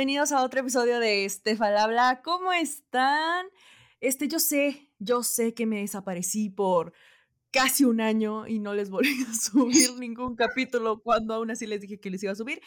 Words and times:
bienvenidos 0.00 0.32
a 0.32 0.42
otro 0.42 0.60
episodio 0.60 0.98
de 0.98 1.26
Este 1.26 1.56
Falabla. 1.56 2.22
¿Cómo 2.22 2.54
están? 2.54 3.44
Este, 4.00 4.28
yo 4.28 4.38
sé, 4.38 4.90
yo 4.98 5.22
sé 5.22 5.52
que 5.52 5.66
me 5.66 5.80
desaparecí 5.80 6.48
por 6.48 6.94
casi 7.50 7.84
un 7.84 8.00
año 8.00 8.46
y 8.46 8.60
no 8.60 8.72
les 8.72 8.88
volví 8.88 9.10
a 9.30 9.34
subir 9.34 9.92
ningún 9.98 10.36
capítulo 10.36 11.02
cuando 11.02 11.34
aún 11.34 11.50
así 11.50 11.66
les 11.66 11.82
dije 11.82 12.00
que 12.00 12.08
les 12.08 12.22
iba 12.22 12.32
a 12.32 12.34
subir. 12.34 12.62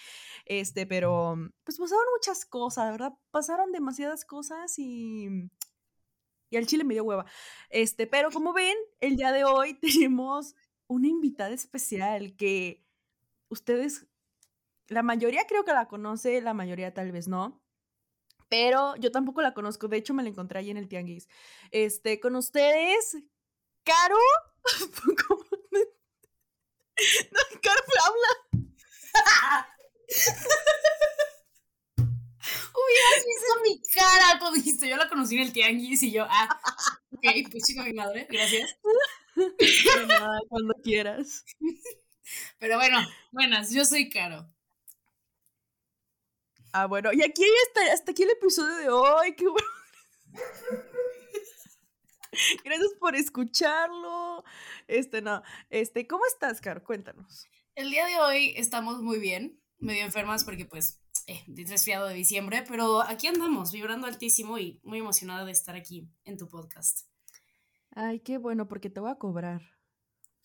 Este, 0.46 0.86
pero 0.86 1.36
pues 1.64 1.80
pasaron 1.80 2.06
muchas 2.16 2.46
cosas, 2.46 2.92
¿verdad? 2.92 3.14
Pasaron 3.32 3.72
demasiadas 3.72 4.26
cosas 4.26 4.78
y 4.78 5.50
y 6.52 6.58
al 6.58 6.68
chile 6.68 6.84
me 6.84 6.94
dio 6.94 7.04
hueva. 7.04 7.26
Este, 7.72 8.06
pero 8.06 8.30
como 8.30 8.54
ven, 8.54 8.78
el 9.00 9.16
día 9.16 9.32
de 9.32 9.44
hoy 9.44 9.74
tenemos 9.82 10.56
una 10.86 11.08
invitada 11.08 11.50
especial 11.50 12.36
que 12.36 12.86
ustedes 13.50 14.06
la 14.94 15.04
mayoría 15.04 15.46
creo 15.48 15.66
que 15.66 15.74
la 15.74 15.88
conoce, 15.88 16.42
la 16.42 16.54
mayoría 16.54 16.94
tal 16.94 17.12
vez 17.12 17.28
no. 17.28 17.62
Pero 18.50 18.96
yo 18.98 19.12
tampoco 19.12 19.42
la 19.42 19.54
conozco, 19.54 19.88
de 19.88 19.98
hecho 19.98 20.14
me 20.14 20.24
la 20.24 20.30
encontré 20.30 20.60
ahí 20.60 20.70
en 20.70 20.78
el 20.78 20.88
tianguis. 20.88 21.28
Este, 21.72 22.20
con 22.20 22.36
ustedes, 22.36 23.18
Caro. 23.84 24.16
no, 25.72 25.80
Caro 27.62 27.84
habla. 28.06 28.30
Hubieras 32.76 33.26
visto 33.26 33.62
mi 33.64 33.82
cara 33.94 34.40
cuando 34.40 34.58
dijiste, 34.58 34.90
yo 34.90 34.98
la 34.98 35.10
conocí 35.10 35.36
en 35.36 35.42
el 35.42 35.54
tianguis 35.54 36.04
y 36.04 36.12
yo, 36.12 36.26
ah, 36.30 36.60
ok, 37.12 37.50
pues 37.50 37.64
chica 37.64 37.84
mi 37.84 37.94
madre, 37.94 38.28
gracias. 38.30 38.78
nada, 40.08 40.40
cuando 40.50 40.74
quieras. 40.84 41.44
Pero 42.60 42.78
bueno, 42.78 43.00
buenas, 43.32 43.72
yo 43.72 43.86
soy 43.86 44.10
Caro. 44.10 44.53
Ah, 46.76 46.88
bueno, 46.88 47.14
y 47.14 47.22
aquí 47.22 47.44
está, 47.68 47.94
hasta 47.94 48.12
aquí 48.12 48.24
el 48.24 48.32
episodio 48.32 48.76
de 48.76 48.90
hoy. 48.90 49.36
Qué 49.36 49.48
bueno. 49.48 49.68
Gracias 52.66 52.94
por 53.00 53.16
escucharlo. 53.16 54.44
Este, 54.88 55.22
no. 55.22 55.44
Este, 55.70 56.08
¿cómo 56.08 56.26
estás, 56.26 56.62
Caro? 56.62 56.84
Cuéntanos. 56.84 57.46
El 57.76 57.92
día 57.92 58.08
de 58.08 58.18
hoy 58.18 58.56
estamos 58.58 59.04
muy 59.04 59.20
bien, 59.20 59.62
medio 59.78 60.04
enfermas 60.04 60.44
porque 60.44 60.66
pues 60.66 61.00
eh, 61.28 61.44
resfriado 61.68 62.08
de 62.08 62.16
diciembre, 62.16 62.64
pero 62.68 63.04
aquí 63.04 63.28
andamos, 63.28 63.72
vibrando 63.72 64.08
altísimo 64.08 64.58
y 64.58 64.82
muy 64.84 64.98
emocionada 64.98 65.46
de 65.46 65.52
estar 65.52 65.76
aquí 65.76 66.10
en 66.26 66.40
tu 66.40 66.50
podcast. 66.50 67.02
Ay, 67.92 68.20
qué 68.22 68.40
bueno, 68.40 68.68
porque 68.68 68.90
te 68.90 69.00
voy 69.00 69.12
a 69.12 69.20
cobrar. 69.20 69.62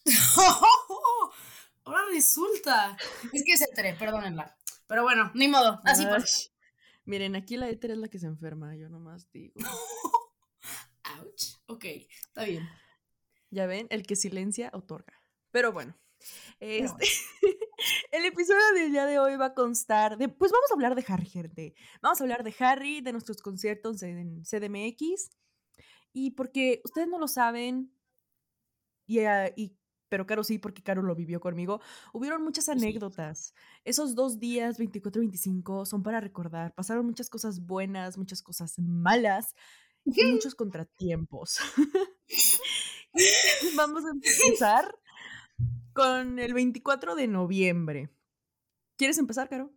Ahora 1.85 2.03
resulta. 2.13 2.99
Es 3.33 3.43
que 3.47 3.57
se 3.57 3.65
enteré, 3.65 3.95
perdónenla. 3.95 4.58
Pero 4.89 5.03
bueno, 5.03 5.31
ni 5.35 5.47
modo, 5.47 5.81
así 5.85 6.05
pasa. 6.05 6.49
Miren, 7.05 7.37
aquí 7.37 7.57
la 7.57 7.69
éter 7.69 7.93
es 7.93 7.99
la 7.99 8.09
que 8.09 8.19
se 8.19 8.27
enferma, 8.27 8.75
yo 8.75 8.89
nomás 8.89 9.31
digo. 9.31 9.55
Ouch. 11.19 11.59
Ok, 11.67 11.85
está 11.85 12.45
bien. 12.45 12.69
Ya 13.51 13.67
ven, 13.67 13.87
el 13.91 14.03
que 14.03 14.17
silencia 14.17 14.71
otorga. 14.75 15.15
Pero 15.51 15.73
bueno, 15.73 15.97
este, 16.61 17.07
el 18.13 18.25
episodio 18.25 18.61
del 18.75 18.93
día 18.93 19.07
de 19.07 19.19
hoy 19.19 19.37
va 19.37 19.47
a 19.47 19.55
constar 19.55 20.19
de, 20.19 20.29
pues 20.29 20.53
vamos 20.53 20.71
a 20.71 20.75
hablar 20.75 20.95
de 20.95 21.05
Harry, 21.09 21.27
gente. 21.27 21.75
Vamos 22.03 22.21
a 22.21 22.25
hablar 22.25 22.43
de 22.43 22.55
Harry, 22.59 23.01
de 23.01 23.13
nuestros 23.13 23.41
conciertos 23.41 24.03
en 24.03 24.43
CDMX. 24.43 25.31
Y 26.13 26.33
porque 26.33 26.81
ustedes 26.85 27.09
no 27.09 27.19
lo 27.19 27.29
saben, 27.29 27.93
y, 29.07 29.21
uh, 29.21 29.53
y 29.57 29.77
pero 30.09 30.27
Caro 30.27 30.45
sí, 30.45 30.59
porque 30.59 30.83
Caro 30.83 31.03
lo 31.03 31.15
vivió 31.15 31.41
conmigo. 31.41 31.81
Hubieron 32.13 32.43
muchas 32.43 32.69
anécdotas. 32.69 33.55
Esos 33.85 34.15
dos 34.15 34.39
días, 34.39 34.79
24 34.79 35.23
y 35.23 35.27
25, 35.27 35.87
son 35.87 36.03
para 36.03 36.21
recordar. 36.21 36.75
Pasaron 36.75 37.07
muchas 37.07 37.31
cosas 37.31 37.61
buenas, 37.61 38.19
muchas 38.19 38.43
cosas 38.43 38.79
malas 38.79 39.55
y 40.05 40.25
muchos 40.25 40.55
contratiempos. 40.55 41.59
Vamos 43.77 44.05
a 44.05 44.11
empezar 44.11 44.95
con 45.93 46.39
el 46.39 46.55
24 46.55 47.15
de 47.15 47.27
noviembre. 47.27 48.11
¿Quieres 48.97 49.19
empezar, 49.19 49.49
Caro? 49.49 49.73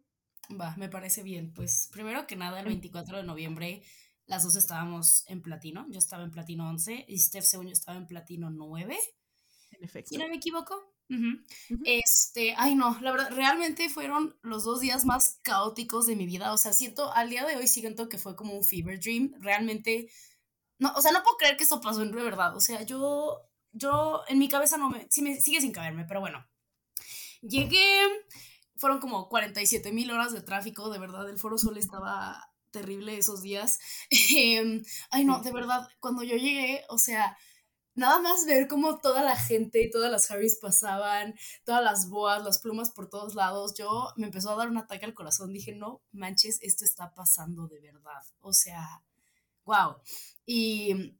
Va, 0.60 0.76
me 0.78 0.90
parece 0.90 1.24
bien. 1.24 1.54
Pues 1.54 1.90
primero 1.92 2.28
que 2.28 2.36
nada, 2.36 2.60
el 2.60 2.66
24 2.66 3.18
de 3.18 3.24
noviembre 3.24 3.84
las 4.26 4.44
dos 4.44 4.56
estábamos 4.56 5.24
en 5.28 5.42
platino. 5.42 5.88
Yo 5.90 6.00
estaba 6.00 6.24
en 6.24 6.32
platino 6.32 6.70
11 6.70 7.06
y 7.08 7.18
Steph, 7.18 7.44
según 7.44 7.68
yo, 7.68 7.74
estaba 7.74 7.98
en 7.98 8.08
platino 8.08 8.50
9 8.50 8.98
efecto. 9.82 10.10
Si 10.10 10.18
no 10.18 10.28
me 10.28 10.36
equivoco. 10.36 10.76
Este, 11.84 12.56
ay 12.58 12.76
no, 12.76 12.98
la 13.02 13.12
verdad, 13.12 13.32
realmente 13.32 13.90
fueron 13.90 14.34
los 14.44 14.64
dos 14.64 14.80
días 14.80 15.04
más 15.04 15.40
caóticos 15.42 16.06
de 16.06 16.16
mi 16.16 16.26
vida. 16.26 16.54
O 16.54 16.58
sea, 16.58 16.72
siento, 16.72 17.12
al 17.14 17.30
día 17.30 17.46
de 17.46 17.58
hoy 17.58 17.68
siento 17.68 18.08
que 18.08 18.18
fue 18.18 18.36
como 18.36 18.54
un 18.54 18.64
fever 18.64 19.00
dream. 19.00 19.34
Realmente, 19.40 20.10
no, 20.80 20.94
o 20.96 21.02
sea, 21.02 21.12
no 21.12 21.22
puedo 21.24 21.38
creer 21.38 21.58
que 21.58 21.64
esto 21.64 21.82
pasó 21.82 22.02
en 22.02 22.12
verdad. 22.12 22.56
O 22.56 22.62
sea, 22.62 22.84
yo, 22.84 23.42
yo, 23.74 24.22
en 24.30 24.40
mi 24.40 24.48
cabeza 24.48 24.78
no 24.78 24.90
me, 24.90 25.08
sí 25.10 25.22
me 25.22 25.40
sigue 25.42 25.60
sin 25.60 25.74
caberme, 25.74 26.06
pero 26.06 26.22
bueno. 26.22 26.48
Llegué, 27.42 28.08
fueron 28.78 29.00
como 29.00 29.28
47 29.28 29.92
mil 29.92 30.12
horas 30.12 30.32
de 30.32 30.42
tráfico, 30.42 30.90
de 30.90 31.00
verdad, 31.00 31.30
el 31.30 31.40
Foro 31.40 31.58
Sol 31.58 31.78
estaba 31.78 32.52
terrible 32.72 33.18
esos 33.18 33.42
días. 33.42 33.80
Em, 34.36 34.84
ay 35.12 35.26
no, 35.26 35.42
de 35.42 35.52
verdad, 35.52 35.90
cuando 36.00 36.24
yo 36.24 36.36
llegué, 36.38 36.84
o 36.90 36.98
sea, 36.98 37.38
nada 37.96 38.20
más 38.22 38.46
ver 38.46 38.68
cómo 38.68 39.00
toda 39.00 39.24
la 39.24 39.36
gente, 39.36 39.90
todas 39.92 40.12
las 40.12 40.30
Harrys 40.32 40.58
pasaban, 40.62 41.36
todas 41.66 41.84
las 41.84 42.10
boas, 42.10 42.44
las 42.44 42.60
plumas 42.60 42.92
por 42.92 43.10
todos 43.10 43.36
lados, 43.36 43.74
yo 43.76 44.10
me 44.16 44.28
empezó 44.28 44.52
a 44.52 44.56
dar 44.56 44.70
un 44.70 44.78
ataque 44.78 45.06
al 45.06 45.14
corazón. 45.14 45.54
Dije, 45.54 45.74
no 45.74 46.02
manches, 46.12 46.60
esto 46.62 46.86
está 46.86 47.14
pasando 47.14 47.68
de 47.68 47.80
verdad. 47.80 48.24
O 48.40 48.54
sea, 48.54 49.04
wow. 49.66 49.96
Y 50.46 51.16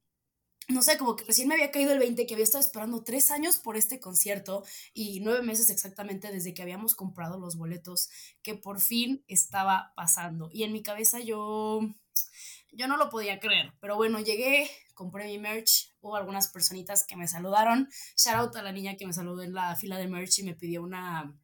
no 0.72 0.82
sé, 0.82 0.98
como 0.98 1.16
que 1.16 1.26
recién 1.26 1.48
me 1.48 1.56
había 1.56 1.72
caído 1.72 1.92
el 1.92 2.00
20, 2.00 2.26
que 2.26 2.34
había 2.34 2.44
estado 2.44 2.64
esperando 2.64 3.04
tres 3.04 3.32
años 3.32 3.60
por 3.60 3.78
este 3.78 4.00
concierto 4.00 4.64
y 4.94 5.20
nueve 5.20 5.42
meses 5.42 5.70
exactamente 5.70 6.32
desde 6.32 6.54
que 6.54 6.62
habíamos 6.62 6.96
comprado 6.96 7.40
los 7.40 7.58
boletos, 7.58 8.10
que 8.42 8.56
por 8.56 8.80
fin 8.80 9.24
estaba 9.28 9.94
pasando. 9.96 10.50
Y 10.52 10.64
en 10.64 10.72
mi 10.72 10.82
cabeza 10.82 11.20
yo, 11.20 11.82
yo 12.72 12.88
no 12.88 12.98
lo 12.98 13.10
podía 13.10 13.40
creer, 13.40 13.74
pero 13.80 13.96
bueno, 13.96 14.20
llegué, 14.20 14.70
compré 14.94 15.26
mi 15.26 15.38
merch, 15.38 15.94
hubo 16.02 16.16
algunas 16.16 16.50
personitas 16.50 17.06
que 17.06 17.16
me 17.16 17.28
saludaron. 17.28 17.90
Shout 18.16 18.36
out 18.36 18.56
a 18.56 18.64
la 18.64 18.72
niña 18.72 18.96
que 18.96 19.06
me 19.06 19.14
saludó 19.14 19.44
en 19.44 19.54
la 19.54 19.76
fila 19.76 19.98
de 19.98 20.08
merch 20.08 20.40
y 20.40 20.44
me 20.44 20.56
pidió 20.56 20.82
una, 20.82 21.38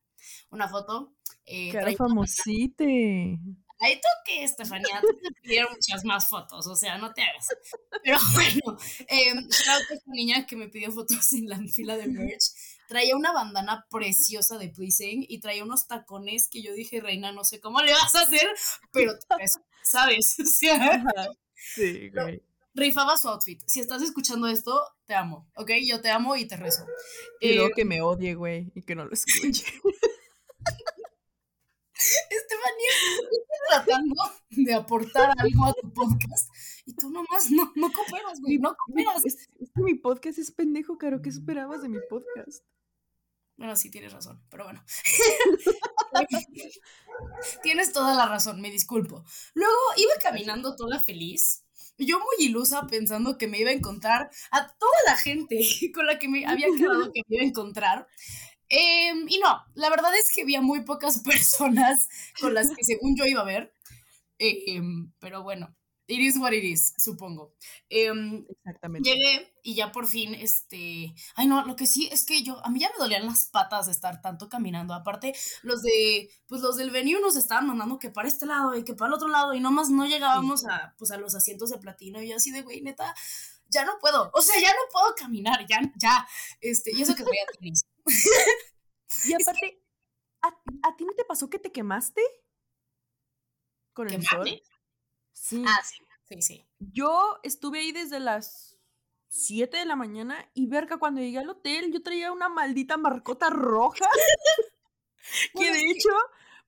una 0.50 0.68
foto. 0.68 1.14
Eh, 1.46 1.72
¡Qué 1.72 1.96
famosite! 1.96 3.40
Ahí 3.80 3.96
tú 3.96 4.08
que, 4.26 4.44
Estefanía, 4.44 5.02
te 5.02 5.42
pidieron 5.42 5.72
muchas 5.72 6.04
más 6.04 6.28
fotos, 6.28 6.66
o 6.66 6.76
sea, 6.76 6.98
no 6.98 7.14
te 7.14 7.22
hagas. 7.22 7.48
Pero 8.04 8.18
bueno, 8.34 8.78
eh, 9.08 9.34
shout 9.34 9.68
out 9.68 9.92
a 9.92 9.94
esta 9.94 10.12
niña 10.12 10.46
que 10.46 10.56
me 10.56 10.68
pidió 10.68 10.92
fotos 10.92 11.32
en 11.34 11.48
la 11.48 11.60
fila 11.72 11.96
de 11.96 12.08
merch. 12.08 12.54
Traía 12.88 13.16
una 13.16 13.34
bandana 13.34 13.86
preciosa 13.90 14.58
de 14.58 14.70
Pleasing 14.70 15.26
y 15.28 15.40
traía 15.40 15.64
unos 15.64 15.88
tacones 15.88 16.48
que 16.50 16.62
yo 16.62 16.74
dije, 16.74 17.02
reina, 17.02 17.32
no 17.32 17.44
sé 17.44 17.60
cómo 17.60 17.82
le 17.82 17.94
vas 17.94 18.16
a 18.16 18.22
hacer, 18.22 18.48
pero 18.92 19.14
¿sabes? 19.84 20.38
Sí, 21.76 22.10
güey 22.12 22.42
rifaba 22.78 23.18
su 23.18 23.28
outfit. 23.28 23.62
Si 23.66 23.82
estás 23.82 24.02
escuchando 24.02 24.48
esto, 24.48 24.80
te 25.06 25.16
amo, 25.16 25.50
¿ok? 25.56 25.72
Yo 25.84 26.00
te 26.00 26.10
amo 26.10 26.36
y 26.36 26.48
te 26.48 26.56
rezo. 26.56 26.86
Y 27.42 27.56
luego 27.56 27.70
eh, 27.70 27.74
que 27.76 27.86
me 27.86 28.02
odie, 28.02 28.36
güey, 28.36 28.72
y 28.76 28.84
que 28.84 28.96
no 28.96 29.04
lo 29.06 29.12
escuche. 29.12 29.66
Estefanía, 32.30 32.92
estoy 33.24 33.40
tratando 33.70 34.24
de 34.52 34.74
aportar 34.76 35.34
algo 35.36 35.66
a 35.66 35.74
tu 35.74 35.92
podcast 35.92 36.48
y 36.86 36.94
tú 36.94 37.10
nomás 37.10 37.50
no, 37.50 37.74
no 37.76 37.92
cooperas, 37.92 38.40
güey, 38.40 38.60
no 38.60 38.76
cooperas. 38.76 39.26
Es, 39.26 39.48
que 39.48 39.82
mi 39.82 39.96
podcast 39.96 40.38
es 40.38 40.52
pendejo, 40.52 41.00
Caro. 41.00 41.24
¿Qué 41.24 41.30
esperabas 41.30 41.82
de 41.82 41.90
mi 41.90 41.98
podcast? 42.08 42.64
Bueno, 43.58 43.76
sí, 43.76 43.90
tienes 43.90 44.14
razón, 44.14 44.42
pero 44.50 44.64
bueno. 44.66 44.84
tienes 47.64 47.92
toda 47.92 48.14
la 48.16 48.28
razón, 48.28 48.62
me 48.62 48.72
disculpo. 48.72 49.26
Luego 49.54 49.76
iba 49.98 50.14
caminando 50.22 50.76
toda 50.76 51.00
feliz 51.00 51.64
yo 52.06 52.20
muy 52.20 52.46
ilusa 52.46 52.86
pensando 52.88 53.38
que 53.38 53.48
me 53.48 53.60
iba 53.60 53.72
a 53.72 53.74
encontrar 53.74 54.30
a 54.52 54.68
toda 54.68 54.98
la 55.08 55.16
gente 55.16 55.60
con 55.94 56.06
la 56.06 56.20
que 56.20 56.28
me 56.28 56.46
había 56.46 56.68
quedado 56.78 57.12
que 57.12 57.22
me 57.28 57.38
iba 57.38 57.44
a 57.44 57.48
encontrar. 57.48 58.08
Em, 58.70 59.26
y 59.30 59.40
no, 59.40 59.64
la 59.76 59.90
verdad 59.90 60.12
es 60.16 60.30
que 60.34 60.42
había 60.42 60.62
muy 60.62 60.82
pocas 60.82 61.20
personas 61.24 62.10
con 62.40 62.54
las 62.54 62.70
que 62.76 62.84
según 62.84 63.16
yo 63.16 63.26
iba 63.26 63.42
a 63.42 63.46
ver. 63.46 63.74
Em, 64.40 65.12
pero 65.20 65.42
bueno, 65.42 65.76
It 66.10 66.20
is 66.20 66.38
what 66.38 66.54
it 66.54 66.64
is, 66.64 66.94
supongo. 66.98 67.54
Em, 67.90 68.46
Exactamente. 68.50 69.10
Llegué 69.10 69.54
y 69.62 69.76
ya 69.76 69.92
por 69.92 70.08
fin, 70.08 70.34
este. 70.36 71.14
Ay, 71.36 71.48
no, 71.48 71.66
lo 71.66 71.76
que 71.76 71.86
sí 71.86 72.08
es 72.12 72.26
que 72.26 72.44
yo. 72.44 72.66
A 72.66 72.70
mí 72.70 72.80
ya 72.80 72.90
me 72.90 72.98
dolían 72.98 73.26
las 73.26 73.48
patas 73.48 73.88
de 73.88 73.92
estar 73.92 74.22
tanto 74.22 74.48
caminando. 74.48 74.94
Aparte, 74.94 75.34
los 75.64 75.82
de. 75.82 76.30
Pues 76.48 76.62
los 76.62 76.78
del 76.78 76.92
venue 76.92 77.20
nos 77.20 77.36
estaban 77.36 77.68
mandando 77.68 78.00
que 78.00 78.10
para 78.10 78.28
este 78.28 78.46
lado 78.46 78.76
y 78.76 78.84
que 78.86 78.94
para 78.94 79.10
el 79.10 79.16
otro 79.16 79.28
lado. 79.28 79.54
Y 79.54 79.60
nomás 79.60 79.90
no 79.90 80.06
llegábamos 80.06 80.66
a, 80.66 80.96
pues, 80.98 81.12
a 81.12 81.18
los 81.18 81.36
asientos 81.36 81.70
de 81.72 81.78
platino. 81.78 82.22
Y 82.22 82.30
yo 82.30 82.38
así 82.38 82.52
de, 82.52 82.62
güey, 82.62 82.82
neta, 82.82 83.14
ya 83.70 83.84
no 83.84 83.98
puedo. 84.00 84.32
O 84.34 84.42
sea, 84.42 84.60
ya 84.62 84.70
no 84.70 84.80
puedo 84.92 85.14
caminar. 85.16 85.66
Ya, 85.68 85.82
ya. 86.02 86.28
Este, 86.62 86.92
y 86.96 87.02
eso 87.02 87.16
que 87.16 87.24
voy 87.24 87.38
a 87.38 87.52
tenis. 87.60 87.86
y 89.26 89.34
aparte, 89.42 89.84
¿a, 90.42 90.48
¿a 90.90 90.96
ti 90.96 91.06
no 91.06 91.14
te 91.14 91.26
pasó 91.26 91.50
que 91.50 91.60
te 91.60 91.72
quemaste? 91.72 92.22
con 93.98 94.14
el 94.14 94.24
sol. 94.24 94.62
Sí. 95.42 95.64
Ah, 95.66 95.82
sí, 95.84 96.04
sí, 96.30 96.42
sí. 96.42 96.66
Yo 96.80 97.40
estuve 97.44 97.80
ahí 97.80 97.92
desde 97.92 98.20
las 98.20 98.78
7 99.30 99.78
de 99.78 99.86
la 99.86 99.96
mañana 99.96 100.50
y 100.54 100.68
verga, 100.68 100.98
cuando 100.98 101.22
llegué 101.22 101.38
al 101.40 101.50
hotel 101.50 101.92
yo 101.92 102.02
traía 102.02 102.32
una 102.32 102.50
maldita 102.50 102.98
marcota 102.98 103.50
roja. 103.50 104.08
que 105.54 105.72
de 105.72 105.82
hecho 105.92 106.10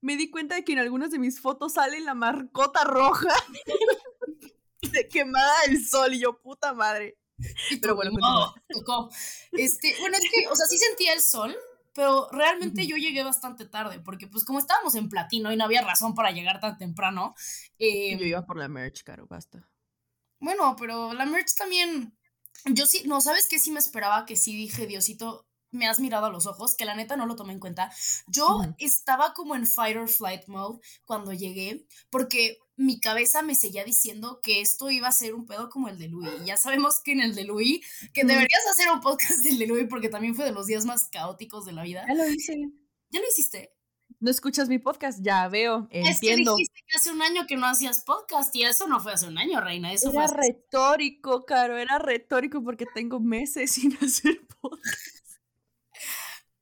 me 0.01 0.17
di 0.17 0.29
cuenta 0.29 0.55
de 0.55 0.63
que 0.63 0.73
en 0.73 0.79
algunas 0.79 1.11
de 1.11 1.19
mis 1.19 1.41
fotos 1.41 1.73
sale 1.73 1.99
la 2.01 2.13
marcota 2.13 2.83
roja 2.83 3.33
de 4.81 5.07
quemada 5.07 5.61
del 5.67 5.85
sol 5.85 6.13
y 6.13 6.19
yo, 6.19 6.39
puta 6.41 6.73
madre. 6.73 7.17
Pero 7.81 7.95
bueno, 7.95 8.11
no, 8.19 8.53
tocó. 8.69 9.09
Este, 9.53 9.95
bueno, 9.99 10.17
es 10.17 10.29
que, 10.29 10.47
o 10.47 10.55
sea, 10.55 10.65
sí 10.67 10.77
sentía 10.77 11.13
el 11.13 11.21
sol, 11.21 11.55
pero 11.99 12.29
realmente 12.31 12.87
yo 12.87 12.95
llegué 12.95 13.25
bastante 13.25 13.65
tarde, 13.65 13.99
porque 13.99 14.25
pues 14.25 14.45
como 14.45 14.59
estábamos 14.59 14.95
en 14.95 15.09
platino 15.09 15.51
y 15.51 15.57
no 15.57 15.65
había 15.65 15.81
razón 15.81 16.15
para 16.15 16.31
llegar 16.31 16.61
tan 16.61 16.77
temprano. 16.77 17.35
Eh, 17.77 18.17
yo 18.17 18.25
iba 18.25 18.45
por 18.45 18.55
la 18.55 18.69
merch, 18.69 19.03
caro, 19.03 19.27
basta. 19.27 19.69
Bueno, 20.39 20.77
pero 20.79 21.11
la 21.11 21.25
merch 21.25 21.57
también, 21.57 22.17
yo 22.63 22.85
sí, 22.85 23.03
no, 23.05 23.19
¿sabes 23.19 23.49
qué? 23.49 23.59
Sí 23.59 23.71
me 23.71 23.79
esperaba 23.79 24.25
que 24.25 24.37
sí 24.37 24.55
dije, 24.55 24.87
Diosito, 24.87 25.48
me 25.71 25.87
has 25.87 25.99
mirado 25.99 26.25
a 26.25 26.29
los 26.29 26.45
ojos, 26.45 26.75
que 26.75 26.85
la 26.85 26.95
neta 26.95 27.15
no 27.15 27.25
lo 27.25 27.35
tomé 27.35 27.53
en 27.53 27.59
cuenta. 27.59 27.91
Yo 28.27 28.61
estaba 28.77 29.33
como 29.33 29.55
en 29.55 29.67
fight 29.67 29.97
or 29.97 30.09
flight 30.09 30.47
mode 30.47 30.79
cuando 31.05 31.33
llegué, 31.33 31.85
porque 32.09 32.57
mi 32.75 32.99
cabeza 32.99 33.41
me 33.41 33.55
seguía 33.55 33.83
diciendo 33.83 34.39
que 34.41 34.61
esto 34.61 34.89
iba 34.89 35.09
a 35.09 35.11
ser 35.11 35.35
un 35.35 35.45
pedo 35.45 35.69
como 35.69 35.89
el 35.89 35.97
de 35.97 36.07
Louis. 36.07 36.31
Y 36.41 36.45
ya 36.45 36.57
sabemos 36.57 37.01
que 37.03 37.11
en 37.11 37.19
el 37.19 37.35
de 37.35 37.43
Louis, 37.43 37.85
que 38.13 38.23
deberías 38.23 38.65
hacer 38.71 38.89
un 38.89 39.01
podcast 39.01 39.39
del 39.43 39.59
de 39.59 39.67
Louis 39.67 39.87
porque 39.89 40.09
también 40.09 40.33
fue 40.33 40.45
de 40.45 40.53
los 40.53 40.65
días 40.65 40.85
más 40.85 41.09
caóticos 41.09 41.65
de 41.65 41.73
la 41.73 41.83
vida. 41.83 42.05
Ya 42.07 42.15
lo 42.15 42.27
hice. 42.27 42.55
¿Ya 43.09 43.19
lo 43.19 43.27
hiciste? 43.27 43.73
No 44.21 44.31
escuchas 44.31 44.67
mi 44.69 44.79
podcast, 44.79 45.19
ya 45.21 45.47
veo, 45.47 45.87
entiendo. 45.91 46.09
Es 46.09 46.19
que 46.19 46.35
dijiste 46.35 46.81
que 46.87 46.97
hace 46.97 47.11
un 47.11 47.21
año 47.21 47.47
que 47.47 47.55
no 47.55 47.65
hacías 47.65 48.01
podcast 48.01 48.53
y 48.55 48.63
eso 48.63 48.87
no 48.87 48.99
fue 48.99 49.13
hace 49.13 49.27
un 49.27 49.37
año, 49.37 49.61
reina. 49.61 49.93
Eso 49.93 50.11
era 50.11 50.27
fue 50.27 50.37
retórico, 50.37 51.45
Caro, 51.45 51.77
era 51.77 51.99
retórico 51.99 52.63
porque 52.63 52.85
tengo 52.93 53.19
meses 53.19 53.71
sin 53.73 53.97
hacer 54.01 54.41
podcast. 54.61 55.18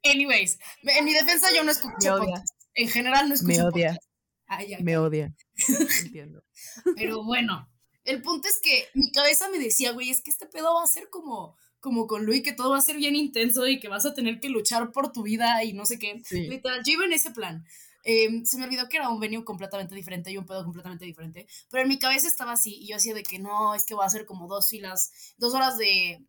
Anyways, 0.10 0.60
en 0.84 1.06
mi 1.06 1.14
defensa 1.14 1.48
yo 1.56 1.64
no 1.64 1.72
escucho 1.72 2.18
podcast. 2.18 2.54
En 2.74 2.90
general 2.90 3.28
no 3.28 3.36
escucho 3.36 3.58
Me 3.58 3.64
odia. 3.64 4.00
Me 4.80 4.98
odia. 4.98 5.36
Entiendo. 6.06 6.44
Pero 6.96 7.24
bueno, 7.24 7.68
el 8.06 8.22
punto 8.22 8.48
es 8.48 8.60
que 8.62 8.88
mi 8.94 9.12
cabeza 9.12 9.50
me 9.50 9.60
decía, 9.60 9.92
güey, 9.92 10.10
es 10.10 10.22
que 10.22 10.32
este 10.32 10.46
pedo 10.46 10.76
va 10.76 10.84
a 10.84 10.88
ser 10.88 11.10
como, 11.10 11.58
como 11.80 12.08
con 12.08 12.26
Luis, 12.26 12.44
que 12.44 12.54
todo 12.54 12.72
va 12.72 12.78
a 12.78 12.82
ser 12.82 12.96
bien 12.96 13.16
intenso 13.16 13.68
y 13.68 13.80
que 13.80 13.90
vas 13.90 14.06
a 14.06 14.14
tener 14.14 14.40
que 14.40 14.50
luchar 14.50 14.92
por 14.92 15.12
tu 15.12 15.24
vida 15.24 15.64
y 15.64 15.74
no 15.74 15.86
sé 15.86 16.00
qué. 16.00 16.22
Literal, 16.32 16.84
yo 16.86 16.94
iba 16.94 17.06
en 17.06 17.14
ese 17.14 17.32
plan. 17.32 17.66
Em, 18.04 18.46
se 18.46 18.58
me 18.58 18.64
olvidó 18.64 18.88
que 18.88 18.96
era 18.96 19.10
un 19.10 19.20
venue 19.20 19.44
completamente 19.44 19.94
diferente 19.94 20.32
y 20.32 20.38
un 20.38 20.46
pedo 20.46 20.64
completamente 20.64 21.04
diferente, 21.04 21.46
pero 21.70 21.84
en 21.84 21.90
mi 21.90 22.00
cabeza 22.00 22.30
estaba 22.30 22.54
así 22.54 22.74
y 22.74 22.88
yo 22.88 22.96
hacía 22.96 23.14
de 23.14 23.24
que 23.24 23.38
no, 23.38 23.76
es 23.76 23.86
que 23.86 23.96
va 23.96 24.06
a 24.06 24.10
ser 24.10 24.26
como 24.26 24.48
dos 24.48 24.70
filas, 24.70 25.12
dos 25.36 25.54
horas 25.54 25.78
de, 25.78 26.26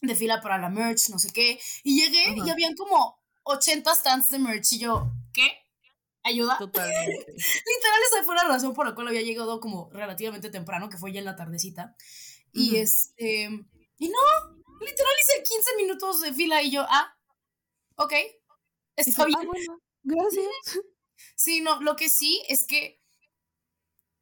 de 0.00 0.14
fila 0.16 0.40
para 0.40 0.58
la 0.58 0.70
merch, 0.70 1.08
no 1.10 1.20
sé 1.20 1.30
qué, 1.32 1.60
y 1.84 2.00
llegué 2.00 2.34
y 2.44 2.50
habían 2.50 2.74
como 2.74 3.19
80 3.44 3.94
stands 3.94 4.28
de 4.28 4.38
merch 4.38 4.72
y 4.72 4.78
yo, 4.78 5.10
¿qué? 5.32 5.48
¿Ayuda? 6.22 6.58
Totalmente. 6.58 7.32
Literal, 7.32 8.00
esa 8.12 8.24
fue 8.24 8.34
la 8.34 8.44
razón 8.44 8.74
por 8.74 8.86
la 8.86 8.94
cual 8.94 9.08
había 9.08 9.22
llegado 9.22 9.60
como 9.60 9.90
relativamente 9.92 10.50
temprano, 10.50 10.88
que 10.88 10.98
fue 10.98 11.12
ya 11.12 11.20
en 11.20 11.24
la 11.24 11.36
tardecita. 11.36 11.96
Y 12.52 12.76
este. 12.76 13.44
Y 13.98 14.08
no, 14.08 14.18
literal 14.80 15.12
hice 15.20 15.42
15 15.42 15.76
minutos 15.76 16.20
de 16.20 16.32
fila 16.32 16.62
y 16.62 16.70
yo, 16.70 16.84
ah, 16.88 17.14
ok, 17.96 18.14
está 18.96 19.26
bien. 19.26 19.38
Ah, 19.40 19.46
bueno, 19.46 19.80
gracias. 20.02 20.80
Sí, 21.36 21.60
no, 21.60 21.80
lo 21.80 21.96
que 21.96 22.08
sí 22.08 22.42
es 22.48 22.66
que. 22.66 23.00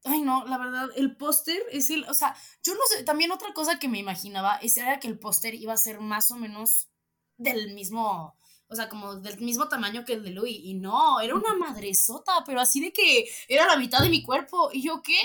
Ay, 0.04 0.22
no, 0.22 0.46
la 0.46 0.58
verdad, 0.58 0.88
el 0.96 1.16
póster 1.16 1.62
es 1.70 1.90
el. 1.90 2.04
O 2.04 2.14
sea, 2.14 2.36
yo 2.62 2.74
no 2.74 2.80
sé, 2.90 3.04
también 3.04 3.32
otra 3.32 3.52
cosa 3.52 3.78
que 3.78 3.88
me 3.88 3.98
imaginaba 3.98 4.58
era 4.62 5.00
que 5.00 5.08
el 5.08 5.18
póster 5.18 5.54
iba 5.54 5.72
a 5.72 5.78
ser 5.78 6.00
más 6.00 6.30
o 6.30 6.36
menos 6.36 6.88
del 7.36 7.74
mismo 7.74 8.36
o 8.70 8.74
sea, 8.74 8.88
como 8.88 9.16
del 9.16 9.38
mismo 9.40 9.68
tamaño 9.68 10.04
que 10.04 10.12
el 10.14 10.22
de 10.22 10.30
Louis. 10.30 10.58
Y 10.62 10.74
no, 10.74 11.20
era 11.20 11.34
una 11.34 11.54
madresota, 11.54 12.44
pero 12.44 12.60
así 12.60 12.80
de 12.80 12.92
que 12.92 13.28
era 13.48 13.66
la 13.66 13.76
mitad 13.76 14.00
de 14.00 14.10
mi 14.10 14.22
cuerpo. 14.22 14.70
¿Y 14.72 14.82
yo 14.82 15.02
qué? 15.02 15.18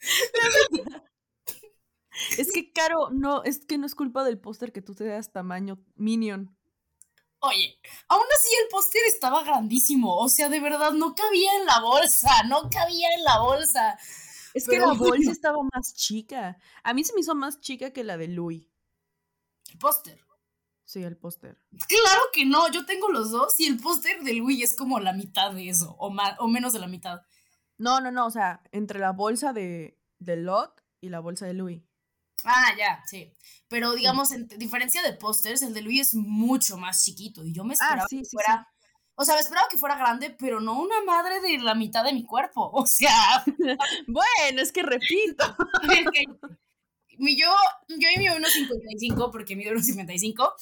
es 2.38 2.52
que, 2.52 2.72
Caro, 2.72 3.10
no, 3.10 3.42
es 3.42 3.66
que 3.66 3.78
no 3.78 3.86
es 3.86 3.96
culpa 3.96 4.22
del 4.24 4.38
póster 4.38 4.72
que 4.72 4.82
tú 4.82 4.94
te 4.94 5.06
das 5.06 5.32
tamaño 5.32 5.78
Minion. 5.96 6.56
Oye, 7.40 7.78
aún 8.08 8.24
así 8.34 8.48
el 8.62 8.68
póster 8.68 9.02
estaba 9.08 9.42
grandísimo. 9.42 10.16
O 10.16 10.28
sea, 10.28 10.48
de 10.48 10.60
verdad, 10.60 10.92
no 10.92 11.14
cabía 11.14 11.50
en 11.58 11.66
la 11.66 11.80
bolsa, 11.80 12.44
no 12.44 12.70
cabía 12.70 13.08
en 13.16 13.24
la 13.24 13.40
bolsa. 13.40 13.98
Es 14.54 14.66
que 14.66 14.78
la 14.78 14.92
bolsa 14.92 15.32
estaba 15.32 15.58
más 15.74 15.94
chica. 15.94 16.56
A 16.82 16.94
mí 16.94 17.04
se 17.04 17.12
me 17.12 17.20
hizo 17.20 17.34
más 17.34 17.60
chica 17.60 17.92
que 17.92 18.04
la 18.04 18.16
de 18.16 18.28
Louis. 18.28 18.66
El 19.70 19.78
póster. 19.78 20.25
Sí, 20.86 21.02
el 21.02 21.16
póster. 21.16 21.58
Claro 21.88 22.22
que 22.32 22.46
no, 22.46 22.70
yo 22.70 22.86
tengo 22.86 23.08
los 23.08 23.32
dos 23.32 23.58
y 23.58 23.66
el 23.66 23.76
póster 23.78 24.22
de 24.22 24.34
Louis 24.34 24.62
es 24.62 24.76
como 24.76 25.00
la 25.00 25.12
mitad 25.12 25.52
de 25.52 25.68
eso, 25.68 25.96
o, 25.98 26.10
más, 26.10 26.36
o 26.38 26.46
menos 26.46 26.72
de 26.72 26.78
la 26.78 26.86
mitad. 26.86 27.22
No, 27.76 28.00
no, 28.00 28.12
no, 28.12 28.26
o 28.26 28.30
sea, 28.30 28.62
entre 28.70 29.00
la 29.00 29.10
bolsa 29.10 29.52
de, 29.52 29.98
de 30.20 30.36
Lot 30.36 30.84
y 31.00 31.08
la 31.08 31.18
bolsa 31.18 31.44
de 31.44 31.54
Louis. 31.54 31.82
Ah, 32.44 32.72
ya, 32.78 33.02
sí. 33.04 33.32
Pero 33.66 33.94
digamos, 33.94 34.30
en 34.30 34.46
diferencia 34.46 35.02
de 35.02 35.12
pósters, 35.12 35.62
el 35.62 35.74
de 35.74 35.82
Louis 35.82 36.00
es 36.00 36.14
mucho 36.14 36.76
más 36.76 37.04
chiquito 37.04 37.44
y 37.44 37.52
yo 37.52 37.64
me 37.64 37.74
ah, 37.80 37.82
esperaba 37.82 38.06
que 38.08 38.24
fuera... 38.24 38.72
O 39.16 39.24
sea, 39.24 39.34
me 39.34 39.40
esperaba 39.40 39.66
que 39.68 39.78
fuera 39.78 39.96
grande, 39.96 40.36
pero 40.38 40.60
no 40.60 40.78
una 40.78 41.02
madre 41.02 41.40
de 41.40 41.58
la 41.58 41.74
mitad 41.74 42.04
de 42.04 42.12
mi 42.12 42.24
cuerpo. 42.24 42.70
O 42.72 42.86
sea... 42.86 43.44
bueno, 44.06 44.62
es 44.62 44.70
que 44.70 44.82
repito. 44.84 45.56
yo, 47.18 47.50
yo 47.88 48.08
y 48.14 48.18
mi 48.18 48.26
1.55, 48.26 49.30
porque 49.30 49.56
mido 49.56 49.72
1.55, 49.72 50.52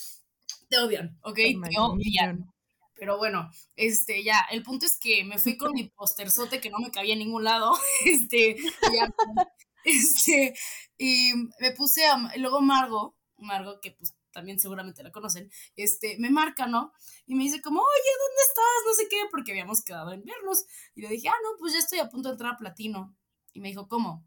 te 0.68 0.78
odian, 0.78 1.18
¿ok? 1.23 1.37
te 1.37 1.78
odian. 1.78 2.52
Pero 2.96 3.18
bueno, 3.18 3.50
este, 3.76 4.23
ya, 4.23 4.46
el 4.50 4.62
punto 4.62 4.87
es 4.87 4.99
que 4.99 5.25
me 5.25 5.38
fui 5.38 5.56
con 5.56 5.73
mi 5.73 5.88
posterzote 5.88 6.61
que 6.61 6.70
no 6.70 6.78
me 6.78 6.90
cabía 6.90 7.14
en 7.14 7.18
ningún 7.18 7.44
lado, 7.44 7.73
este, 8.06 8.56
ya, 8.56 9.12
este, 9.84 10.54
y 10.96 11.32
me 11.61 11.73
puse 11.73 12.06
a, 12.06 12.16
luego 12.37 12.61
Margo, 12.61 13.16
Margo, 13.37 13.80
que 13.80 13.92
pues 13.92 14.14
también 14.34 14.58
seguramente 14.58 15.02
la 15.02 15.12
conocen, 15.12 15.50
este, 15.76 16.16
me 16.18 16.28
marca, 16.28 16.66
¿no? 16.66 16.92
Y 17.26 17.34
me 17.34 17.44
dice 17.44 17.62
como, 17.62 17.80
oye, 17.80 18.11
¿dónde 18.20 18.42
estás? 18.49 18.84
No 18.84 18.94
sé 18.94 19.08
qué, 19.08 19.16
porque 19.30 19.52
habíamos 19.52 19.82
quedado 19.82 20.12
en 20.12 20.25
vernos. 20.25 20.64
Y 20.94 21.02
le 21.02 21.08
dije, 21.08 21.28
ah, 21.28 21.37
no, 21.42 21.56
pues 21.58 21.73
ya 21.73 21.78
estoy 21.78 22.00
a 22.00 22.08
punto 22.11 22.28
de 22.28 22.34
entrar 22.34 22.54
a 22.54 22.56
Platino. 22.58 23.16
Y 23.52 23.61
me 23.61 23.68
dijo, 23.68 23.88
¿cómo? 23.88 24.26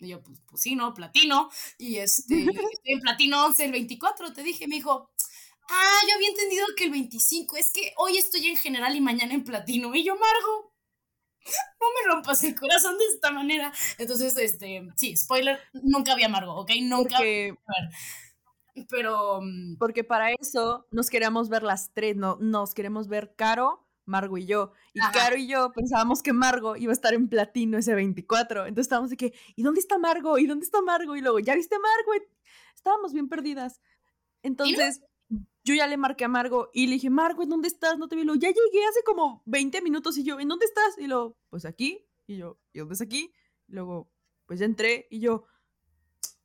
Y 0.00 0.08
yo, 0.08 0.22
pues, 0.22 0.40
pues 0.48 0.62
sí, 0.62 0.76
¿no? 0.76 0.94
Platino. 0.94 1.50
Y 1.76 1.96
este, 1.96 2.40
estoy 2.40 2.92
en 2.92 3.00
platino 3.00 3.46
11, 3.46 3.64
el 3.64 3.72
24, 3.72 4.32
te 4.32 4.42
dije, 4.42 4.68
me 4.68 4.76
dijo, 4.76 5.10
ah, 5.70 6.00
yo 6.08 6.14
había 6.14 6.28
entendido 6.28 6.66
que 6.76 6.84
el 6.84 6.90
25, 6.90 7.56
es 7.56 7.72
que 7.72 7.92
hoy 7.96 8.18
estoy 8.18 8.46
en 8.46 8.56
general 8.56 8.94
y 8.96 9.00
mañana 9.00 9.34
en 9.34 9.44
platino. 9.44 9.94
Y 9.94 10.04
yo, 10.04 10.14
Margo, 10.14 10.72
no 11.80 11.86
me 11.88 12.14
rompas 12.14 12.42
el 12.44 12.54
corazón 12.54 12.96
de 12.98 13.04
esta 13.06 13.30
manera. 13.30 13.72
Entonces, 13.98 14.36
este, 14.36 14.88
sí, 14.96 15.16
spoiler, 15.16 15.60
nunca 15.72 16.12
había 16.12 16.28
Margo, 16.28 16.54
¿ok? 16.54 16.70
Nunca. 16.82 17.16
Porque, 17.16 17.54
pero... 18.88 19.40
Mm, 19.42 19.76
porque 19.78 20.04
para 20.04 20.32
eso 20.32 20.86
nos 20.90 21.10
queríamos 21.10 21.48
ver 21.48 21.62
las 21.62 21.92
tres, 21.92 22.16
no, 22.16 22.36
nos 22.40 22.74
queremos 22.74 23.08
ver 23.08 23.34
Caro, 23.34 23.87
Margo 24.08 24.38
y 24.38 24.46
yo. 24.46 24.72
Y 24.94 25.00
Caro 25.12 25.36
y 25.36 25.46
yo 25.46 25.70
pensábamos 25.72 26.22
que 26.22 26.32
Margo 26.32 26.76
iba 26.76 26.90
a 26.90 26.94
estar 26.94 27.14
en 27.14 27.28
platino 27.28 27.78
ese 27.78 27.94
24. 27.94 28.66
Entonces 28.66 28.86
estábamos 28.86 29.10
de 29.10 29.16
que, 29.16 29.34
¿y 29.54 29.62
dónde 29.62 29.80
está 29.80 29.98
Margo? 29.98 30.38
¿Y 30.38 30.46
dónde 30.46 30.64
está 30.64 30.82
Margo? 30.82 31.14
Y 31.14 31.20
luego, 31.20 31.38
¿ya 31.38 31.54
viste 31.54 31.76
Margo? 31.78 32.26
estábamos 32.74 33.12
bien 33.12 33.28
perdidas. 33.28 33.80
Entonces, 34.42 35.02
yo 35.64 35.74
ya 35.74 35.86
le 35.86 35.96
marqué 35.96 36.24
a 36.24 36.28
Margo 36.28 36.70
y 36.72 36.86
le 36.86 36.94
dije, 36.94 37.10
Margo, 37.10 37.42
¿en 37.42 37.50
dónde 37.50 37.68
estás? 37.68 37.98
No 37.98 38.08
te 38.08 38.16
vi. 38.16 38.24
Lo, 38.24 38.34
ya 38.34 38.48
llegué 38.48 38.84
hace 38.86 39.02
como 39.04 39.42
20 39.46 39.82
minutos 39.82 40.16
y 40.16 40.24
yo, 40.24 40.40
¿en 40.40 40.48
dónde 40.48 40.64
estás? 40.64 40.96
Y 40.98 41.06
luego, 41.06 41.36
pues 41.50 41.64
aquí. 41.64 42.06
Y 42.26 42.38
yo, 42.38 42.58
¿y 42.72 42.78
dónde 42.78 42.94
es 42.94 43.00
aquí? 43.00 43.32
Y 43.68 43.72
luego, 43.72 44.10
pues 44.46 44.60
ya 44.60 44.66
entré 44.66 45.06
y 45.10 45.20
yo, 45.20 45.44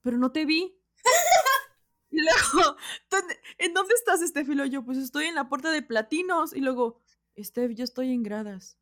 pero 0.01 0.17
no 0.17 0.31
te 0.31 0.45
vi. 0.45 0.77
y 2.11 2.17
luego, 2.21 2.77
¿en 3.57 3.73
dónde 3.73 3.93
estás, 3.93 4.21
Estefilo? 4.21 4.65
Y 4.65 4.69
yo, 4.69 4.83
pues 4.83 4.97
estoy 4.97 5.25
en 5.25 5.35
la 5.35 5.47
puerta 5.47 5.71
de 5.71 5.81
platinos. 5.81 6.53
Y 6.53 6.59
luego, 6.59 7.01
Steph, 7.37 7.71
yo 7.73 7.83
estoy 7.83 8.11
en 8.11 8.23
gradas. 8.23 8.77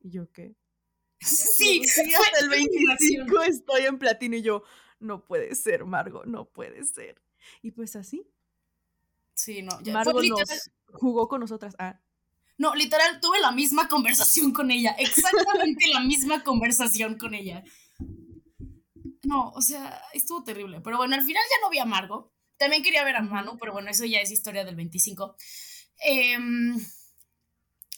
¿Y 0.00 0.10
yo 0.10 0.30
qué? 0.32 0.56
Sí, 1.20 1.80
hasta 1.82 2.40
el 2.40 2.50
25 2.50 3.42
estoy 3.42 3.86
en 3.86 3.98
platino 3.98 4.36
y 4.36 4.42
yo, 4.42 4.62
no 4.98 5.24
puede 5.24 5.54
ser, 5.54 5.84
Margo, 5.84 6.24
no 6.26 6.44
puede 6.46 6.84
ser. 6.84 7.22
Y 7.62 7.70
pues 7.70 7.96
así. 7.96 8.26
Sí, 9.34 9.62
no. 9.62 9.80
Ya, 9.82 9.92
Margo 9.94 10.22
nos 10.22 10.70
jugó 10.92 11.28
con 11.28 11.40
nosotras. 11.40 11.74
Ah. 11.78 12.00
No, 12.56 12.74
literal, 12.74 13.20
tuve 13.20 13.40
la 13.40 13.52
misma 13.52 13.88
conversación 13.88 14.52
con 14.52 14.70
ella. 14.70 14.94
Exactamente 14.98 15.88
la 15.88 16.00
misma 16.00 16.44
conversación 16.44 17.18
con 17.18 17.34
ella. 17.34 17.64
No, 19.24 19.50
o 19.50 19.60
sea, 19.60 20.02
estuvo 20.12 20.44
terrible. 20.44 20.80
Pero 20.80 20.98
bueno, 20.98 21.14
al 21.14 21.24
final 21.24 21.42
ya 21.50 21.66
no 21.66 21.70
vi 21.70 21.78
a 21.78 21.84
Margo. 21.84 22.32
También 22.56 22.82
quería 22.82 23.04
ver 23.04 23.16
a 23.16 23.22
Manu, 23.22 23.56
pero 23.58 23.72
bueno, 23.72 23.90
eso 23.90 24.04
ya 24.04 24.20
es 24.20 24.30
historia 24.30 24.64
del 24.64 24.76
25. 24.76 25.36
Eh, 26.04 26.32
em, 26.34 26.78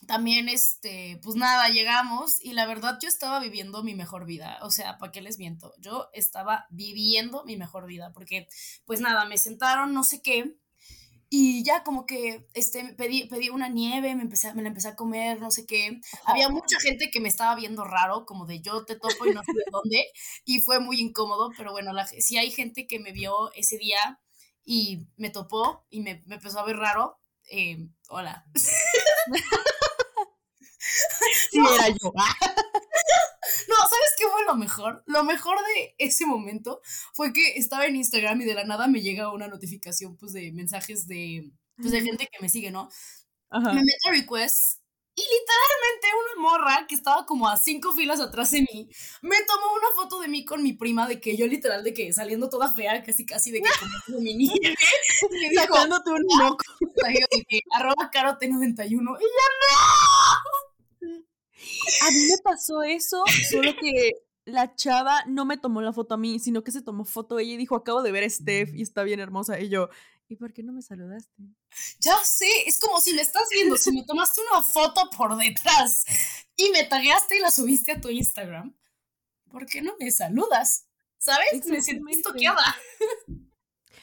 también, 0.06 0.48
este, 0.48 1.18
pues 1.22 1.36
nada, 1.36 1.68
llegamos 1.68 2.42
y 2.44 2.52
la 2.52 2.66
verdad 2.66 2.98
yo 3.00 3.08
estaba 3.08 3.40
viviendo 3.40 3.82
mi 3.82 3.94
mejor 3.94 4.26
vida. 4.26 4.58
O 4.62 4.70
sea, 4.70 4.98
¿para 4.98 5.10
qué 5.10 5.22
les 5.22 5.38
miento? 5.38 5.72
Yo 5.78 6.10
estaba 6.12 6.66
viviendo 6.70 7.44
mi 7.44 7.56
mejor 7.56 7.86
vida 7.86 8.12
porque, 8.12 8.46
pues 8.84 9.00
nada, 9.00 9.24
me 9.24 9.38
sentaron, 9.38 9.94
no 9.94 10.04
sé 10.04 10.20
qué. 10.22 10.56
Y 11.28 11.64
ya 11.64 11.82
como 11.82 12.06
que 12.06 12.46
este, 12.54 12.94
pedí, 12.94 13.26
pedí 13.26 13.48
una 13.48 13.68
nieve, 13.68 14.14
me, 14.14 14.22
empecé, 14.22 14.54
me 14.54 14.62
la 14.62 14.68
empecé 14.68 14.88
a 14.88 14.96
comer, 14.96 15.40
no 15.40 15.50
sé 15.50 15.66
qué. 15.66 16.00
Había 16.24 16.48
mucha 16.50 16.78
gente 16.78 17.10
que 17.10 17.18
me 17.20 17.28
estaba 17.28 17.56
viendo 17.56 17.82
raro, 17.82 18.26
como 18.26 18.46
de 18.46 18.60
yo 18.60 18.84
te 18.84 18.94
topo 18.94 19.26
y 19.26 19.34
no 19.34 19.42
sé 19.42 19.52
de 19.52 19.64
dónde. 19.72 20.04
Y 20.44 20.60
fue 20.60 20.78
muy 20.78 21.00
incómodo, 21.00 21.50
pero 21.56 21.72
bueno, 21.72 21.92
la, 21.92 22.06
sí 22.06 22.36
hay 22.38 22.50
gente 22.52 22.86
que 22.86 23.00
me 23.00 23.12
vio 23.12 23.52
ese 23.54 23.76
día 23.76 24.20
y 24.64 25.08
me 25.16 25.30
topó 25.30 25.84
y 25.90 26.00
me, 26.00 26.22
me 26.26 26.36
empezó 26.36 26.60
a 26.60 26.64
ver 26.64 26.76
raro. 26.76 27.18
Eh, 27.50 27.88
hola. 28.08 28.44
Sí, 31.50 31.58
era 31.58 31.88
yo. 31.88 32.12
No, 33.68 33.76
¿sabes 33.76 34.14
qué 34.18 34.24
fue 34.30 34.44
lo 34.44 34.56
mejor? 34.56 35.02
Lo 35.06 35.22
mejor 35.22 35.56
de 35.58 35.94
ese 35.98 36.26
momento 36.26 36.80
fue 37.14 37.32
que 37.32 37.56
estaba 37.56 37.86
en 37.86 37.96
Instagram 37.96 38.40
y 38.40 38.44
de 38.44 38.54
la 38.54 38.64
nada 38.64 38.88
me 38.88 39.02
llega 39.02 39.32
una 39.32 39.46
notificación 39.46 40.16
pues 40.16 40.32
de 40.32 40.52
mensajes 40.52 41.06
de, 41.06 41.52
pues, 41.76 41.92
de 41.92 42.02
gente 42.02 42.28
que 42.30 42.38
me 42.40 42.48
sigue, 42.48 42.70
¿no? 42.70 42.88
Me 43.50 43.72
meto 43.72 44.08
a 44.08 44.10
requests 44.10 44.80
y 45.18 45.22
literalmente 45.22 46.08
una 46.36 46.42
morra 46.42 46.86
que 46.86 46.94
estaba 46.94 47.24
como 47.24 47.48
a 47.48 47.56
cinco 47.56 47.94
filas 47.94 48.20
atrás 48.20 48.50
de 48.50 48.60
mí 48.60 48.90
me 49.22 49.36
tomó 49.46 49.72
una 49.72 49.88
foto 49.96 50.20
de 50.20 50.28
mí 50.28 50.44
con 50.44 50.62
mi 50.62 50.74
prima 50.74 51.08
de 51.08 51.22
que 51.22 51.38
yo 51.38 51.46
literal 51.46 51.82
de 51.82 51.94
que 51.94 52.12
saliendo 52.12 52.50
toda 52.50 52.70
fea, 52.70 53.02
casi 53.02 53.24
casi 53.24 53.50
de 53.50 53.62
que 53.62 53.70
como 54.04 54.20
mi 54.20 54.34
niña. 54.34 54.74
Sacándote 55.54 56.10
un 56.10 56.22
moco. 56.38 56.64
De 57.06 57.44
que, 57.48 57.60
arroba 57.78 58.10
carote 58.12 58.48
91 58.48 59.16
y 59.18 59.24
ya 59.24 59.48
no. 59.60 60.25
A 62.02 62.10
mí 62.10 62.18
me 62.30 62.38
pasó 62.42 62.82
eso, 62.82 63.24
solo 63.50 63.74
que 63.80 64.12
la 64.44 64.74
chava 64.74 65.24
no 65.26 65.44
me 65.44 65.56
tomó 65.56 65.82
la 65.82 65.92
foto 65.92 66.14
a 66.14 66.18
mí, 66.18 66.38
sino 66.38 66.62
que 66.62 66.72
se 66.72 66.82
tomó 66.82 67.04
foto 67.04 67.38
ella 67.38 67.52
y 67.52 67.56
dijo, 67.56 67.76
acabo 67.76 68.02
de 68.02 68.12
ver 68.12 68.24
a 68.24 68.30
Steph 68.30 68.74
y 68.74 68.82
está 68.82 69.02
bien 69.02 69.20
hermosa. 69.20 69.58
Y 69.60 69.68
yo, 69.68 69.88
¿y 70.28 70.36
por 70.36 70.52
qué 70.52 70.62
no 70.62 70.72
me 70.72 70.82
saludaste? 70.82 71.42
Ya 72.00 72.16
sé, 72.24 72.46
es 72.66 72.78
como 72.78 73.00
si 73.00 73.12
me 73.14 73.22
estás 73.22 73.48
viendo, 73.52 73.76
si 73.76 73.92
me 73.92 74.04
tomaste 74.04 74.40
una 74.52 74.62
foto 74.62 75.10
por 75.16 75.36
detrás 75.36 76.04
y 76.56 76.70
me 76.70 76.84
tagueaste 76.84 77.36
y 77.36 77.40
la 77.40 77.50
subiste 77.50 77.92
a 77.92 78.00
tu 78.00 78.08
Instagram, 78.08 78.76
¿por 79.50 79.66
qué 79.66 79.82
no 79.82 79.94
me 79.98 80.10
saludas? 80.10 80.86
¿Sabes? 81.18 81.66
Me 81.66 81.82
siento 81.82 82.30
toqueada. 82.30 82.76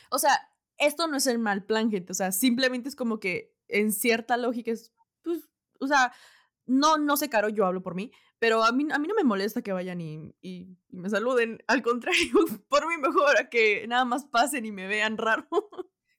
O 0.10 0.20
sea, 0.20 0.50
esto 0.78 1.08
no 1.08 1.18
es 1.18 1.28
el 1.28 1.40
mal 1.40 1.64
plan, 1.64 1.90
gente. 1.90 2.12
O 2.12 2.16
sea, 2.16 2.32
simplemente 2.32 2.90
es 2.90 2.96
como 2.96 3.20
que 3.20 3.56
en 3.68 3.94
cierta 3.94 4.36
lógica 4.38 4.72
es, 4.72 4.92
pues, 5.22 5.40
o 5.80 5.88
sea, 5.88 6.14
no, 6.66 6.98
no 6.98 7.18
sé, 7.18 7.30
Caro, 7.30 7.50
yo 7.50 7.66
hablo 7.66 7.82
por 7.82 7.96
mí, 7.96 8.12
pero 8.40 8.64
a 8.64 8.72
mí, 8.72 8.88
a 8.92 9.00
mí 9.00 9.08
no 9.08 9.16
me 9.16 9.24
molesta 9.24 9.62
que 9.62 9.72
vayan 9.72 10.02
y, 10.02 10.36
y, 10.42 10.78
me 10.90 11.10
saluden. 11.10 11.64
Al 11.68 11.82
contrario, 11.82 12.32
por 12.70 12.88
mí 12.88 12.98
mejor 12.98 13.38
a 13.38 13.50
que 13.50 13.88
nada 13.88 14.06
más 14.06 14.26
pasen 14.26 14.66
y 14.66 14.72
me 14.72 14.88
vean 14.88 15.18
raro. 15.18 15.48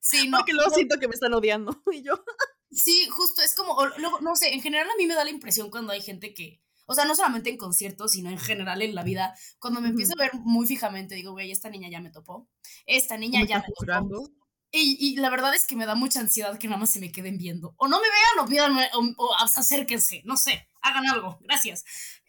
Sí, 0.01 0.29
no. 0.29 0.39
Porque 0.39 0.53
luego 0.53 0.71
siento 0.75 0.99
que 0.99 1.09
me 1.09 1.15
están 1.15 1.35
odiando. 1.35 1.83
Y 1.93 2.03
yo. 2.03 2.23
Sí, 2.71 3.09
justo, 3.09 3.43
es 3.43 3.55
como, 3.55 3.77
no 4.21 4.37
sé, 4.37 4.53
en 4.53 4.61
general 4.61 4.89
a 4.91 4.97
mí 4.97 5.07
me 5.07 5.15
da 5.15 5.25
la 5.25 5.31
impresión 5.31 5.71
cuando 5.71 5.93
hay 5.93 6.01
gente 6.01 6.35
que, 6.35 6.61
o 6.87 6.95
sea, 6.95 7.05
no 7.05 7.15
solamente 7.15 7.49
en 7.49 7.57
conciertos, 7.57 8.13
sino 8.13 8.31
en 8.31 8.39
general 8.39 8.83
en 8.83 8.97
la 8.97 9.05
vida, 9.05 9.35
cuando 9.61 9.81
me 9.81 9.89
empiezo 9.89 10.15
a 10.19 10.23
ver 10.23 10.33
muy 10.35 10.67
fijamente, 10.67 11.15
digo, 11.15 11.33
güey, 11.33 11.53
esta 11.53 11.71
niña 11.71 11.89
ya 11.89 12.01
me 12.01 12.11
topó, 12.11 12.49
esta 12.85 13.17
niña 13.17 13.45
ya 13.45 13.59
me 13.59 13.67
topó. 13.79 14.29
Y, 14.77 15.17
la 15.17 15.31
verdad 15.31 15.55
es 15.55 15.67
que 15.67 15.77
me 15.77 15.87
da 15.87 15.95
mucha 15.95 16.19
ansiedad 16.19 16.59
que 16.59 16.67
nada 16.67 16.81
más 16.81 16.91
se 16.91 16.99
me 16.99 17.13
queden 17.13 17.39
viendo. 17.39 17.75
O 17.77 17.87
no 17.87 18.01
me 18.01 18.09
vean 18.09 18.45
o 18.45 18.49
pídanme, 18.49 18.91
o, 18.93 19.35
acérquense, 19.39 20.23
no 20.25 20.37
sé, 20.37 20.69
hagan 20.83 21.07
algo, 21.09 21.39
gracias. 21.43 21.85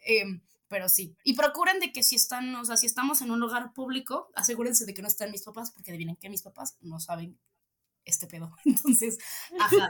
Em, 0.05 0.41
pero 0.67 0.87
sí. 0.87 1.15
Y 1.23 1.33
procuren 1.33 1.79
de 1.79 1.91
que 1.91 2.03
si 2.03 2.15
están, 2.15 2.53
o 2.55 2.63
sea, 2.63 2.77
si 2.77 2.85
estamos 2.85 3.21
en 3.21 3.31
un 3.31 3.39
lugar 3.39 3.73
público, 3.73 4.29
asegúrense 4.35 4.85
de 4.85 4.93
que 4.93 5.01
no 5.01 5.07
están 5.07 5.31
mis 5.31 5.41
papás, 5.41 5.71
porque 5.71 5.89
adivinen 5.89 6.17
que 6.17 6.29
mis 6.29 6.43
papás 6.43 6.77
no 6.81 6.99
saben 6.99 7.39
este 8.03 8.27
pedo. 8.27 8.55
Entonces, 8.65 9.17
ajá. 9.59 9.89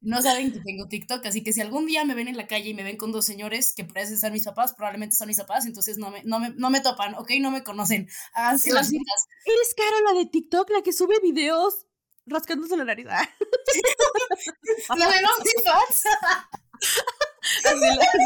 No 0.00 0.20
saben 0.20 0.52
que 0.52 0.60
tengo 0.60 0.86
TikTok, 0.86 1.24
así 1.26 1.42
que 1.42 1.52
si 1.52 1.60
algún 1.60 1.86
día 1.86 2.04
me 2.04 2.14
ven 2.14 2.28
en 2.28 2.36
la 2.36 2.46
calle 2.46 2.68
y 2.70 2.74
me 2.74 2.82
ven 2.82 2.96
con 2.96 3.10
dos 3.10 3.24
señores 3.24 3.72
que 3.74 3.84
parecen 3.84 4.18
ser 4.18 4.32
mis 4.32 4.44
papás, 4.44 4.74
probablemente 4.74 5.16
son 5.16 5.28
mis 5.28 5.38
papás, 5.38 5.66
entonces 5.66 5.96
no 5.96 6.10
me, 6.10 6.22
no 6.24 6.38
me, 6.38 6.50
no 6.50 6.70
me 6.70 6.80
topan, 6.80 7.14
¿ok? 7.14 7.30
No 7.40 7.50
me 7.50 7.64
conocen. 7.64 8.08
Háganse 8.34 8.72
las 8.72 8.88
citas. 8.88 9.26
Eres 9.44 9.74
Caro, 9.76 10.00
la 10.04 10.18
de 10.18 10.26
TikTok, 10.26 10.70
la 10.70 10.82
que 10.82 10.92
sube 10.92 11.18
videos 11.22 11.86
rascándose 12.26 12.76
la 12.76 12.84
nariz. 12.84 13.06
Ah. 13.08 13.28
la 14.96 15.08
de 15.08 15.22
los 15.22 15.32
fans. 15.64 16.04
así, 17.64 17.86
así, 17.86 18.18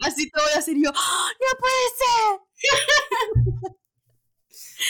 así, 0.00 0.30
todo 0.30 0.44
voy 0.44 0.54
a 0.54 0.58
hacer 0.58 0.74
yo, 0.76 0.90
¡Ah, 0.94 1.30
¡no 1.40 1.58
puede 1.58 1.84
ser! 2.00 2.40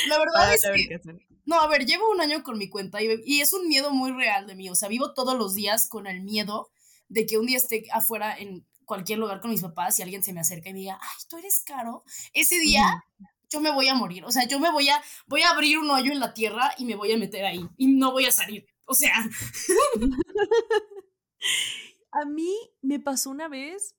La 0.09 0.19
verdad 0.19 0.55
es 0.55 0.63
que... 0.63 1.01
No, 1.47 1.61
a 1.61 1.69
ver, 1.69 1.87
llevo 1.87 2.11
un 2.11 2.21
año 2.21 2.43
con 2.43 2.59
mi 2.59 2.69
cuenta 2.69 3.01
y, 3.01 3.41
es 3.41 3.53
un 3.53 3.69
miedo 3.69 3.93
muy 3.93 4.11
real 4.11 4.47
de 4.49 4.57
mí. 4.57 4.69
O 4.69 4.75
sea, 4.75 4.89
vivo 4.89 5.15
todos 5.15 5.39
los 5.39 5.55
días 5.55 5.89
con 5.89 6.09
el 6.09 6.21
miedo 6.21 6.71
de 7.09 7.25
que 7.25 7.39
un 7.39 7.47
día 7.47 7.57
esté 7.57 7.85
afuera 7.93 8.37
en 8.37 8.67
cualquier 8.85 9.21
lugar 9.21 9.41
con 9.41 9.53
mis 9.53 9.63
papás 9.63 9.99
y 9.99 10.03
alguien 10.03 10.25
se 10.25 10.33
me 10.33 10.41
acerca 10.41 10.71
y 10.71 10.73
me 10.73 10.81
diga, 10.81 10.99
ay, 11.01 11.25
tú 11.29 11.39
eres 11.39 11.63
caro. 11.65 12.03
Ese 12.33 12.59
día 12.59 13.05
yo 13.49 13.61
me 13.61 13.71
voy 13.71 13.87
a 13.87 13.95
morir. 13.95 14.25
O 14.25 14.33
sea, 14.33 14.47
yo 14.49 14.59
me 14.59 14.73
voy 14.73 14.89
a, 14.89 15.01
voy 15.27 15.43
a 15.43 15.51
abrir 15.51 15.79
un 15.79 15.89
hoyo 15.89 16.11
en 16.11 16.19
la 16.19 16.35
tierra 16.35 16.73
y 16.79 16.85
me 16.85 16.97
voy 16.97 17.13
a 17.13 17.17
meter 17.17 17.45
ahí 17.45 17.65
y 17.77 17.87
no 17.87 18.11
voy 18.11 18.27
a 18.27 18.33
salir. 18.33 18.67
O 18.85 18.95
sea. 18.95 19.15
a 22.11 22.25
mí 22.25 22.53
me 22.83 22.99
pasó 22.99 23.31
una 23.31 23.47
vez 23.47 23.95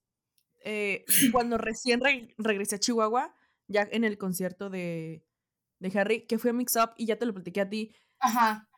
eh, 0.65 1.05
cuando 1.31 1.57
recién 1.57 2.01
regresé 2.37 2.75
a 2.75 2.79
Chihuahua, 2.79 3.33
ya 3.67 3.87
en 3.89 4.03
el 4.03 4.17
concierto 4.17 4.69
de, 4.69 5.26
de 5.79 5.99
Harry, 5.99 6.25
que 6.25 6.39
fue 6.39 6.51
a 6.51 6.53
Mix 6.53 6.75
Up 6.75 6.91
y 6.97 7.05
ya 7.05 7.17
te 7.17 7.25
lo 7.25 7.33
platiqué 7.33 7.61
a 7.61 7.69
ti. 7.69 7.93
Ajá. 8.19 8.69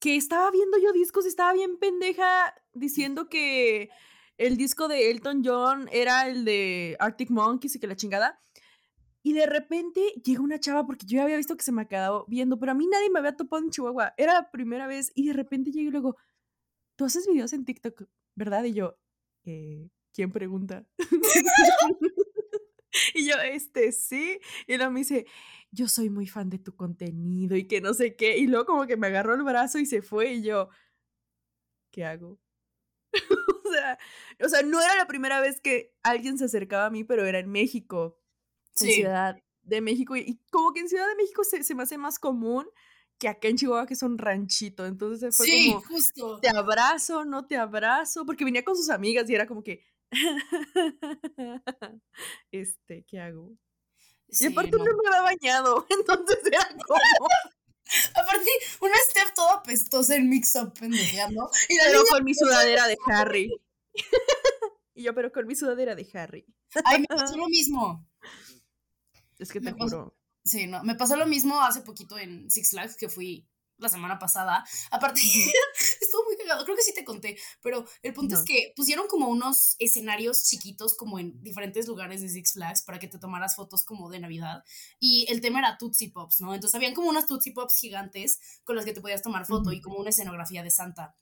Que 0.00 0.16
estaba 0.16 0.50
viendo 0.50 0.78
yo 0.78 0.92
discos 0.92 1.24
y 1.24 1.28
estaba 1.28 1.52
bien 1.52 1.78
pendeja 1.78 2.54
diciendo 2.72 3.28
que 3.28 3.90
el 4.36 4.56
disco 4.56 4.86
de 4.86 5.10
Elton 5.10 5.42
John 5.44 5.88
era 5.90 6.28
el 6.28 6.44
de 6.44 6.96
Arctic 7.00 7.30
Monkeys 7.30 7.74
y 7.74 7.80
que 7.80 7.88
la 7.88 7.96
chingada. 7.96 8.40
Y 9.22 9.32
de 9.32 9.46
repente 9.46 10.00
llega 10.24 10.40
una 10.40 10.60
chava, 10.60 10.86
porque 10.86 11.04
yo 11.04 11.16
ya 11.16 11.24
había 11.24 11.36
visto 11.36 11.56
que 11.56 11.64
se 11.64 11.72
me 11.72 11.82
ha 11.82 11.88
quedado 11.88 12.24
viendo, 12.28 12.58
pero 12.58 12.72
a 12.72 12.74
mí 12.74 12.86
nadie 12.86 13.10
me 13.10 13.18
había 13.18 13.36
topado 13.36 13.62
en 13.62 13.70
Chihuahua. 13.70 14.14
Era 14.16 14.32
la 14.34 14.50
primera 14.50 14.86
vez. 14.86 15.10
Y 15.14 15.26
de 15.26 15.32
repente 15.32 15.72
llega 15.72 15.88
y 15.88 15.90
luego, 15.90 16.16
tú 16.96 17.04
haces 17.04 17.26
videos 17.26 17.52
en 17.52 17.64
TikTok, 17.64 18.04
¿verdad? 18.36 18.64
Y 18.64 18.74
yo, 18.74 18.96
eh, 19.44 19.90
¿quién 20.14 20.30
pregunta? 20.30 20.86
y 23.18 23.28
yo, 23.28 23.36
este, 23.40 23.92
sí. 23.92 24.38
Y 24.66 24.76
luego 24.76 24.92
me 24.92 25.00
dice, 25.00 25.26
yo 25.70 25.88
soy 25.88 26.10
muy 26.10 26.26
fan 26.26 26.50
de 26.50 26.58
tu 26.58 26.74
contenido 26.74 27.56
y 27.56 27.66
que 27.66 27.80
no 27.80 27.94
sé 27.94 28.16
qué. 28.16 28.38
Y 28.38 28.46
luego 28.46 28.66
como 28.66 28.86
que 28.86 28.96
me 28.96 29.08
agarró 29.08 29.34
el 29.34 29.42
brazo 29.42 29.78
y 29.78 29.86
se 29.86 30.02
fue 30.02 30.32
y 30.32 30.42
yo, 30.42 30.68
¿qué 31.90 32.04
hago? 32.04 32.40
o, 33.64 33.72
sea, 33.72 33.98
o 34.44 34.48
sea, 34.48 34.62
no 34.62 34.80
era 34.80 34.96
la 34.96 35.06
primera 35.06 35.40
vez 35.40 35.60
que 35.60 35.94
alguien 36.02 36.38
se 36.38 36.44
acercaba 36.46 36.86
a 36.86 36.90
mí, 36.90 37.04
pero 37.04 37.24
era 37.24 37.38
en 37.38 37.50
México, 37.50 38.18
en 38.80 38.88
Ciudad 38.88 39.42
de 39.62 39.80
México. 39.80 40.16
Y, 40.16 40.40
como 40.50 40.72
que 40.72 40.80
en 40.80 40.88
Ciudad 40.88 41.08
de 41.08 41.16
México 41.16 41.44
se, 41.44 41.62
se, 41.62 41.74
me 41.74 41.82
hace 41.82 41.98
más 41.98 42.18
común 42.18 42.66
que 43.18 43.28
acá 43.28 43.48
en 43.48 43.56
Chihuahua, 43.56 43.86
que 43.86 43.94
es 43.94 44.02
un 44.02 44.16
ranchito. 44.16 44.86
Entonces 44.86 45.36
fue 45.36 45.46
sí, 45.46 45.72
como, 45.72 45.84
justo. 45.86 46.40
te 46.40 46.48
abrazo, 46.48 47.24
no 47.24 47.46
te 47.46 47.56
abrazo, 47.56 48.24
porque 48.24 48.44
venía 48.44 48.64
con 48.64 48.76
sus 48.76 48.90
amigas 48.90 49.28
y 49.28 49.34
era 49.34 49.46
como 49.46 49.62
que, 49.62 49.84
este, 52.52 53.04
¿qué 53.06 53.20
hago? 53.20 53.56
y 54.28 54.46
aparte 54.46 54.76
no. 54.76 54.84
me 54.84 54.90
había 55.08 55.22
bañado, 55.22 55.86
entonces 55.90 56.38
era 56.46 56.68
como... 56.86 57.28
Aparte, 58.14 58.50
una 58.82 58.96
Steph 59.08 59.32
toda 59.34 59.54
apestosa 59.54 60.14
en 60.14 60.28
mix-up 60.28 60.74
pendejeando. 60.78 61.50
Y 61.70 61.76
pero 61.78 62.04
con 62.04 62.22
mi 62.22 62.34
sudadera 62.34 62.86
de 62.86 62.98
Harry. 63.06 63.50
y 64.94 65.04
yo, 65.04 65.14
pero 65.14 65.32
con 65.32 65.46
mi 65.46 65.54
sudadera 65.54 65.94
de 65.94 66.06
Harry. 66.12 66.44
Ay, 66.84 67.00
me 67.00 67.06
pasó 67.06 67.38
lo 67.38 67.48
mismo. 67.48 68.06
Es 69.38 69.50
que 69.50 69.60
te 69.62 69.72
juro. 69.72 70.14
sí, 70.44 70.66
no, 70.66 70.84
me 70.84 70.96
pasó 70.96 71.16
lo 71.16 71.26
mismo 71.26 71.62
hace 71.62 71.80
poquito 71.80 72.18
en 72.18 72.50
Six 72.50 72.70
Flags 72.70 72.94
que 72.94 73.08
fui 73.08 73.48
la 73.78 73.88
semana 73.88 74.18
pasada. 74.18 74.64
Aparte, 74.90 75.20
creo 76.64 76.76
que 76.76 76.82
sí 76.82 76.92
te 76.94 77.04
conté, 77.04 77.38
pero 77.62 77.84
el 78.02 78.14
punto 78.14 78.34
es 78.34 78.42
que 78.42 78.72
pusieron 78.76 79.06
como 79.08 79.28
unos 79.28 79.76
escenarios 79.78 80.44
chiquitos 80.44 80.94
como 80.94 81.18
en 81.18 81.42
diferentes 81.42 81.86
lugares 81.86 82.20
de 82.20 82.28
Six 82.28 82.52
Flags 82.52 82.82
para 82.82 82.98
que 82.98 83.08
te 83.08 83.18
tomaras 83.18 83.56
fotos 83.56 83.84
como 83.84 84.10
de 84.10 84.20
Navidad. 84.20 84.64
Y 85.00 85.26
el 85.28 85.40
tema 85.40 85.58
era 85.60 85.78
Tootsie 85.78 86.10
Pops, 86.10 86.40
¿no? 86.40 86.54
Entonces 86.54 86.74
habían 86.74 86.94
como 86.94 87.08
unas 87.08 87.26
Tootsie 87.26 87.52
Pops 87.52 87.76
gigantes 87.76 88.40
con 88.64 88.76
las 88.76 88.84
que 88.84 88.92
te 88.92 89.00
podías 89.00 89.22
tomar 89.22 89.46
foto 89.46 89.72
y 89.72 89.80
como 89.80 89.98
una 89.98 90.10
escenografía 90.10 90.62
de 90.62 90.70
Santa. 90.70 91.16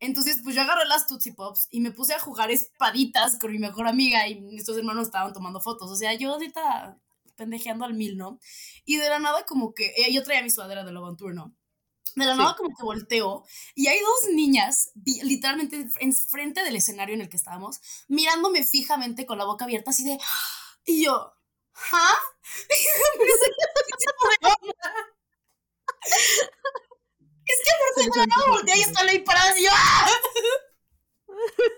Entonces, 0.00 0.40
pues 0.42 0.56
yo 0.56 0.62
agarré 0.62 0.84
las 0.86 1.06
Tootsie 1.06 1.32
Pops 1.32 1.68
y 1.70 1.80
me 1.80 1.92
puse 1.92 2.12
a 2.12 2.18
jugar 2.18 2.50
espaditas 2.50 3.38
con 3.38 3.52
mi 3.52 3.58
mejor 3.58 3.86
amiga 3.86 4.26
y 4.26 4.56
estos 4.56 4.76
hermanos 4.76 5.06
estaban 5.06 5.32
tomando 5.32 5.60
fotos. 5.60 5.90
O 5.90 5.96
sea, 5.96 6.12
yo 6.14 6.32
ahorita 6.32 6.98
pendejeando 7.36 7.84
al 7.84 7.94
mil, 7.94 8.16
¿no? 8.16 8.40
Y 8.84 8.96
de 8.96 9.08
la 9.08 9.18
nada 9.18 9.44
como 9.46 9.74
que 9.74 9.86
eh, 9.96 10.12
yo 10.12 10.22
traía 10.22 10.42
mi 10.42 10.50
sudadera 10.50 10.84
de 10.84 10.92
Love 10.92 11.10
on 11.10 11.16
Tour, 11.16 11.34
¿no? 11.34 11.54
De 12.14 12.26
la 12.26 12.34
nada 12.34 12.56
como 12.56 12.76
que 12.76 12.82
volteo. 12.84 13.44
Y 13.74 13.86
hay 13.86 13.98
dos 14.00 14.32
niñas 14.32 14.92
literalmente 15.22 15.86
enfrente 16.00 16.62
del 16.62 16.76
escenario 16.76 17.14
en 17.14 17.22
el 17.22 17.28
que 17.28 17.36
estábamos, 17.36 17.80
mirándome 18.08 18.64
fijamente 18.64 19.26
con 19.26 19.38
la 19.38 19.44
boca 19.44 19.64
abierta 19.64 19.90
así 19.90 20.04
de... 20.04 20.18
Y 20.84 21.04
yo, 21.04 21.32
¿ah? 21.92 22.14
es 27.46 27.58
que 27.58 28.08
por 28.08 28.28
no 28.28 28.34
volteé 28.48 28.78
y 28.78 28.82
está 28.82 29.02
ahí 29.02 29.18
parada 29.20 29.58
y 29.58 29.64
yo... 29.64 29.70
¡ah! 29.72 30.10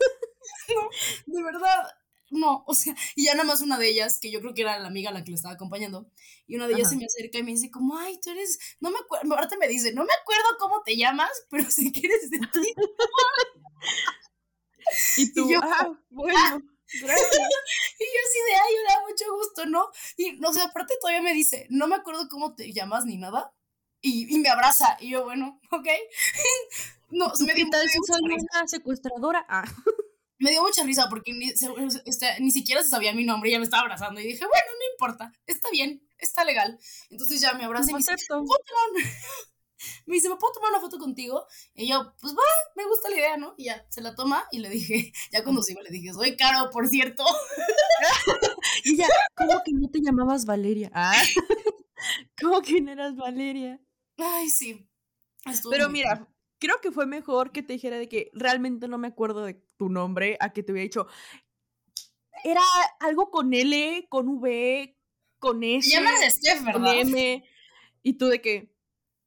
No, 0.67 0.89
de 1.27 1.43
verdad, 1.43 1.95
no, 2.35 2.65
o 2.67 2.75
sea, 2.75 2.95
y 3.17 3.25
ya 3.25 3.33
nada 3.35 3.45
más 3.45 3.63
una 3.63 3.79
de 3.79 3.89
ellas, 3.89 4.19
que 4.21 4.31
yo 4.31 4.41
creo 4.41 4.53
que 4.55 4.63
era 4.63 4.79
la 4.79 4.87
amiga 4.89 5.11
a 5.11 5.13
la 5.13 5.25
que 5.25 5.31
le 5.31 5.37
estaba 5.37 5.55
acompañando, 5.55 6.11
y 6.47 6.57
una 6.57 6.67
de 6.67 6.75
ellas 6.75 6.91
se 6.91 6.97
me 6.97 7.07
acerca 7.07 7.39
y 7.39 7.43
me 7.43 7.53
dice 7.53 7.71
como, 7.71 7.97
ay, 7.97 8.19
tú 8.21 8.29
eres, 8.31 8.59
no 8.81 8.91
me 8.91 8.99
acuerdo, 8.99 9.35
ahorita 9.35 9.57
me 9.57 9.69
dice, 9.69 9.93
no 9.93 10.05
me 10.05 10.13
acuerdo 10.13 10.45
cómo 10.59 10.83
te 10.83 10.97
llamas, 10.97 11.31
pero 11.51 11.71
si 11.71 11.93
quieres 11.93 12.31
de 12.31 12.39
ti. 12.39 12.75
y 15.19 15.33
tú, 15.33 15.51
yo, 15.51 15.61
ah, 15.63 15.93
bueno. 16.11 16.39
Ah". 16.39 16.59
Gracias. 17.01 17.35
y 17.35 18.05
yo 18.05 18.21
así 18.29 18.39
de, 18.47 18.55
ay, 18.55 18.75
hola, 18.79 19.01
mucho 19.09 19.25
gusto, 19.35 19.67
¿no? 19.67 19.91
Y, 20.17 20.33
no 20.39 20.53
sé, 20.53 20.61
aparte 20.61 20.95
todavía 21.01 21.23
me 21.23 21.35
dice, 21.35 21.67
no 21.69 21.89
me 21.89 21.97
acuerdo 21.97 22.29
cómo 22.29 22.55
te 22.55 22.73
llamas 22.73 23.05
ni 23.05 23.17
nada. 23.17 23.53
Y, 24.01 24.33
y 24.33 24.39
me 24.39 24.49
abraza. 24.49 24.97
Y 25.01 25.11
yo, 25.11 25.25
bueno, 25.25 25.61
ok. 25.73 25.89
no, 27.11 27.33
me 27.41 27.55
dio 27.55 27.69
tal 27.69 27.89
si 27.89 27.99
soy 28.07 28.21
una 28.23 28.69
secuestradora? 28.69 29.45
Ah 29.49 29.65
me 30.45 30.51
dio 30.51 30.63
mucha 30.63 30.83
risa 30.85 31.09
porque 31.09 31.33
ni, 31.33 31.49
este, 31.49 32.41
ni 32.41 32.51
siquiera 32.51 32.83
se 32.83 32.91
sabía 32.91 33.15
mi 33.15 33.25
nombre 33.25 33.51
ya 33.51 33.59
me 33.59 33.65
estaba 33.65 33.83
abrazando 33.83 34.21
y 34.21 34.27
dije, 34.27 34.45
bueno, 34.45 34.67
no 34.79 34.93
importa, 34.93 35.33
está 35.47 35.71
bien, 35.71 36.07
está 36.19 36.45
legal. 36.45 36.79
Entonces 37.09 37.41
ya 37.41 37.55
me 37.55 37.65
abraza 37.65 37.91
y 37.91 37.95
me 37.95 38.01
dice, 38.01 38.15
me 40.07 40.15
dice, 40.15 40.29
¿me 40.29 40.37
puedo 40.37 40.53
tomar 40.53 40.71
una 40.71 40.81
foto 40.81 40.99
contigo? 40.99 41.47
Y 41.75 41.89
yo, 41.89 42.15
pues 42.21 42.35
va, 42.35 42.43
me 42.77 42.87
gusta 42.87 43.09
la 43.09 43.17
idea, 43.17 43.37
¿no? 43.39 43.55
Y 43.57 43.65
ya, 43.65 43.87
se 43.89 44.03
la 44.03 44.15
toma 44.15 44.47
y 44.53 44.59
le 44.59 44.69
dije, 44.69 45.13
ya 45.33 45.43
cuando 45.43 45.63
sigo 45.63 45.81
le 45.81 45.89
dije, 45.89 46.13
soy 46.13 46.37
caro, 46.37 46.71
por 46.71 46.89
cierto. 46.89 47.25
y 48.85 48.99
ya, 48.99 49.09
¿cómo 49.35 49.63
que 49.65 49.73
no 49.73 49.89
te 49.89 50.03
llamabas 50.03 50.45
Valeria? 50.45 50.91
Ah, 50.93 51.23
¿cómo 52.39 52.61
que 52.61 52.83
no 52.83 52.93
eras 52.93 53.17
Valeria? 53.17 53.81
Ay, 54.19 54.51
sí. 54.51 54.87
Pero 55.71 55.89
mira, 55.89 56.29
creo 56.65 56.81
que 56.81 56.93
fue 56.93 57.05
mejor 57.05 57.53
que 57.53 57.63
te 57.63 57.75
dijera 57.75 57.99
de 57.99 58.09
que 58.09 58.31
realmente 58.33 58.89
no 58.89 58.97
me 58.97 59.09
acuerdo 59.09 59.45
de 59.45 59.55
tu 59.77 59.91
nombre 59.91 60.39
a 60.41 60.55
que 60.55 60.63
te 60.63 60.73
hubiera 60.73 60.85
dicho. 60.85 61.07
Era 62.43 62.63
algo 63.01 63.31
con 63.31 63.53
L, 63.53 64.07
con 64.09 64.29
V, 64.29 64.97
con 65.39 65.63
S. 65.63 65.91
llamas 65.91 66.21
Steph, 66.27 66.65
¿verdad? 66.65 66.81
Con 66.81 66.87
M. 66.87 67.45
Y 68.03 68.15
tú 68.15 68.29
de 68.29 68.41
que. 68.41 68.75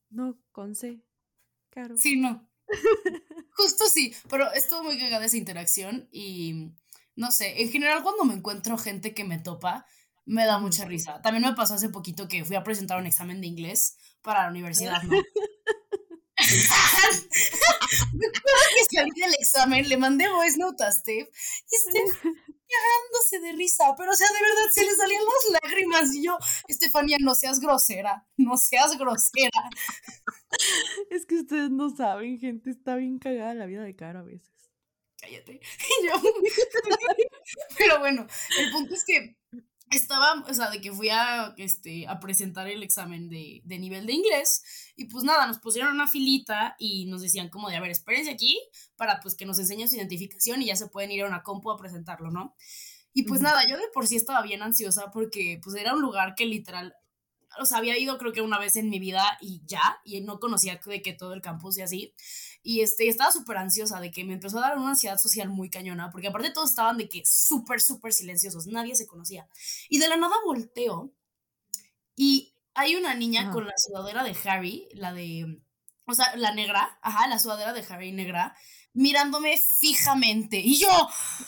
No, 0.09 0.39
con 0.51 0.73
C. 0.73 0.99
Claro. 1.69 1.95
Sí, 1.95 2.15
no. 2.15 2.49
Justo 3.51 3.85
sí, 3.85 4.15
pero 4.29 4.51
estuvo 4.53 4.83
muy 4.83 4.97
cagada 4.97 5.25
esa 5.25 5.37
interacción 5.37 6.09
y 6.11 6.71
no 7.15 7.31
sé, 7.31 7.61
en 7.61 7.69
general 7.69 8.01
cuando 8.01 8.25
me 8.25 8.33
encuentro 8.33 8.77
gente 8.77 9.13
que 9.13 9.23
me 9.23 9.37
topa, 9.37 9.85
me 10.25 10.45
da 10.45 10.57
mucha 10.57 10.85
risa. 10.85 11.21
También 11.21 11.43
me 11.43 11.53
pasó 11.53 11.75
hace 11.75 11.89
poquito 11.89 12.27
que 12.27 12.43
fui 12.43 12.55
a 12.55 12.63
presentar 12.63 12.99
un 12.99 13.05
examen 13.05 13.41
de 13.41 13.47
inglés 13.47 13.95
para 14.23 14.43
la 14.43 14.49
universidad, 14.49 15.03
¿no? 15.03 15.15
Me 18.13 18.27
acuerdo 18.27 18.65
que 18.75 18.95
salí 18.95 19.11
del 19.21 19.33
examen, 19.39 19.89
le 19.89 19.97
mandé 19.97 20.27
voice 20.29 20.57
note 20.57 20.83
a 20.83 20.91
Steph 20.91 21.27
y 21.27 21.77
Steph 21.77 22.21
cagándose 22.67 23.39
de 23.39 23.53
risa, 23.53 23.95
pero 23.97 24.11
o 24.11 24.15
sea, 24.15 24.27
de 24.27 24.41
verdad 24.41 24.71
se 24.71 24.83
le 24.83 24.93
salían 24.95 25.21
las 25.23 25.61
lágrimas 25.61 26.13
y 26.13 26.23
yo, 26.23 26.37
Estefanía, 26.67 27.17
no 27.19 27.33
seas 27.35 27.59
grosera, 27.59 28.27
no 28.35 28.57
seas 28.57 28.97
grosera. 28.97 29.69
Es 31.09 31.25
que 31.25 31.35
ustedes 31.35 31.69
no 31.69 31.89
saben, 31.95 32.39
gente, 32.39 32.71
está 32.71 32.95
bien 32.95 33.19
cagada 33.19 33.53
la 33.53 33.65
vida 33.65 33.83
de 33.83 33.95
cara 33.95 34.19
a 34.19 34.23
veces. 34.23 34.51
Cállate. 35.19 35.59
pero 37.77 37.99
bueno, 37.99 38.27
el 38.59 38.71
punto 38.71 38.93
es 38.93 39.03
que 39.03 39.37
estaba, 39.91 40.43
o 40.47 40.53
sea, 40.53 40.69
de 40.69 40.81
que 40.81 40.91
fui 40.91 41.09
a, 41.09 41.53
este, 41.57 42.07
a 42.07 42.19
presentar 42.19 42.67
el 42.67 42.83
examen 42.83 43.29
de, 43.29 43.61
de, 43.63 43.79
nivel 43.79 44.05
de 44.05 44.13
inglés 44.13 44.63
y 44.95 45.05
pues 45.05 45.23
nada, 45.23 45.47
nos 45.47 45.59
pusieron 45.59 45.93
una 45.93 46.07
filita 46.07 46.75
y 46.77 47.05
nos 47.05 47.21
decían 47.21 47.49
como 47.49 47.69
de, 47.69 47.77
a 47.77 47.81
ver, 47.81 47.91
espérense 47.91 48.31
aquí 48.31 48.59
para 48.95 49.19
pues 49.19 49.35
que 49.35 49.45
nos 49.45 49.59
enseñen 49.59 49.89
su 49.89 49.95
identificación 49.95 50.61
y 50.61 50.67
ya 50.67 50.75
se 50.75 50.87
pueden 50.87 51.11
ir 51.11 51.23
a 51.23 51.27
una 51.27 51.43
compu 51.43 51.71
a 51.71 51.77
presentarlo, 51.77 52.31
¿no? 52.31 52.55
Y 53.13 53.23
pues 53.23 53.41
nada, 53.41 53.67
yo 53.67 53.77
de 53.77 53.87
por 53.93 54.05
sí 54.05 54.15
estaba 54.15 54.43
bien 54.43 54.61
ansiosa 54.61 55.09
porque 55.11 55.59
pues 55.63 55.75
era 55.75 55.93
un 55.93 56.01
lugar 56.01 56.35
que 56.35 56.45
literal 56.45 56.93
o 57.59 57.65
sea, 57.65 57.77
había 57.77 57.97
ido 57.97 58.17
creo 58.17 58.33
que 58.33 58.41
una 58.41 58.59
vez 58.59 58.75
en 58.75 58.89
mi 58.89 58.99
vida 58.99 59.37
y 59.41 59.61
ya, 59.65 59.99
y 60.03 60.21
no 60.21 60.39
conocía 60.39 60.79
de 60.85 61.01
que 61.01 61.13
todo 61.13 61.33
el 61.33 61.41
campus 61.41 61.77
y 61.77 61.81
así. 61.81 62.13
Y 62.63 62.81
este, 62.81 63.07
estaba 63.07 63.31
súper 63.31 63.57
ansiosa 63.57 63.99
de 63.99 64.11
que 64.11 64.23
me 64.23 64.33
empezó 64.33 64.57
a 64.57 64.61
dar 64.61 64.77
una 64.77 64.89
ansiedad 64.89 65.17
social 65.17 65.49
muy 65.49 65.69
cañona, 65.69 66.11
porque 66.11 66.27
aparte 66.27 66.51
todos 66.51 66.69
estaban 66.69 66.97
de 66.97 67.07
que 67.07 67.23
súper, 67.25 67.81
súper 67.81 68.13
silenciosos, 68.13 68.67
nadie 68.67 68.95
se 68.95 69.07
conocía. 69.07 69.47
Y 69.89 69.99
de 69.99 70.07
la 70.07 70.17
nada 70.17 70.35
volteo 70.45 71.13
y 72.15 72.53
hay 72.73 72.95
una 72.95 73.13
niña 73.13 73.51
con 73.51 73.65
la 73.65 73.73
sudadera 73.77 74.23
de 74.23 74.35
Harry, 74.45 74.87
la 74.93 75.13
de, 75.13 75.61
o 76.05 76.13
sea, 76.13 76.35
la 76.35 76.53
negra, 76.53 76.99
ajá, 77.01 77.27
la 77.27 77.39
sudadera 77.39 77.73
de 77.73 77.85
Harry 77.89 78.11
negra, 78.11 78.55
mirándome 78.93 79.59
fijamente. 79.79 80.57
Y 80.57 80.79
yo... 80.79 80.89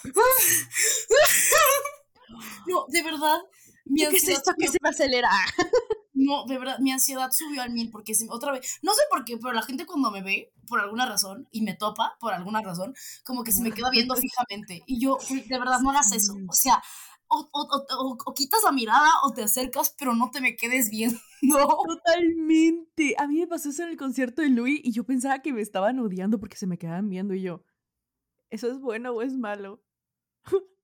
no, 2.67 2.86
de 2.88 3.04
verdad, 3.04 3.39
mi 3.89 4.08
¿Qué 4.08 4.17
es 4.17 4.28
esto 4.30 4.54
que 4.58 4.67
se 4.67 4.78
me 4.82 4.89
acelera? 4.89 5.30
No, 6.21 6.45
de 6.45 6.58
verdad, 6.58 6.80
mi 6.80 6.91
ansiedad 6.91 7.30
subió 7.32 7.62
al 7.62 7.71
mil 7.71 7.89
porque 7.91 8.12
otra 8.28 8.52
vez, 8.52 8.80
no 8.82 8.93
sé 8.93 9.02
por 9.10 9.23
qué, 9.23 9.38
pero 9.38 9.54
la 9.54 9.62
gente 9.62 9.86
cuando 9.86 10.12
me 10.12 10.21
ve, 10.21 10.52
por 10.67 10.82
alguna 10.82 11.06
razón, 11.06 11.47
y 11.49 11.62
me 11.62 11.75
topa, 11.75 12.17
por 12.19 12.34
alguna 12.34 12.62
razón, 12.62 12.93
como 13.23 13.41
que 13.41 13.54
se 13.54 13.62
me 13.62 13.71
queda 13.71 13.89
viendo 13.89 14.15
fijamente. 14.17 14.84
Y 14.86 14.99
yo, 14.99 15.17
de 15.30 15.60
verdad, 15.60 15.80
no 15.80 15.91
hagas 15.91 16.12
eso. 16.12 16.36
O 16.49 16.52
sea, 16.52 16.84
o, 17.30 17.47
o, 17.54 18.17
o, 18.25 18.34
quitas 18.34 18.62
la 18.65 18.73
mirada 18.73 19.10
o 19.23 19.32
te 19.32 19.43
acercas, 19.43 19.95
pero 19.97 20.13
no 20.13 20.30
te 20.30 20.41
me 20.41 20.58
quedes 20.58 20.89
viendo. 20.89 21.17
Totalmente. 21.41 23.15
A 23.17 23.28
mí 23.28 23.39
me 23.39 23.47
pasó 23.47 23.69
eso 23.69 23.84
en 23.84 23.89
el 23.89 23.97
concierto 23.97 24.41
de 24.41 24.49
Louis 24.49 24.82
y 24.84 24.91
yo 24.91 25.06
pensaba 25.06 25.39
que 25.39 25.54
me 25.54 25.62
estaban 25.62 25.99
odiando 25.99 26.39
porque 26.39 26.58
se 26.58 26.67
me 26.67 26.78
quedaban 26.78 27.08
viendo 27.08 27.34
y 27.34 27.43
yo, 27.43 27.63
¿eso 28.49 28.69
es 28.69 28.80
bueno 28.80 29.12
o 29.12 29.21
es 29.21 29.38
malo? 29.38 29.82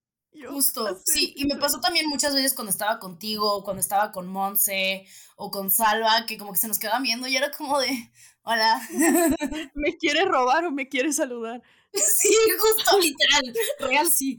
Justo, 0.49 0.99
sí, 1.05 1.33
y 1.35 1.45
me 1.45 1.55
pasó 1.55 1.79
también 1.79 2.07
muchas 2.07 2.33
veces 2.33 2.53
cuando 2.53 2.71
estaba 2.71 2.99
contigo, 2.99 3.63
cuando 3.63 3.81
estaba 3.81 4.11
con 4.11 4.27
Monse 4.27 5.05
o 5.35 5.51
con 5.51 5.71
Salva, 5.71 6.25
que 6.25 6.37
como 6.37 6.51
que 6.51 6.59
se 6.59 6.67
nos 6.67 6.79
quedaban 6.79 7.03
viendo 7.03 7.27
y 7.27 7.35
era 7.35 7.51
como 7.51 7.79
de, 7.79 8.11
hola. 8.43 8.81
¿Me 9.73 9.97
quiere 9.97 10.25
robar 10.25 10.65
o 10.65 10.71
me 10.71 10.87
quiere 10.87 11.13
saludar? 11.13 11.61
Sí, 11.95 12.35
justo, 12.59 12.99
literal, 12.99 13.53
real 13.79 14.11
sí. 14.11 14.37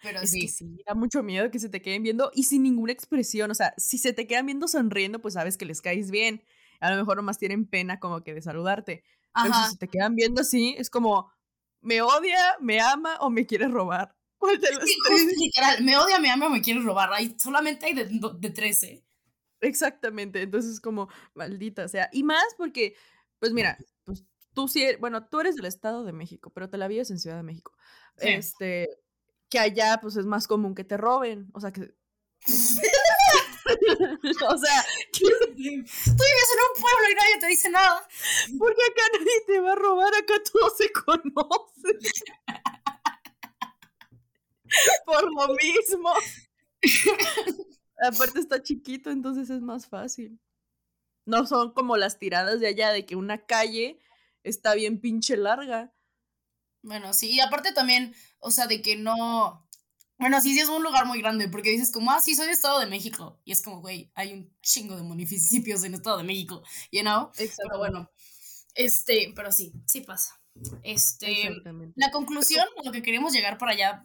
Pero 0.00 0.26
sí. 0.26 0.48
sí, 0.48 0.82
da 0.86 0.94
mucho 0.94 1.22
miedo 1.22 1.50
que 1.50 1.58
se 1.58 1.68
te 1.68 1.82
queden 1.82 2.02
viendo 2.02 2.30
y 2.34 2.44
sin 2.44 2.62
ninguna 2.62 2.92
expresión, 2.92 3.50
o 3.50 3.54
sea, 3.54 3.74
si 3.76 3.98
se 3.98 4.14
te 4.14 4.26
quedan 4.26 4.46
viendo 4.46 4.66
sonriendo, 4.66 5.20
pues 5.20 5.34
sabes 5.34 5.58
que 5.58 5.66
les 5.66 5.82
caes 5.82 6.10
bien. 6.10 6.42
A 6.80 6.90
lo 6.90 6.96
mejor 6.96 7.16
nomás 7.16 7.38
tienen 7.38 7.66
pena 7.66 8.00
como 8.00 8.22
que 8.22 8.32
de 8.32 8.40
saludarte. 8.40 9.04
Pero 9.34 9.54
si 9.54 9.70
se 9.72 9.76
te 9.78 9.88
quedan 9.88 10.14
viendo 10.14 10.42
así, 10.42 10.74
es 10.78 10.90
como, 10.90 11.30
¿me 11.80 12.02
odia, 12.02 12.56
me 12.60 12.80
ama 12.80 13.16
o 13.20 13.30
me 13.30 13.46
quiere 13.46 13.68
robar? 13.68 14.14
Literal, 15.38 15.82
me 15.82 15.96
odia, 15.96 16.18
me 16.18 16.30
ama, 16.30 16.48
me 16.48 16.62
quiere 16.62 16.80
robar. 16.80 17.12
Hay, 17.12 17.36
solamente 17.38 17.86
hay 17.86 17.94
de, 17.94 18.06
de 18.38 18.50
13. 18.50 19.04
Exactamente, 19.60 20.42
entonces 20.42 20.80
como 20.80 21.08
maldita 21.34 21.88
sea. 21.88 22.08
Y 22.12 22.22
más 22.22 22.44
porque, 22.56 22.94
pues 23.38 23.52
mira, 23.52 23.78
pues 24.04 24.24
tú 24.52 24.68
sí, 24.68 24.82
e, 24.82 24.96
bueno, 24.96 25.26
tú 25.26 25.40
eres 25.40 25.56
del 25.56 25.66
Estado 25.66 26.04
de 26.04 26.12
México, 26.12 26.50
pero 26.54 26.68
te 26.68 26.78
la 26.78 26.88
vives 26.88 27.10
en 27.10 27.18
Ciudad 27.18 27.36
de 27.36 27.42
México. 27.42 27.72
Este, 28.18 28.88
que 29.48 29.58
allá 29.58 29.98
pues 30.00 30.16
es 30.16 30.26
más 30.26 30.46
común 30.46 30.74
que 30.74 30.84
te 30.84 30.96
roben, 30.96 31.48
o 31.52 31.60
sea 31.60 31.72
que... 31.72 31.94
o 34.48 34.58
sea, 34.58 34.84
tú 35.12 35.26
vives 35.54 36.04
en 36.04 36.60
un 36.60 36.80
pueblo 36.80 37.10
y 37.10 37.14
nadie 37.14 37.38
te 37.40 37.46
dice 37.46 37.70
nada. 37.70 38.06
Porque 38.58 38.82
acá 38.82 39.02
nadie 39.18 39.40
te 39.46 39.60
va 39.60 39.72
a 39.72 39.76
robar, 39.76 40.14
acá 40.14 40.34
todos 40.52 40.76
se 40.76 40.90
conocen. 40.92 41.98
Por 45.06 45.24
lo 45.24 45.54
mismo. 45.54 46.10
Aparte 48.02 48.40
está 48.40 48.62
chiquito, 48.62 49.10
entonces 49.10 49.50
es 49.50 49.62
más 49.62 49.86
fácil. 49.86 50.38
No 51.26 51.46
son 51.46 51.72
como 51.72 51.96
las 51.96 52.18
tiradas 52.18 52.60
de 52.60 52.68
allá 52.68 52.90
de 52.90 53.06
que 53.06 53.16
una 53.16 53.46
calle 53.46 53.98
está 54.42 54.74
bien 54.74 55.00
pinche 55.00 55.36
larga. 55.36 55.92
Bueno, 56.82 57.14
sí, 57.14 57.30
y 57.30 57.40
aparte 57.40 57.72
también, 57.72 58.14
o 58.40 58.50
sea, 58.50 58.66
de 58.66 58.82
que 58.82 58.96
no. 58.96 59.66
Bueno, 60.18 60.40
sí, 60.40 60.52
sí 60.52 60.60
es 60.60 60.68
un 60.68 60.82
lugar 60.82 61.06
muy 61.06 61.20
grande, 61.20 61.48
porque 61.48 61.70
dices 61.70 61.90
como, 61.90 62.12
ah, 62.12 62.20
sí, 62.20 62.34
soy 62.34 62.46
de 62.46 62.52
Estado 62.52 62.78
de 62.78 62.86
México. 62.86 63.40
Y 63.44 63.52
es 63.52 63.62
como, 63.62 63.80
güey, 63.80 64.12
hay 64.14 64.32
un 64.34 64.56
chingo 64.62 64.96
de 64.96 65.02
municipios 65.02 65.82
en 65.82 65.94
Estado 65.94 66.18
de 66.18 66.24
México, 66.24 66.62
you 66.92 67.00
know? 67.00 67.30
Pero 67.36 67.78
bueno, 67.78 68.10
este, 68.74 69.32
pero 69.34 69.50
sí, 69.50 69.72
sí 69.86 70.02
pasa. 70.02 70.40
Este, 70.82 71.50
la 71.96 72.10
conclusión 72.12 72.64
a 72.78 72.84
lo 72.84 72.92
que 72.92 73.02
queremos 73.02 73.32
llegar 73.32 73.58
para 73.58 73.72
allá 73.72 74.02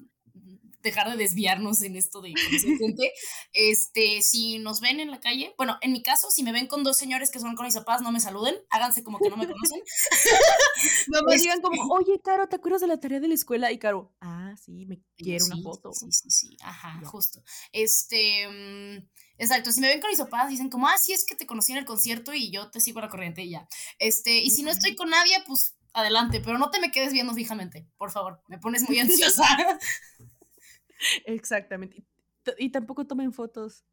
dejar 0.81 1.09
de 1.09 1.17
desviarnos 1.17 1.81
en 1.81 1.95
esto 1.95 2.21
de 2.21 2.33
gente. 2.35 3.11
Este, 3.51 4.21
si 4.21 4.59
nos 4.59 4.79
ven 4.79 4.99
en 4.99 5.11
la 5.11 5.19
calle, 5.19 5.53
bueno, 5.57 5.77
en 5.81 5.91
mi 5.91 6.03
caso, 6.03 6.29
si 6.29 6.43
me 6.43 6.51
ven 6.51 6.67
con 6.67 6.83
dos 6.83 6.97
señores 6.97 7.31
que 7.31 7.39
son 7.39 7.55
con 7.55 7.65
mis 7.65 7.75
papás, 7.75 8.01
no 8.01 8.11
me 8.11 8.19
saluden, 8.19 8.55
háganse 8.69 9.03
como 9.03 9.17
que 9.17 9.29
no 9.29 9.37
me 9.37 9.47
conocen. 9.47 9.81
no 11.07 11.23
me 11.23 11.37
digan 11.37 11.61
como, 11.61 11.93
oye, 11.93 12.21
Caro, 12.23 12.47
¿te 12.47 12.57
acuerdas 12.57 12.81
de 12.81 12.87
la 12.87 12.99
tarea 12.99 13.19
de 13.19 13.27
la 13.27 13.33
escuela? 13.33 13.71
Y 13.71 13.79
Caro, 13.79 14.13
ah, 14.21 14.53
sí, 14.63 14.85
me 14.85 15.01
quiero 15.17 15.45
una 15.45 15.61
foto. 15.61 15.91
Sí, 15.93 16.11
sí, 16.11 16.29
sí, 16.29 16.57
ajá, 16.61 17.01
justo. 17.05 17.43
Este, 17.71 18.47
mm, 18.47 19.09
exacto, 19.37 19.71
si 19.71 19.81
me 19.81 19.87
ven 19.87 19.99
con 19.99 20.09
mis 20.09 20.19
papás, 20.19 20.49
dicen 20.49 20.69
como, 20.69 20.87
ah, 20.87 20.97
sí, 20.97 21.13
es 21.13 21.25
que 21.25 21.35
te 21.35 21.47
conocí 21.47 21.71
en 21.71 21.79
el 21.79 21.85
concierto 21.85 22.33
y 22.33 22.51
yo 22.51 22.69
te 22.69 22.79
sigo 22.79 23.01
la 23.01 23.09
corriente 23.09 23.43
y 23.43 23.51
ya. 23.51 23.67
Este, 23.97 24.37
y 24.37 24.51
si 24.51 24.63
no 24.63 24.71
estoy 24.71 24.95
con 24.95 25.09
nadie, 25.09 25.35
pues 25.47 25.75
adelante, 25.93 26.41
pero 26.41 26.57
no 26.57 26.69
te 26.69 26.79
me 26.79 26.91
quedes 26.91 27.13
viendo 27.13 27.33
fijamente, 27.33 27.87
por 27.97 28.11
favor, 28.11 28.41
me 28.47 28.57
pones 28.57 28.87
muy 28.87 28.99
ansiosa. 28.99 29.45
Exactamente. 31.25 32.03
Y, 32.57 32.69
tampoco 32.69 33.05
tomen 33.05 33.33
fotos 33.33 33.85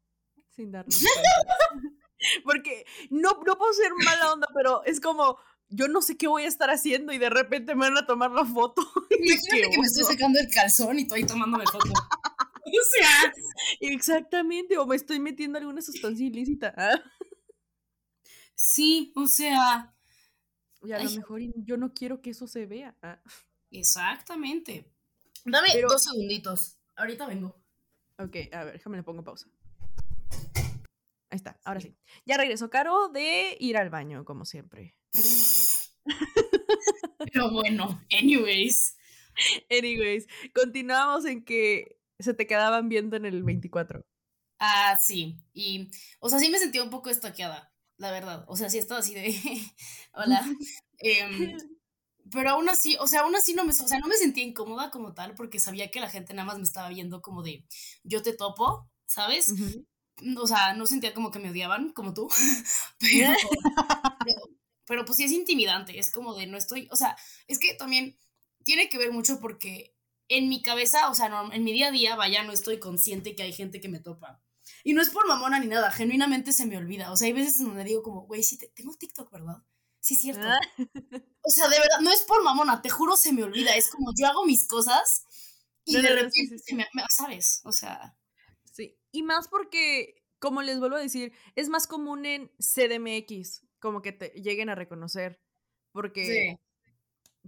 sin 0.49 0.71
darnos. 0.71 1.01
Porque 2.43 2.85
no, 3.09 3.39
no 3.45 3.57
puedo 3.57 3.73
ser 3.73 3.91
mala 4.03 4.33
onda, 4.33 4.47
pero 4.53 4.83
es 4.85 4.99
como, 4.99 5.37
yo 5.69 5.87
no 5.87 6.01
sé 6.01 6.17
qué 6.17 6.27
voy 6.27 6.43
a 6.43 6.47
estar 6.47 6.69
haciendo 6.69 7.13
y 7.13 7.17
de 7.17 7.29
repente 7.29 7.75
me 7.75 7.89
van 7.89 7.97
a 7.97 8.05
tomar 8.05 8.31
la 8.31 8.45
foto. 8.45 8.81
Imagínate 9.09 9.69
que 9.71 9.79
me 9.79 9.85
estoy 9.85 10.03
sacando 10.05 10.39
el 10.39 10.49
calzón 10.49 10.99
y 10.99 11.03
estoy 11.03 11.25
tomándome 11.25 11.65
foto. 11.65 11.89
o 11.89 12.85
sea. 12.97 13.33
Exactamente, 13.79 14.77
o 14.77 14.85
me 14.85 14.95
estoy 14.95 15.19
metiendo 15.19 15.57
alguna 15.57 15.81
sustancia 15.81 16.25
ilícita. 16.25 16.73
Sí, 18.55 19.13
o 19.15 19.27
sea. 19.27 19.93
Y 20.83 20.91
a 20.91 21.03
lo 21.03 21.11
mejor 21.11 21.41
yo 21.55 21.77
no 21.77 21.93
quiero 21.93 22.21
que 22.21 22.31
eso 22.31 22.47
se 22.47 22.65
vea. 22.65 22.95
Ah. 23.01 23.19
Exactamente. 23.71 24.89
Dame 25.43 25.69
dos 25.81 26.03
segunditos. 26.03 26.76
Ahorita 26.97 27.25
vengo. 27.25 27.55
Ok, 28.19 28.35
a 28.51 28.65
ver, 28.65 28.73
déjame 28.73 28.97
le 28.97 29.03
pongo 29.03 29.23
pausa. 29.23 29.47
Ahí 31.29 31.35
está, 31.35 31.59
ahora 31.63 31.79
sí. 31.79 31.95
Ya 32.25 32.37
regresó 32.37 32.69
Caro 32.69 33.09
de 33.09 33.55
ir 33.59 33.77
al 33.77 33.89
baño, 33.89 34.25
como 34.25 34.43
siempre. 34.45 34.97
Pero 37.31 37.51
bueno, 37.51 38.03
anyways. 38.11 38.97
Anyways, 39.69 40.27
continuamos 40.53 41.25
en 41.25 41.45
que 41.45 41.99
se 42.19 42.33
te 42.33 42.47
quedaban 42.47 42.89
viendo 42.89 43.15
en 43.15 43.25
el 43.25 43.43
24. 43.43 44.05
Ah, 44.59 44.97
sí. 44.99 45.37
Y, 45.53 45.89
o 46.19 46.29
sea, 46.29 46.39
sí 46.39 46.49
me 46.49 46.59
sentía 46.59 46.83
un 46.83 46.89
poco 46.89 47.09
estaqueada 47.09 47.71
la 47.97 48.11
verdad. 48.11 48.45
O 48.47 48.55
sea, 48.55 48.69
sí 48.69 48.77
estaba 48.77 48.99
así 48.99 49.13
de, 49.13 49.33
hola. 50.13 50.45
Em, 50.99 51.55
pero 52.31 52.51
aún 52.51 52.69
así, 52.69 52.97
o 52.99 53.07
sea, 53.07 53.21
aún 53.21 53.35
así 53.35 53.53
no 53.53 53.63
me, 53.63 53.71
o 53.71 53.73
sea, 53.73 53.99
no 53.99 54.07
me 54.07 54.15
sentía 54.15 54.43
incómoda 54.43 54.91
como 54.91 55.13
tal 55.13 55.33
porque 55.35 55.59
sabía 55.59 55.91
que 55.91 55.99
la 55.99 56.09
gente 56.09 56.33
nada 56.33 56.45
más 56.45 56.57
me 56.57 56.63
estaba 56.63 56.89
viendo 56.89 57.21
como 57.21 57.43
de, 57.43 57.65
yo 58.03 58.21
te 58.21 58.33
topo, 58.33 58.89
¿sabes? 59.05 59.53
O 60.37 60.47
sea, 60.47 60.73
no 60.73 60.85
sentía 60.85 61.13
como 61.13 61.31
que 61.31 61.39
me 61.39 61.51
odiaban, 61.51 61.91
como 61.93 62.13
tú, 62.13 62.27
pero, 62.99 63.33
pero, 64.85 65.05
pues 65.05 65.17
sí 65.17 65.23
es 65.23 65.31
intimidante, 65.31 65.99
es 65.99 66.11
como 66.11 66.33
de 66.33 66.47
no 66.47 66.57
estoy, 66.57 66.87
o 66.91 66.95
sea, 66.95 67.15
es 67.47 67.59
que 67.59 67.73
también 67.75 68.17
tiene 68.63 68.89
que 68.89 68.97
ver 68.97 69.11
mucho 69.11 69.39
porque 69.39 69.95
en 70.29 70.49
mi 70.49 70.61
cabeza, 70.61 71.09
o 71.09 71.15
sea, 71.15 71.29
no, 71.29 71.51
en 71.51 71.63
mi 71.63 71.71
día 71.71 71.87
a 71.87 71.91
día, 71.91 72.15
vaya, 72.15 72.43
no 72.43 72.51
estoy 72.51 72.79
consciente 72.79 73.35
que 73.35 73.43
hay 73.43 73.53
gente 73.53 73.79
que 73.79 73.89
me 73.89 73.99
topa. 73.99 74.41
Y 74.83 74.93
no 74.93 75.01
es 75.01 75.09
por 75.09 75.27
mamona 75.27 75.59
ni 75.59 75.67
nada, 75.67 75.91
genuinamente 75.91 76.51
se 76.51 76.65
me 76.65 76.77
olvida. 76.77 77.11
O 77.11 77.17
sea, 77.17 77.27
hay 77.27 77.33
veces 77.33 77.59
donde 77.59 77.83
digo 77.83 78.03
como, 78.03 78.25
güey, 78.25 78.43
sí, 78.43 78.57
tengo 78.75 78.93
TikTok, 78.93 79.31
¿verdad? 79.31 79.63
Sí, 79.99 80.15
es 80.15 80.21
cierto. 80.21 80.47
O 81.47 81.49
sea, 81.49 81.69
de 81.69 81.79
verdad, 81.79 81.99
no 82.01 82.11
es 82.11 82.23
por 82.23 82.43
mamona, 82.43 82.81
te 82.81 82.89
juro 82.89 83.15
se 83.15 83.31
me 83.31 83.41
olvida. 83.41 83.73
Es 83.73 83.89
como 83.89 84.11
yo 84.19 84.27
hago 84.27 84.45
mis 84.45 84.67
cosas 84.67 85.25
y 85.85 85.95
de 85.95 86.09
repente 86.09 86.59
se 86.59 86.75
me, 86.75 86.85
¿sabes? 87.09 87.61
O 87.63 87.71
sea. 87.71 88.17
Sí, 88.73 88.99
y 89.13 89.23
más 89.23 89.47
porque, 89.47 90.25
como 90.39 90.61
les 90.61 90.77
vuelvo 90.77 90.97
a 90.97 91.01
decir, 91.01 91.31
es 91.55 91.69
más 91.69 91.87
común 91.87 92.25
en 92.25 92.51
CDMX, 92.59 93.65
como 93.79 94.01
que 94.01 94.11
te 94.11 94.29
lleguen 94.41 94.67
a 94.67 94.75
reconocer. 94.75 95.41
Porque 95.93 96.59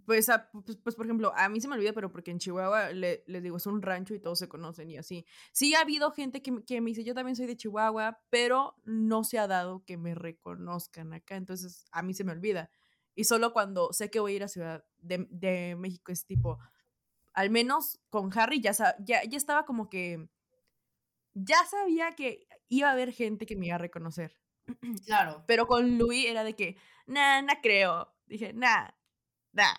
pues, 0.06 0.28
pues, 0.66 0.78
pues, 0.78 0.96
por 0.96 1.06
ejemplo, 1.06 1.34
a 1.36 1.50
mí 1.50 1.60
se 1.60 1.68
me 1.68 1.76
olvida, 1.76 1.94
pero 1.94 2.10
porque 2.10 2.32
en 2.32 2.40
Chihuahua, 2.40 2.92
le, 2.92 3.24
les 3.28 3.44
digo, 3.44 3.58
es 3.58 3.66
un 3.66 3.82
rancho 3.82 4.14
y 4.14 4.20
todos 4.20 4.40
se 4.40 4.48
conocen 4.48 4.90
y 4.90 4.98
así. 4.98 5.26
Sí 5.52 5.76
ha 5.76 5.82
habido 5.82 6.12
gente 6.12 6.42
que, 6.42 6.64
que, 6.66 6.82
me 6.82 6.92
dice, 6.92 7.04
yo 7.04 7.14
también 7.14 7.36
soy 7.36 7.48
de 7.48 7.58
Chihuahua, 7.58 8.22
pero 8.30 8.76
no 8.86 9.24
se 9.24 9.40
ha 9.40 9.48
dado 9.48 9.84
que 9.86 9.98
me 9.98 10.16
reconozcan 10.16 11.14
acá, 11.14 11.36
entonces 11.36 11.86
a 11.92 12.02
mí 12.02 12.14
se 12.14 12.24
me 12.24 12.32
olvida. 12.32 12.70
Y 13.19 13.25
solo 13.25 13.51
cuando 13.51 13.91
sé 13.91 14.10
que 14.10 14.21
voy 14.21 14.32
a 14.32 14.36
ir 14.38 14.43
a 14.45 14.47
Ciudad 14.47 14.86
de, 14.97 15.27
de 15.29 15.75
México 15.75 16.13
es 16.13 16.25
tipo, 16.25 16.58
al 17.34 17.49
menos 17.49 17.99
con 18.10 18.32
Harry 18.34 18.62
ya, 18.62 18.71
ya, 18.97 19.25
ya 19.25 19.38
estaba 19.38 19.65
como 19.65 19.89
que, 19.89 20.29
ya 21.34 21.58
sabía 21.65 22.15
que 22.15 22.47
iba 22.69 22.88
a 22.88 22.93
haber 22.93 23.12
gente 23.12 23.45
que 23.45 23.58
me 23.58 23.65
iba 23.65 23.75
a 23.75 23.77
reconocer. 23.77 24.39
Claro. 25.05 25.43
Pero 25.47 25.67
con 25.67 25.97
Louis 25.97 26.27
era 26.27 26.45
de 26.45 26.55
que, 26.55 26.77
nah, 27.08 27.41
no 27.41 27.51
creo. 27.62 28.10
Dije, 28.25 28.53
nah, 28.53 28.88
nah. 29.51 29.75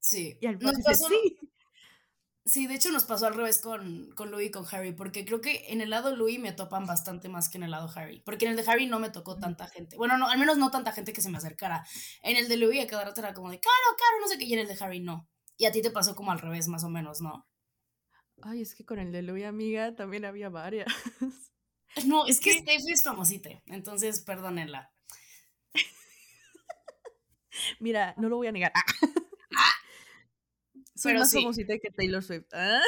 Sí. 0.00 0.38
Y 0.40 0.46
al 0.46 0.58
sí. 0.58 1.38
Sí, 2.48 2.66
de 2.66 2.76
hecho 2.76 2.90
nos 2.90 3.04
pasó 3.04 3.26
al 3.26 3.34
revés 3.34 3.60
con, 3.60 4.10
con 4.14 4.30
Louis 4.30 4.48
y 4.48 4.50
con 4.50 4.64
Harry, 4.72 4.92
porque 4.92 5.26
creo 5.26 5.42
que 5.42 5.66
en 5.68 5.82
el 5.82 5.90
lado 5.90 6.16
Louis 6.16 6.40
me 6.40 6.52
topan 6.52 6.86
bastante 6.86 7.28
más 7.28 7.50
que 7.50 7.58
en 7.58 7.64
el 7.64 7.70
lado 7.70 7.90
Harry, 7.94 8.20
porque 8.20 8.46
en 8.46 8.52
el 8.52 8.56
de 8.56 8.70
Harry 8.70 8.86
no 8.86 8.98
me 8.98 9.10
tocó 9.10 9.36
tanta 9.36 9.66
gente, 9.66 9.98
bueno, 9.98 10.16
no, 10.16 10.28
al 10.28 10.38
menos 10.38 10.56
no 10.56 10.70
tanta 10.70 10.92
gente 10.92 11.12
que 11.12 11.20
se 11.20 11.28
me 11.28 11.36
acercara. 11.36 11.86
En 12.22 12.38
el 12.38 12.48
de 12.48 12.56
Louis 12.56 12.82
a 12.82 12.86
cada 12.86 13.04
rato 13.04 13.20
era 13.20 13.34
como 13.34 13.50
de, 13.50 13.60
caro, 13.60 13.96
caro, 13.98 14.20
no 14.22 14.28
sé 14.28 14.38
qué, 14.38 14.46
y 14.46 14.54
en 14.54 14.60
el 14.60 14.66
de 14.66 14.78
Harry 14.80 15.00
no. 15.00 15.28
Y 15.58 15.66
a 15.66 15.72
ti 15.72 15.82
te 15.82 15.90
pasó 15.90 16.16
como 16.16 16.32
al 16.32 16.38
revés, 16.38 16.68
más 16.68 16.84
o 16.84 16.88
menos, 16.88 17.20
¿no? 17.20 17.46
Ay, 18.40 18.62
es 18.62 18.74
que 18.74 18.86
con 18.86 18.98
el 18.98 19.12
de 19.12 19.20
Louis, 19.20 19.44
amiga, 19.44 19.94
también 19.94 20.24
había 20.24 20.48
varias. 20.48 20.86
No, 22.04 22.26
es, 22.26 22.38
que, 22.38 22.52
que 22.52 22.60
Steph 22.60 22.92
es 22.92 23.02
famosita, 23.02 23.48
entonces 23.66 24.20
perdónenla. 24.20 24.92
Mira, 27.80 28.14
no 28.18 28.28
lo 28.28 28.36
voy 28.36 28.46
a 28.46 28.52
negar. 28.52 28.72
Ah. 28.74 28.84
Soy 30.98 31.14
más 31.14 31.32
famosita 31.32 31.78
que 31.78 31.90
Taylor 31.90 32.22
Swift. 32.22 32.46
¿ah? 32.52 32.80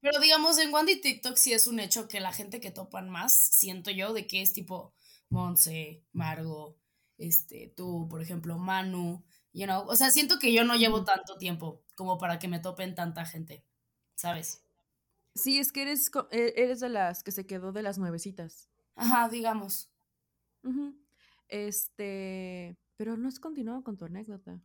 Pero 0.00 0.18
digamos, 0.18 0.58
en 0.58 0.72
Wandy 0.72 1.00
TikTok 1.00 1.36
sí 1.36 1.52
es 1.52 1.66
un 1.66 1.78
hecho 1.78 2.08
que 2.08 2.20
la 2.20 2.32
gente 2.32 2.58
que 2.58 2.70
topan 2.70 3.08
más, 3.08 3.34
siento 3.34 3.90
yo, 3.90 4.12
de 4.12 4.26
que 4.26 4.42
es 4.42 4.52
tipo 4.52 4.94
Monse, 5.28 6.04
Margo, 6.12 6.76
este, 7.18 7.72
tú, 7.76 8.08
por 8.08 8.20
ejemplo, 8.20 8.58
Manu, 8.58 9.22
you 9.52 9.66
know, 9.66 9.86
o 9.86 9.94
sea, 9.94 10.10
siento 10.10 10.38
que 10.38 10.52
yo 10.52 10.64
no 10.64 10.74
llevo 10.74 11.04
tanto 11.04 11.38
tiempo 11.38 11.84
como 11.94 12.18
para 12.18 12.38
que 12.38 12.48
me 12.48 12.58
topen 12.58 12.94
tanta 12.94 13.24
gente, 13.24 13.64
¿sabes? 14.16 14.64
Sí, 15.34 15.58
es 15.58 15.70
que 15.70 15.82
eres, 15.82 16.10
e, 16.30 16.54
eres 16.56 16.80
de 16.80 16.88
las 16.88 17.22
que 17.22 17.30
se 17.30 17.46
quedó 17.46 17.72
de 17.72 17.82
las 17.82 17.98
nuevecitas. 17.98 18.68
Ajá, 18.96 19.28
digamos. 19.28 19.90
Este, 21.48 22.76
pero 22.96 23.16
no 23.16 23.28
has 23.28 23.38
continuado 23.38 23.84
con 23.84 23.96
tu 23.96 24.04
anécdota. 24.04 24.60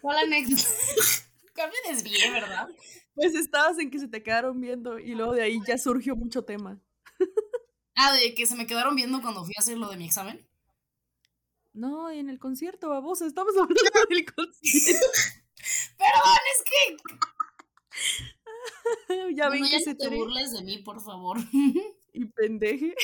¿Cuál 0.00 0.18
anécdota? 0.18 0.62
Ya 1.56 1.68
me 1.68 1.92
desvié, 1.92 2.30
¿verdad? 2.30 2.68
Pues 3.14 3.34
estabas 3.34 3.78
en 3.78 3.90
que 3.90 3.98
se 3.98 4.08
te 4.08 4.22
quedaron 4.22 4.60
viendo 4.60 4.98
y 4.98 5.14
luego 5.14 5.32
de 5.34 5.42
ahí 5.42 5.60
ya 5.66 5.78
surgió 5.78 6.16
mucho 6.16 6.44
tema. 6.44 6.80
Ah, 7.96 8.12
de 8.12 8.34
que 8.34 8.46
se 8.46 8.56
me 8.56 8.66
quedaron 8.66 8.96
viendo 8.96 9.22
cuando 9.22 9.44
fui 9.44 9.54
a 9.56 9.60
hacer 9.60 9.78
lo 9.78 9.88
de 9.88 9.96
mi 9.96 10.06
examen. 10.06 10.44
No, 11.72 12.10
en 12.10 12.28
el 12.28 12.38
concierto, 12.38 12.88
babosa, 12.88 13.26
estamos 13.26 13.54
hablando 13.60 13.74
del 14.08 14.24
concierto. 14.24 15.06
Perdón, 15.98 16.38
es 16.54 16.62
que. 19.08 19.34
ya 19.36 19.48
ven 19.48 19.64
que 19.68 19.80
se 19.80 19.94
te 19.94 20.08
burles 20.08 20.52
de 20.52 20.62
mí, 20.62 20.78
por 20.78 21.00
favor. 21.00 21.38
y 22.12 22.24
pendeje. 22.26 22.94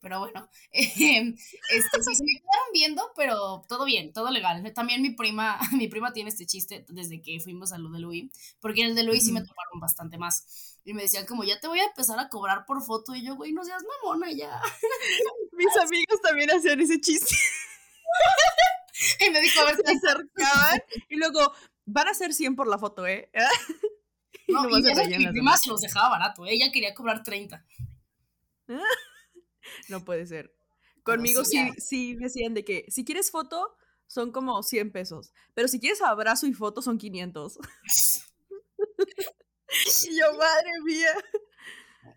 Pero 0.00 0.20
bueno, 0.20 0.48
em, 0.72 1.34
este, 1.34 2.02
sí, 2.02 2.14
se 2.14 2.24
me 2.24 2.40
quedaron 2.40 2.72
viendo, 2.72 3.12
pero 3.16 3.62
todo 3.68 3.84
bien, 3.84 4.12
todo 4.12 4.30
legal. 4.30 4.62
También 4.74 5.02
mi 5.02 5.10
prima, 5.10 5.58
mi 5.76 5.88
prima 5.88 6.12
tiene 6.12 6.30
este 6.30 6.46
chiste 6.46 6.84
desde 6.88 7.20
que 7.22 7.40
fuimos 7.40 7.72
a 7.72 7.78
lo 7.78 7.90
de 7.90 8.00
Louis, 8.00 8.30
porque 8.60 8.82
en 8.82 8.88
el 8.88 8.94
de 8.94 9.04
Louis 9.04 9.24
sí 9.24 9.32
me 9.32 9.42
toparon 9.42 9.80
bastante 9.80 10.18
más. 10.18 10.76
Y 10.84 10.94
me 10.94 11.02
decían 11.02 11.26
como, 11.26 11.44
ya 11.44 11.60
te 11.60 11.68
voy 11.68 11.80
a 11.80 11.84
empezar 11.84 12.18
a 12.18 12.28
cobrar 12.28 12.64
por 12.64 12.82
foto. 12.82 13.14
Y 13.14 13.24
yo, 13.24 13.36
güey, 13.36 13.52
no 13.52 13.62
seas 13.64 13.82
mamona 14.02 14.32
ya. 14.32 14.60
Mis 15.52 15.76
amigos 15.76 16.20
también 16.22 16.50
hacían 16.50 16.80
ese 16.80 16.98
chiste. 17.00 17.36
y 19.20 19.30
me 19.30 19.40
dijo, 19.40 19.60
a 19.60 19.64
ver, 19.66 19.76
se 19.76 19.82
acercaban. 19.82 20.82
Y 21.10 21.16
luego, 21.16 21.52
van 21.88 22.08
a 22.08 22.14
ser 22.14 22.32
100 22.32 22.54
por 22.54 22.68
la 22.68 22.78
foto, 22.78 23.06
¿eh? 23.06 23.30
y 24.46 24.52
no, 24.52 24.68
y 24.68 25.18
mi 25.18 25.28
prima 25.28 25.56
se 25.56 25.70
los 25.70 25.80
dejaba 25.80 26.10
barato, 26.10 26.46
¿eh? 26.46 26.50
ella 26.52 26.70
quería 26.70 26.94
cobrar 26.94 27.22
30. 27.22 27.64
No 29.88 30.04
puede 30.04 30.26
ser. 30.26 30.54
Conmigo 31.02 31.44
sí, 31.44 31.70
sí, 31.78 32.16
decían 32.16 32.54
de 32.54 32.64
que 32.64 32.84
si 32.88 33.04
quieres 33.04 33.30
foto 33.30 33.76
son 34.06 34.32
como 34.32 34.62
100 34.62 34.92
pesos, 34.92 35.32
pero 35.54 35.68
si 35.68 35.80
quieres 35.80 36.02
abrazo 36.02 36.46
y 36.46 36.52
foto 36.52 36.82
son 36.82 36.98
500. 36.98 37.58
y 40.08 40.18
yo, 40.18 40.32
madre 40.36 40.70
mía. 40.84 41.12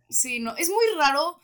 Sí, 0.10 0.40
no, 0.40 0.56
es 0.58 0.70
muy 0.70 0.86
raro 0.98 1.40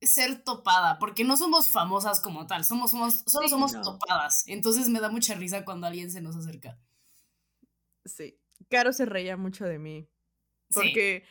ser 0.00 0.44
topada, 0.44 0.98
porque 0.98 1.24
no 1.24 1.36
somos 1.36 1.68
famosas 1.68 2.20
como 2.20 2.46
tal, 2.46 2.64
somos, 2.64 2.90
somos 2.90 3.22
solo 3.26 3.48
somos 3.48 3.72
topadas. 3.80 4.44
Entonces 4.46 4.88
me 4.88 5.00
da 5.00 5.10
mucha 5.10 5.34
risa 5.34 5.64
cuando 5.64 5.86
alguien 5.86 6.10
se 6.10 6.20
nos 6.20 6.36
acerca. 6.36 6.78
Sí. 8.04 8.38
Caro 8.68 8.92
se 8.92 9.06
reía 9.06 9.36
mucho 9.36 9.64
de 9.64 9.78
mí. 9.78 10.08
Porque 10.72 11.24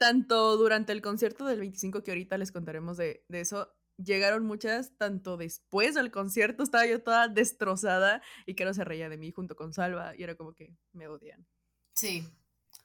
tanto 0.00 0.56
durante 0.56 0.92
el 0.92 1.02
concierto 1.02 1.44
del 1.44 1.60
25, 1.60 2.02
que 2.02 2.10
ahorita 2.10 2.38
les 2.38 2.52
contaremos 2.52 2.96
de, 2.96 3.22
de, 3.28 3.42
eso, 3.42 3.70
llegaron 3.98 4.46
muchas, 4.46 4.96
tanto 4.96 5.36
después 5.36 5.94
del 5.94 6.10
concierto, 6.10 6.62
estaba 6.62 6.86
yo 6.86 7.02
toda 7.02 7.28
destrozada 7.28 8.22
y 8.46 8.54
Caro 8.54 8.72
se 8.72 8.82
reía 8.82 9.10
de 9.10 9.18
mí 9.18 9.30
junto 9.30 9.56
con 9.56 9.74
Salva 9.74 10.16
y 10.16 10.22
era 10.22 10.36
como 10.36 10.54
que 10.54 10.74
me 10.94 11.06
odian. 11.06 11.46
Sí, 11.92 12.26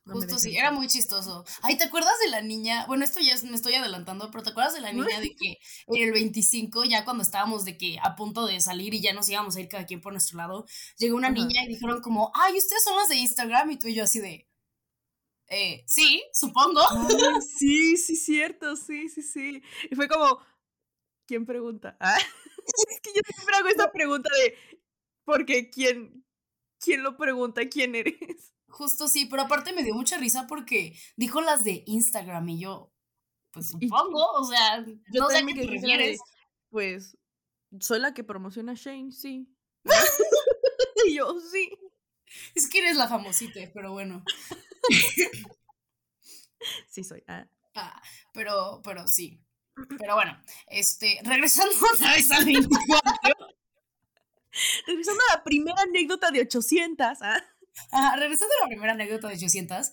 Justo 0.06 0.38
sí, 0.38 0.58
era 0.58 0.72
muy 0.72 0.88
chistoso. 0.88 1.46
Ay, 1.62 1.78
¿te 1.78 1.86
acuerdas 1.86 2.14
de 2.24 2.30
la 2.30 2.42
niña? 2.42 2.86
Bueno, 2.86 3.06
esto 3.06 3.22
ya 3.22 3.34
me 3.50 3.56
estoy 3.56 3.76
adelantando, 3.76 4.30
pero 4.30 4.44
¿te 4.44 4.50
acuerdas 4.52 4.76
de 4.76 4.82
la 4.82 4.92
niña 4.92 5.20
de 5.20 5.36
que 5.36 5.58
en 5.88 6.04
el 6.04 6.12
25, 6.12 6.84
ya 6.84 7.06
cuando 7.06 7.24
estábamos 7.24 7.64
de 7.64 7.78
que 7.78 7.98
a 8.04 8.16
punto 8.16 8.46
de 8.46 8.60
salir 8.60 8.94
y 8.94 9.02
ya 9.02 9.14
nos 9.14 9.30
íbamos 9.30 9.56
a 9.56 9.62
ir 9.62 9.70
cada 9.70 9.86
quien 9.86 10.02
por 10.02 10.12
nuestro 10.12 10.38
lado, 10.38 10.66
llegó 10.98 11.16
una 11.16 11.30
niña 11.30 11.64
y 11.64 11.70
dijeron 11.70 12.02
como, 12.02 12.32
ay, 12.36 12.58
¿ustedes 12.58 12.84
son 12.84 12.98
las 12.98 13.08
de 13.08 13.16
Instagram? 13.16 13.72
Y 13.72 13.80
tú 13.80 13.88
y 13.88 13.96
yo 13.96 14.04
así 14.04 14.20
de, 14.20 14.48
eh, 15.56 15.84
sí, 15.88 16.24
supongo. 16.34 16.82
sí, 17.58 17.96
sí, 17.98 18.16
cierto, 18.16 18.76
sí, 18.76 19.08
sí, 19.10 19.22
sí. 19.22 19.62
Y 19.90 19.96
fue 19.96 20.08
como, 20.08 20.40
¿quién 21.26 21.46
pregunta? 21.46 21.98
Ah, 22.68 22.74
es 22.90 23.00
que 23.00 23.12
yo 23.14 23.22
siempre 23.32 23.56
hago 23.58 23.68
esta 23.68 23.92
pregunta 23.92 24.28
de, 24.42 24.58
porque 25.24 25.70
¿quién, 25.70 26.26
quién 26.80 27.04
lo 27.04 27.16
pregunta? 27.16 27.62
¿Quién 27.70 27.94
eres? 27.94 28.56
Justo 28.68 29.08
sí, 29.08 29.28
pero 29.28 29.44
aparte 29.44 29.72
me 29.72 29.84
dio 29.84 29.94
mucha 29.94 30.18
risa 30.18 30.48
porque 30.48 30.98
dijo 31.16 31.42
las 31.42 31.64
de 31.64 31.84
Instagram 31.86 32.50
y 32.50 32.62
yo, 32.62 32.92
pues 33.52 33.68
supongo, 33.68 34.32
o 34.32 34.44
sea, 34.46 34.84
yo 34.84 35.22
no 35.22 35.30
sé 35.30 35.38
a 35.38 35.46
qué 35.46 35.54
te 35.54 35.68
refieres. 35.68 36.20
Pues 36.72 37.16
soy 37.80 38.00
la 38.00 38.16
que 38.16 38.24
promociona 38.24 38.72
a 38.72 38.76
Shane, 38.76 39.12
sí. 39.12 39.48
y 41.08 41.14
yo, 41.14 41.40
sí. 41.40 41.70
Es 42.56 42.68
que 42.68 42.80
eres 42.80 42.98
la 42.98 43.08
famosita, 43.08 43.60
pero 43.74 43.92
bueno. 43.92 44.24
sí 46.90 47.04
soy. 47.04 47.24
Ah. 47.28 47.48
ah. 47.76 48.02
pero, 48.34 48.82
pero 48.84 49.08
sí. 49.08 49.42
Pero 49.98 50.16
bueno, 50.16 50.38
este, 50.68 51.20
regresando 51.24 51.74
otra 51.94 52.14
vez 52.14 52.32
al 52.32 52.46
24. 52.46 53.12
regresando 54.88 55.22
a 55.30 55.38
la 55.38 55.44
primera 55.44 55.82
anécdota 55.82 56.32
de 56.32 56.42
800, 56.42 57.22
¿ah? 57.22 57.44
regresando 58.18 58.54
a 58.60 58.64
la 58.64 58.68
primera 58.70 58.94
anécdota 58.94 59.28
de 59.28 59.36
800, 59.36 59.92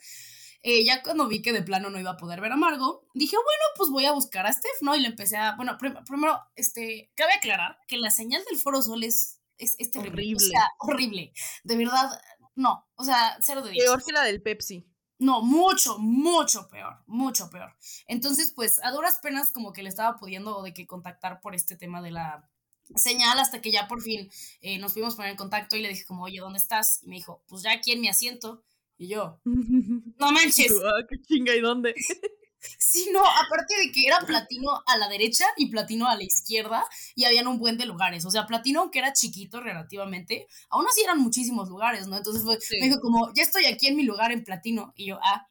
eh, 0.64 0.84
ya 0.84 1.02
cuando 1.02 1.26
vi 1.26 1.42
que 1.42 1.52
de 1.52 1.62
plano 1.62 1.90
no 1.90 1.98
iba 1.98 2.12
a 2.12 2.16
poder 2.16 2.40
ver 2.40 2.52
a 2.52 2.56
Margo, 2.56 3.08
dije, 3.14 3.36
bueno, 3.36 3.64
pues 3.76 3.90
voy 3.90 4.04
a 4.04 4.12
buscar 4.12 4.46
a 4.46 4.52
Steph, 4.52 4.82
¿no? 4.82 4.94
Y 4.94 5.00
le 5.00 5.08
empecé 5.08 5.36
a, 5.36 5.56
bueno, 5.56 5.76
primero, 5.76 6.40
este, 6.54 7.10
cabe 7.16 7.32
aclarar 7.32 7.78
que 7.88 7.96
la 7.96 8.10
señal 8.10 8.44
del 8.48 8.60
Foro 8.60 8.80
Sol 8.80 9.02
es, 9.02 9.40
es, 9.58 9.76
terrible. 9.90 10.22
Horrible. 10.22 10.36
O 10.36 10.38
sea, 10.38 10.68
horrible. 10.78 11.32
De 11.64 11.76
verdad, 11.76 12.10
no, 12.54 12.86
o 12.94 13.04
sea, 13.04 13.36
cero 13.40 13.62
de 13.62 13.70
diez. 13.70 13.84
Peor 13.84 14.04
que 14.04 14.12
la 14.12 14.24
del 14.24 14.42
Pepsi. 14.42 14.86
No, 15.18 15.40
mucho, 15.40 15.98
mucho 15.98 16.68
peor, 16.68 16.96
mucho 17.06 17.48
peor. 17.48 17.76
Entonces, 18.06 18.52
pues, 18.54 18.82
a 18.82 18.90
duras 18.90 19.20
penas 19.22 19.52
como 19.52 19.72
que 19.72 19.82
le 19.82 19.88
estaba 19.88 20.16
pudiendo 20.16 20.62
de 20.62 20.74
que 20.74 20.86
contactar 20.86 21.40
por 21.40 21.54
este 21.54 21.76
tema 21.76 22.02
de 22.02 22.10
la, 22.10 22.50
señal 22.96 23.38
hasta 23.38 23.60
que 23.60 23.72
ya 23.72 23.88
por 23.88 24.02
fin 24.02 24.30
eh, 24.60 24.78
nos 24.78 24.92
pudimos 24.92 25.14
poner 25.14 25.30
en 25.30 25.36
contacto 25.36 25.76
y 25.76 25.82
le 25.82 25.88
dije 25.88 26.04
como, 26.04 26.24
oye, 26.24 26.40
¿dónde 26.40 26.58
estás? 26.58 27.02
Y 27.02 27.08
me 27.08 27.16
dijo, 27.16 27.42
pues 27.48 27.62
ya 27.62 27.72
aquí 27.72 27.92
en 27.92 28.00
mi 28.00 28.08
asiento. 28.08 28.64
Y 28.98 29.08
yo, 29.08 29.40
no 29.44 30.32
manches. 30.32 30.72
Ah, 30.84 31.06
qué 31.08 31.20
chinga, 31.20 31.54
¿y 31.54 31.60
dónde? 31.60 31.94
Sí, 32.78 33.08
no, 33.12 33.24
aparte 33.24 33.74
de 33.76 33.90
que 33.90 34.06
era 34.06 34.18
platino 34.20 34.82
a 34.86 34.98
la 34.98 35.08
derecha 35.08 35.46
y 35.56 35.70
platino 35.70 36.06
a 36.08 36.16
la 36.16 36.24
izquierda 36.24 36.84
y 37.14 37.24
habían 37.24 37.46
un 37.46 37.58
buen 37.58 37.78
de 37.78 37.86
lugares. 37.86 38.24
O 38.26 38.30
sea, 38.30 38.46
platino, 38.46 38.80
aunque 38.80 38.98
era 38.98 39.12
chiquito 39.12 39.60
relativamente, 39.60 40.46
aún 40.70 40.86
así 40.86 41.02
eran 41.02 41.18
muchísimos 41.18 41.68
lugares, 41.68 42.06
¿no? 42.06 42.16
Entonces 42.16 42.42
fue, 42.42 42.58
me 42.80 42.88
dijo 42.88 43.00
como, 43.00 43.32
ya 43.34 43.42
estoy 43.42 43.66
aquí 43.66 43.86
en 43.86 43.96
mi 43.96 44.04
lugar 44.04 44.32
en 44.32 44.44
platino. 44.44 44.92
Y 44.96 45.06
yo, 45.06 45.18
ah, 45.22 45.48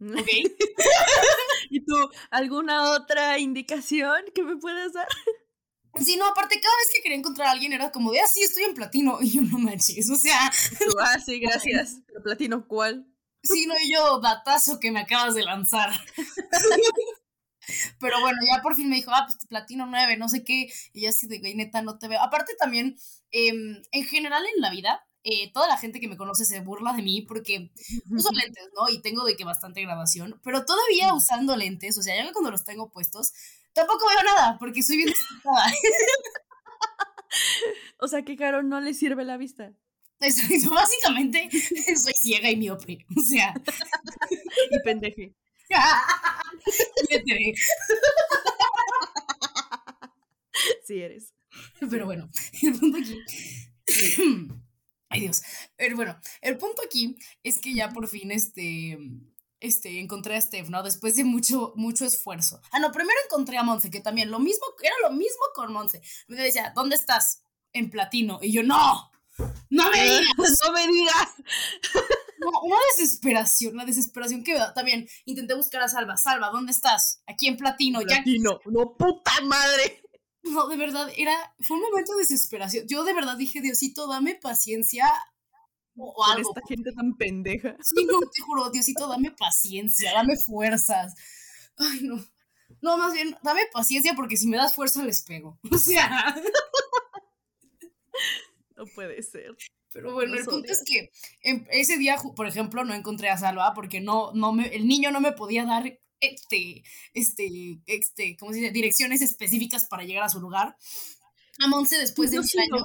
ok. 0.00 0.28
¿Y 1.70 1.84
tú, 1.84 1.94
alguna 2.30 2.92
otra 2.92 3.38
indicación 3.38 4.24
que 4.34 4.42
me 4.42 4.56
puedas 4.56 4.92
dar? 4.92 5.08
Sí, 6.00 6.16
no, 6.16 6.26
aparte, 6.26 6.60
cada 6.60 6.76
vez 6.76 6.90
que 6.94 7.02
quería 7.02 7.18
encontrar 7.18 7.48
a 7.48 7.50
alguien 7.52 7.72
era 7.72 7.90
como 7.90 8.12
de, 8.12 8.20
ah, 8.20 8.28
sí, 8.28 8.42
estoy 8.42 8.64
en 8.64 8.74
platino. 8.74 9.18
Y 9.22 9.30
yo, 9.30 9.42
no 9.42 9.58
manches, 9.58 10.10
o 10.10 10.16
sea. 10.16 10.50
ah, 11.00 11.18
sí, 11.24 11.40
gracias. 11.40 12.00
¿Pero 12.06 12.22
platino 12.22 12.66
cuál? 12.66 13.06
Sí, 13.42 13.66
no, 13.66 13.74
y 13.82 13.92
yo, 13.92 14.20
datazo 14.20 14.78
que 14.80 14.90
me 14.90 15.00
acabas 15.00 15.34
de 15.34 15.44
lanzar. 15.44 15.90
Pero 18.00 18.20
bueno, 18.20 18.38
ya 18.50 18.62
por 18.62 18.74
fin 18.74 18.88
me 18.88 18.96
dijo, 18.96 19.10
ah, 19.12 19.24
pues 19.26 19.46
platino 19.46 19.86
9, 19.86 20.16
no 20.16 20.28
sé 20.28 20.44
qué. 20.44 20.72
Y 20.92 21.02
yo 21.02 21.10
así 21.10 21.26
de, 21.26 21.38
güey, 21.38 21.54
neta, 21.54 21.82
no 21.82 21.98
te 21.98 22.08
veo. 22.08 22.20
Aparte 22.22 22.54
también, 22.58 22.96
em, 23.30 23.82
en 23.92 24.04
general 24.04 24.44
en 24.54 24.62
la 24.62 24.70
vida, 24.70 25.04
eh, 25.24 25.50
toda 25.52 25.68
la 25.68 25.76
gente 25.76 26.00
que 26.00 26.08
me 26.08 26.16
conoce 26.16 26.44
se 26.44 26.60
burla 26.60 26.92
de 26.92 27.02
mí 27.02 27.22
porque 27.22 27.70
uso 28.10 28.30
lentes, 28.32 28.68
¿no? 28.74 28.88
Y 28.88 29.02
tengo 29.02 29.24
de 29.24 29.36
que 29.36 29.44
bastante 29.44 29.82
grabación, 29.82 30.40
pero 30.42 30.64
todavía 30.64 31.12
usando 31.12 31.56
lentes, 31.56 31.98
o 31.98 32.02
sea, 32.02 32.16
ya 32.16 32.32
cuando 32.32 32.50
los 32.50 32.64
tengo 32.64 32.90
puestos, 32.90 33.32
tampoco 33.74 34.06
veo 34.08 34.22
nada 34.22 34.56
porque 34.58 34.82
soy 34.82 34.98
bien 34.98 35.14
o 37.98 38.08
sea 38.08 38.22
que 38.22 38.36
Caro 38.36 38.62
no 38.62 38.80
le 38.80 38.94
sirve 38.94 39.24
la 39.24 39.36
vista. 39.36 39.72
Exacto, 40.20 40.74
básicamente 40.74 41.48
soy 41.96 42.12
ciega 42.14 42.50
y 42.50 42.56
miope, 42.56 43.06
o 43.16 43.20
sea. 43.20 43.54
y 44.70 44.80
pendeje. 44.82 45.34
sí 50.86 51.00
eres. 51.00 51.34
Pero 51.90 52.06
bueno, 52.06 52.28
el 52.62 52.78
punto 52.78 52.98
aquí. 52.98 53.18
Ay 55.10 55.20
Dios. 55.20 55.42
Pero 55.76 55.96
bueno, 55.96 56.20
el 56.42 56.58
punto 56.58 56.82
aquí 56.84 57.16
es 57.42 57.60
que 57.60 57.74
ya 57.74 57.90
por 57.90 58.08
fin 58.08 58.30
este 58.30 58.98
este, 59.60 59.98
encontré 59.98 60.36
a 60.36 60.40
Steph, 60.40 60.68
¿no? 60.68 60.82
Después 60.82 61.16
de 61.16 61.24
mucho, 61.24 61.72
mucho 61.76 62.04
esfuerzo. 62.04 62.60
Ah, 62.70 62.78
no, 62.78 62.92
primero 62.92 63.18
encontré 63.24 63.58
a 63.58 63.62
Monse, 63.62 63.90
que 63.90 64.00
también 64.00 64.30
lo 64.30 64.38
mismo, 64.38 64.64
era 64.82 64.94
lo 65.02 65.10
mismo 65.10 65.42
con 65.54 65.72
Monse. 65.72 66.00
Me 66.28 66.36
decía, 66.36 66.72
¿dónde 66.74 66.96
estás? 66.96 67.42
En 67.72 67.90
platino. 67.90 68.38
Y 68.40 68.52
yo, 68.52 68.62
no, 68.62 69.07
no 69.70 69.90
me 69.90 70.02
digas. 70.02 70.54
no 70.64 70.72
me 70.72 70.86
digas. 70.86 71.28
una 72.62 72.76
desesperación, 72.96 73.76
la 73.76 73.84
desesperación 73.84 74.44
que 74.44 74.58
también 74.74 75.08
intenté 75.24 75.54
buscar 75.54 75.82
a 75.82 75.88
Salva. 75.88 76.16
Salva, 76.16 76.50
¿dónde 76.50 76.72
estás? 76.72 77.22
Aquí 77.26 77.48
en 77.48 77.56
platino. 77.56 78.00
Platino, 78.00 78.60
no, 78.66 78.96
puta 78.96 79.32
madre. 79.42 80.02
No, 80.42 80.68
de 80.68 80.76
verdad, 80.76 81.10
era, 81.16 81.34
fue 81.60 81.76
un 81.76 81.82
momento 81.82 82.12
de 82.12 82.20
desesperación. 82.20 82.86
Yo 82.88 83.04
de 83.04 83.14
verdad 83.14 83.36
dije, 83.36 83.60
Diosito, 83.60 84.06
dame 84.08 84.34
paciencia 84.34 85.06
o 85.96 86.24
algo. 86.24 86.50
esta 86.54 86.66
gente 86.66 86.92
tan 86.92 87.16
pendeja. 87.16 87.76
Sí, 87.82 88.06
no, 88.06 88.20
te 88.20 88.42
juro, 88.42 88.70
Diosito, 88.70 89.08
dame 89.08 89.32
paciencia, 89.32 90.12
dame 90.12 90.36
fuerzas. 90.36 91.14
Ay, 91.76 92.00
no. 92.02 92.24
No, 92.80 92.96
más 92.96 93.12
bien, 93.12 93.36
dame 93.42 93.62
paciencia 93.72 94.14
porque 94.14 94.36
si 94.36 94.46
me 94.46 94.56
das 94.56 94.74
fuerza 94.74 95.02
les 95.02 95.22
pego. 95.22 95.58
O 95.72 95.78
sea. 95.78 96.34
No 98.78 98.86
puede 98.86 99.22
ser. 99.22 99.56
Pero 99.92 100.12
bueno, 100.12 100.34
el 100.36 100.44
punto 100.44 100.70
es 100.70 100.84
que 100.84 101.10
ese 101.42 101.96
día, 101.98 102.16
por 102.36 102.46
ejemplo, 102.46 102.84
no 102.84 102.94
encontré 102.94 103.28
a 103.28 103.36
Salva 103.36 103.72
porque 103.74 104.00
no, 104.00 104.32
no 104.34 104.52
me, 104.52 104.68
el 104.68 104.86
niño 104.86 105.10
no 105.10 105.20
me 105.20 105.32
podía 105.32 105.64
dar 105.64 105.98
este, 106.20 106.84
este, 107.12 107.80
este, 107.86 108.36
¿cómo 108.38 108.52
se 108.52 108.60
dice? 108.60 108.70
Direcciones 108.70 109.20
específicas 109.20 109.86
para 109.86 110.04
llegar 110.04 110.22
a 110.22 110.28
su 110.28 110.40
lugar. 110.40 110.76
A 111.58 111.66
Monse 111.66 111.98
después 111.98 112.30
de 112.30 112.38
un 112.38 112.44
año. 112.44 112.84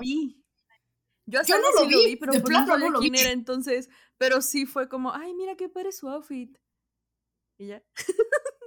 Yo, 1.25 1.41
no 1.47 1.71
lo 1.71 1.87
vi, 1.87 2.15
pero 2.15 2.33
por 2.41 2.51
no 2.51 2.89
lo 2.89 2.99
quién 2.99 3.15
era 3.15 3.31
entonces, 3.31 3.89
pero 4.17 4.41
sí 4.41 4.65
fue 4.65 4.89
como, 4.89 5.13
ay, 5.13 5.33
mira 5.33 5.55
qué 5.55 5.69
padre 5.69 5.91
su 5.91 6.09
outfit. 6.09 6.57
Y 7.57 7.67
ya. 7.67 7.83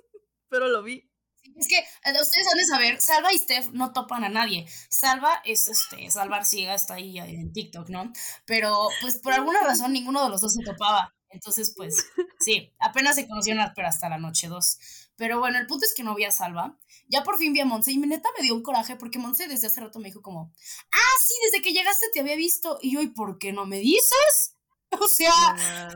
pero 0.49 0.69
lo 0.69 0.83
vi. 0.83 1.11
Es 1.57 1.69
que 1.69 1.79
eh, 1.79 2.21
ustedes 2.21 2.47
han 2.53 2.59
de 2.59 2.65
saber, 2.67 3.01
Salva 3.01 3.33
y 3.33 3.39
Steph 3.39 3.69
no 3.73 3.93
topan 3.93 4.25
a 4.25 4.29
nadie. 4.29 4.67
Salva 4.89 5.41
es 5.45 5.69
este, 5.69 6.11
Salva 6.11 6.37
Arciga 6.37 6.75
está 6.75 6.95
ahí 6.95 7.19
en 7.19 7.53
TikTok, 7.53 7.89
¿no? 7.89 8.13
Pero 8.45 8.89
pues 9.01 9.19
por 9.19 9.33
alguna 9.33 9.63
razón 9.63 9.93
ninguno 9.93 10.23
de 10.23 10.31
los 10.31 10.41
dos 10.41 10.53
se 10.53 10.63
topaba. 10.63 11.15
Entonces, 11.29 11.75
pues, 11.77 12.07
sí, 12.41 12.73
apenas 12.79 13.17
se 13.17 13.27
conocieron 13.27 13.67
pero 13.75 13.89
hasta 13.89 14.09
la 14.09 14.19
noche 14.19 14.49
dos. 14.49 14.79
Pero 15.17 15.39
bueno, 15.39 15.59
el 15.59 15.67
punto 15.67 15.85
es 15.85 15.95
que 15.95 16.03
no 16.03 16.15
vi 16.15 16.25
a 16.25 16.31
Salva. 16.31 16.79
Ya 17.09 17.23
por 17.23 17.39
fin 17.39 17.53
vi 17.53 17.61
a 17.61 17.65
Monse 17.65 17.93
y 17.93 17.99
neta 17.99 18.29
me 18.37 18.43
dio 18.43 18.55
un 18.55 18.63
coraje 18.63 18.97
porque 18.97 19.19
Monse 19.19 19.49
desde 19.49 19.69
hace 19.69 19.81
rato 19.81 19.99
me 19.99 20.09
dijo 20.09 20.23
como, 20.23 20.53
ah, 20.93 21.17
sí, 21.21 21.35
desde 21.45 21.63
que 21.63 21.73
llegaste 21.73 22.07
te 22.13 22.21
había 22.21 22.37
visto. 22.37 22.79
Y 22.83 22.93
yo, 22.93 23.01
¿y 23.03 23.09
por 23.09 23.39
qué 23.39 23.53
no 23.53 23.67
me 23.67 23.79
dices? 23.79 24.53
O 25.01 25.09
sea, 25.09 25.33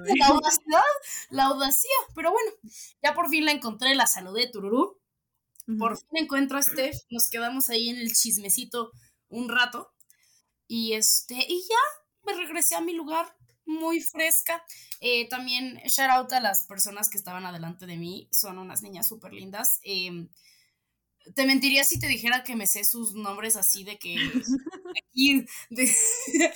la 0.05 0.27
audacia, 0.27 0.83
la 1.31 1.45
audacia. 1.45 1.91
Pero 2.15 2.33
bueno, 2.33 2.51
ya 3.03 3.15
por 3.15 3.31
fin 3.31 3.45
la 3.45 3.53
encontré, 3.53 3.95
la 3.95 4.07
saludé, 4.07 4.51
tururú. 4.51 5.00
Por 5.79 5.97
fin 5.99 6.09
encuentro 6.25 6.59
a 6.59 6.63
Steph, 6.63 6.97
nos 7.11 7.29
quedamos 7.29 7.71
ahí 7.71 7.89
en 7.89 7.97
el 7.97 8.13
chismecito 8.13 8.93
un 9.29 9.49
rato. 9.49 9.93
Y 10.67 10.93
este, 10.93 11.35
y 11.35 11.63
ya 11.69 12.25
me 12.25 12.35
regresé 12.35 12.77
a 12.77 12.81
mi 12.81 12.95
lugar 12.95 13.37
muy 13.65 14.01
fresca. 14.01 14.63
Eh, 15.01 15.29
también 15.29 15.77
shout 15.87 16.11
out 16.11 16.33
a 16.33 16.41
las 16.41 16.67
personas 16.67 17.09
que 17.09 17.19
estaban 17.19 17.47
adelante 17.47 17.87
de 17.87 17.97
mí, 17.97 18.29
son 18.33 18.59
unas 18.59 18.83
niñas 18.83 19.07
súper 19.09 19.33
lindas. 19.33 19.81
Em, 19.83 20.29
te 21.35 21.47
mentiría 21.47 21.85
si 21.85 21.99
te 21.99 22.07
dijera 22.07 22.43
que 22.43 22.57
me 22.57 22.67
sé 22.67 22.85
sus 22.85 23.15
nombres 23.15 23.57
así 23.57 23.85
de 23.85 23.99
que 23.99 24.17
aquí 24.17 25.45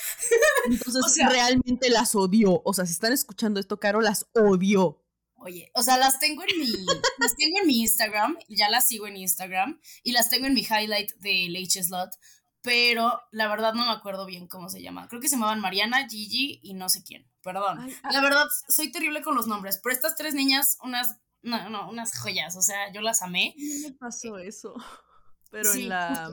Entonces 0.66 1.27
realmente 1.29 1.90
las 1.90 2.14
odio. 2.14 2.62
O 2.64 2.72
sea, 2.72 2.87
si 2.87 2.92
están 2.92 3.12
escuchando 3.12 3.61
esto, 3.61 3.79
Caro, 3.79 4.00
las 4.00 4.27
odio. 4.33 5.04
Oye, 5.45 5.71
o 5.75 5.83
sea, 5.83 5.99
las 5.99 6.19
tengo 6.19 6.43
en 6.43 6.59
mi, 6.59 6.73
las 7.19 7.37
tengo 7.37 7.59
en 7.61 7.67
mi 7.67 7.81
Instagram, 7.83 8.39
ya 8.49 8.71
las 8.71 8.89
sigo 8.89 9.07
en 9.07 9.19
Instagram, 9.19 9.79
y 10.03 10.13
las 10.13 10.31
tengo 10.31 10.47
en 10.47 10.55
mi 10.55 10.63
highlight 10.63 11.13
de 11.17 11.55
H 11.63 11.83
Slot, 11.83 12.19
pero 12.63 13.21
la 13.31 13.47
verdad 13.49 13.75
no 13.75 13.85
me 13.85 13.93
acuerdo 13.93 14.25
bien 14.25 14.49
cómo 14.49 14.71
se 14.71 14.81
llama. 14.81 15.07
Creo 15.07 15.21
que 15.21 15.29
se 15.29 15.37
llamaban 15.37 15.61
Mariana, 15.61 16.09
Gigi 16.09 16.61
y 16.63 16.73
no 16.73 16.89
sé 16.89 17.05
quién. 17.05 17.31
Perdón. 17.43 17.91
La 18.11 18.23
verdad, 18.23 18.47
soy 18.69 18.91
terrible 18.91 19.21
con 19.21 19.35
los 19.35 19.47
nombres, 19.47 19.79
pero 19.83 19.95
estas 19.95 20.17
tres 20.17 20.33
niñas, 20.33 20.79
unas, 20.83 21.19
no, 21.43 21.69
no, 21.69 21.91
unas 21.91 22.19
joyas, 22.19 22.57
o 22.57 22.63
sea, 22.63 22.91
yo 22.95 23.03
las 23.03 23.21
amé. 23.21 23.55
me 23.83 23.93
pasó 23.93 24.39
eso. 24.39 24.75
Pero 25.51 25.73
en 25.73 25.89
la, 25.89 26.33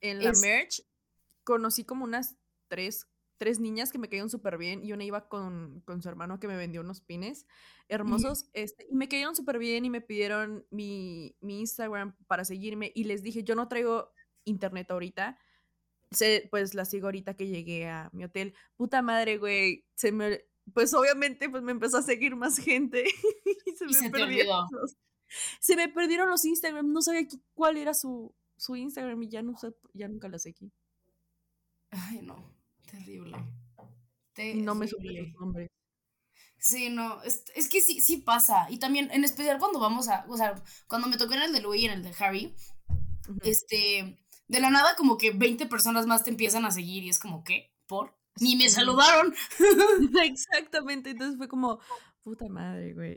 en 0.00 0.22
la 0.22 0.32
merch 0.32 0.82
conocí 1.42 1.84
como 1.84 2.04
unas 2.04 2.36
tres, 2.66 3.06
tres 3.38 3.60
niñas 3.60 3.90
que 3.92 3.98
me 3.98 4.08
cayeron 4.08 4.30
súper 4.30 4.58
bien 4.58 4.84
y 4.84 4.92
una 4.92 5.04
iba 5.04 5.28
con, 5.28 5.82
su 6.00 6.08
hermano 6.08 6.38
que 6.38 6.48
me 6.48 6.56
vendió 6.56 6.80
unos 6.80 7.00
pines 7.00 7.46
hermosos 7.88 8.50
este, 8.52 8.86
y 8.90 8.94
me 8.94 9.08
cayeron 9.08 9.34
súper 9.34 9.58
bien 9.58 9.84
y 9.84 9.90
me 9.90 10.00
pidieron 10.00 10.66
mi, 10.70 11.36
mi 11.40 11.60
Instagram 11.60 12.16
para 12.26 12.44
seguirme 12.44 12.92
y 12.94 13.04
les 13.04 13.22
dije, 13.22 13.44
yo 13.44 13.54
no 13.54 13.68
traigo 13.68 14.12
internet 14.44 14.90
ahorita. 14.90 15.38
Se, 16.10 16.48
pues 16.50 16.74
la 16.74 16.84
sigo 16.84 17.06
ahorita 17.06 17.34
que 17.34 17.48
llegué 17.48 17.86
a 17.86 18.08
mi 18.12 18.24
hotel. 18.24 18.54
Puta 18.76 19.02
madre, 19.02 19.36
güey. 19.36 19.84
Se 19.94 20.10
me, 20.10 20.42
pues 20.72 20.94
obviamente 20.94 21.48
pues 21.48 21.62
me 21.62 21.72
empezó 21.72 21.98
a 21.98 22.02
seguir 22.02 22.36
más 22.36 22.58
gente 22.58 23.04
y 23.66 23.72
se 23.72 23.86
me 23.86 24.10
perdieron 24.10 24.66
los, 24.70 24.96
se 25.60 25.76
me 25.76 25.88
perdieron 25.88 26.28
los 26.28 26.44
Instagram, 26.44 26.92
no 26.92 27.02
sabía 27.02 27.26
cuál 27.54 27.76
era 27.76 27.94
su, 27.94 28.34
su 28.56 28.76
Instagram 28.76 29.22
y 29.22 29.28
ya 29.28 29.42
no 29.42 29.54
ya 29.92 30.08
nunca 30.08 30.28
la 30.28 30.38
seguí. 30.38 30.72
Ay, 31.90 32.20
no, 32.22 32.57
terrible. 32.90 33.36
No 34.54 34.74
me 34.74 34.86
supe 34.86 35.12
los 35.12 35.32
nombres. 35.40 35.68
Sí, 36.58 36.90
no, 36.90 37.22
es, 37.22 37.44
es, 37.54 37.68
que 37.68 37.80
sí, 37.80 38.00
sí 38.00 38.18
pasa. 38.18 38.66
Y 38.68 38.78
también, 38.78 39.10
en 39.12 39.24
especial 39.24 39.58
cuando 39.58 39.78
vamos 39.78 40.08
a, 40.08 40.26
o 40.28 40.36
sea, 40.36 40.62
cuando 40.88 41.08
me 41.08 41.16
tocó 41.16 41.34
en 41.34 41.42
el 41.42 41.52
de 41.52 41.60
Louis 41.60 41.82
y 41.82 41.86
en 41.86 41.92
el 41.92 42.02
de 42.02 42.14
Harry, 42.18 42.54
este, 43.42 44.18
de 44.48 44.60
la 44.60 44.70
nada 44.70 44.96
como 44.96 45.18
que 45.18 45.30
20 45.30 45.66
personas 45.66 46.06
más 46.06 46.24
te 46.24 46.30
empiezan 46.30 46.64
a 46.64 46.70
seguir 46.70 47.04
y 47.04 47.10
es 47.10 47.18
como, 47.18 47.44
¿qué? 47.44 47.72
¿Por? 47.86 48.16
Ni 48.40 48.56
me 48.56 48.68
saludaron. 48.68 49.34
Exactamente, 50.24 51.10
entonces 51.10 51.36
fue 51.36 51.48
como, 51.48 51.80
puta 52.22 52.48
madre, 52.48 52.94
güey. 52.94 53.16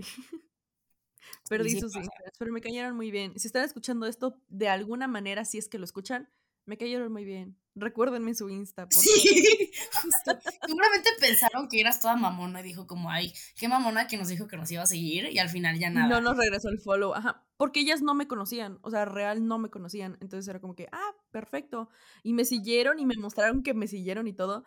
Perdí 1.49 1.71
sus 1.71 1.95
Instagrams, 1.95 2.37
pero 2.37 2.51
me 2.51 2.61
cayeron 2.61 2.95
muy 2.95 3.11
bien. 3.11 3.37
Si 3.37 3.47
están 3.47 3.63
escuchando 3.63 4.05
esto, 4.05 4.39
de 4.47 4.69
alguna 4.69 5.07
manera, 5.07 5.45
si 5.45 5.57
es 5.57 5.67
que 5.67 5.79
lo 5.79 5.85
escuchan, 5.85 6.29
me 6.65 6.77
cayeron 6.77 7.11
muy 7.11 7.25
bien. 7.25 7.57
Recuérdenme 7.73 8.35
su 8.35 8.49
Insta. 8.49 8.87
Por 8.87 9.01
sí, 9.01 9.09
justo. 9.93 10.39
Seguramente 10.67 11.09
pensaron 11.19 11.69
que 11.69 11.79
eras 11.79 12.01
toda 12.01 12.15
mamona 12.15 12.59
y 12.59 12.63
dijo 12.63 12.85
como, 12.85 13.09
ay, 13.09 13.33
qué 13.55 13.67
mamona 13.67 14.07
que 14.07 14.17
nos 14.17 14.27
dijo 14.27 14.47
que 14.47 14.57
nos 14.57 14.69
iba 14.71 14.83
a 14.83 14.87
seguir 14.87 15.29
y 15.31 15.39
al 15.39 15.49
final 15.49 15.79
ya 15.79 15.89
nada. 15.89 16.09
No 16.09 16.21
nos 16.21 16.37
regresó 16.37 16.69
el 16.69 16.79
follow, 16.79 17.13
ajá. 17.13 17.45
Porque 17.55 17.79
ellas 17.79 18.01
no 18.01 18.13
me 18.13 18.27
conocían, 18.27 18.79
o 18.81 18.91
sea, 18.91 19.05
real 19.05 19.47
no 19.47 19.57
me 19.57 19.69
conocían. 19.69 20.17
Entonces 20.19 20.47
era 20.49 20.59
como 20.59 20.75
que, 20.75 20.89
ah, 20.91 21.15
perfecto. 21.31 21.89
Y 22.23 22.33
me 22.33 22.43
siguieron 22.43 22.99
y 22.99 23.05
me 23.05 23.15
mostraron 23.15 23.63
que 23.63 23.73
me 23.73 23.87
siguieron 23.87 24.27
y 24.27 24.33
todo. 24.33 24.65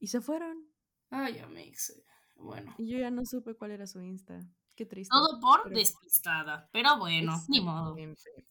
Y 0.00 0.08
se 0.08 0.20
fueron. 0.20 0.68
Ay, 1.10 1.38
Amix. 1.38 1.94
Bueno. 2.36 2.74
Y 2.78 2.90
yo 2.90 2.98
ya 2.98 3.10
no 3.10 3.24
supe 3.24 3.54
cuál 3.54 3.70
era 3.70 3.86
su 3.86 4.00
Insta. 4.00 4.40
Qué 4.78 4.86
triste. 4.86 5.10
Todo 5.10 5.40
por 5.40 5.68
despistada. 5.70 6.68
Pero 6.70 6.98
bueno, 6.98 7.44
ni 7.48 7.60
modo. 7.60 7.96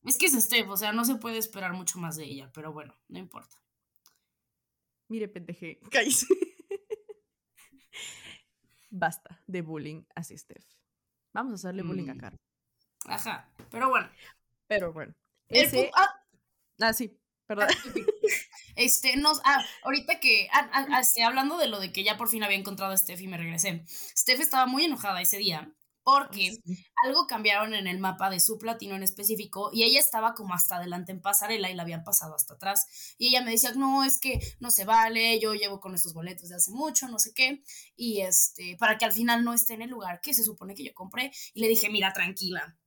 Es 0.04 0.18
que 0.18 0.26
es 0.26 0.34
Steph, 0.34 0.68
o 0.68 0.76
sea, 0.76 0.92
no 0.92 1.06
se 1.06 1.16
puede 1.16 1.38
esperar 1.38 1.72
mucho 1.72 2.00
más 2.00 2.18
de 2.18 2.26
ella, 2.26 2.52
pero 2.54 2.74
bueno, 2.74 3.00
no 3.08 3.18
importa. 3.18 3.56
Mire, 5.08 5.30
pendeje, 5.30 5.80
cállese. 5.90 6.28
Basta 8.90 9.42
de 9.48 9.62
bullying 9.62 10.04
hacia 10.16 10.38
Steph. 10.38 10.66
Vamos 11.32 11.54
a 11.54 11.56
hacerle 11.56 11.84
bullying 11.84 12.10
a 12.10 12.16
mm. 12.16 12.18
Carlos. 12.18 12.42
Ajá, 13.06 13.50
pero 13.72 13.88
bueno. 13.88 14.10
Pero 14.68 14.92
bueno. 14.92 15.16
Ese... 15.48 15.92
Ah. 15.96 16.14
ah, 16.82 16.92
sí, 16.92 17.18
perdón. 17.46 17.70
Este, 18.76 19.18
nos, 19.18 19.42
ah, 19.44 19.66
ahorita 19.82 20.20
que, 20.20 20.50
ah, 20.54 20.70
ah, 20.72 21.00
este, 21.00 21.24
hablando 21.24 21.58
de 21.58 21.68
lo 21.68 21.80
de 21.80 21.92
que 21.92 22.04
ya 22.04 22.16
por 22.16 22.30
fin 22.30 22.44
había 22.44 22.60
encontrado 22.60 22.94
a 22.94 22.98
Steph 22.98 23.22
y 23.22 23.28
me 23.28 23.36
regresé, 23.36 23.84
Steph 23.88 24.40
estaba 24.40 24.68
muy 24.68 24.86
enojada 24.86 25.20
ese 25.20 25.40
día 25.40 25.74
porque 26.08 26.58
algo 27.04 27.28
cambiaron 27.28 27.74
en 27.74 27.86
el 27.86 28.00
mapa 28.00 28.30
de 28.30 28.40
su 28.40 28.58
platino 28.58 28.96
en 28.96 29.04
específico 29.04 29.72
y 29.74 29.84
ella 29.84 30.00
estaba 30.00 30.36
como 30.36 30.54
hasta 30.54 30.78
adelante 30.78 31.12
en 31.12 31.22
pasarela 31.22 31.70
y 31.70 31.74
la 31.74 31.84
habían 31.84 32.06
pasado 32.06 32.34
hasta 32.34 32.54
atrás. 32.54 33.16
Y 33.18 33.28
ella 33.28 33.42
me 33.44 33.52
decía, 33.52 33.74
no, 33.74 34.06
es 34.06 34.18
que 34.18 34.40
no 34.62 34.72
se 34.72 34.86
vale, 34.86 35.38
yo 35.42 35.54
llevo 35.54 35.82
con 35.82 35.94
estos 35.96 36.14
boletos 36.14 36.48
de 36.48 36.56
hace 36.56 36.72
mucho, 36.72 37.10
no 37.10 37.20
sé 37.20 37.34
qué, 37.34 37.62
y 37.98 38.22
este, 38.22 38.78
para 38.80 38.98
que 38.98 39.04
al 39.04 39.12
final 39.12 39.44
no 39.44 39.54
esté 39.54 39.74
en 39.74 39.82
el 39.82 39.90
lugar 39.90 40.22
que 40.22 40.34
se 40.34 40.46
supone 40.46 40.76
que 40.76 40.86
yo 40.86 40.94
compré. 40.94 41.34
Y 41.54 41.60
le 41.60 41.68
dije, 41.68 41.90
mira, 41.90 42.14
tranquila, 42.14 42.78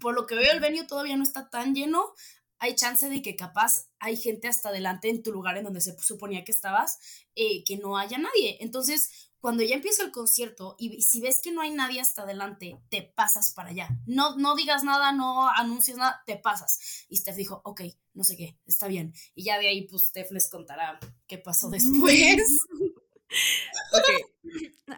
por 0.00 0.14
lo 0.14 0.24
que 0.24 0.34
veo 0.34 0.50
el 0.50 0.60
venue 0.60 0.86
todavía 0.86 1.18
no 1.18 1.22
está 1.22 1.50
tan 1.50 1.74
lleno, 1.74 2.14
hay 2.58 2.76
chance 2.76 3.10
de 3.10 3.20
que 3.20 3.36
capaz 3.36 3.90
hay 3.98 4.16
gente 4.16 4.48
hasta 4.48 4.70
adelante 4.70 5.10
en 5.10 5.22
tu 5.22 5.32
lugar 5.32 5.58
en 5.58 5.64
donde 5.64 5.82
se 5.82 5.98
suponía 5.98 6.44
que 6.44 6.52
estabas, 6.52 6.98
eh, 7.34 7.62
que 7.62 7.76
no 7.76 7.98
haya 7.98 8.16
nadie. 8.16 8.56
Entonces, 8.60 9.33
cuando 9.44 9.62
ya 9.62 9.74
empieza 9.74 10.02
el 10.02 10.10
concierto 10.10 10.74
y 10.78 11.02
si 11.02 11.20
ves 11.20 11.42
que 11.42 11.52
no 11.52 11.60
hay 11.60 11.70
nadie 11.70 12.00
hasta 12.00 12.22
adelante, 12.22 12.80
te 12.88 13.02
pasas 13.02 13.52
para 13.52 13.68
allá. 13.68 13.90
No, 14.06 14.38
no 14.38 14.56
digas 14.56 14.84
nada, 14.84 15.12
no 15.12 15.50
anuncies 15.50 15.98
nada, 15.98 16.22
te 16.24 16.38
pasas. 16.38 17.04
Y 17.10 17.18
Steph 17.18 17.36
dijo, 17.36 17.60
ok, 17.62 17.82
no 18.14 18.24
sé 18.24 18.38
qué, 18.38 18.58
está 18.64 18.88
bien. 18.88 19.12
Y 19.34 19.44
ya 19.44 19.58
de 19.58 19.68
ahí, 19.68 19.86
pues 19.86 20.06
Steph 20.06 20.30
les 20.30 20.48
contará 20.48 20.98
qué 21.26 21.36
pasó 21.36 21.68
después. 21.68 22.58
ok, 23.92 24.08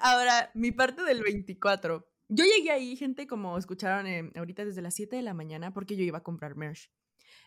ahora 0.01 0.53
mi 0.55 0.71
parte 0.71 1.03
del 1.03 1.25
24. 1.25 2.09
Yo 2.29 2.45
llegué 2.45 2.71
ahí, 2.71 2.95
gente, 2.95 3.27
como 3.27 3.59
escucharon 3.59 4.07
eh, 4.07 4.31
ahorita 4.37 4.65
desde 4.65 4.81
las 4.81 4.95
7 4.95 5.17
de 5.17 5.23
la 5.23 5.35
mañana, 5.35 5.75
porque 5.75 5.97
yo 5.97 6.05
iba 6.05 6.19
a 6.19 6.23
comprar 6.23 6.55
merch. 6.55 6.93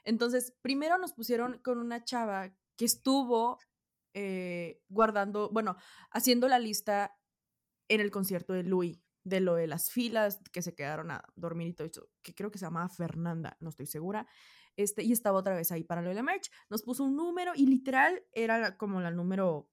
Entonces, 0.04 0.54
primero 0.62 0.98
nos 0.98 1.14
pusieron 1.14 1.60
con 1.60 1.78
una 1.78 2.04
chava 2.04 2.54
que 2.76 2.84
estuvo 2.84 3.58
eh, 4.14 4.82
guardando, 4.90 5.50
bueno, 5.50 5.76
haciendo 6.12 6.48
la 6.48 6.60
lista 6.60 7.16
en 7.88 8.02
el 8.02 8.12
concierto 8.12 8.54
de 8.54 8.64
Louis, 8.64 9.00
de 9.24 9.40
lo 9.40 9.56
de 9.56 9.68
las 9.68 9.92
filas 9.92 10.40
que 10.52 10.62
se 10.62 10.76
quedaron 10.76 11.12
a 11.12 11.24
dormir 11.36 11.68
y 11.68 11.74
todo 11.74 11.88
eso, 11.88 12.10
que 12.22 12.34
creo 12.34 12.52
que 12.52 12.58
se 12.58 12.66
llamaba 12.66 12.90
Fernanda, 12.90 13.58
no 13.60 13.70
estoy 13.70 13.86
segura. 13.86 14.28
Este, 14.76 15.04
y 15.04 15.12
estaba 15.12 15.38
otra 15.38 15.56
vez 15.56 15.72
ahí 15.72 15.84
para 15.84 16.02
lo 16.02 16.10
de 16.10 16.16
la 16.16 16.24
merch. 16.24 16.50
Nos 16.70 16.84
puso 16.84 17.04
un 17.04 17.16
número 17.16 17.52
y 17.54 17.66
literal 17.66 18.24
era 18.32 18.78
como 18.78 19.02
la 19.02 19.12
número 19.12 19.70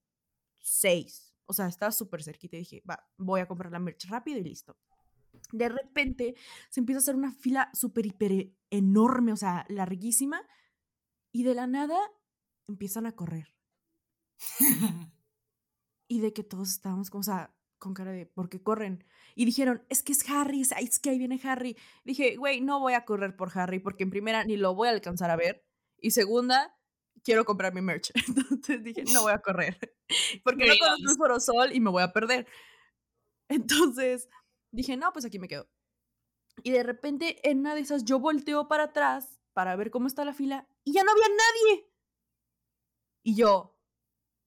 6. 0.58 1.34
O 1.46 1.52
sea, 1.52 1.68
estaba 1.68 1.92
súper 1.92 2.24
cerquita 2.24 2.56
y 2.56 2.60
dije, 2.60 2.82
va, 2.88 3.08
voy 3.16 3.40
a 3.40 3.46
comprar 3.46 3.70
la 3.70 3.78
merch 3.78 4.08
rápido 4.08 4.38
y 4.38 4.42
listo. 4.42 4.76
De 5.52 5.68
repente 5.68 6.34
se 6.70 6.80
empieza 6.80 6.98
a 6.98 7.02
hacer 7.02 7.14
una 7.14 7.30
fila 7.30 7.70
súper, 7.72 8.06
hiper 8.06 8.52
enorme, 8.70 9.32
o 9.32 9.36
sea, 9.36 9.64
larguísima. 9.68 10.42
Y 11.30 11.44
de 11.44 11.54
la 11.54 11.66
nada 11.66 11.98
empiezan 12.66 13.06
a 13.06 13.14
correr. 13.14 13.55
y 16.08 16.20
de 16.20 16.32
que 16.32 16.42
todos 16.42 16.70
estábamos 16.70 17.10
como, 17.10 17.20
o 17.20 17.24
sea, 17.24 17.54
con 17.78 17.94
cara 17.94 18.12
de, 18.12 18.26
¿por 18.26 18.48
qué 18.48 18.62
corren? 18.62 19.04
Y 19.34 19.44
dijeron, 19.44 19.84
es 19.88 20.02
que 20.02 20.12
es 20.12 20.28
Harry, 20.30 20.62
es 20.62 20.98
que 20.98 21.10
ahí 21.10 21.18
viene 21.18 21.40
Harry. 21.44 21.76
Dije, 22.04 22.36
güey, 22.36 22.60
no 22.60 22.80
voy 22.80 22.94
a 22.94 23.04
correr 23.04 23.36
por 23.36 23.56
Harry 23.58 23.78
porque 23.78 24.04
en 24.04 24.10
primera 24.10 24.44
ni 24.44 24.56
lo 24.56 24.74
voy 24.74 24.88
a 24.88 24.92
alcanzar 24.92 25.30
a 25.30 25.36
ver. 25.36 25.64
Y 26.00 26.12
segunda, 26.12 26.76
quiero 27.22 27.44
comprar 27.44 27.74
mi 27.74 27.82
merch. 27.82 28.12
Entonces 28.50 28.82
dije, 28.82 29.04
no 29.12 29.22
voy 29.22 29.32
a 29.32 29.40
correr. 29.40 29.78
Porque 30.44 30.66
no 30.66 30.74
conozco 30.78 31.10
el 31.10 31.16
Foro 31.16 31.40
Sol 31.40 31.72
y 31.72 31.80
me 31.80 31.90
voy 31.90 32.02
a 32.02 32.12
perder. 32.12 32.46
Entonces 33.48 34.28
dije, 34.70 34.96
no, 34.96 35.12
pues 35.12 35.24
aquí 35.24 35.38
me 35.38 35.48
quedo. 35.48 35.68
Y 36.62 36.70
de 36.70 36.82
repente, 36.82 37.48
en 37.48 37.58
una 37.60 37.74
de 37.74 37.80
esas, 37.80 38.04
yo 38.04 38.18
volteo 38.18 38.68
para 38.68 38.84
atrás 38.84 39.40
para 39.52 39.76
ver 39.76 39.90
cómo 39.90 40.06
está 40.06 40.24
la 40.24 40.32
fila 40.32 40.68
y 40.84 40.92
ya 40.92 41.02
no 41.02 41.10
había 41.10 41.28
nadie. 41.28 41.90
Y 43.22 43.34
yo, 43.34 43.75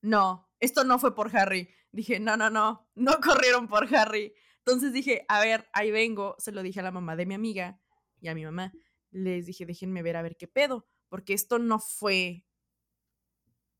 no, 0.01 0.49
esto 0.59 0.83
no 0.83 0.99
fue 0.99 1.15
por 1.15 1.35
Harry. 1.35 1.69
Dije, 1.91 2.19
no, 2.19 2.37
no, 2.37 2.49
no, 2.49 2.89
no 2.95 3.19
corrieron 3.21 3.67
por 3.67 3.93
Harry. 3.95 4.33
Entonces 4.59 4.93
dije, 4.93 5.25
a 5.27 5.39
ver, 5.39 5.69
ahí 5.73 5.91
vengo. 5.91 6.35
Se 6.37 6.51
lo 6.51 6.61
dije 6.61 6.79
a 6.79 6.83
la 6.83 6.91
mamá 6.91 7.15
de 7.15 7.25
mi 7.25 7.33
amiga 7.33 7.79
y 8.19 8.27
a 8.27 8.35
mi 8.35 8.45
mamá. 8.45 8.71
Les 9.11 9.45
dije, 9.45 9.65
déjenme 9.65 10.03
ver 10.03 10.15
a 10.15 10.21
ver 10.21 10.37
qué 10.37 10.47
pedo, 10.47 10.87
porque 11.07 11.33
esto 11.33 11.57
no 11.57 11.79
fue 11.79 12.45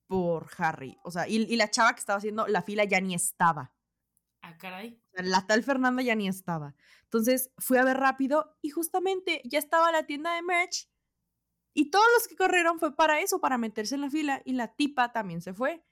por 0.08 0.50
Harry. 0.58 0.98
O 1.04 1.12
sea, 1.12 1.28
y, 1.28 1.56
la 1.56 1.70
chava 1.70 1.94
que 1.94 2.00
estaba 2.00 2.18
haciendo 2.18 2.48
la 2.48 2.64
fila 2.64 2.84
ya 2.84 3.00
ni 3.00 3.14
estaba. 3.14 3.74
Ah, 4.42 4.58
caray. 4.58 5.00
La 5.14 5.46
tal 5.46 5.64
Fernanda 5.64 6.02
ya 6.02 6.16
ni 6.16 6.28
estaba. 6.28 6.76
Entonces 7.04 7.52
fui 7.58 7.78
a 7.78 7.84
ver 7.84 7.98
rápido 7.98 8.58
y 8.62 8.70
justamente 8.70 9.42
ya 9.44 9.60
estaba 9.60 9.92
la 9.92 10.08
tienda 10.08 10.34
de 10.34 10.42
merch 10.42 10.90
y 11.74 11.92
todos 11.92 12.06
los 12.18 12.28
que 12.28 12.36
corrieron 12.36 12.80
fue 12.80 12.96
para 12.96 13.22
eso, 13.22 13.40
para 13.40 13.58
meterse 13.58 13.96
en 13.96 14.02
la 14.02 14.10
fila 14.10 14.42
y 14.46 14.54
la 14.54 14.74
tipa 14.76 15.12
también 15.12 15.42
se 15.42 15.54
fue. 15.54 15.84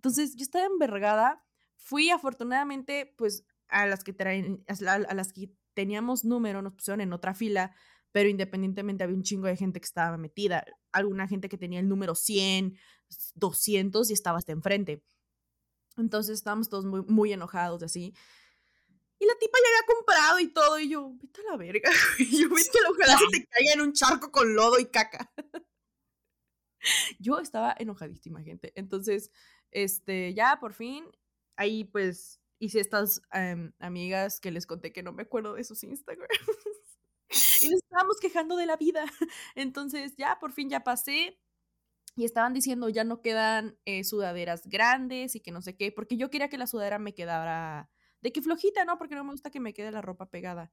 Entonces 0.00 0.34
yo 0.34 0.44
estaba 0.44 0.64
envergada, 0.64 1.44
fui 1.76 2.08
afortunadamente 2.08 3.14
pues 3.18 3.44
a 3.68 3.84
las 3.84 4.02
que 4.02 4.14
traen, 4.14 4.64
a, 4.66 5.14
las 5.14 5.32
que 5.34 5.52
teníamos 5.74 6.24
número, 6.24 6.62
nos 6.62 6.72
pusieron 6.72 7.02
en 7.02 7.12
otra 7.12 7.34
fila 7.34 7.74
pero 8.12 8.28
independientemente 8.28 9.04
había 9.04 9.14
un 9.14 9.22
chingo 9.22 9.46
de 9.46 9.56
gente 9.56 9.78
que 9.78 9.84
estaba 9.84 10.16
metida, 10.16 10.64
alguna 10.90 11.28
gente 11.28 11.48
que 11.48 11.56
tenía 11.56 11.78
el 11.78 11.88
número 11.88 12.16
100, 12.16 12.76
200 13.34 14.10
y 14.10 14.12
estaba 14.12 14.38
hasta 14.38 14.50
enfrente. 14.50 15.04
Entonces 15.96 16.38
estábamos 16.38 16.68
todos 16.68 16.86
muy, 16.86 17.02
muy 17.02 17.32
enojados 17.32 17.84
así. 17.84 18.12
Y 19.20 19.26
la 19.26 19.34
tipa 19.38 19.58
ya 19.62 19.68
había 19.68 19.94
comprado 19.94 20.40
y 20.40 20.48
todo, 20.48 20.78
y 20.80 20.88
yo, 20.88 21.12
vete 21.22 21.40
a 21.42 21.52
la 21.52 21.56
verga. 21.56 21.90
Y 22.18 22.40
yo, 22.40 22.48
vete, 22.48 22.78
ojalá 22.90 23.16
se 23.16 23.26
te 23.30 23.46
caiga 23.46 23.74
en 23.74 23.82
un 23.82 23.92
charco 23.92 24.32
con 24.32 24.56
lodo 24.56 24.80
y 24.80 24.86
caca. 24.86 25.30
yo 27.20 27.38
estaba 27.38 27.74
enojadísima, 27.78 28.42
gente. 28.42 28.72
Entonces, 28.74 29.30
este, 29.70 30.34
ya 30.34 30.58
por 30.60 30.72
fin, 30.72 31.04
ahí 31.56 31.84
pues 31.84 32.40
hice 32.58 32.80
estas 32.80 33.22
em, 33.32 33.72
amigas 33.78 34.40
que 34.40 34.50
les 34.50 34.66
conté 34.66 34.92
que 34.92 35.02
no 35.02 35.12
me 35.12 35.22
acuerdo 35.22 35.54
de 35.54 35.64
sus 35.64 35.82
Instagram. 35.82 36.28
y 37.62 37.68
nos 37.70 37.80
estábamos 37.82 38.18
quejando 38.20 38.56
de 38.56 38.66
la 38.66 38.76
vida. 38.76 39.04
Entonces, 39.54 40.14
ya 40.16 40.38
por 40.38 40.52
fin 40.52 40.70
ya 40.70 40.84
pasé. 40.84 41.38
Y 42.16 42.24
estaban 42.24 42.52
diciendo, 42.52 42.88
ya 42.88 43.04
no 43.04 43.22
quedan 43.22 43.78
eh, 43.84 44.04
sudaderas 44.04 44.66
grandes 44.66 45.36
y 45.36 45.40
que 45.40 45.52
no 45.52 45.62
sé 45.62 45.76
qué, 45.76 45.92
porque 45.92 46.16
yo 46.16 46.28
quería 46.28 46.48
que 46.48 46.58
la 46.58 46.66
sudadera 46.66 46.98
me 46.98 47.14
quedara 47.14 47.88
de 48.20 48.32
que 48.32 48.42
flojita, 48.42 48.84
¿no? 48.84 48.98
Porque 48.98 49.14
no 49.14 49.24
me 49.24 49.30
gusta 49.30 49.50
que 49.50 49.60
me 49.60 49.72
quede 49.72 49.90
la 49.92 50.02
ropa 50.02 50.28
pegada. 50.28 50.72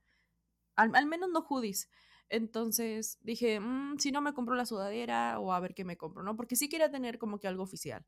Al, 0.76 1.06
menos 1.06 1.30
no 1.30 1.42
hoodies. 1.42 1.90
Entonces 2.30 3.18
dije, 3.22 3.60
mm, 3.60 3.98
si 4.00 4.12
no 4.12 4.22
me 4.22 4.34
compro 4.34 4.56
la 4.56 4.66
sudadera 4.66 5.40
o 5.40 5.54
a 5.54 5.60
ver 5.60 5.74
qué 5.74 5.86
me 5.86 5.98
compro, 5.98 6.24
¿no? 6.24 6.36
Porque 6.36 6.56
sí 6.56 6.70
quería 6.70 6.92
tener 6.92 7.18
como 7.18 7.40
que 7.40 7.48
algo 7.48 7.64
oficial. 7.64 8.06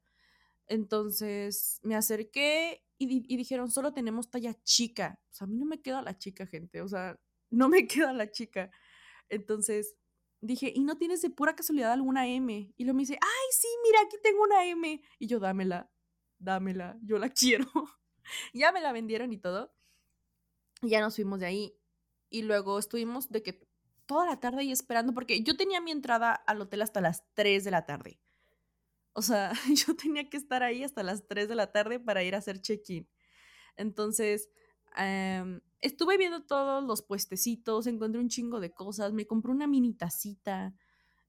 Entonces 0.69 1.79
me 1.83 1.95
acerqué 1.95 2.85
y, 2.99 3.37
dijeron, 3.37 3.71
solo 3.71 3.91
tenemos 3.91 4.29
talla 4.29 4.53
chica. 4.63 5.19
O 5.31 5.33
sea, 5.33 5.45
a 5.45 5.47
mí 5.47 5.57
no 5.57 5.65
me 5.65 5.81
queda 5.81 6.01
la 6.01 6.17
chica, 6.17 6.45
gente. 6.45 6.81
O 6.81 6.87
sea, 6.87 7.19
no 7.49 7.67
me 7.69 7.87
queda 7.87 8.13
la 8.13 8.29
chica. 8.29 8.71
Entonces 9.29 9.95
dije, 10.41 10.71
¿y 10.73 10.83
no 10.83 10.97
tienes 10.97 11.21
de 11.21 11.31
pura 11.31 11.55
casualidad 11.55 11.91
alguna 11.91 12.27
M? 12.27 12.73
Y 12.77 12.83
lo 12.85 12.93
me 12.93 13.01
dice, 13.01 13.17
ay, 13.19 13.47
sí, 13.51 13.67
mira, 13.83 13.99
aquí 14.05 14.17
tengo 14.21 14.43
una 14.43 14.65
M. 14.65 15.01
Y 15.17 15.27
yo, 15.27 15.39
dámela, 15.39 15.91
dámela, 16.37 16.97
yo 17.01 17.17
la 17.17 17.29
quiero. 17.29 17.65
ya 18.53 18.71
me 18.71 18.81
la 18.81 18.91
vendieron 18.91 19.33
y 19.33 19.37
todo. 19.37 19.73
Y 20.83 20.89
ya 20.89 21.01
nos 21.01 21.15
fuimos 21.15 21.39
de 21.39 21.47
ahí. 21.47 21.75
Y 22.29 22.43
luego 22.43 22.77
estuvimos 22.77 23.29
de 23.29 23.41
que 23.41 23.67
toda 24.05 24.27
la 24.27 24.39
tarde 24.39 24.59
ahí 24.61 24.71
esperando, 24.71 25.13
porque 25.13 25.41
yo 25.41 25.57
tenía 25.57 25.81
mi 25.81 25.91
entrada 25.91 26.33
al 26.33 26.61
hotel 26.61 26.83
hasta 26.83 27.01
las 27.01 27.23
3 27.33 27.63
de 27.63 27.71
la 27.71 27.85
tarde. 27.87 28.19
O 29.19 29.21
sea, 29.21 29.51
yo 29.85 29.97
tenía 29.97 30.29
que 30.29 30.37
estar 30.37 30.63
ahí 30.63 30.81
hasta 30.81 31.03
las 31.03 31.27
3 31.27 31.49
de 31.49 31.55
la 31.55 31.73
tarde 31.73 31.99
para 31.99 32.23
ir 32.23 32.35
a 32.35 32.37
hacer 32.37 32.61
check-in. 32.61 33.05
Entonces, 33.75 34.49
em, 34.95 35.59
estuve 35.81 36.17
viendo 36.17 36.45
todos 36.45 36.81
los 36.85 37.01
puestecitos, 37.01 37.85
encontré 37.87 38.21
un 38.21 38.29
chingo 38.29 38.61
de 38.61 38.71
cosas, 38.71 39.11
me 39.11 39.27
compré 39.27 39.51
una 39.51 39.67
mini 39.67 39.93
tacita. 39.93 40.73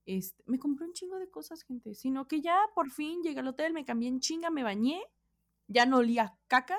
Este, 0.07 0.41
me 0.47 0.61
compré 0.61 0.87
un 0.87 0.93
chingo 0.93 1.19
de 1.19 1.29
cosas, 1.29 1.65
gente. 1.65 1.97
Sino 1.97 2.29
que 2.29 2.41
ya 2.41 2.57
por 2.77 2.93
fin 2.93 3.23
llegué 3.25 3.41
al 3.41 3.49
hotel, 3.49 3.73
me 3.73 3.85
cambié 3.85 4.09
en 4.09 4.21
chinga, 4.21 4.51
me 4.51 4.63
bañé, 4.63 5.03
ya 5.67 5.85
no 5.85 5.97
olía 5.99 6.39
caca 6.47 6.79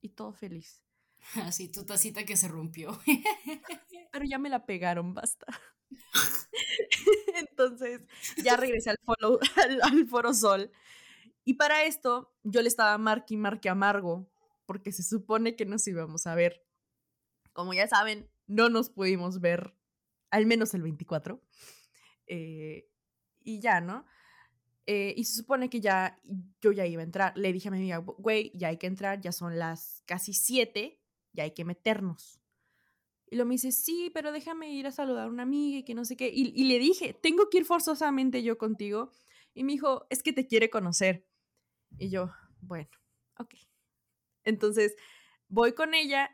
y 0.00 0.10
todo 0.10 0.32
feliz. 0.32 0.80
Así 1.42 1.72
tu 1.72 1.84
tacita 1.84 2.24
que 2.24 2.36
se 2.36 2.46
rompió. 2.46 2.96
Pero 4.12 4.24
ya 4.24 4.38
me 4.38 4.48
la 4.48 4.64
pegaron, 4.64 5.12
basta. 5.12 5.46
Entonces 7.36 8.02
ya 8.42 8.56
regresé 8.56 8.90
al, 8.90 8.98
follow, 9.04 9.38
al, 9.82 10.06
Foro 10.06 10.34
Sol. 10.34 10.70
Y 11.44 11.54
para 11.54 11.84
esto 11.84 12.34
yo 12.42 12.62
le 12.62 12.68
estaba 12.68 12.96
marque 12.98 13.34
y 13.34 13.36
marque 13.36 13.68
amargo, 13.68 14.30
porque 14.66 14.92
se 14.92 15.02
supone 15.02 15.56
que 15.56 15.64
nos 15.64 15.86
íbamos 15.86 16.26
a 16.26 16.34
ver. 16.34 16.64
Como 17.52 17.74
ya 17.74 17.88
saben, 17.88 18.30
no 18.46 18.68
nos 18.68 18.90
pudimos 18.90 19.40
ver, 19.40 19.74
al 20.30 20.46
menos 20.46 20.74
el 20.74 20.82
24. 20.82 21.42
Eh, 22.26 22.88
y 23.42 23.60
ya, 23.60 23.80
¿no? 23.80 24.04
Eh, 24.86 25.14
y 25.16 25.24
se 25.24 25.36
supone 25.36 25.68
que 25.68 25.80
ya 25.80 26.18
yo 26.60 26.72
ya 26.72 26.86
iba 26.86 27.02
a 27.02 27.04
entrar. 27.04 27.36
Le 27.36 27.52
dije 27.52 27.68
a 27.68 27.70
mi 27.70 27.78
amiga, 27.78 27.98
güey, 27.98 28.52
ya 28.54 28.68
hay 28.68 28.78
que 28.78 28.86
entrar, 28.86 29.20
ya 29.20 29.32
son 29.32 29.58
las 29.58 30.02
casi 30.06 30.32
siete, 30.32 31.00
ya 31.32 31.44
hay 31.44 31.52
que 31.52 31.64
meternos. 31.64 32.40
Y 33.30 33.36
lo 33.36 33.44
me 33.44 33.54
dice, 33.54 33.72
sí, 33.72 34.10
pero 34.14 34.32
déjame 34.32 34.72
ir 34.72 34.86
a 34.86 34.90
saludar 34.90 35.26
a 35.26 35.30
una 35.30 35.42
amiga 35.42 35.78
y 35.78 35.82
que 35.84 35.94
no 35.94 36.04
sé 36.04 36.16
qué. 36.16 36.30
Y, 36.32 36.64
le 36.64 36.78
dije, 36.78 37.12
tengo 37.12 37.50
que 37.50 37.58
ir 37.58 37.64
forzosamente 37.64 38.42
yo 38.42 38.56
contigo. 38.56 39.12
Y 39.54 39.64
me 39.64 39.72
dijo, 39.72 40.06
es 40.08 40.22
que 40.22 40.32
te 40.32 40.46
quiere 40.46 40.70
conocer. 40.70 41.26
Y 41.98 42.08
yo, 42.08 42.30
bueno, 42.60 42.88
ok. 43.38 43.54
Entonces, 44.44 44.96
voy 45.48 45.74
con 45.74 45.94
ella 45.94 46.30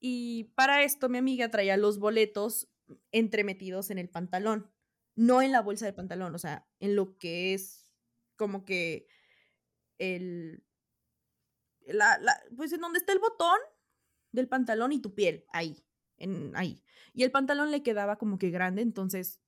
y 0.00 0.52
para 0.56 0.82
esto 0.82 1.08
mi 1.08 1.18
amiga 1.18 1.50
traía 1.50 1.76
los 1.76 1.98
boletos 1.98 2.68
entremetidos 3.12 3.90
en 3.90 3.98
el 3.98 4.08
pantalón. 4.08 4.72
No 5.14 5.40
en 5.40 5.52
la 5.52 5.62
bolsa 5.62 5.86
del 5.86 5.94
pantalón, 5.94 6.34
o 6.34 6.38
sea, 6.38 6.66
en 6.80 6.96
lo 6.96 7.16
que 7.18 7.54
es 7.54 7.86
como 8.34 8.64
que 8.64 9.06
el, 9.98 10.64
la, 11.86 12.18
la, 12.18 12.42
pues 12.56 12.72
en 12.72 12.80
donde 12.80 12.98
está 12.98 13.12
el 13.12 13.20
botón 13.20 13.58
del 14.32 14.48
pantalón 14.48 14.90
y 14.90 15.00
tu 15.00 15.14
piel, 15.14 15.46
ahí, 15.52 15.84
en, 16.24 16.56
ahí. 16.56 16.82
Y 17.12 17.22
el 17.22 17.30
pantalón 17.30 17.70
le 17.70 17.82
quedaba 17.82 18.16
como 18.16 18.38
que 18.38 18.50
grande, 18.50 18.82
entonces, 18.82 19.40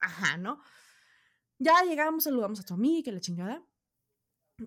ajá, 0.00 0.36
¿no? 0.36 0.60
Ya 1.58 1.82
llegamos, 1.84 2.24
saludamos 2.24 2.60
a 2.60 2.64
tu 2.64 2.74
amiga, 2.74 3.04
que 3.04 3.12
la 3.12 3.20
chingada. 3.20 3.64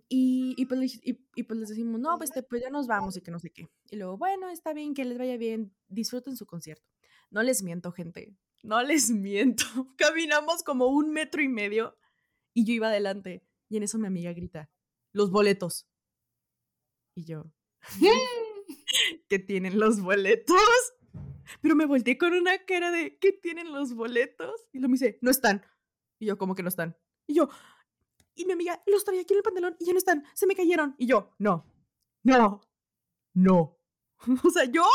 Y, 0.08 0.56
y, 0.58 0.66
pues, 0.66 0.96
y, 1.04 1.26
y, 1.36 1.44
pues 1.44 1.60
les 1.60 1.70
decimos, 1.70 2.00
no, 2.00 2.18
pues, 2.18 2.32
te, 2.32 2.44
pues 2.44 2.62
ya 2.62 2.70
nos 2.70 2.88
vamos 2.88 3.18
y 3.18 3.22
que 3.22 3.32
no 3.32 3.40
sé 3.40 3.50
qué. 3.52 3.70
Y 3.90 3.98
luego, 3.98 4.18
bueno, 4.18 4.50
está 4.50 4.74
bien, 4.74 4.94
que 4.94 5.06
les 5.06 5.18
vaya 5.18 5.38
bien, 5.38 5.74
disfruten 5.88 6.38
su 6.38 6.46
concierto. 6.46 6.88
No 7.30 7.44
les 7.44 7.64
miento, 7.64 7.92
gente, 7.92 8.38
no 8.64 8.82
les 8.84 9.10
miento. 9.12 9.66
Caminamos 9.98 10.64
como 10.64 10.88
un 10.88 11.12
metro 11.12 11.42
y 11.42 11.50
medio 11.50 11.98
y 12.54 12.66
yo 12.66 12.74
iba 12.74 12.88
adelante. 12.88 13.44
Y 13.70 13.78
en 13.78 13.84
eso 13.84 13.98
mi 13.98 14.08
amiga 14.08 14.34
grita, 14.34 14.70
los 15.14 15.32
boletos. 15.32 15.88
Y 17.16 17.26
yo, 17.26 17.52
¿qué 19.28 19.40
tienen 19.48 19.80
los 19.80 20.02
boletos? 20.02 20.58
Pero 21.62 21.76
me 21.76 21.86
volteé 21.86 22.18
con 22.18 22.34
una 22.34 22.66
cara 22.66 22.92
de, 22.92 23.18
¿qué 23.18 23.32
tienen 23.32 23.72
los 23.72 23.94
boletos? 23.94 24.68
Y 24.72 24.80
lo 24.80 24.88
me 24.88 24.94
dice, 24.94 25.20
no 25.22 25.32
están. 25.32 25.66
Y 26.20 26.28
yo, 26.28 26.38
¿cómo 26.38 26.56
que 26.56 26.64
no 26.64 26.70
están? 26.70 26.98
Y 27.28 27.34
yo, 27.34 27.50
y 28.36 28.46
mi 28.46 28.54
amiga, 28.54 28.82
los 28.86 29.04
traía 29.04 29.22
aquí 29.22 29.34
en 29.34 29.38
el 29.38 29.44
pantalón 29.44 29.76
y 29.80 29.86
ya 29.86 29.94
no 29.94 29.98
están, 29.98 30.24
se 30.34 30.48
me 30.48 30.56
cayeron. 30.56 30.96
Y 30.98 31.08
yo, 31.08 31.34
no, 31.38 31.66
no, 32.24 32.62
no. 33.34 33.80
o 34.44 34.50
sea, 34.50 34.66
yo, 34.66 34.86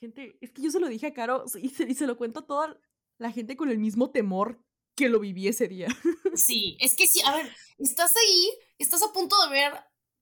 gente, 0.00 0.38
es 0.40 0.52
que 0.52 0.62
yo 0.62 0.70
se 0.70 0.80
lo 0.80 0.88
dije 0.88 1.06
a 1.06 1.14
Caro 1.14 1.44
y 1.60 1.68
se, 1.70 1.84
y 1.84 1.94
se 1.94 2.06
lo 2.06 2.16
cuento 2.16 2.40
a 2.40 2.46
toda 2.46 2.80
la 3.18 3.30
gente 3.30 3.56
con 3.56 3.70
el 3.70 3.78
mismo 3.78 4.10
temor 4.10 4.62
que 4.96 5.08
lo 5.08 5.20
viví 5.20 5.48
ese 5.48 5.68
día. 5.68 5.88
Sí, 6.34 6.76
es 6.80 6.96
que 6.96 7.06
sí, 7.06 7.20
a 7.26 7.34
ver, 7.34 7.54
estás 7.78 8.14
ahí, 8.16 8.50
estás 8.78 9.02
a 9.02 9.12
punto 9.12 9.36
de 9.44 9.50
ver 9.50 9.72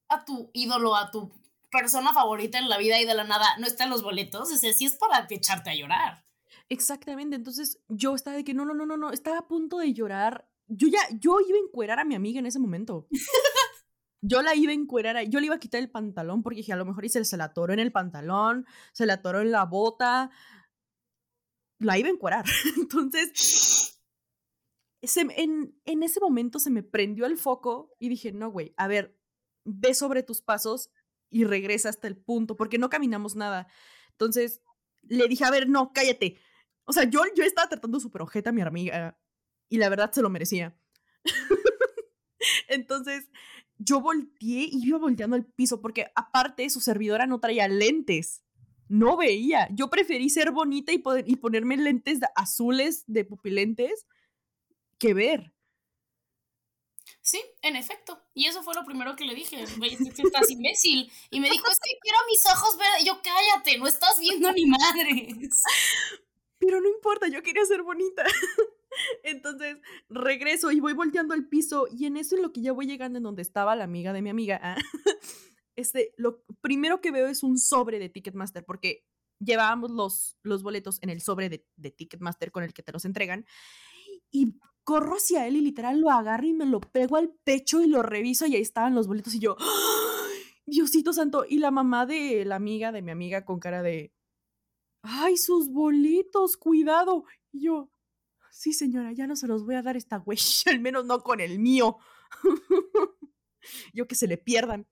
a 0.09 0.25
tu 0.25 0.51
ídolo, 0.53 0.97
a 0.97 1.11
tu 1.11 1.33
persona 1.71 2.12
favorita 2.12 2.59
en 2.59 2.68
la 2.68 2.79
vida 2.79 3.01
y 3.01 3.05
de 3.05 3.14
la 3.14 3.25
nada 3.25 3.47
no 3.59 3.66
están 3.66 3.91
los 3.91 4.03
boletos, 4.03 4.51
o 4.53 4.57
sea, 4.57 4.73
sí 4.73 4.87
es 4.87 4.97
para 4.97 5.27
echarte 5.31 5.71
a 5.71 5.75
llorar. 5.75 6.25
Exactamente, 6.68 7.37
entonces 7.37 7.81
yo 7.89 8.14
estaba 8.14 8.37
de 8.37 8.45
que 8.45 8.55
no, 8.55 8.64
no, 8.64 8.75
no, 8.75 8.87
no, 8.87 8.97
no, 8.97 9.12
estaba 9.12 9.39
a 9.39 9.49
punto 9.49 9.79
de 9.79 9.93
llorar. 9.93 10.49
Yo 10.68 10.87
ya, 10.87 11.01
yo 11.18 11.39
iba 11.41 11.59
a 11.59 11.62
encuerar 11.62 11.99
a 11.99 12.05
mi 12.05 12.14
amiga 12.14 12.39
en 12.39 12.47
ese 12.47 12.61
momento. 12.61 13.09
yo 14.21 14.43
la 14.43 14.55
iba 14.55 14.71
a 14.71 14.75
encuerar, 14.75 15.21
yo 15.29 15.41
le 15.41 15.47
iba 15.47 15.57
a 15.57 15.61
quitar 15.61 15.81
el 15.81 15.91
pantalón 15.91 16.43
porque 16.43 16.59
dije, 16.59 16.73
a 16.73 16.77
lo 16.77 16.85
mejor 16.85 17.09
se, 17.09 17.25
se 17.25 17.37
la 17.37 17.45
atoró 17.45 17.73
en 17.73 17.81
el 17.81 17.93
pantalón, 17.93 18.66
se 18.93 19.07
la 19.07 19.14
atoró 19.14 19.41
en 19.41 19.51
la 19.51 19.64
bota, 19.64 20.31
la 21.79 21.99
iba 21.99 22.09
a 22.09 22.12
encuerar. 22.12 22.45
Entonces, 22.77 24.01
en, 25.03 26.03
ese 26.03 26.21
momento 26.21 26.59
se 26.59 26.71
me 26.71 26.83
prendió 26.83 27.27
el 27.27 27.39
foco 27.39 27.95
y 27.99 28.09
dije, 28.09 28.33
no, 28.33 28.51
güey, 28.51 28.75
a 28.77 28.87
ver, 28.87 29.18
ve 29.64 29.95
sobre 29.95 30.23
tus 30.23 30.43
pasos 30.43 30.91
y 31.31 31.45
regresa 31.45 31.89
hasta 31.89 32.09
el 32.09 32.16
punto, 32.16 32.57
porque 32.57 32.78
no 32.78 32.91
caminamos 32.91 33.37
nada. 33.37 33.68
Entonces 34.11 34.61
le 35.03 35.28
dije, 35.28 35.45
a 35.45 35.51
ver, 35.51 35.68
no, 35.68 35.93
cállate. 35.93 36.37
O 36.85 36.93
sea, 36.93 37.05
yo, 37.05 37.22
yo 37.37 37.45
estaba 37.45 37.68
tratando 37.68 38.01
súper 38.01 38.22
ojeta 38.22 38.51
a 38.51 38.53
mi 38.53 38.61
amiga 38.61 39.18
y 39.68 39.78
la 39.78 39.89
verdad 39.89 40.12
se 40.12 40.22
lo 40.22 40.31
merecía. 40.31 40.76
Entonces 42.68 43.31
yo 43.78 44.01
volteé 44.01 44.68
y 44.70 44.87
iba 44.87 44.99
volteando 44.99 45.37
al 45.37 45.47
piso 45.47 45.81
porque 45.81 46.09
aparte 46.14 46.68
su 46.68 46.81
servidora 46.81 47.26
no 47.26 47.41
traía 47.41 47.68
lentes. 47.68 48.43
No 48.89 49.16
veía. 49.16 49.68
Yo 49.72 49.89
preferí 49.89 50.28
ser 50.31 50.51
bonita 50.51 50.93
y, 50.93 50.99
poder, 50.99 51.24
y 51.28 51.37
ponerme 51.37 51.76
lentes 51.76 52.18
azules 52.35 53.05
de 53.07 53.24
pupilentes 53.24 54.07
que 54.99 55.14
ver. 55.14 55.55
Sí, 57.23 57.41
en 57.62 57.77
efecto. 57.77 58.18
Y 58.35 58.47
eso 58.47 58.62
fue 58.62 58.75
lo 58.75 58.85
primero 58.85 59.14
que 59.14 59.25
le 59.25 59.35
dije. 59.35 59.62
Estás 59.62 60.51
imbécil. 60.51 61.11
Y 61.31 61.41
me 61.41 61.51
dijo, 61.51 61.71
es 61.71 61.79
que 61.79 61.99
quiero 62.01 62.18
mis 62.29 62.45
ojos 62.47 62.79
ver. 62.79 62.89
Y 63.01 63.07
yo, 63.07 63.21
cállate, 63.23 63.79
no 63.79 63.87
estás 63.87 64.18
viendo 64.18 64.51
ni 64.53 64.66
madres. 64.66 65.62
Pero 66.59 66.81
no 66.81 66.89
importa, 66.89 67.29
yo 67.29 67.43
quería 67.43 67.64
ser 67.64 67.83
bonita. 67.83 68.25
Entonces 69.23 69.79
regreso 70.09 70.73
y 70.73 70.81
voy 70.81 70.95
volteando 70.95 71.35
al 71.35 71.47
piso. 71.49 71.87
Y 71.91 72.07
en 72.07 72.16
eso 72.16 72.37
es 72.37 72.43
lo 72.43 72.53
que 72.53 72.62
ya 72.62 72.73
voy 72.73 72.87
llegando 72.87 73.18
en 73.18 73.25
donde 73.25 73.43
estaba 73.43 73.77
la 73.77 73.85
amiga 73.85 74.12
de 74.12 74.23
mi 74.23 74.31
amiga. 74.31 74.77
Este, 75.77 76.12
lo 76.18 76.43
primero 76.61 77.01
que 77.01 77.11
veo 77.11 77.27
es 77.29 77.43
un 77.43 77.57
sobre 77.57 77.99
de 77.99 78.11
Ticketmaster, 78.11 78.66
porque 78.66 79.07
llevábamos 79.39 79.91
los, 79.91 80.37
los 80.43 80.62
boletos 80.62 80.99
en 81.01 81.09
el 81.09 81.23
sobre 81.23 81.49
de, 81.49 81.66
de 81.77 81.91
Ticketmaster 81.91 82.53
con 82.53 82.64
el 82.64 82.75
que 82.75 82.83
te 82.83 82.93
los 82.93 83.07
entregan. 83.07 83.47
Y 84.31 84.57
corro 84.91 85.14
hacia 85.14 85.47
él 85.47 85.55
y 85.55 85.61
literal 85.61 86.01
lo 86.01 86.11
agarro 86.11 86.49
y 86.49 86.53
me 86.53 86.66
lo 86.66 86.80
pego 86.80 87.16
al 87.16 87.30
pecho 87.45 87.80
y 87.80 87.86
lo 87.86 88.03
reviso 88.03 88.45
y 88.47 88.57
ahí 88.57 88.62
estaban 88.62 88.93
los 88.93 89.07
boletos 89.07 89.36
y 89.36 89.38
yo, 89.38 89.57
Diosito 90.66 91.12
santo. 91.12 91.45
Y 91.49 91.59
la 91.59 91.70
mamá 91.70 92.07
de 92.07 92.45
la 92.45 92.57
amiga, 92.57 92.91
de 92.91 93.01
mi 93.01 93.12
amiga, 93.12 93.45
con 93.45 93.61
cara 93.61 93.82
de, 93.82 94.12
ay, 95.03 95.36
sus 95.36 95.70
boletos, 95.70 96.57
cuidado. 96.57 97.22
Y 97.53 97.66
yo, 97.66 97.93
sí 98.51 98.72
señora, 98.72 99.12
ya 99.12 99.28
no 99.28 99.36
se 99.36 99.47
los 99.47 99.64
voy 99.64 99.76
a 99.76 99.82
dar 99.82 99.97
esta 99.97 100.16
güey, 100.16 100.38
al 100.66 100.80
menos 100.80 101.05
no 101.07 101.20
con 101.20 101.38
el 101.38 101.61
mío. 101.61 101.99
yo 103.95 104.09
que 104.09 104.16
se 104.16 104.26
le 104.26 104.38
pierdan. 104.38 104.88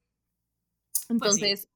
Pues 0.93 1.11
Entonces, 1.11 1.69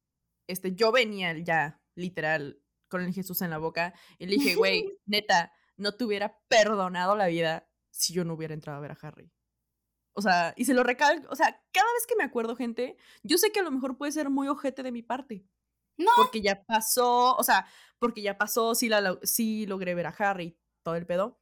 este, 0.46 0.76
yo 0.76 0.92
venía 0.92 1.36
ya, 1.38 1.82
literal, 1.96 2.62
con 2.86 3.02
el 3.02 3.12
Jesús 3.12 3.42
en 3.42 3.50
la 3.50 3.58
boca 3.58 3.94
y 4.20 4.26
le 4.26 4.36
dije, 4.36 4.54
güey, 4.54 4.96
neta, 5.06 5.52
no 5.76 5.96
te 5.96 6.04
hubiera 6.04 6.38
perdonado 6.46 7.16
la 7.16 7.26
vida 7.26 7.68
si 7.92 8.12
yo 8.12 8.24
no 8.24 8.34
hubiera 8.34 8.54
entrado 8.54 8.78
a 8.78 8.80
ver 8.80 8.90
a 8.90 8.98
Harry. 9.02 9.30
O 10.14 10.20
sea, 10.20 10.52
y 10.56 10.64
se 10.64 10.74
lo 10.74 10.82
recalco, 10.82 11.28
o 11.30 11.36
sea, 11.36 11.62
cada 11.72 11.90
vez 11.92 12.06
que 12.06 12.16
me 12.16 12.24
acuerdo, 12.24 12.56
gente, 12.56 12.96
yo 13.22 13.38
sé 13.38 13.50
que 13.50 13.60
a 13.60 13.62
lo 13.62 13.70
mejor 13.70 13.96
puede 13.96 14.12
ser 14.12 14.28
muy 14.28 14.48
ojete 14.48 14.82
de 14.82 14.92
mi 14.92 15.02
parte. 15.02 15.46
No. 15.96 16.10
Porque 16.16 16.42
ya 16.42 16.64
pasó, 16.64 17.36
o 17.36 17.42
sea, 17.44 17.66
porque 17.98 18.22
ya 18.22 18.36
pasó, 18.36 18.74
sí, 18.74 18.88
la, 18.88 19.18
sí 19.22 19.66
logré 19.66 19.94
ver 19.94 20.06
a 20.06 20.14
Harry, 20.18 20.58
todo 20.82 20.96
el 20.96 21.06
pedo. 21.06 21.40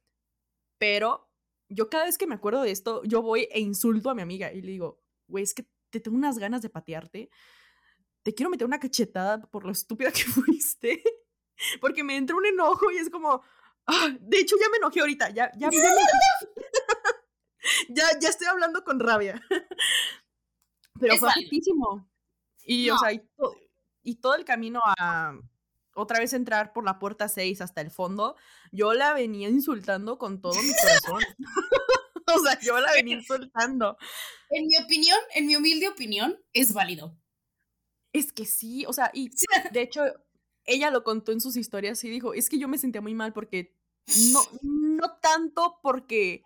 Pero 0.77 1.29
yo 1.69 1.89
cada 1.89 2.05
vez 2.05 2.17
que 2.17 2.27
me 2.27 2.35
acuerdo 2.35 2.61
de 2.61 2.71
esto, 2.71 3.03
yo 3.03 3.21
voy 3.21 3.47
e 3.51 3.59
insulto 3.59 4.09
a 4.09 4.15
mi 4.15 4.21
amiga 4.21 4.51
y 4.53 4.61
le 4.61 4.71
digo, 4.71 5.01
güey, 5.27 5.43
es 5.43 5.53
que 5.53 5.67
te 5.89 5.99
tengo 5.99 6.17
unas 6.17 6.37
ganas 6.37 6.61
de 6.61 6.69
patearte. 6.69 7.29
Te 8.23 8.33
quiero 8.33 8.49
meter 8.49 8.67
una 8.67 8.79
cachetada 8.79 9.41
por 9.41 9.65
lo 9.65 9.71
estúpida 9.71 10.11
que 10.11 10.23
fuiste. 10.23 11.03
Porque 11.79 12.03
me 12.03 12.17
entra 12.17 12.35
un 12.35 12.45
enojo 12.45 12.91
y 12.91 12.97
es 12.97 13.09
como, 13.09 13.43
ah, 13.87 14.09
de 14.19 14.39
hecho 14.39 14.55
ya 14.59 14.69
me 14.69 14.77
enojé 14.77 14.99
ahorita, 15.01 15.29
ya, 15.29 15.51
ya, 15.57 15.69
ya, 15.69 15.79
ya, 17.89 18.29
estoy 18.29 18.47
hablando 18.47 18.83
con 18.83 18.99
rabia. 18.99 19.41
Pero 20.99 21.17
fue 21.17 21.29
altísimo. 21.29 22.07
Y, 22.63 22.89
o 22.89 22.97
sea, 22.97 23.11
y, 24.03 24.15
todo 24.15 24.35
el 24.35 24.45
camino 24.45 24.81
a 24.85 25.35
otra 25.95 26.19
vez 26.19 26.33
entrar 26.33 26.73
por 26.73 26.85
la 26.85 26.99
puerta 26.99 27.27
6 27.27 27.61
hasta 27.61 27.81
el 27.81 27.89
fondo, 27.91 28.35
yo 28.71 28.93
la 28.93 29.13
venía 29.13 29.49
insultando 29.49 30.17
con 30.17 30.41
todo 30.41 30.61
mi 30.61 30.71
corazón. 30.79 31.23
o 32.27 32.39
sea, 32.39 32.59
yo 32.61 32.79
la 32.79 32.93
venía 32.93 33.17
insultando. 33.17 33.97
En 34.49 34.67
mi 34.67 34.77
opinión, 34.77 35.17
en 35.33 35.47
mi 35.47 35.55
humilde 35.55 35.89
opinión, 35.89 36.39
es 36.53 36.73
válido. 36.73 37.17
Es 38.13 38.31
que 38.31 38.45
sí, 38.45 38.85
o 38.85 38.93
sea, 38.93 39.09
y 39.13 39.31
de 39.71 39.81
hecho, 39.81 40.03
ella 40.65 40.91
lo 40.91 41.03
contó 41.03 41.31
en 41.31 41.41
sus 41.41 41.57
historias 41.57 42.03
y 42.03 42.09
dijo, 42.09 42.33
es 42.33 42.49
que 42.49 42.59
yo 42.59 42.67
me 42.67 42.77
sentía 42.77 43.01
muy 43.01 43.13
mal 43.13 43.33
porque 43.33 43.75
no, 44.31 44.39
no 44.61 45.17
tanto 45.21 45.79
porque 45.81 46.43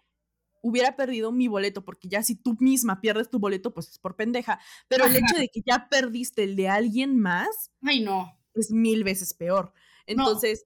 hubiera 0.62 0.96
perdido 0.96 1.32
mi 1.32 1.48
boleto, 1.48 1.86
porque 1.86 2.08
ya 2.08 2.24
si 2.24 2.36
tú 2.36 2.58
misma 2.60 3.00
pierdes 3.00 3.30
tu 3.30 3.38
boleto, 3.38 3.74
pues 3.74 3.90
es 3.90 4.00
por 4.00 4.16
pendeja, 4.16 4.60
pero 4.88 5.06
el 5.06 5.16
hecho 5.16 5.38
de 5.38 5.48
que 5.48 5.62
ya 5.64 5.88
perdiste 5.90 6.44
el 6.44 6.56
de 6.56 6.70
alguien 6.70 7.20
más, 7.20 7.72
ay 7.84 8.02
no, 8.02 8.36
es 8.56 8.72
mil 8.72 9.04
veces 9.04 9.36
peor. 9.36 9.74
Entonces, 10.08 10.66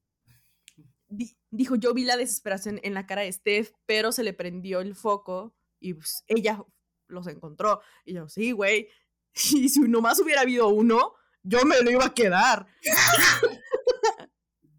dijo, 1.49 1.75
yo 1.75 1.93
vi 1.93 2.05
la 2.05 2.17
desesperación 2.17 2.79
en 2.83 2.93
la 2.93 3.05
cara 3.05 3.23
de 3.23 3.31
Steph, 3.31 3.71
pero 3.85 4.11
se 4.11 4.23
le 4.23 4.33
prendió 4.33 4.79
el 4.79 4.95
foco 4.95 5.53
y 5.79 5.93
pues, 5.95 6.23
ella 6.27 6.63
los 7.07 7.27
encontró. 7.27 7.81
Y 8.05 8.13
yo, 8.13 8.29
sí, 8.29 8.51
güey, 8.51 8.87
y 9.53 9.69
si 9.69 9.81
nomás 9.81 10.19
hubiera 10.19 10.41
habido 10.41 10.69
uno, 10.69 11.13
yo 11.43 11.63
me 11.65 11.81
lo 11.81 11.91
iba 11.91 12.05
a 12.05 12.13
quedar. 12.13 12.67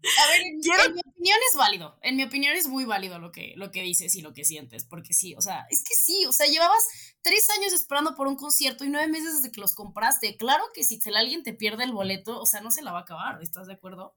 A 0.03 0.27
ver, 0.31 0.41
en, 0.41 0.57
mi 0.57 1.01
opinión 1.01 1.37
es 1.51 1.57
válido. 1.57 1.97
En 2.01 2.15
mi 2.15 2.23
opinión 2.23 2.55
es 2.55 2.67
muy 2.67 2.85
válido 2.85 3.19
lo 3.19 3.31
que, 3.31 3.53
lo 3.55 3.71
que 3.71 3.83
dices 3.83 4.15
y 4.15 4.21
lo 4.21 4.33
que 4.33 4.45
sientes. 4.45 4.83
Porque 4.83 5.13
sí, 5.13 5.35
o 5.35 5.41
sea, 5.41 5.67
es 5.69 5.83
que 5.83 5.93
sí, 5.93 6.25
o 6.25 6.33
sea, 6.33 6.47
llevabas 6.47 6.83
tres 7.21 7.47
años 7.51 7.71
esperando 7.73 8.15
por 8.15 8.27
un 8.27 8.35
concierto 8.35 8.83
y 8.83 8.89
nueve 8.89 9.07
meses 9.07 9.35
desde 9.35 9.51
que 9.51 9.61
los 9.61 9.75
compraste. 9.75 10.37
Claro 10.37 10.63
que 10.73 10.83
si 10.83 10.99
alguien 11.15 11.43
te 11.43 11.53
pierde 11.53 11.83
el 11.83 11.91
boleto, 11.91 12.39
o 12.39 12.45
sea, 12.45 12.61
no 12.61 12.71
se 12.71 12.81
la 12.81 12.91
va 12.91 12.99
a 12.99 13.01
acabar, 13.03 13.41
¿estás 13.41 13.67
de 13.67 13.73
acuerdo? 13.73 14.15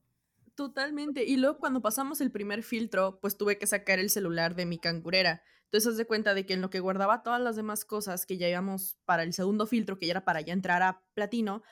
Totalmente. 0.54 1.24
Y 1.24 1.36
luego 1.36 1.58
cuando 1.58 1.82
pasamos 1.82 2.20
el 2.20 2.30
primer 2.30 2.62
filtro, 2.62 3.18
pues 3.20 3.36
tuve 3.36 3.58
que 3.58 3.66
sacar 3.66 3.98
el 3.98 4.08
celular 4.08 4.54
de 4.54 4.66
mi 4.66 4.78
cangurera. 4.78 5.42
Entonces, 5.64 5.90
haz 5.90 5.96
de 5.96 6.06
cuenta 6.06 6.34
de 6.34 6.46
que 6.46 6.54
en 6.54 6.60
lo 6.60 6.70
que 6.70 6.78
guardaba 6.78 7.24
todas 7.24 7.40
las 7.40 7.56
demás 7.56 7.84
cosas 7.84 8.26
que 8.26 8.38
ya 8.38 8.48
íbamos 8.48 8.96
para 9.04 9.24
el 9.24 9.32
segundo 9.32 9.66
filtro, 9.66 9.98
que 9.98 10.06
ya 10.06 10.12
era 10.12 10.24
para 10.24 10.40
ya 10.40 10.52
entrar 10.52 10.82
a 10.82 11.02
platino, 11.14 11.62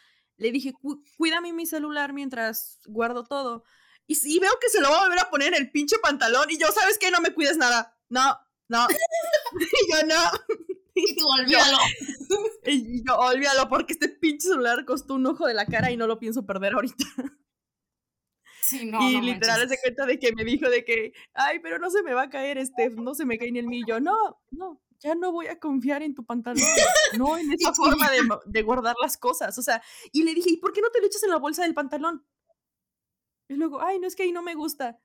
le 0.42 0.52
dije, 0.52 0.72
cuídame 1.16 1.52
mi 1.52 1.66
celular 1.66 2.12
mientras 2.12 2.80
guardo 2.86 3.24
todo. 3.24 3.64
Y, 4.06 4.38
veo 4.40 4.52
que 4.60 4.68
se 4.68 4.80
lo 4.80 4.90
va 4.90 4.98
a 4.98 5.02
volver 5.04 5.20
a 5.20 5.30
poner 5.30 5.54
en 5.54 5.62
el 5.62 5.70
pinche 5.70 5.96
pantalón. 6.02 6.50
Y 6.50 6.58
yo, 6.58 6.66
¿sabes 6.68 6.98
qué? 6.98 7.10
No 7.10 7.20
me 7.20 7.32
cuides 7.32 7.56
nada. 7.56 7.96
No, 8.08 8.36
no. 8.68 8.86
y 9.60 9.92
yo, 9.92 10.06
no. 10.06 10.14
Y 10.94 11.16
tú, 11.16 11.26
olvídalo. 11.26 11.78
y 12.66 13.02
yo, 13.02 13.16
olvídalo, 13.16 13.66
porque 13.70 13.94
este 13.94 14.10
pinche 14.10 14.48
celular 14.48 14.84
costó 14.84 15.14
un 15.14 15.24
ojo 15.24 15.46
de 15.46 15.54
la 15.54 15.64
cara 15.64 15.90
y 15.90 15.96
no 15.96 16.06
lo 16.06 16.18
pienso 16.18 16.44
perder 16.44 16.74
ahorita. 16.74 17.06
Sí, 18.60 18.84
no, 18.84 19.00
y 19.08 19.22
literal 19.22 19.66
se 19.70 19.80
cuenta 19.80 20.04
de 20.04 20.18
que 20.18 20.34
me 20.34 20.44
dijo 20.44 20.68
de 20.68 20.84
que, 20.84 21.14
ay, 21.32 21.60
pero 21.60 21.78
no 21.78 21.90
se 21.90 22.02
me 22.02 22.12
va 22.12 22.24
a 22.24 22.28
caer, 22.28 22.58
este, 22.58 22.90
no 22.90 23.14
se 23.14 23.24
me 23.24 23.38
cae 23.38 23.50
ni 23.50 23.58
el 23.58 23.68
mío. 23.68 24.00
No, 24.00 24.42
no, 24.50 24.82
ya 25.02 25.14
no 25.16 25.32
voy 25.32 25.48
a 25.48 25.58
confiar 25.58 26.02
en 26.02 26.14
tu 26.14 26.24
pantalón, 26.24 26.62
no 27.18 27.36
en 27.36 27.52
esa 27.52 27.74
forma 27.74 28.08
de, 28.10 28.20
de, 28.46 28.62
guardar 28.62 28.94
las 29.02 29.16
cosas. 29.16 29.58
O 29.58 29.62
sea, 29.62 29.82
y 30.12 30.22
le 30.22 30.32
dije, 30.32 30.50
¿y 30.50 30.56
por 30.58 30.72
qué 30.72 30.80
no 30.80 30.90
te 30.90 31.00
lo 31.00 31.06
echas 31.06 31.22
en 31.24 31.30
la 31.30 31.38
bolsa 31.38 31.62
del 31.62 31.74
pantalón? 31.74 32.24
Y 33.48 33.54
luego, 33.54 33.82
ay, 33.82 33.98
no 33.98 34.06
es 34.06 34.14
que 34.14 34.22
ahí 34.22 34.32
no 34.32 34.42
me 34.42 34.54
gusta. 34.54 35.00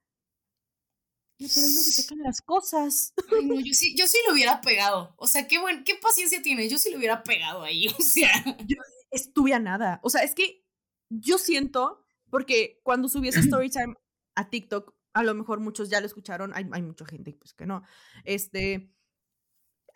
pero 1.39 1.65
ahí 1.65 1.73
no 1.73 1.81
se 1.81 2.01
te 2.01 2.07
caen 2.07 2.21
las 2.23 2.41
cosas. 2.41 3.13
yo 3.17 3.73
sí, 3.73 3.95
yo 3.97 4.07
sí 4.07 4.17
lo 4.27 4.33
hubiera 4.33 4.61
pegado. 4.61 5.15
O 5.17 5.27
sea, 5.27 5.47
qué 5.47 5.59
buen, 5.59 5.83
qué 5.83 5.95
paciencia 5.95 6.41
tienes. 6.41 6.71
Yo 6.71 6.77
sí 6.77 6.91
lo 6.91 6.97
hubiera 6.97 7.23
pegado 7.23 7.63
ahí. 7.63 7.87
O 7.99 8.01
sea. 8.01 8.31
Yo 8.67 8.77
estuve 9.09 9.53
a 9.53 9.59
nada. 9.59 9.99
O 10.03 10.09
sea, 10.09 10.23
es 10.23 10.35
que 10.35 10.63
yo 11.09 11.39
siento, 11.39 12.05
porque 12.29 12.79
cuando 12.83 13.09
subí 13.09 13.29
ese 13.29 13.41
storytime 13.41 13.95
a 14.35 14.49
TikTok, 14.49 14.95
a 15.13 15.23
lo 15.23 15.33
mejor 15.33 15.59
muchos 15.59 15.89
ya 15.89 15.99
lo 15.99 16.05
escucharon, 16.05 16.53
hay, 16.53 16.65
hay 16.71 16.83
mucha 16.83 17.05
gente 17.05 17.33
pues 17.33 17.53
que 17.53 17.65
no. 17.65 17.83
Este, 18.23 18.93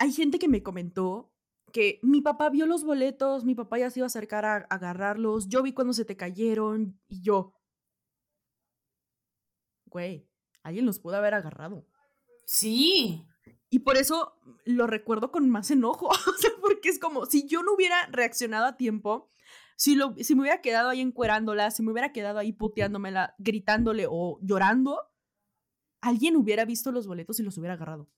hay 0.02 0.12
gente 0.12 0.40
que 0.40 0.48
me 0.48 0.64
comentó 0.64 1.32
que 1.72 2.00
mi 2.02 2.22
papá 2.22 2.50
vio 2.50 2.66
los 2.66 2.84
boletos, 2.84 3.46
mi 3.46 3.54
papá 3.54 3.78
ya 3.78 3.92
se 3.92 4.00
iba 4.00 4.06
a 4.06 4.08
acercar 4.08 4.46
a 4.46 4.56
agarrarlos, 4.56 5.48
yo 5.48 5.62
vi 5.62 5.74
cuando 5.74 5.94
se 5.94 6.06
te 6.06 6.18
cayeron 6.18 7.00
y 7.08 7.22
yo, 7.22 7.54
güey, 9.86 10.28
alguien 10.64 10.88
los 10.88 10.98
pudo 10.98 11.18
haber 11.18 11.36
agarrado. 11.36 11.86
Sí. 12.48 13.28
Y 13.70 13.80
por 13.80 13.96
eso 13.96 14.34
lo 14.66 14.88
recuerdo 14.88 15.32
con 15.32 15.48
más 15.52 15.70
enojo, 15.70 16.08
o 16.28 16.34
sea, 16.40 16.50
porque 16.60 16.90
es 16.90 16.98
como, 16.98 17.28
si 17.28 17.48
yo 17.48 17.62
no 17.62 17.76
hubiera 17.76 18.08
reaccionado 18.08 18.66
a 18.66 18.78
tiempo, 18.78 19.30
si, 19.78 19.94
lo, 19.94 20.16
si 20.18 20.34
me 20.34 20.42
hubiera 20.42 20.62
quedado 20.62 20.90
ahí 20.90 21.00
encuerándola, 21.00 21.70
si 21.70 21.84
me 21.84 21.92
hubiera 21.92 22.12
quedado 22.12 22.40
ahí 22.40 22.54
puteándomela, 22.54 23.36
gritándole 23.38 24.08
o 24.10 24.40
llorando, 24.42 25.00
alguien 26.02 26.38
hubiera 26.38 26.66
visto 26.66 26.92
los 26.92 27.06
boletos 27.06 27.40
y 27.40 27.44
los 27.44 27.56
hubiera 27.60 27.76
agarrado. 27.76 28.10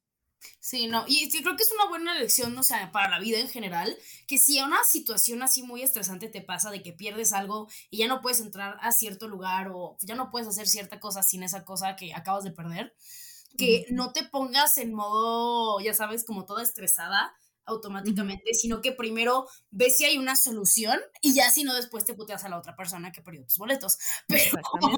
Sí, 0.60 0.88
no, 0.88 1.04
y 1.08 1.30
creo 1.30 1.56
que 1.56 1.64
es 1.64 1.72
una 1.72 1.90
buena 1.90 2.18
lección, 2.18 2.58
o 2.58 2.64
sea, 2.64 2.92
para 2.92 3.10
la 3.10 3.20
vida 3.20 3.40
en 3.40 3.50
general, 3.50 3.98
que 4.28 4.38
si 4.38 4.60
a 4.60 4.66
una 4.66 4.84
situación 4.84 5.44
así 5.44 5.64
muy 5.64 5.82
estresante 5.82 6.30
te 6.30 6.42
pasa 6.42 6.72
de 6.72 6.82
que 6.82 6.94
pierdes 6.94 7.34
algo 7.34 7.68
y 7.90 7.98
ya 7.98 8.08
no 8.08 8.22
puedes 8.22 8.40
entrar 8.40 8.78
a 8.82 8.92
cierto 8.92 9.28
lugar 9.28 9.72
o 9.74 9.98
ya 10.02 10.16
no 10.16 10.32
puedes 10.32 10.48
hacer 10.48 10.68
cierta 10.68 11.00
cosa 11.00 11.24
sin 11.24 11.44
esa 11.44 11.66
cosa 11.66 11.96
que 11.96 12.14
acabas 12.14 12.44
de 12.44 12.52
perder, 12.52 12.96
que 13.58 13.86
no 13.90 14.14
te 14.14 14.24
pongas 14.24 14.78
en 14.78 14.94
modo, 14.94 15.80
ya 15.80 15.94
sabes, 15.94 16.24
como 16.24 16.46
toda 16.46 16.64
estresada 16.64 17.36
automáticamente, 17.66 18.54
sino 18.54 18.82
que 18.82 18.92
primero 18.92 19.48
ves 19.72 19.98
si 19.98 20.06
hay 20.06 20.18
una 20.18 20.36
solución 20.36 21.00
y 21.22 21.34
ya 21.34 21.50
si 21.50 21.64
no 21.64 21.74
después 21.74 22.06
te 22.06 22.14
puteas 22.14 22.44
a 22.44 22.50
la 22.50 22.58
otra 22.58 22.76
persona 22.76 23.12
que 23.12 23.22
perdió 23.22 23.44
tus 23.44 23.58
boletos. 23.58 23.98
Pero... 24.28 24.62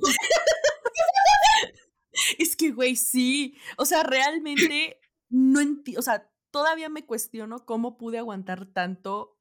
es 2.37 2.55
que, 2.55 2.71
güey, 2.71 2.95
sí, 2.95 3.55
o 3.77 3.85
sea, 3.85 4.03
realmente 4.03 4.99
no 5.36 5.59
entiendo, 5.59 5.99
o 5.99 6.03
sea, 6.03 6.31
todavía 6.49 6.88
me 6.88 7.05
cuestiono 7.05 7.65
cómo 7.65 7.97
pude 7.97 8.17
aguantar 8.17 8.65
tanto 8.67 9.38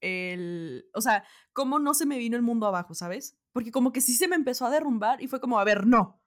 el, 0.00 0.88
o 0.94 1.00
sea, 1.00 1.24
cómo 1.52 1.80
no 1.80 1.92
se 1.94 2.06
me 2.06 2.18
vino 2.18 2.36
el 2.36 2.42
mundo 2.42 2.66
abajo, 2.66 2.94
¿sabes? 2.94 3.36
Porque 3.52 3.72
como 3.72 3.92
que 3.92 4.00
sí 4.00 4.14
se 4.14 4.28
me 4.28 4.36
empezó 4.36 4.64
a 4.64 4.70
derrumbar 4.70 5.20
y 5.20 5.26
fue 5.26 5.40
como, 5.40 5.58
a 5.58 5.64
ver, 5.64 5.86
no, 5.86 6.22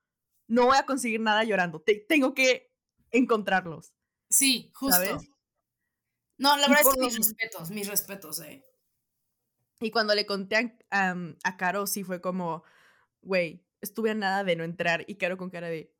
no 0.48 0.66
voy 0.66 0.78
a 0.78 0.86
conseguir 0.86 1.22
nada 1.22 1.46
llorando, 1.46 1.84
tengo 2.08 2.34
que 2.34 2.74
encontrarlos. 3.12 3.94
Sí, 4.30 4.72
justo. 4.74 5.22
No, 6.38 6.58
la 6.58 6.68
verdad 6.68 6.84
es 6.86 6.94
que 6.96 7.06
mis 7.06 7.18
respetos, 7.18 7.72
mis 7.72 7.88
respetos, 7.88 8.42
eh. 8.42 8.62
Y 9.80 9.90
cuando 9.90 10.14
le 10.16 10.26
conté 10.26 10.78
a, 10.92 11.16
a 11.44 11.58
Caro, 11.58 11.88
sí 11.88 12.04
fue 12.04 12.20
como, 12.20 12.64
güey, 13.22 13.66
estuve 13.80 14.12
a 14.12 14.16
nada 14.16 14.44
de 14.44 14.58
no 14.58 14.66
entrar 14.66 15.06
y 15.08 15.16
Caro 15.16 15.38
con 15.38 15.50
cara 15.50 15.70
de, 15.70 15.96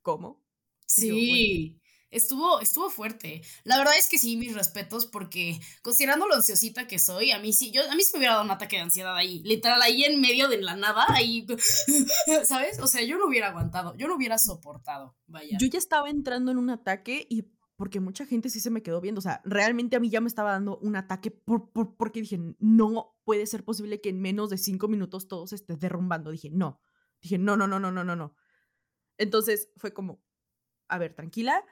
¿cómo? 0.00 0.42
Sí. 0.86 1.78
Estuvo, 2.10 2.60
estuvo 2.60 2.90
fuerte. 2.90 3.42
La 3.64 3.78
verdad 3.78 3.94
es 3.98 4.08
que 4.08 4.18
sí, 4.18 4.36
mis 4.36 4.54
respetos, 4.54 5.06
porque 5.06 5.60
considerando 5.82 6.26
lo 6.26 6.34
ansiosita 6.34 6.86
que 6.86 6.98
soy, 6.98 7.32
a 7.32 7.38
mí 7.38 7.52
sí, 7.52 7.70
yo, 7.72 7.82
a 7.90 7.94
mí 7.94 8.02
sí 8.02 8.12
me 8.12 8.18
hubiera 8.18 8.34
dado 8.34 8.44
un 8.44 8.50
ataque 8.50 8.76
de 8.76 8.82
ansiedad 8.82 9.16
ahí, 9.16 9.42
literal, 9.44 9.80
ahí 9.82 10.04
en 10.04 10.20
medio 10.20 10.48
de 10.48 10.60
la 10.62 10.76
nada, 10.76 11.04
ahí, 11.08 11.46
¿sabes? 12.44 12.78
O 12.80 12.86
sea, 12.86 13.02
yo 13.02 13.18
no 13.18 13.26
hubiera 13.26 13.48
aguantado, 13.48 13.96
yo 13.96 14.08
no 14.08 14.16
hubiera 14.16 14.38
soportado, 14.38 15.16
vaya. 15.26 15.56
Yo 15.60 15.66
ya 15.66 15.78
estaba 15.78 16.10
entrando 16.10 16.50
en 16.50 16.58
un 16.58 16.70
ataque 16.70 17.26
y 17.28 17.44
porque 17.76 18.00
mucha 18.00 18.24
gente 18.24 18.48
sí 18.48 18.58
se 18.58 18.70
me 18.70 18.82
quedó 18.82 19.00
viendo, 19.00 19.18
o 19.18 19.22
sea, 19.22 19.42
realmente 19.44 19.96
a 19.96 20.00
mí 20.00 20.08
ya 20.08 20.20
me 20.20 20.28
estaba 20.28 20.52
dando 20.52 20.78
un 20.78 20.96
ataque 20.96 21.30
por, 21.30 21.70
porque 21.96 22.20
dije, 22.20 22.40
no 22.58 23.18
puede 23.24 23.46
ser 23.46 23.64
posible 23.64 24.00
que 24.00 24.08
en 24.08 24.20
menos 24.20 24.48
de 24.50 24.58
cinco 24.58 24.88
minutos 24.88 25.28
todo 25.28 25.46
se 25.46 25.56
esté 25.56 25.76
derrumbando. 25.76 26.30
Dije, 26.30 26.48
no, 26.50 26.80
dije, 27.20 27.36
no, 27.36 27.56
no, 27.56 27.66
no, 27.66 27.78
no, 27.78 27.92
no, 27.92 28.02
no, 28.02 28.16
no. 28.16 28.34
Entonces 29.18 29.70
fue 29.76 29.92
como, 29.92 30.22
a 30.88 30.98
ver, 30.98 31.14
tranquila, 31.14 31.62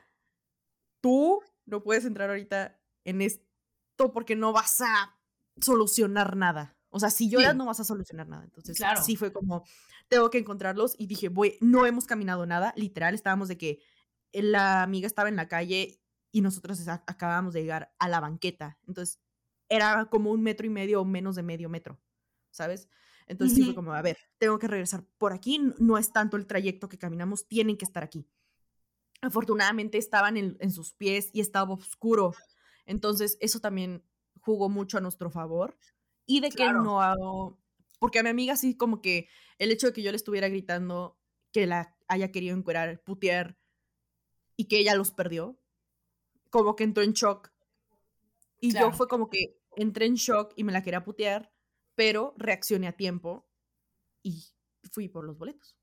tú 1.04 1.42
no 1.66 1.82
puedes 1.82 2.06
entrar 2.06 2.30
ahorita 2.30 2.80
en 3.04 3.20
esto 3.20 4.10
porque 4.14 4.36
no 4.36 4.54
vas 4.54 4.80
a 4.80 5.14
solucionar 5.60 6.34
nada. 6.34 6.78
O 6.88 6.98
sea, 6.98 7.10
si 7.10 7.28
lloras 7.28 7.54
no 7.54 7.66
vas 7.66 7.78
a 7.78 7.84
solucionar 7.84 8.26
nada. 8.26 8.44
Entonces, 8.44 8.78
claro. 8.78 9.02
sí 9.02 9.14
fue 9.14 9.30
como, 9.30 9.64
tengo 10.08 10.30
que 10.30 10.38
encontrarlos 10.38 10.94
y 10.96 11.06
dije, 11.06 11.28
voy, 11.28 11.58
no 11.60 11.84
hemos 11.84 12.06
caminado 12.06 12.46
nada, 12.46 12.72
literal, 12.74 13.14
estábamos 13.14 13.48
de 13.48 13.58
que 13.58 13.80
la 14.32 14.82
amiga 14.82 15.06
estaba 15.06 15.28
en 15.28 15.36
la 15.36 15.46
calle 15.46 16.00
y 16.32 16.40
nosotros 16.40 16.82
acabábamos 16.88 17.52
de 17.52 17.60
llegar 17.60 17.94
a 17.98 18.08
la 18.08 18.20
banqueta. 18.20 18.78
Entonces, 18.86 19.20
era 19.68 20.06
como 20.06 20.30
un 20.30 20.42
metro 20.42 20.66
y 20.66 20.70
medio 20.70 21.02
o 21.02 21.04
menos 21.04 21.36
de 21.36 21.42
medio 21.42 21.68
metro, 21.68 22.00
¿sabes? 22.50 22.88
Entonces, 23.26 23.58
sí 23.58 23.64
fue 23.66 23.74
como, 23.74 23.92
a 23.92 24.00
ver, 24.00 24.16
tengo 24.38 24.58
que 24.58 24.68
regresar 24.68 25.04
por 25.18 25.34
aquí, 25.34 25.60
no 25.78 25.98
es 25.98 26.14
tanto 26.14 26.38
el 26.38 26.46
trayecto 26.46 26.88
que 26.88 26.96
caminamos, 26.96 27.46
tienen 27.46 27.76
que 27.76 27.84
estar 27.84 28.02
aquí. 28.02 28.26
Afortunadamente 29.24 29.98
estaban 29.98 30.36
en, 30.36 30.70
sus 30.70 30.92
pies 30.92 31.30
y 31.32 31.40
estaba 31.40 31.72
oscuro. 31.72 32.34
Entonces, 32.86 33.38
eso 33.40 33.60
también 33.60 34.04
jugó 34.40 34.68
mucho 34.68 34.98
a 34.98 35.00
nuestro 35.00 35.30
favor. 35.30 35.76
Y 36.26 36.40
de 36.40 36.50
que 36.50 36.64
no 36.72 37.00
hago. 37.00 37.58
Porque 37.98 38.18
a 38.18 38.22
mi 38.22 38.28
amiga 38.28 38.56
sí, 38.56 38.76
como 38.76 39.00
que 39.00 39.28
el 39.58 39.70
hecho 39.70 39.86
de 39.86 39.92
que 39.92 40.02
yo 40.02 40.10
le 40.10 40.16
estuviera 40.16 40.48
gritando 40.48 41.18
que 41.52 41.66
la 41.66 41.96
haya 42.08 42.30
querido 42.30 42.56
encuerar, 42.56 43.02
putear 43.02 43.56
y 44.56 44.66
que 44.66 44.78
ella 44.78 44.94
los 44.94 45.10
perdió, 45.12 45.58
como 46.50 46.76
que 46.76 46.84
entró 46.84 47.02
en 47.02 47.12
shock. 47.12 47.50
Y 48.60 48.72
yo 48.72 48.92
fue 48.92 49.08
como 49.08 49.30
que 49.30 49.58
entré 49.76 50.06
en 50.06 50.14
shock 50.14 50.52
y 50.56 50.64
me 50.64 50.72
la 50.72 50.82
quería 50.82 51.04
putear, 51.04 51.52
pero 51.94 52.34
reaccioné 52.36 52.88
a 52.88 52.92
tiempo 52.92 53.46
y 54.22 54.44
fui 54.90 55.08
por 55.08 55.24
los 55.24 55.38
boletos. 55.38 55.76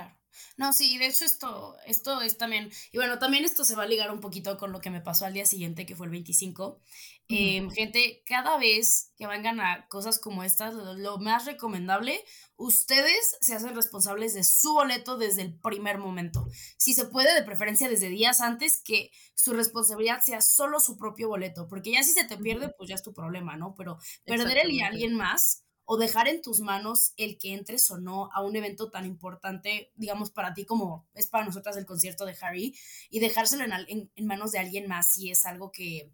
Claro. 0.00 0.20
No, 0.56 0.72
sí, 0.72 0.98
de 0.98 1.06
hecho 1.06 1.24
esto, 1.24 1.76
esto 1.86 2.20
es 2.20 2.38
también, 2.38 2.70
y 2.92 2.98
bueno, 2.98 3.18
también 3.18 3.44
esto 3.44 3.64
se 3.64 3.74
va 3.74 3.84
a 3.84 3.86
ligar 3.86 4.10
un 4.10 4.20
poquito 4.20 4.56
con 4.58 4.72
lo 4.72 4.80
que 4.80 4.90
me 4.90 5.00
pasó 5.00 5.26
al 5.26 5.32
día 5.32 5.46
siguiente, 5.46 5.86
que 5.86 5.96
fue 5.96 6.06
el 6.06 6.12
25. 6.12 6.80
Em, 7.28 7.70
gente, 7.70 8.22
cada 8.26 8.58
vez 8.58 9.12
que 9.16 9.26
vengan 9.26 9.60
a 9.60 9.86
cosas 9.88 10.18
como 10.18 10.42
estas, 10.42 10.74
lo, 10.74 11.18
más 11.18 11.46
recomendable, 11.46 12.24
ustedes 12.56 13.38
se 13.40 13.54
hacen 13.54 13.74
responsables 13.74 14.34
de 14.34 14.44
su 14.44 14.72
boleto 14.72 15.16
desde 15.16 15.42
el 15.42 15.58
primer 15.58 15.98
momento. 15.98 16.48
Si 16.76 16.94
se 16.94 17.06
puede, 17.06 17.34
de 17.34 17.44
preferencia 17.44 17.88
desde 17.88 18.08
días 18.08 18.40
antes, 18.40 18.82
que 18.84 19.10
su 19.34 19.52
responsabilidad 19.52 20.20
sea 20.20 20.40
solo 20.40 20.80
su 20.80 20.96
propio 20.96 21.28
boleto, 21.28 21.68
porque 21.68 21.92
ya 21.92 22.02
si 22.02 22.12
se 22.12 22.24
te 22.24 22.36
pierde, 22.36 22.72
pues 22.76 22.88
ya 22.88 22.96
es 22.96 23.02
tu 23.02 23.12
problema, 23.12 23.56
¿no? 23.56 23.74
Pero 23.76 23.98
perder 24.24 24.58
el 24.58 24.72
y 24.72 24.82
alguien 24.82 25.14
más 25.14 25.64
o 25.92 25.96
dejar 25.96 26.28
en 26.28 26.40
tus 26.40 26.60
manos 26.60 27.14
el 27.16 27.36
que 27.36 27.52
entres 27.52 27.90
o 27.90 27.98
no 27.98 28.30
a 28.32 28.42
un 28.42 28.54
evento 28.54 28.92
tan 28.92 29.06
importante, 29.06 29.90
digamos, 29.96 30.30
para 30.30 30.54
ti 30.54 30.64
como 30.64 31.08
es 31.14 31.26
para 31.26 31.44
nosotras 31.44 31.76
el 31.76 31.84
concierto 31.84 32.26
de 32.26 32.36
Harry, 32.42 32.78
y 33.10 33.18
dejárselo 33.18 33.64
en, 33.64 34.08
en, 34.14 34.26
manos 34.28 34.52
de 34.52 34.60
alguien 34.60 34.86
más 34.86 35.10
si 35.10 35.32
es 35.32 35.44
algo 35.44 35.72
que, 35.72 36.12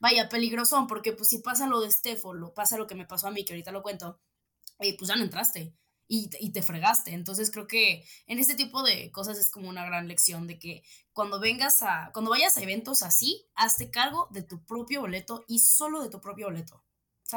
vaya, 0.00 0.28
peligroso, 0.28 0.86
porque 0.88 1.12
pues 1.12 1.28
si 1.28 1.38
pasa 1.38 1.68
lo 1.68 1.80
de 1.80 1.92
Steph 1.92 2.24
o 2.24 2.34
lo 2.34 2.52
pasa 2.52 2.76
lo 2.76 2.88
que 2.88 2.96
me 2.96 3.06
pasó 3.06 3.28
a 3.28 3.30
mí, 3.30 3.44
que 3.44 3.52
ahorita 3.52 3.70
lo 3.70 3.84
cuento, 3.84 4.18
eh, 4.80 4.96
pues 4.98 5.08
ya 5.08 5.14
no 5.14 5.22
entraste. 5.22 5.72
Y, 6.08 6.28
y, 6.40 6.50
te 6.50 6.62
fregaste. 6.62 7.12
Entonces 7.12 7.52
creo 7.52 7.68
que 7.68 8.04
en 8.26 8.40
este 8.40 8.56
tipo 8.56 8.82
de 8.82 9.12
cosas 9.12 9.38
es 9.38 9.52
como 9.52 9.68
una 9.68 9.86
gran 9.86 10.08
lección 10.08 10.48
de 10.48 10.58
que 10.58 10.82
cuando 11.12 11.38
vengas 11.38 11.82
a, 11.82 12.10
cuando 12.12 12.32
vayas 12.32 12.56
a 12.56 12.62
eventos 12.62 13.04
así, 13.04 13.46
hazte 13.54 13.92
cargo 13.92 14.26
de 14.32 14.42
tu 14.42 14.64
propio 14.64 15.00
boleto 15.00 15.44
y 15.46 15.60
solo 15.60 16.02
de 16.02 16.10
tu 16.10 16.20
propio 16.20 16.46
boleto. 16.46 16.82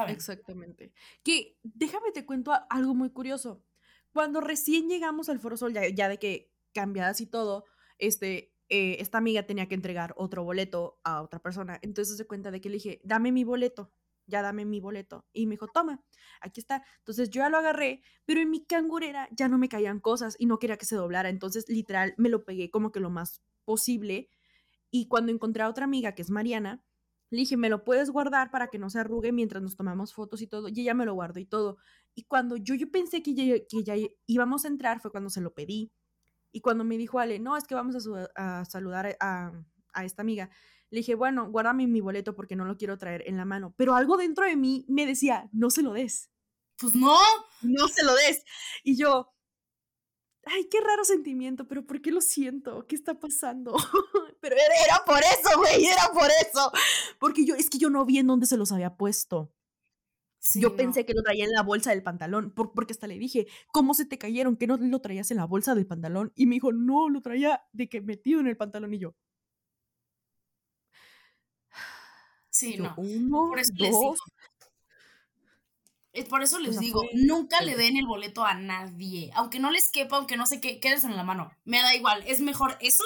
Exactamente. 0.08 0.94
Que 1.24 1.58
déjame 1.64 2.12
te 2.12 2.26
cuento 2.26 2.52
algo 2.70 2.94
muy 2.94 3.10
curioso. 3.12 3.64
Cuando 4.14 4.42
recién 4.42 4.88
llegamos 4.88 5.30
al 5.30 5.40
Foro 5.40 5.58
Sol, 5.58 5.74
ya, 5.74 6.10
de 6.10 6.20
que 6.20 6.52
cambiadas 6.74 7.22
y 7.22 7.28
todo, 7.28 7.66
este, 7.98 8.54
eh, 8.70 8.98
esta 9.00 9.18
amiga 9.18 9.44
tenía 9.44 9.68
que 9.68 9.76
entregar 9.76 10.14
otro 10.18 10.44
boleto 10.44 11.00
a 11.04 11.22
otra 11.22 11.40
persona. 11.40 11.80
Entonces 11.82 12.18
se 12.18 12.26
cuenta 12.26 12.52
de 12.52 12.62
que 12.62 12.70
le 12.70 12.76
dije, 12.76 13.02
dame 13.04 13.32
mi 13.32 13.44
boleto, 13.44 13.92
ya 14.26 14.42
dame 14.42 14.66
mi 14.66 14.80
boleto. 14.80 15.26
Y 15.34 15.48
me 15.48 15.52
dijo, 15.56 15.68
toma, 15.68 16.04
aquí 16.42 16.60
está. 16.62 16.84
Entonces 17.00 17.30
yo 17.30 17.40
ya 17.40 17.50
lo 17.50 17.58
agarré, 17.58 18.02
pero 18.26 18.42
en 18.42 18.50
mi 18.50 18.66
cangurera 18.66 19.28
ya 19.32 19.48
no 19.48 19.58
me 19.58 19.70
caían 19.70 20.00
cosas 20.00 20.36
y 20.40 20.46
no 20.46 20.60
quería 20.60 20.78
que 20.78 20.86
se 20.86 20.96
doblara. 20.96 21.30
Entonces 21.30 21.68
literal 21.68 22.14
me 22.18 22.30
lo 22.30 22.46
pegué 22.46 22.70
como 22.70 22.92
que 22.92 23.00
lo 23.00 23.10
más 23.10 23.42
posible. 23.66 24.30
Y 24.92 25.08
cuando 25.08 25.32
encontré 25.32 25.64
a 25.64 25.70
otra 25.70 25.86
amiga, 25.86 26.16
que 26.16 26.22
es 26.22 26.30
Mariana, 26.30 26.84
le 27.30 27.40
dije, 27.40 27.58
¿me 27.58 27.70
lo 27.70 27.84
puedes 27.84 28.10
guardar 28.10 28.52
para 28.52 28.68
que 28.68 28.78
no 28.78 28.90
se 28.90 29.00
arrugue 29.00 29.32
mientras 29.32 29.62
nos 29.62 29.76
tomamos 29.76 30.14
fotos 30.14 30.42
y 30.42 30.48
todo? 30.48 30.70
Y 30.70 30.82
ella 30.82 30.94
me 30.94 31.06
lo 31.06 31.14
guardó 31.14 31.40
y 31.40 31.46
todo. 31.46 31.78
Y 32.14 32.24
cuando 32.24 32.56
yo, 32.58 32.76
yo 32.76 32.90
pensé 32.92 33.24
que 33.24 33.34
ya, 33.34 33.56
que 33.68 33.84
ya 33.84 33.96
íbamos 34.28 34.66
a 34.66 34.68
entrar, 34.68 35.02
fue 35.02 35.12
cuando 35.12 35.30
se 35.30 35.42
lo 35.42 35.54
pedí. 35.54 35.92
Y 36.52 36.62
cuando 36.62 36.84
me 36.84 36.98
dijo 36.98 37.20
Ale, 37.20 37.40
no, 37.40 37.58
es 37.58 37.66
que 37.66 37.76
vamos 37.76 37.96
a, 38.36 38.66
saludar 38.66 39.18
a, 39.20 39.52
a, 39.94 40.06
esta 40.06 40.22
amiga, 40.22 40.50
le 40.90 41.00
dije, 41.00 41.16
bueno, 41.16 41.52
guárdame 41.52 41.88
mi 41.88 42.00
boleto 42.00 42.36
porque 42.36 42.56
no 42.56 42.64
lo 42.64 42.78
quiero 42.78 42.98
traer 42.98 43.24
en 43.28 43.38
la 43.38 43.44
mano. 43.44 43.74
Pero 43.76 43.96
algo 43.96 44.16
dentro 44.16 44.46
de 44.46 44.56
mí 44.56 44.86
me 44.88 45.06
decía, 45.06 45.50
no 45.52 45.70
se 45.70 45.82
lo 45.82 45.94
des. 45.94 46.32
Pues 46.78 46.96
no, 46.96 47.18
no 47.62 47.88
se 47.88 48.06
lo 48.06 48.14
des. 48.16 48.44
Y 48.84 48.98
yo, 48.98 49.35
ay, 50.46 50.68
qué 50.70 50.80
raro 50.82 51.04
sentimiento, 51.04 51.68
pero 51.68 51.86
¿por 51.86 52.02
qué 52.02 52.12
lo 52.12 52.22
siento? 52.22 52.86
¿Qué 52.88 52.96
está 52.96 53.20
pasando? 53.20 53.76
pero 54.42 54.56
era, 54.56 55.04
por 55.06 55.20
eso, 55.20 55.58
güey, 55.58 55.86
era 55.86 56.12
por 56.14 56.30
eso. 56.42 56.72
Porque 57.20 57.46
yo, 57.46 57.56
es 57.56 57.70
que 57.70 57.78
yo 57.78 57.90
no 57.90 58.06
vi 58.06 58.20
en 58.20 58.28
dónde 58.28 58.46
se 58.46 58.58
los 58.58 58.72
había 58.72 58.96
puesto. 58.96 59.52
yo 60.56 60.76
pensé 60.76 61.06
que 61.06 61.14
lo 61.14 61.24
traía 61.24 61.46
en 61.46 61.52
la 61.52 61.64
bolsa 61.64 61.90
del 61.90 62.04
pantalón, 62.04 62.54
porque 62.54 62.94
hasta 62.94 63.08
le 63.08 63.18
dije, 63.18 63.48
¿cómo 63.72 63.94
se 63.94 64.06
te 64.06 64.18
cayeron? 64.18 64.58
¿Que 64.58 64.68
no 64.68 64.78
lo 64.78 65.02
traías 65.02 65.32
en 65.32 65.38
la 65.38 65.46
bolsa 65.46 65.76
del 65.76 65.88
pantalón? 65.88 66.32
Y 66.36 66.46
me 66.46 66.56
dijo, 66.56 66.72
no, 66.72 67.10
lo 67.10 67.22
traía 67.22 67.64
de 67.74 67.90
que 67.90 68.02
metido 68.02 68.40
en 68.40 68.48
el 68.48 68.58
pantalón 68.58 68.94
y 68.94 69.00
yo. 69.00 69.16
Sí, 72.56 72.78
no. 72.78 72.94
Uno, 72.96 73.52
dos, 73.74 74.20
por 76.24 76.42
eso 76.42 76.60
les 76.60 76.80
digo, 76.80 77.04
nunca 77.14 77.62
le 77.62 77.76
den 77.76 77.98
el 77.98 78.06
boleto 78.06 78.46
a 78.46 78.54
nadie. 78.54 79.32
Aunque 79.36 79.60
no 79.60 79.70
les 79.70 79.92
quepa, 79.92 80.16
aunque 80.16 80.38
no 80.38 80.46
sé 80.46 80.62
qué, 80.62 80.80
quédense 80.80 81.08
en 81.08 81.18
la 81.18 81.24
mano. 81.24 81.52
Me 81.66 81.82
da 81.82 81.94
igual. 81.94 82.24
Es 82.26 82.40
mejor 82.40 82.78
eso 82.80 83.04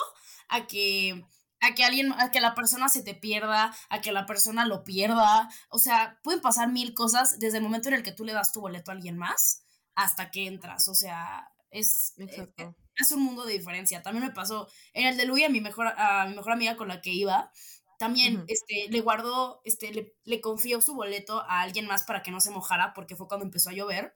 a 0.47 0.68
que 0.68 1.26
a 1.62 1.76
que 1.76 1.84
alguien, 1.84 2.14
a 2.14 2.32
que 2.32 2.39
la 2.39 2.55
persona 2.55 2.88
se 2.88 3.03
te 3.03 3.16
pierda, 3.16 3.76
a 3.89 4.01
que 4.01 4.12
la 4.12 4.26
persona 4.26 4.66
lo 4.66 4.84
pierda. 4.84 5.49
O 5.70 5.80
sea, 5.80 6.20
pueden 6.24 6.41
pasar 6.41 6.72
mil 6.72 6.93
cosas 6.93 7.39
desde 7.39 7.57
el 7.57 7.64
momento 7.64 7.89
en 7.89 7.95
el 7.95 8.03
que 8.03 8.12
tú 8.12 8.24
le 8.24 8.34
das 8.34 8.51
tu 8.51 8.62
boleto 8.62 8.91
a 8.91 8.93
alguien 8.93 9.18
más 9.18 9.64
hasta 9.95 10.32
que 10.32 10.47
entras. 10.47 10.88
O 10.88 10.95
sea, 10.95 11.49
es, 11.72 12.14
eh, 12.18 12.47
es, 12.95 13.12
un 13.12 13.24
mundo 13.24 13.45
de 13.45 13.53
diferencia. 13.53 14.01
También 14.01 14.26
me 14.26 14.34
pasó 14.34 14.68
en 14.93 15.07
el 15.07 15.18
de 15.18 15.26
Louis 15.26 15.45
a 15.45 15.49
mi 15.49 15.62
mejor, 15.62 15.88
a 15.88 16.28
mi 16.28 16.36
mejor 16.36 16.53
amiga 16.53 16.78
con 16.78 16.88
la 16.88 17.01
que 17.01 17.12
iba 17.12 17.51
también 18.00 18.45
este, 18.47 18.88
le 18.89 19.02
guardó, 19.02 19.60
este, 19.66 19.93
le, 19.93 20.16
le, 20.24 20.39
confió 20.39 20.80
su 20.80 20.95
boleto 20.95 21.41
a 21.41 21.60
alguien 21.60 21.86
más 21.86 22.04
para 22.04 22.24
que 22.24 22.32
no 22.32 22.39
se 22.39 22.50
mojara, 22.50 22.93
porque 22.93 23.18
fue 23.18 23.28
cuando 23.28 23.45
empezó 23.45 23.70
a 23.70 23.74
llover. 23.74 24.14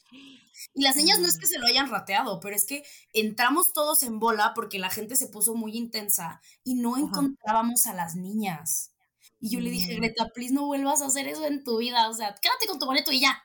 Y 0.74 0.84
las 0.84 0.96
niñas 0.96 1.20
no 1.20 1.28
es 1.28 1.38
que 1.38 1.48
se 1.48 1.60
lo 1.60 1.68
hayan 1.68 1.92
rateado, 1.92 2.40
pero 2.40 2.56
es 2.56 2.66
que 2.66 2.84
entramos 3.12 3.74
todos 3.74 4.02
en 4.04 4.20
bola 4.20 4.54
porque 4.56 4.80
la 4.80 4.90
gente 4.90 5.18
se 5.18 5.28
puso 5.28 5.54
muy 5.54 5.76
intensa 5.76 6.42
y 6.64 6.76
no 6.76 6.98
encontrábamos 6.98 7.86
a 7.86 7.94
las 7.94 8.16
niñas. 8.16 8.94
Y 9.42 9.50
yo 9.50 9.60
le 9.60 9.70
dije, 9.70 9.96
Greta, 9.96 10.30
please 10.34 10.54
no 10.54 10.66
vuelvas 10.66 11.02
a 11.02 11.08
hacer 11.08 11.28
eso 11.28 11.46
en 11.46 11.66
tu 11.66 11.80
vida. 11.80 12.10
O 12.10 12.14
sea, 12.14 12.34
quédate 12.42 12.68
con 12.68 12.80
tu 12.80 12.86
boleto 12.86 13.12
y 13.12 13.20
ya. 13.20 13.44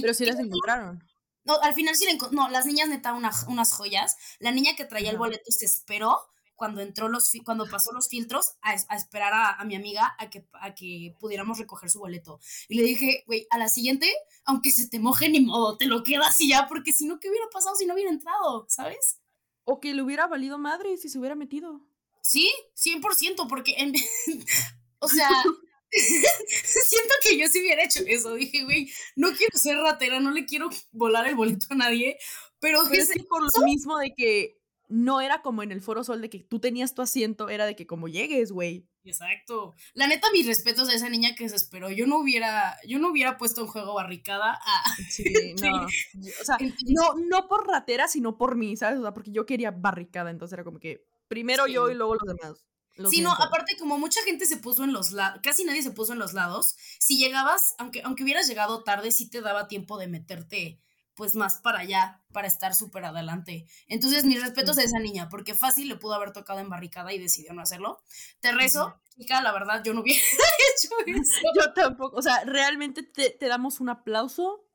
pero 0.00 0.14
si 0.14 0.24
las 0.24 0.38
encontraron. 0.38 1.02
No, 1.42 1.60
al 1.60 1.74
final 1.74 1.96
sí 1.96 2.06
le 2.06 2.16
No, 2.30 2.48
las 2.48 2.66
niñas 2.66 2.88
neta 2.88 3.12
unas 3.14 3.72
joyas. 3.72 4.16
La 4.38 4.52
niña 4.52 4.76
que 4.76 4.84
traía 4.84 5.10
el 5.10 5.18
boleto 5.18 5.50
se 5.50 5.64
esperó 5.64 6.20
cuando 6.54 6.80
entró 6.80 7.08
los 7.08 7.30
cuando 7.44 7.68
pasó 7.68 7.92
los 7.92 8.08
filtros 8.08 8.54
a, 8.62 8.74
esperar 8.94 9.32
a, 9.58 9.64
mi 9.64 9.74
amiga 9.74 10.14
a 10.18 10.30
que, 10.30 10.46
a 10.52 10.74
que 10.74 11.14
pudiéramos 11.18 11.58
recoger 11.58 11.90
su 11.90 11.98
boleto. 11.98 12.40
Y 12.68 12.76
le 12.76 12.84
dije, 12.84 13.24
güey, 13.26 13.46
a 13.50 13.58
la 13.58 13.68
siguiente, 13.68 14.12
aunque 14.44 14.70
se 14.70 14.88
te 14.88 14.98
moje 14.98 15.28
ni 15.28 15.40
modo, 15.40 15.76
te 15.76 15.86
lo 15.86 16.02
quedas 16.02 16.40
y 16.40 16.48
ya, 16.48 16.68
porque 16.68 16.92
si 16.92 17.06
no, 17.06 17.18
¿qué 17.18 17.28
hubiera 17.28 17.46
pasado 17.50 17.76
si 17.76 17.86
no 17.86 17.94
hubiera 17.94 18.10
entrado? 18.10 18.66
¿Sabes? 18.68 19.18
O 19.64 19.80
que 19.80 19.94
le 19.94 20.02
hubiera 20.02 20.26
valido 20.26 20.58
madre 20.58 20.96
si 20.96 21.08
se 21.08 21.18
hubiera 21.18 21.34
metido. 21.34 21.80
Sí, 22.20 22.52
100%, 22.76 23.48
porque, 23.48 23.74
en, 23.78 23.94
o 25.00 25.08
sea, 25.08 25.28
siento 25.90 27.14
que 27.22 27.38
yo 27.38 27.48
sí 27.48 27.60
hubiera 27.60 27.84
hecho 27.84 28.00
eso. 28.06 28.34
Dije, 28.34 28.64
güey, 28.64 28.90
no 29.16 29.32
quiero 29.32 29.58
ser 29.58 29.76
ratera, 29.76 30.20
no 30.20 30.30
le 30.30 30.46
quiero 30.46 30.70
volar 30.92 31.26
el 31.26 31.34
boleto 31.34 31.66
a 31.70 31.74
nadie, 31.74 32.18
pero, 32.62 32.80
es 32.92 33.10
por 33.28 33.42
lo 33.42 33.66
mismo 33.66 33.98
de 33.98 34.14
que 34.14 34.61
no 34.92 35.22
era 35.22 35.40
como 35.40 35.62
en 35.62 35.72
el 35.72 35.80
Foro 35.80 36.04
Sol 36.04 36.20
de 36.20 36.28
que 36.28 36.40
tú 36.40 36.60
tenías 36.60 36.94
tu 36.94 37.00
asiento, 37.00 37.48
era 37.48 37.64
de 37.64 37.74
que 37.74 37.86
como 37.86 38.08
llegues, 38.08 38.52
güey. 38.52 38.86
Exacto. 39.04 39.74
La 39.94 40.06
neta, 40.06 40.28
mis 40.32 40.46
respetos 40.46 40.88
a 40.90 40.94
esa 40.94 41.08
niña 41.08 41.34
que 41.34 41.48
se 41.48 41.56
esperó. 41.56 41.90
Yo 41.90 42.06
no 42.06 42.18
hubiera, 42.18 42.76
yo 42.86 42.98
no 42.98 43.10
hubiera 43.10 43.38
puesto 43.38 43.62
en 43.62 43.68
juego 43.68 43.94
barricada 43.94 44.60
a. 44.62 44.96
Sí, 45.08 45.24
no. 45.62 45.86
o 45.86 46.44
sea, 46.44 46.58
no, 46.86 47.14
no 47.14 47.48
por 47.48 47.66
ratera, 47.66 48.06
sino 48.06 48.36
por 48.36 48.54
mí, 48.54 48.76
¿sabes? 48.76 48.98
O 48.98 49.02
sea, 49.02 49.14
porque 49.14 49.32
yo 49.32 49.46
quería 49.46 49.70
barricada, 49.70 50.30
entonces 50.30 50.52
era 50.52 50.64
como 50.64 50.78
que 50.78 51.06
primero 51.26 51.66
yo 51.66 51.90
y 51.90 51.94
luego 51.94 52.14
los 52.14 52.36
demás. 52.36 52.66
sí, 53.10 53.22
no, 53.22 53.32
aparte, 53.32 53.76
como 53.78 53.98
mucha 53.98 54.22
gente 54.24 54.44
se 54.44 54.58
puso 54.58 54.84
en 54.84 54.92
los 54.92 55.12
lados, 55.12 55.40
casi 55.42 55.64
nadie 55.64 55.82
se 55.82 55.92
puso 55.92 56.12
en 56.12 56.18
los 56.18 56.34
lados, 56.34 56.76
si 57.00 57.18
llegabas, 57.18 57.74
aunque, 57.78 58.02
aunque 58.02 58.24
hubieras 58.24 58.46
llegado 58.46 58.84
tarde, 58.84 59.10
sí 59.10 59.30
te 59.30 59.40
daba 59.40 59.68
tiempo 59.68 59.96
de 59.96 60.08
meterte 60.08 60.82
pues 61.14 61.34
más 61.34 61.58
para 61.58 61.80
allá, 61.80 62.22
para 62.32 62.48
estar 62.48 62.74
súper 62.74 63.04
adelante. 63.04 63.66
Entonces, 63.86 64.24
mis 64.24 64.40
respetos 64.40 64.78
a 64.78 64.82
esa 64.82 64.98
niña, 64.98 65.28
porque 65.28 65.54
fácil 65.54 65.88
le 65.88 65.96
pudo 65.96 66.14
haber 66.14 66.32
tocado 66.32 66.60
en 66.60 66.70
barricada 66.70 67.12
y 67.12 67.18
decidió 67.18 67.52
no 67.52 67.62
hacerlo. 67.62 68.02
Te 68.40 68.52
rezo, 68.52 69.00
chica, 69.16 69.42
la 69.42 69.52
verdad, 69.52 69.82
yo 69.84 69.94
no 69.94 70.00
hubiera 70.00 70.20
hecho 70.76 70.88
eso. 71.06 71.40
Yo 71.54 71.72
tampoco, 71.74 72.16
o 72.16 72.22
sea, 72.22 72.44
realmente 72.44 73.02
te, 73.02 73.30
te 73.30 73.46
damos 73.46 73.80
un 73.80 73.90
aplauso, 73.90 74.66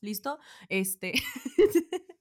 ¿listo? 0.00 0.38
Este... 0.68 1.12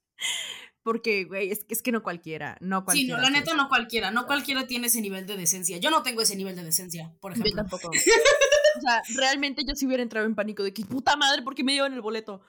Porque, 0.84 1.24
güey, 1.24 1.50
es, 1.50 1.66
es, 1.68 1.82
que 1.82 1.92
no 1.92 2.04
cualquiera, 2.04 2.60
no 2.62 2.86
cualquiera. 2.86 3.16
Sí, 3.16 3.20
no, 3.20 3.28
la 3.28 3.32
neta 3.32 3.56
no 3.56 3.70
cualquiera, 3.70 4.12
no 4.12 4.28
cualquiera 4.28 4.68
tiene 4.68 4.86
ese 4.86 5.02
nivel 5.02 5.26
de 5.26 5.36
decencia. 5.36 5.80
Yo 5.80 5.90
no 5.90 6.04
tengo 6.04 6.22
ese 6.22 6.36
nivel 6.36 6.56
de 6.56 6.64
decencia, 6.64 7.12
por 7.22 7.32
ejemplo. 7.32 7.50
Yo 7.50 7.56
tampoco. 7.56 7.90
o 7.90 8.82
sea, 8.82 9.02
realmente 9.16 9.64
yo 9.68 9.74
sí 9.74 9.88
hubiera 9.88 10.04
entrado 10.04 10.28
en 10.28 10.36
pánico 10.36 10.62
de 10.62 10.76
que, 10.76 10.86
puta 10.86 11.16
madre, 11.16 11.42
¿por 11.42 11.56
qué 11.56 11.64
me 11.64 11.74
llevan 11.74 11.94
el 11.94 12.02
boleto? 12.02 12.44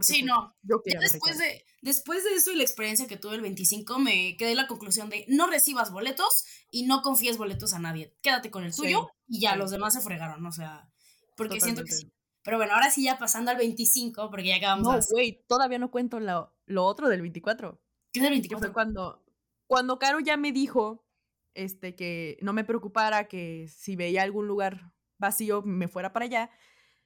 Sí, 0.00 0.22
no. 0.22 0.56
después, 0.62 1.38
de, 1.38 1.64
después 1.82 2.24
de 2.24 2.34
eso 2.34 2.52
y 2.52 2.56
la 2.56 2.62
experiencia 2.62 3.06
que 3.06 3.16
tuve 3.16 3.34
el 3.34 3.42
25, 3.42 3.98
me 3.98 4.36
quedé 4.36 4.54
la 4.54 4.66
conclusión 4.66 5.10
de 5.10 5.26
no 5.28 5.46
recibas 5.48 5.92
boletos 5.92 6.44
y 6.70 6.84
no 6.84 7.02
confíes 7.02 7.36
boletos 7.36 7.74
a 7.74 7.78
nadie. 7.78 8.16
Quédate 8.22 8.50
con 8.50 8.64
el 8.64 8.74
tuyo 8.74 9.10
y 9.28 9.40
ya 9.40 9.56
los 9.56 9.70
demás 9.70 9.94
se 9.94 10.00
fregaron, 10.00 10.44
o 10.46 10.52
sea, 10.52 10.88
porque 11.36 11.60
siento 11.60 11.84
que 11.84 11.92
sí. 11.92 12.10
Pero 12.44 12.56
bueno, 12.56 12.74
ahora 12.74 12.90
sí 12.90 13.04
ya 13.04 13.18
pasando 13.18 13.50
al 13.50 13.56
25, 13.56 14.30
porque 14.30 14.48
ya 14.48 14.56
acabamos. 14.56 14.86
No, 14.86 15.00
güey, 15.12 15.44
todavía 15.46 15.78
no 15.78 15.90
cuento 15.90 16.18
lo, 16.18 16.52
lo, 16.66 16.84
otro 16.84 17.08
del 17.08 17.20
24. 17.20 17.80
¿Qué 18.12 18.20
es 18.20 18.24
el 18.24 18.32
24? 18.32 18.68
fue 18.68 18.72
cuando, 18.72 19.24
cuando 19.66 19.98
Caro 19.98 20.18
ya 20.18 20.36
me 20.36 20.50
dijo 20.50 21.06
este, 21.54 21.94
que 21.94 22.38
no 22.40 22.52
me 22.52 22.64
preocupara, 22.64 23.28
que 23.28 23.68
si 23.68 23.94
veía 23.94 24.22
algún 24.22 24.48
lugar 24.48 24.92
vacío 25.18 25.62
me 25.62 25.86
fuera 25.86 26.12
para 26.12 26.24
allá, 26.24 26.50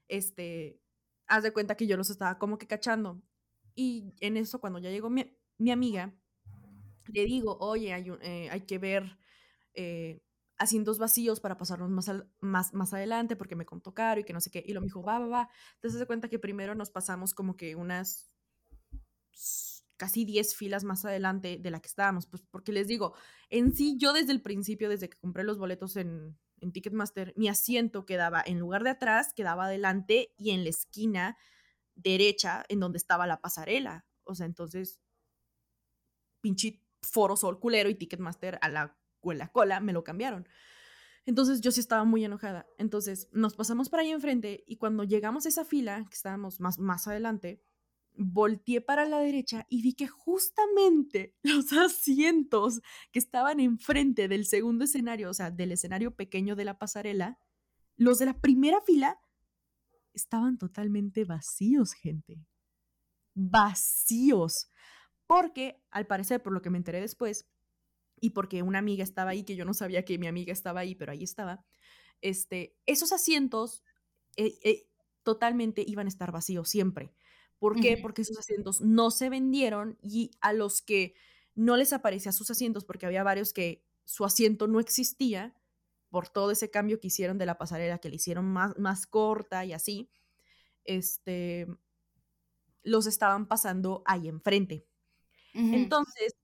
este, 0.09 0.81
haz 1.27 1.43
de 1.43 1.53
cuenta 1.53 1.77
que 1.77 1.87
yo 1.87 1.97
los 1.97 2.11
estaba 2.11 2.39
como 2.39 2.59
que 2.59 2.67
cachando. 2.67 3.23
Y 3.75 4.15
en 4.21 4.37
eso, 4.37 4.61
cuando 4.61 4.79
ya 4.79 4.91
llegó 4.91 5.11
mi, 5.11 5.37
mi 5.59 5.71
amiga, 5.71 6.15
le 7.09 7.25
digo, 7.25 7.57
oye, 7.61 7.93
hay, 7.93 8.11
eh, 8.23 8.49
hay 8.51 8.61
que 8.63 8.79
ver 8.79 9.19
eh, 9.75 10.23
asientos 10.59 10.99
vacíos 10.99 11.41
para 11.41 11.57
pasarnos 11.57 11.91
más, 11.91 12.11
más, 12.41 12.73
más 12.73 12.95
adelante 12.95 13.37
porque 13.37 13.57
me 13.57 13.67
contó 13.67 13.95
caro 13.95 14.21
y 14.21 14.25
que 14.25 14.33
no 14.33 14.41
sé 14.41 14.51
qué. 14.51 14.65
Y 14.67 14.73
lo 14.73 14.81
me 14.81 14.87
dijo, 14.87 15.03
va, 15.03 15.19
va, 15.19 15.27
va. 15.27 15.51
Entonces 15.75 16.01
se 16.01 16.07
cuenta 16.07 16.29
que 16.29 16.39
primero 16.39 16.75
nos 16.75 16.91
pasamos 16.91 17.35
como 17.35 17.57
que 17.57 17.77
unas 17.77 18.33
casi 19.97 20.25
10 20.25 20.55
filas 20.55 20.85
más 20.85 21.05
adelante 21.05 21.59
de 21.61 21.71
la 21.71 21.81
que 21.81 21.89
estábamos, 21.89 22.27
pues 22.27 22.43
porque 22.51 22.73
les 22.73 22.87
digo, 22.87 23.15
en 23.49 23.75
sí 23.75 23.97
yo 23.99 24.13
desde 24.13 24.33
el 24.33 24.43
principio, 24.43 24.89
desde 24.89 25.09
que 25.09 25.19
compré 25.19 25.43
los 25.43 25.59
boletos 25.59 25.97
en, 25.97 26.39
en 26.61 26.73
Ticketmaster, 26.73 27.33
mi 27.37 27.49
asiento 27.49 28.07
quedaba 28.07 28.43
en 28.45 28.59
lugar 28.59 28.85
de 28.85 28.91
atrás, 28.91 29.33
quedaba 29.35 29.67
adelante 29.67 30.33
y 30.37 30.51
en 30.51 30.65
la 30.65 30.71
esquina 30.71 31.37
derecha 31.95 32.65
en 32.69 32.81
donde 32.81 32.99
estaba 32.99 33.27
la 33.27 33.41
pasarela. 33.41 34.07
O 34.25 34.35
sea, 34.35 34.47
entonces, 34.47 35.01
pinche 36.41 36.83
foro 37.03 37.37
sol 37.37 37.61
culero 37.61 37.89
y 37.89 37.95
Ticketmaster 37.95 38.59
a 38.63 38.69
la, 38.69 38.99
la 39.23 39.49
cola 39.49 39.81
me 39.81 39.93
lo 39.93 40.05
cambiaron. 40.05 40.49
Entonces 41.25 41.61
yo 41.61 41.73
sí 41.73 41.81
estaba 41.81 42.05
muy 42.05 42.25
enojada. 42.25 42.67
Entonces 42.79 43.29
nos 43.33 43.57
pasamos 43.57 43.89
para 43.89 44.03
ahí 44.03 44.11
enfrente 44.11 44.63
y 44.67 44.77
cuando 44.77 45.05
llegamos 45.05 45.45
a 45.45 45.49
esa 45.49 45.65
fila, 45.65 46.05
que 46.09 46.15
estábamos 46.15 46.61
más, 46.61 46.79
más 46.79 47.09
adelante, 47.09 47.63
volteé 48.19 48.81
para 48.81 49.05
la 49.05 49.19
derecha 49.19 49.67
y 49.69 49.83
vi 49.83 49.95
que 49.95 50.07
justamente 50.07 51.35
los 51.43 51.73
asientos 51.73 52.81
que 53.13 53.19
estaban 53.19 53.61
enfrente 53.61 54.29
del 54.29 54.47
segundo 54.47 54.85
escenario, 54.85 55.31
o 55.31 55.35
sea, 55.35 55.51
del 55.51 55.73
escenario 55.73 56.15
pequeño 56.15 56.57
de 56.57 56.65
la 56.65 56.79
pasarela, 56.79 57.39
los 57.97 58.19
de 58.19 58.27
la 58.27 58.41
primera 58.41 58.81
fila 58.83 59.21
estaban 60.13 60.59
totalmente 60.59 61.25
vacíos, 61.25 61.93
gente. 61.93 62.39
Vacíos. 63.35 64.71
Porque, 65.27 65.83
al 65.91 66.07
parecer, 66.07 66.43
por 66.43 66.53
lo 66.53 66.63
que 66.63 66.71
me 66.71 66.79
enteré 66.79 67.01
después, 67.01 67.49
y 68.21 68.31
porque 68.31 68.63
una 68.63 68.79
amiga 68.79 69.05
estaba 69.05 69.31
ahí, 69.31 69.45
que 69.45 69.57
yo 69.57 69.65
no 69.65 69.75
sabía 69.75 70.05
que 70.05 70.19
mi 70.19 70.27
amiga 70.27 70.53
estaba 70.53 70.81
ahí, 70.81 70.95
pero 70.95 71.13
ahí 71.13 71.23
estaba, 71.23 71.65
este, 72.23 72.77
esos 72.87 73.13
asientos 73.13 73.83
eh, 74.37 74.59
eh, 74.63 74.89
totalmente 75.23 75.85
iban 75.87 76.07
a 76.07 76.09
estar 76.09 76.33
vacíos 76.33 76.69
siempre. 76.69 77.13
¿Por 77.59 77.81
qué? 77.81 77.97
Porque 77.97 78.23
esos 78.23 78.39
asientos 78.39 78.81
no 78.81 79.11
se 79.11 79.31
vendieron 79.31 79.99
y 80.03 80.31
a 80.41 80.53
los 80.53 80.83
que 80.83 81.15
no 81.55 81.77
les 81.77 81.93
aparecía 81.93 82.33
sus 82.33 82.51
asientos, 82.51 82.85
porque 82.85 83.07
había 83.07 83.23
varios 83.23 83.53
que 83.53 83.85
su 84.05 84.25
asiento 84.25 84.69
no 84.69 84.79
existía 84.79 85.55
por 86.11 86.29
todo 86.29 86.51
ese 86.51 86.71
cambio 86.71 87.01
que 87.01 87.09
hicieron 87.09 87.39
de 87.39 87.47
la 87.47 87.59
pasarela, 87.59 87.99
que 87.99 88.09
le 88.11 88.17
hicieron 88.17 88.45
más, 88.45 88.79
más 88.79 89.07
corta 89.07 89.65
y 89.65 89.73
así, 89.73 90.11
este, 90.85 91.67
los 92.83 93.07
estaban 93.07 93.49
pasando 93.49 94.03
ahí 94.07 94.29
enfrente. 94.29 94.87
Entonces, 95.55 96.35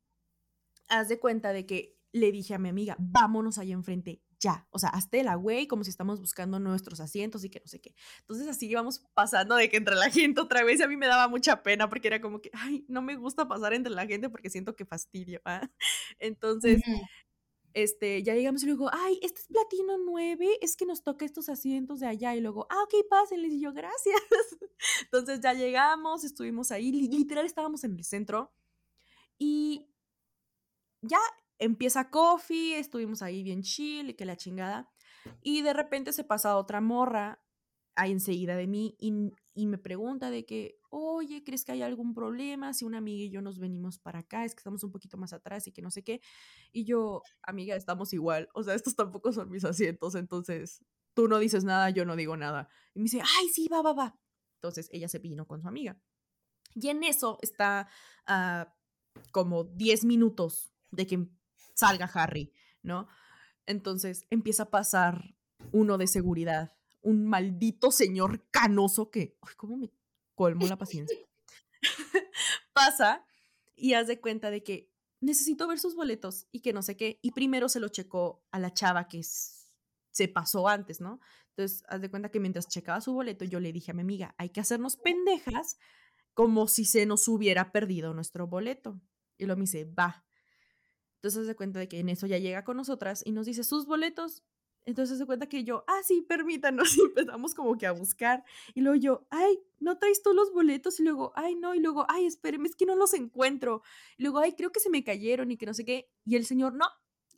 haz 0.89 1.09
de 1.09 1.21
cuenta 1.21 1.53
de 1.53 1.67
que 1.67 1.99
le 2.13 2.33
dije 2.33 2.55
a 2.55 2.59
mi 2.59 2.71
amiga, 2.71 2.97
vámonos 2.99 3.59
ahí 3.59 3.73
enfrente 3.73 4.23
ya, 4.43 4.67
o 4.71 4.79
sea, 4.79 4.89
hazte 4.91 5.23
la 5.23 5.37
güey, 5.37 5.69
como 5.69 5.85
si 5.85 5.91
estamos 5.91 6.21
buscando 6.21 6.59
nuestros 6.59 6.99
asientos 6.99 7.45
y 7.45 7.51
que 7.51 7.61
no 7.61 7.67
sé 7.69 7.81
qué. 7.81 7.95
Entonces 8.21 8.49
así 8.49 8.67
íbamos 8.67 8.99
pasando 9.15 9.55
de 9.55 9.69
que 9.69 9.77
entre 9.77 9.95
la 9.95 10.11
gente 10.11 10.41
otra 10.41 10.65
vez 10.65 10.81
y 10.81 10.83
a 10.83 10.89
mí 10.89 10.97
me 10.97 11.07
daba 11.07 11.29
mucha 11.29 11.63
pena 11.63 11.89
porque 11.89 12.09
era 12.09 12.21
como 12.21 12.41
que, 12.41 12.51
ay, 12.53 12.85
no 12.89 13.03
me 13.03 13.15
gusta 13.15 13.47
pasar 13.47 13.73
entre 13.73 13.93
la 13.93 14.07
gente 14.07 14.29
porque 14.29 14.51
siento 14.51 14.75
que 14.75 14.85
fastidio, 14.85 15.41
¿ah? 15.45 15.71
Entonces, 16.19 16.83
este, 17.73 18.23
ya 18.25 18.35
llegamos 18.35 18.65
y 18.65 18.67
luego, 18.67 18.91
ay, 18.93 19.21
este 19.23 19.41
es 19.41 19.47
platino 19.47 19.97
9, 19.97 20.59
es 20.61 20.77
que 20.77 20.87
nos 20.87 21.05
toca 21.05 21.25
estos 21.25 21.49
asientos 21.49 22.01
de 22.01 22.09
allá 22.09 22.35
y 22.35 22.41
luego, 22.41 22.67
ah, 22.69 22.83
ok, 22.83 23.09
pásenles 23.09 23.53
y 23.53 23.61
yo, 23.61 23.73
gracias. 23.73 24.21
Entonces 25.03 25.41
ya 25.41 25.55
llegamos, 25.55 26.25
estuvimos 26.25 26.73
ahí, 26.73 26.91
literal 26.91 27.47
estábamos 27.47 27.85
en 27.85 27.93
el 27.93 28.05
centro 28.05 28.53
y 29.39 29.89
ya 31.01 31.19
empieza 31.63 32.11
Coffee, 32.11 32.79
estuvimos 32.79 33.23
ahí 33.23 33.43
bien 33.43 33.63
chill 33.63 34.11
y 34.11 34.15
que 34.15 34.25
la 34.25 34.37
chingada. 34.37 34.91
Y 35.41 35.63
de 35.63 35.73
repente 35.73 36.13
se 36.13 36.25
pasa 36.25 36.57
otra 36.57 36.81
morra 36.81 37.41
ahí 37.95 38.11
enseguida 38.11 38.57
de 38.57 38.67
mí 38.67 38.97
y, 38.99 39.67
me 39.67 39.79
pregunta 39.79 40.31
de 40.31 40.45
que, 40.47 40.79
oye, 40.91 41.45
¿crees 41.45 41.65
que 41.65 41.73
hay 41.73 41.83
algún 41.83 42.15
problema 42.15 42.73
si 42.73 42.85
una 42.85 42.99
amiga 42.99 43.25
y 43.25 43.31
yo 43.31 43.43
nos 43.43 43.59
venimos 43.59 43.99
para 43.99 44.21
acá? 44.21 44.45
Es 44.45 44.55
que 44.55 44.61
estamos 44.61 44.83
un 44.83 44.91
poquito 44.91 45.17
más 45.19 45.33
atrás 45.33 45.67
y 45.69 45.73
que 45.73 45.83
no 45.83 45.91
sé 45.91 46.03
qué. 46.03 46.21
Y 46.73 46.85
yo, 46.85 47.23
amiga, 47.43 47.77
estamos 47.77 48.13
igual. 48.13 48.49
O 48.55 48.63
sea, 48.63 48.75
estos 48.75 48.97
tampoco 48.97 49.33
son 49.33 49.51
mis 49.51 49.65
asientos, 49.65 50.15
entonces 50.15 50.85
tú 51.15 51.29
no 51.29 51.39
dices 51.39 51.65
nada, 51.65 51.91
yo 51.91 52.05
no 52.05 52.17
digo 52.17 52.37
nada. 52.37 52.69
Y 52.95 53.01
me 53.01 53.05
dice, 53.05 53.21
ay, 53.21 53.49
sí, 53.51 53.69
va, 53.69 53.83
va, 53.83 53.93
va. 53.93 54.19
Entonces 54.57 54.89
ella 54.91 55.09
se 55.09 55.19
vino 55.19 55.47
con 55.47 55.61
su 55.61 55.69
amiga. 55.69 56.01
Y 56.75 56.89
en 56.89 57.05
eso 57.05 57.39
está 57.43 57.89
como 59.31 59.65
10 59.65 60.05
minutos 60.07 60.73
de 60.91 61.07
que 61.07 61.29
salga 61.75 62.11
Harry, 62.15 62.53
¿no? 62.83 63.09
Entonces 63.67 64.27
empieza 64.31 64.65
a 64.65 64.71
pasar 64.71 65.35
uno 65.71 65.99
de 65.99 66.07
seguridad, 66.07 66.73
un 67.01 67.27
maldito 67.27 67.91
señor 67.91 68.45
canoso 68.51 69.11
que, 69.11 69.37
ay, 69.43 69.55
¿cómo 69.57 69.77
me 69.77 69.91
colmo 70.35 70.67
la 70.67 70.77
paciencia? 70.77 71.19
Pasa 72.73 73.25
y 73.77 73.95
haz 73.95 74.07
de 74.07 74.21
cuenta 74.21 74.51
de 74.51 74.63
que 74.63 74.93
necesito 75.21 75.69
ver 75.69 75.79
sus 75.79 75.95
boletos 75.95 76.47
y 76.51 76.61
que 76.61 76.73
no 76.73 76.83
sé 76.83 76.97
qué, 76.97 77.19
y 77.23 77.31
primero 77.31 77.69
se 77.69 77.81
lo 77.81 77.89
checó 77.89 78.45
a 78.51 78.59
la 78.59 78.75
chava 78.75 79.09
que 79.09 79.23
se 79.23 80.29
pasó 80.29 80.69
antes, 80.69 81.01
¿no? 81.01 81.21
Entonces, 81.51 81.85
haz 81.89 82.01
de 82.01 82.11
cuenta 82.11 82.31
que 82.31 82.41
mientras 82.41 82.69
checaba 82.69 83.01
su 83.01 83.13
boleto, 83.13 83.45
yo 83.45 83.61
le 83.61 83.73
dije 83.73 83.91
a 83.91 83.95
mi 83.95 84.01
amiga, 84.01 84.35
hay 84.39 84.51
que 84.51 84.61
hacernos 84.61 84.97
pendejas 84.97 85.79
como 86.35 86.67
si 86.67 86.85
se 86.85 87.07
nos 87.07 87.29
hubiera 87.29 87.73
perdido 87.73 88.15
nuestro 88.15 88.47
boleto. 88.47 89.01
Y 89.37 89.47
lo 89.47 89.57
me 89.57 89.63
dice, 89.63 89.85
va. 89.85 90.25
Entonces 91.23 91.47
se 91.47 91.55
cuenta 91.55 91.79
de 91.79 91.87
que 91.87 92.01
en 92.01 92.09
eso 92.09 92.27
ya 92.27 92.39
llega 92.39 92.65
con 92.65 92.77
nosotras 92.77 93.23
y 93.25 93.31
nos 93.31 93.47
dice 93.47 93.63
sus 93.63 93.87
boletos. 93.87 94.43
Entonces 94.85 95.19
se 95.19 95.25
cuenta 95.25 95.49
que 95.49 95.63
yo, 95.63 95.85
ah, 95.87 96.01
sí, 96.05 96.23
permítanos. 96.23 96.97
Y 96.99 97.01
empezamos 97.01 97.55
como 97.55 97.79
que 97.79 97.87
a 97.87 97.93
buscar. 97.93 98.45
Y 98.75 98.81
luego 98.81 98.97
yo, 98.97 99.27
ay, 99.31 99.61
¿no 99.79 99.99
traes 99.99 100.21
tú 100.25 100.35
los 100.35 100.53
boletos? 100.53 100.99
Y 100.99 101.05
luego, 101.05 101.33
ay, 101.37 101.55
no. 101.55 101.77
Y 101.77 101.79
luego, 101.79 102.07
ay, 102.09 102.27
espéreme, 102.27 102.67
es 102.67 102.75
que 102.75 102.87
no 102.87 102.97
los 102.97 103.15
encuentro. 103.15 103.83
Y 104.19 104.25
luego, 104.25 104.41
ay, 104.41 104.55
creo 104.55 104.73
que 104.73 104.81
se 104.81 104.91
me 104.91 105.05
cayeron 105.05 105.53
y 105.53 105.57
que 105.57 105.65
no 105.65 105.75
sé 105.75 105.85
qué. 105.85 106.11
Y 106.25 106.35
el 106.35 106.45
señor, 106.45 106.75
no, 106.75 106.87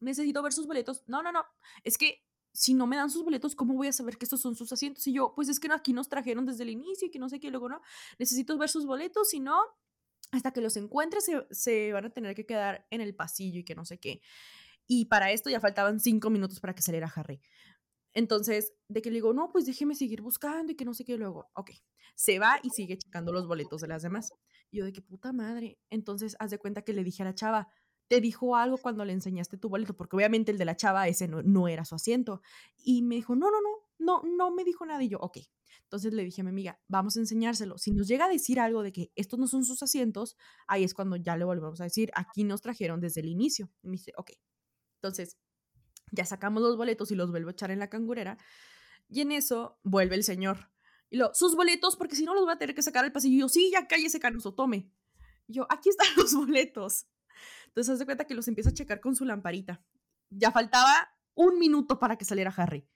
necesito 0.00 0.42
ver 0.42 0.54
sus 0.54 0.66
boletos. 0.66 1.04
No, 1.06 1.22
no, 1.22 1.30
no. 1.30 1.44
Es 1.82 1.98
que 1.98 2.24
si 2.54 2.72
no 2.72 2.86
me 2.86 2.96
dan 2.96 3.10
sus 3.10 3.22
boletos, 3.22 3.54
¿cómo 3.54 3.74
voy 3.74 3.88
a 3.88 3.92
saber 3.92 4.16
que 4.16 4.24
estos 4.24 4.40
son 4.40 4.56
sus 4.56 4.72
asientos? 4.72 5.06
Y 5.06 5.12
yo, 5.12 5.34
pues 5.36 5.50
es 5.50 5.60
que 5.60 5.70
aquí 5.70 5.92
nos 5.92 6.08
trajeron 6.08 6.46
desde 6.46 6.62
el 6.62 6.70
inicio 6.70 7.08
y 7.08 7.10
que 7.10 7.18
no 7.18 7.28
sé 7.28 7.38
qué. 7.38 7.48
Y 7.48 7.50
luego, 7.50 7.68
no, 7.68 7.82
necesito 8.18 8.56
ver 8.56 8.70
sus 8.70 8.86
boletos. 8.86 9.28
Si 9.28 9.40
no, 9.40 9.60
hasta 10.32 10.52
que 10.52 10.60
los 10.60 10.76
encuentres 10.76 11.24
se, 11.24 11.46
se 11.50 11.92
van 11.92 12.06
a 12.06 12.10
tener 12.10 12.34
que 12.34 12.46
quedar 12.46 12.86
en 12.90 13.00
el 13.00 13.14
pasillo 13.14 13.60
y 13.60 13.64
que 13.64 13.74
no 13.74 13.84
sé 13.84 13.98
qué. 13.98 14.20
Y 14.86 15.06
para 15.06 15.32
esto 15.32 15.50
ya 15.50 15.60
faltaban 15.60 16.00
cinco 16.00 16.30
minutos 16.30 16.60
para 16.60 16.74
que 16.74 16.82
saliera 16.82 17.10
Harry. 17.14 17.40
Entonces, 18.12 18.74
de 18.88 19.02
que 19.02 19.10
le 19.10 19.16
digo, 19.16 19.32
no, 19.32 19.50
pues 19.50 19.66
déjeme 19.66 19.94
seguir 19.94 20.22
buscando 20.22 20.72
y 20.72 20.76
que 20.76 20.84
no 20.84 20.94
sé 20.94 21.04
qué. 21.04 21.16
Luego, 21.16 21.50
ok, 21.54 21.72
se 22.14 22.38
va 22.38 22.60
y 22.62 22.70
sigue 22.70 22.96
checando 22.96 23.32
los 23.32 23.46
boletos 23.46 23.80
de 23.80 23.88
las 23.88 24.02
demás. 24.02 24.32
Y 24.70 24.78
yo 24.78 24.84
de 24.84 24.92
que 24.92 25.02
puta 25.02 25.32
madre. 25.32 25.78
Entonces, 25.90 26.36
haz 26.38 26.50
de 26.50 26.58
cuenta 26.58 26.82
que 26.82 26.92
le 26.92 27.02
dije 27.02 27.22
a 27.22 27.26
la 27.26 27.34
chava, 27.34 27.68
te 28.08 28.20
dijo 28.20 28.56
algo 28.56 28.78
cuando 28.78 29.04
le 29.04 29.12
enseñaste 29.12 29.56
tu 29.56 29.68
boleto, 29.68 29.96
porque 29.96 30.16
obviamente 30.16 30.52
el 30.52 30.58
de 30.58 30.64
la 30.64 30.76
chava 30.76 31.08
ese 31.08 31.26
no, 31.26 31.42
no 31.42 31.66
era 31.68 31.84
su 31.84 31.96
asiento. 31.96 32.40
Y 32.76 33.02
me 33.02 33.16
dijo, 33.16 33.34
no, 33.34 33.50
no, 33.50 33.60
no, 33.60 33.83
no, 33.98 34.22
no 34.22 34.50
me 34.50 34.64
dijo 34.64 34.84
nada. 34.86 35.02
Y 35.02 35.08
yo, 35.08 35.18
ok. 35.18 35.38
Entonces 35.84 36.12
le 36.12 36.24
dije 36.24 36.40
a 36.40 36.44
mi 36.44 36.50
amiga, 36.50 36.80
vamos 36.88 37.16
a 37.16 37.20
enseñárselo. 37.20 37.78
Si 37.78 37.92
nos 37.92 38.08
llega 38.08 38.26
a 38.26 38.28
decir 38.28 38.60
algo 38.60 38.82
de 38.82 38.92
que 38.92 39.12
estos 39.14 39.38
no 39.38 39.46
son 39.46 39.64
sus 39.64 39.82
asientos, 39.82 40.36
ahí 40.66 40.84
es 40.84 40.94
cuando 40.94 41.16
ya 41.16 41.36
le 41.36 41.44
volvemos 41.44 41.80
a 41.80 41.84
decir, 41.84 42.10
aquí 42.14 42.44
nos 42.44 42.62
trajeron 42.62 43.00
desde 43.00 43.20
el 43.20 43.28
inicio. 43.28 43.70
Y 43.82 43.88
me 43.88 43.92
dice, 43.92 44.12
ok. 44.16 44.32
Entonces, 44.96 45.38
ya 46.10 46.24
sacamos 46.24 46.62
los 46.62 46.76
boletos 46.76 47.10
y 47.10 47.14
los 47.14 47.30
vuelvo 47.30 47.48
a 47.48 47.52
echar 47.52 47.70
en 47.70 47.78
la 47.78 47.90
cangurera. 47.90 48.38
Y 49.08 49.20
en 49.20 49.32
eso 49.32 49.78
vuelve 49.82 50.16
el 50.16 50.24
señor. 50.24 50.70
Y 51.10 51.16
lo, 51.16 51.32
sus 51.34 51.54
boletos, 51.54 51.96
porque 51.96 52.16
si 52.16 52.24
no 52.24 52.34
los 52.34 52.44
voy 52.44 52.54
a 52.54 52.58
tener 52.58 52.74
que 52.74 52.82
sacar 52.82 53.04
al 53.04 53.12
pasillo. 53.12 53.36
Y 53.36 53.40
yo, 53.40 53.48
sí, 53.48 53.70
ya 53.72 53.86
cállese, 53.86 54.20
canoso, 54.20 54.54
tome. 54.54 54.90
Y 55.46 55.54
yo, 55.54 55.66
aquí 55.70 55.90
están 55.90 56.06
los 56.16 56.34
boletos. 56.34 57.06
Entonces, 57.66 57.94
hace 57.94 58.04
cuenta 58.04 58.26
que 58.26 58.34
los 58.34 58.48
empieza 58.48 58.70
a 58.70 58.74
checar 58.74 59.00
con 59.00 59.14
su 59.14 59.24
lamparita. 59.24 59.84
Ya 60.30 60.50
faltaba 60.50 61.08
un 61.34 61.58
minuto 61.58 61.98
para 61.98 62.16
que 62.16 62.24
saliera 62.24 62.52
Harry. 62.56 62.88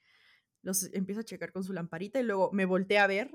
Los 0.63 0.93
empieza 0.93 1.21
a 1.21 1.25
checar 1.25 1.53
con 1.53 1.65
su 1.65 1.73
lamparita 1.73 2.21
y 2.21 2.25
luego 2.25 2.51
me 2.53 2.65
volteé 2.65 2.99
a 2.99 3.07
ver, 3.07 3.31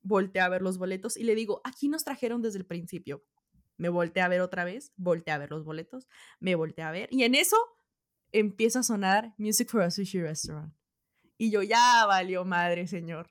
volteé 0.00 0.42
a 0.42 0.48
ver 0.48 0.62
los 0.62 0.78
boletos 0.78 1.16
y 1.16 1.24
le 1.24 1.34
digo, 1.34 1.60
aquí 1.64 1.88
nos 1.88 2.04
trajeron 2.04 2.42
desde 2.42 2.58
el 2.58 2.66
principio. 2.66 3.24
Me 3.76 3.88
volteé 3.88 4.22
a 4.22 4.28
ver 4.28 4.40
otra 4.40 4.64
vez, 4.64 4.92
volteé 4.96 5.32
a 5.34 5.38
ver 5.38 5.50
los 5.50 5.64
boletos, 5.64 6.08
me 6.40 6.54
volteé 6.54 6.84
a 6.84 6.90
ver 6.90 7.08
y 7.10 7.24
en 7.24 7.34
eso 7.34 7.56
empieza 8.32 8.80
a 8.80 8.82
sonar 8.82 9.34
Music 9.38 9.68
for 9.70 9.82
a 9.82 9.90
Sushi 9.90 10.20
Restaurant. 10.20 10.74
Y 11.36 11.50
yo, 11.50 11.62
ya 11.62 12.06
valió 12.06 12.44
madre, 12.44 12.86
señor. 12.86 13.28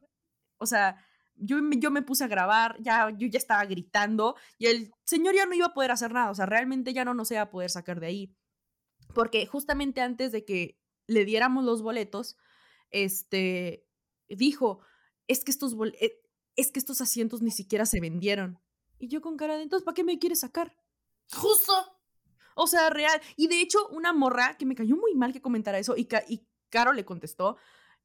O 0.58 0.66
sea, 0.66 0.98
yo, 1.36 1.58
yo 1.78 1.92
me 1.92 2.02
puse 2.02 2.24
a 2.24 2.28
grabar, 2.28 2.78
ya, 2.80 3.10
yo 3.10 3.28
ya 3.28 3.38
estaba 3.38 3.66
gritando 3.66 4.36
y 4.58 4.68
el 4.68 4.92
señor 5.06 5.36
ya 5.36 5.46
no 5.46 5.56
iba 5.56 5.68
a 5.68 5.74
poder 5.74 5.92
hacer 5.92 6.12
nada, 6.14 6.30
o 6.30 6.36
sea, 6.36 6.46
realmente 6.46 6.94
ya 6.94 7.06
no 7.06 7.14
nos 7.14 7.32
iba 7.32 7.42
a 7.42 7.50
poder 7.50 7.70
sacar 7.70 8.00
de 8.00 8.08
ahí. 8.08 8.36
Porque 9.14 9.46
justamente 9.46 10.02
antes 10.02 10.32
de 10.32 10.46
que 10.46 10.80
le 11.08 11.26
diéramos 11.26 11.64
los 11.64 11.82
boletos, 11.82 12.38
este, 12.92 13.88
dijo, 14.30 14.82
es 15.28 15.44
que 15.44 15.52
estos, 15.52 15.76
eh, 16.00 16.22
es 16.56 16.72
que 16.72 16.80
estos 16.80 17.02
asientos 17.02 17.42
ni 17.42 17.52
siquiera 17.52 17.86
se 17.86 18.00
vendieron. 18.00 18.60
Y 19.00 19.08
yo 19.08 19.22
con 19.22 19.38
cara 19.38 19.58
de, 19.58 19.64
entonces, 19.64 19.84
¿para 19.84 19.96
qué 19.96 20.04
me 20.04 20.20
quieres 20.20 20.42
sacar? 20.42 20.76
Justo. 21.32 21.74
O 22.56 22.68
sea, 22.68 22.90
real. 22.90 23.20
Y 23.36 23.48
de 23.48 23.62
hecho, 23.62 23.88
una 23.90 24.14
morra 24.14 24.58
que 24.58 24.66
me 24.66 24.76
cayó 24.76 24.96
muy 24.96 25.16
mal 25.16 25.34
que 25.34 25.42
comentara 25.42 25.80
eso 25.80 25.96
y, 25.98 26.08
y 26.28 26.46
Caro 26.70 26.94
le 26.94 27.06
contestó 27.06 27.58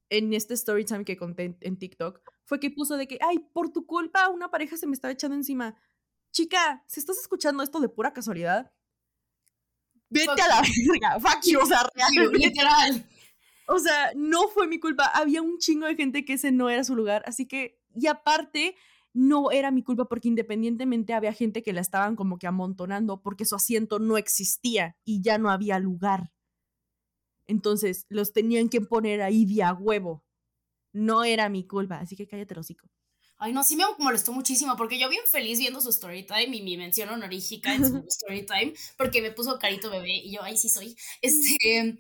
en 0.09 0.33
este 0.33 0.55
story 0.55 0.85
time 0.85 1.05
que 1.05 1.17
conté 1.17 1.57
en 1.61 1.79
TikTok, 1.79 2.21
fue 2.45 2.61
que 2.61 2.71
puso 2.71 2.97
de 2.97 3.09
que, 3.09 3.19
ay, 3.21 3.39
por 3.53 3.73
tu 3.73 3.87
culpa 3.87 4.29
una 4.29 4.51
pareja 4.51 4.77
se 4.77 4.87
me 4.87 4.95
estaba 4.95 5.13
echando 5.13 5.37
encima. 5.37 5.77
Chica, 6.33 6.85
si 6.87 7.01
estás 7.01 7.19
escuchando 7.19 7.63
esto 7.63 7.81
de 7.81 7.89
pura 7.89 8.13
casualidad, 8.13 8.73
vete 10.09 10.43
a 10.43 10.49
la 10.49 10.63
verga, 10.63 11.21
fuck 11.21 11.45
you, 11.45 11.59
o 11.63 11.67
sea, 11.67 11.89
literal. 12.33 13.09
O 13.67 13.79
sea, 13.79 14.13
no 14.15 14.49
fue 14.49 14.69
mi 14.69 14.79
culpa, 14.79 15.05
había 15.07 15.43
un 15.43 15.59
chingo 15.59 15.87
de 15.87 15.97
gente 15.97 16.25
que 16.25 16.35
ese 16.35 16.53
no 16.53 16.71
era 16.71 16.85
su 16.85 16.95
lugar, 16.95 17.23
así 17.27 17.47
que, 17.47 17.81
y 17.95 18.07
aparte, 18.07 18.77
no 19.17 19.51
era 19.51 19.71
mi 19.71 19.83
culpa 19.83 20.05
porque 20.05 20.29
independientemente 20.29 21.15
había 21.15 21.33
gente 21.33 21.63
que 21.63 21.73
la 21.73 21.81
estaban 21.81 22.17
como 22.17 22.39
que 22.39 22.47
amontonando 22.47 23.23
porque 23.23 23.47
su 23.47 23.55
asiento 23.55 23.99
no 23.99 24.19
existía 24.19 24.95
y 25.07 25.23
ya 25.23 25.39
no 25.39 25.51
había 25.51 25.79
lugar. 25.79 26.33
Entonces 27.47 28.05
los 28.11 28.35
tenían 28.35 28.69
que 28.69 28.83
poner 28.83 29.23
ahí 29.23 29.47
de 29.47 29.63
a 29.63 29.73
huevo. 29.73 30.23
No 30.93 31.25
era 31.25 31.49
mi 31.49 31.67
culpa, 31.67 31.99
así 31.99 32.15
que 32.15 32.27
cállate, 32.27 32.59
hocico. 32.59 32.89
Ay, 33.39 33.53
no, 33.53 33.63
sí 33.63 33.77
me 33.77 33.85
molestó 33.99 34.33
muchísimo 34.33 34.77
porque 34.77 34.99
yo 34.99 35.11
bien 35.11 35.23
feliz 35.31 35.59
viendo 35.59 35.81
su 35.83 35.91
story 35.91 36.25
time 36.25 36.57
y 36.57 36.63
mi 36.63 36.79
mención 36.79 37.11
honorífica 37.11 37.75
en 37.75 37.85
su 37.87 37.97
story 38.09 38.47
time 38.47 38.73
porque 38.97 39.21
me 39.21 39.31
puso 39.31 39.59
carito 39.59 39.91
bebé 39.91 40.09
y 40.25 40.33
yo, 40.35 40.43
ay, 40.43 40.57
sí 40.57 40.69
soy. 40.71 40.97
Este, 41.21 41.97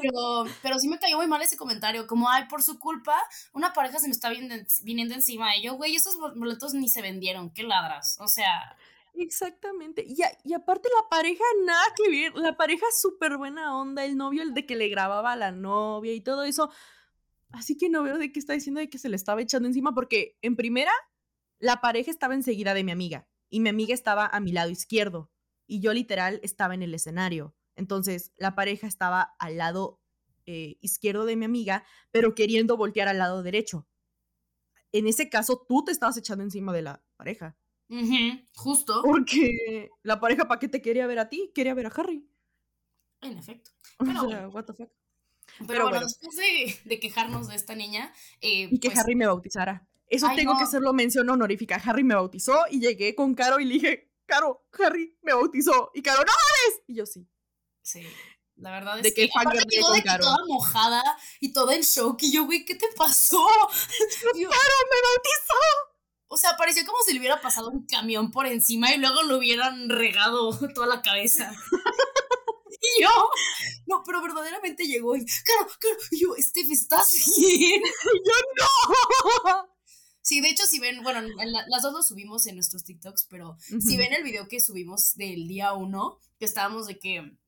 pero, 0.00 0.44
pero 0.62 0.78
sí 0.78 0.88
me 0.88 0.98
cayó 0.98 1.16
muy 1.18 1.26
mal 1.26 1.42
ese 1.42 1.56
comentario, 1.56 2.06
como, 2.06 2.30
ay, 2.30 2.44
por 2.48 2.62
su 2.62 2.78
culpa, 2.78 3.14
una 3.52 3.72
pareja 3.72 3.98
se 3.98 4.06
me 4.08 4.12
está 4.12 4.30
viniendo, 4.30 4.54
viniendo 4.82 5.14
encima. 5.14 5.56
Y 5.56 5.62
yo, 5.64 5.74
güey, 5.74 5.94
esos 5.96 6.16
boletos 6.36 6.72
ni 6.74 6.88
se 6.88 7.02
vendieron, 7.02 7.50
qué 7.52 7.62
ladras. 7.62 8.16
O 8.20 8.28
sea. 8.28 8.76
Exactamente. 9.14 10.04
Y, 10.06 10.16
y 10.44 10.54
aparte 10.54 10.88
la 11.02 11.08
pareja, 11.08 11.42
nada 11.64 11.84
que 11.96 12.08
ver. 12.10 12.34
La 12.36 12.56
pareja 12.56 12.86
súper 12.96 13.36
buena 13.36 13.76
onda, 13.76 14.04
el 14.04 14.16
novio, 14.16 14.42
el 14.42 14.54
de 14.54 14.64
que 14.64 14.76
le 14.76 14.88
grababa 14.88 15.32
a 15.32 15.36
la 15.36 15.50
novia 15.50 16.12
y 16.14 16.20
todo 16.20 16.44
eso 16.44 16.70
Así 17.50 17.76
que 17.76 17.88
no 17.88 18.02
veo 18.02 18.18
de 18.18 18.30
qué 18.32 18.38
está 18.38 18.52
diciendo 18.52 18.80
de 18.80 18.90
que 18.90 18.98
se 18.98 19.08
le 19.08 19.16
estaba 19.16 19.40
echando 19.40 19.68
encima, 19.68 19.94
porque 19.94 20.36
en 20.42 20.56
primera, 20.56 20.92
la 21.58 21.80
pareja 21.80 22.10
estaba 22.10 22.34
enseguida 22.34 22.74
de 22.74 22.84
mi 22.84 22.92
amiga 22.92 23.28
y 23.50 23.60
mi 23.60 23.68
amiga 23.68 23.94
estaba 23.94 24.26
a 24.26 24.40
mi 24.40 24.52
lado 24.52 24.70
izquierdo 24.70 25.30
y 25.66 25.80
yo 25.80 25.92
literal 25.92 26.40
estaba 26.42 26.74
en 26.74 26.82
el 26.82 26.94
escenario. 26.94 27.54
Entonces, 27.76 28.32
la 28.36 28.54
pareja 28.54 28.86
estaba 28.86 29.34
al 29.38 29.56
lado 29.56 30.00
eh, 30.46 30.76
izquierdo 30.80 31.24
de 31.26 31.36
mi 31.36 31.44
amiga, 31.44 31.84
pero 32.10 32.34
queriendo 32.34 32.76
voltear 32.76 33.08
al 33.08 33.18
lado 33.18 33.42
derecho. 33.42 33.86
En 34.92 35.06
ese 35.06 35.28
caso, 35.28 35.64
tú 35.68 35.84
te 35.84 35.92
estabas 35.92 36.16
echando 36.16 36.42
encima 36.42 36.72
de 36.72 36.82
la 36.82 37.04
pareja. 37.16 37.56
justo. 38.54 39.02
Porque 39.02 39.90
la 40.02 40.20
pareja, 40.20 40.48
¿para 40.48 40.58
qué 40.58 40.68
te 40.68 40.82
quería 40.82 41.06
ver 41.06 41.18
a 41.18 41.28
ti? 41.28 41.52
Quería 41.54 41.74
ver 41.74 41.86
a 41.86 41.90
Harry. 41.90 42.28
En 43.20 43.38
efecto. 43.38 43.70
Pero, 43.98 44.48
what 44.50 44.64
the 44.64 44.72
fuck. 44.72 44.90
Pero, 45.66 45.88
bueno, 45.88 46.06
después 46.06 46.36
de, 46.36 47.00
quejarnos 47.00 47.48
de 47.48 47.56
esta 47.56 47.74
niña. 47.74 48.12
Eh, 48.40 48.68
y 48.70 48.78
que 48.78 48.90
pues 48.90 49.00
Harry 49.00 49.14
me 49.14 49.26
bautizara. 49.26 49.86
Eso 50.08 50.28
tengo 50.34 50.56
que 50.56 50.64
hacerlo 50.64 50.92
mención 50.92 51.28
honorífica. 51.28 51.76
Harry 51.76 52.04
me 52.04 52.14
bautizó 52.14 52.64
y 52.70 52.80
llegué 52.80 53.14
con 53.14 53.34
Caro 53.34 53.60
y 53.60 53.64
le 53.64 53.74
dije, 53.74 54.10
Caro, 54.26 54.66
Harry 54.78 55.16
me 55.22 55.34
bautizó. 55.34 55.90
Y 55.94 56.02
Caro, 56.02 56.20
¡no 56.20 56.32
mames! 56.32 56.82
Y 56.86 56.94
yo 56.94 57.06
sí. 57.06 57.28
Sí. 57.82 58.06
La 58.56 58.72
verdad 58.72 58.96
es 58.98 59.04
de 59.04 59.14
que, 59.14 59.28
aparte 59.34 59.64
quedó 59.68 59.92
de 59.92 60.02
Caro. 60.02 60.24
toda 60.24 60.38
mojada 60.46 61.02
y 61.40 61.52
toda 61.52 61.74
en 61.74 61.82
shock. 61.82 62.22
Y 62.22 62.32
yo, 62.32 62.44
güey, 62.44 62.64
¿qué 62.64 62.74
te 62.74 62.88
pasó? 62.96 63.46
¡Caro 64.22 64.42
me 64.42 64.42
bautizó! 64.42 65.88
O 66.30 66.36
sea, 66.36 66.56
parecía 66.56 66.84
como 66.84 66.98
si 67.06 67.14
le 67.14 67.20
hubiera 67.20 67.40
pasado 67.40 67.70
un 67.70 67.86
camión 67.86 68.30
por 68.30 68.46
encima 68.46 68.92
y 68.92 68.98
luego 68.98 69.22
lo 69.22 69.38
hubieran 69.38 69.88
regado 69.88 70.50
toda 70.74 70.86
la 70.86 71.02
cabeza. 71.02 71.52
Yo, 73.00 73.08
no, 73.86 74.02
pero 74.04 74.22
verdaderamente 74.22 74.84
llegó 74.84 75.16
y, 75.16 75.24
claro, 75.24 75.68
claro, 75.78 75.96
y 76.10 76.20
yo, 76.20 76.34
Steph, 76.38 76.70
¿estás 76.70 77.14
bien? 77.36 77.82
yo 78.04 78.32
no. 78.56 79.78
Sí, 80.20 80.40
de 80.40 80.50
hecho, 80.50 80.64
si 80.66 80.78
ven, 80.78 81.02
bueno, 81.02 81.22
las 81.68 81.82
dos 81.82 81.92
lo 81.92 82.02
subimos 82.02 82.46
en 82.46 82.56
nuestros 82.56 82.84
TikToks, 82.84 83.26
pero 83.30 83.56
si 83.58 83.96
ven 83.96 84.12
el 84.12 84.22
video 84.22 84.46
que 84.46 84.60
subimos 84.60 85.14
del 85.14 85.48
día 85.48 85.72
uno, 85.72 86.18
que 86.38 86.44
estábamos 86.44 86.86
de 86.86 86.98
que, 86.98 87.38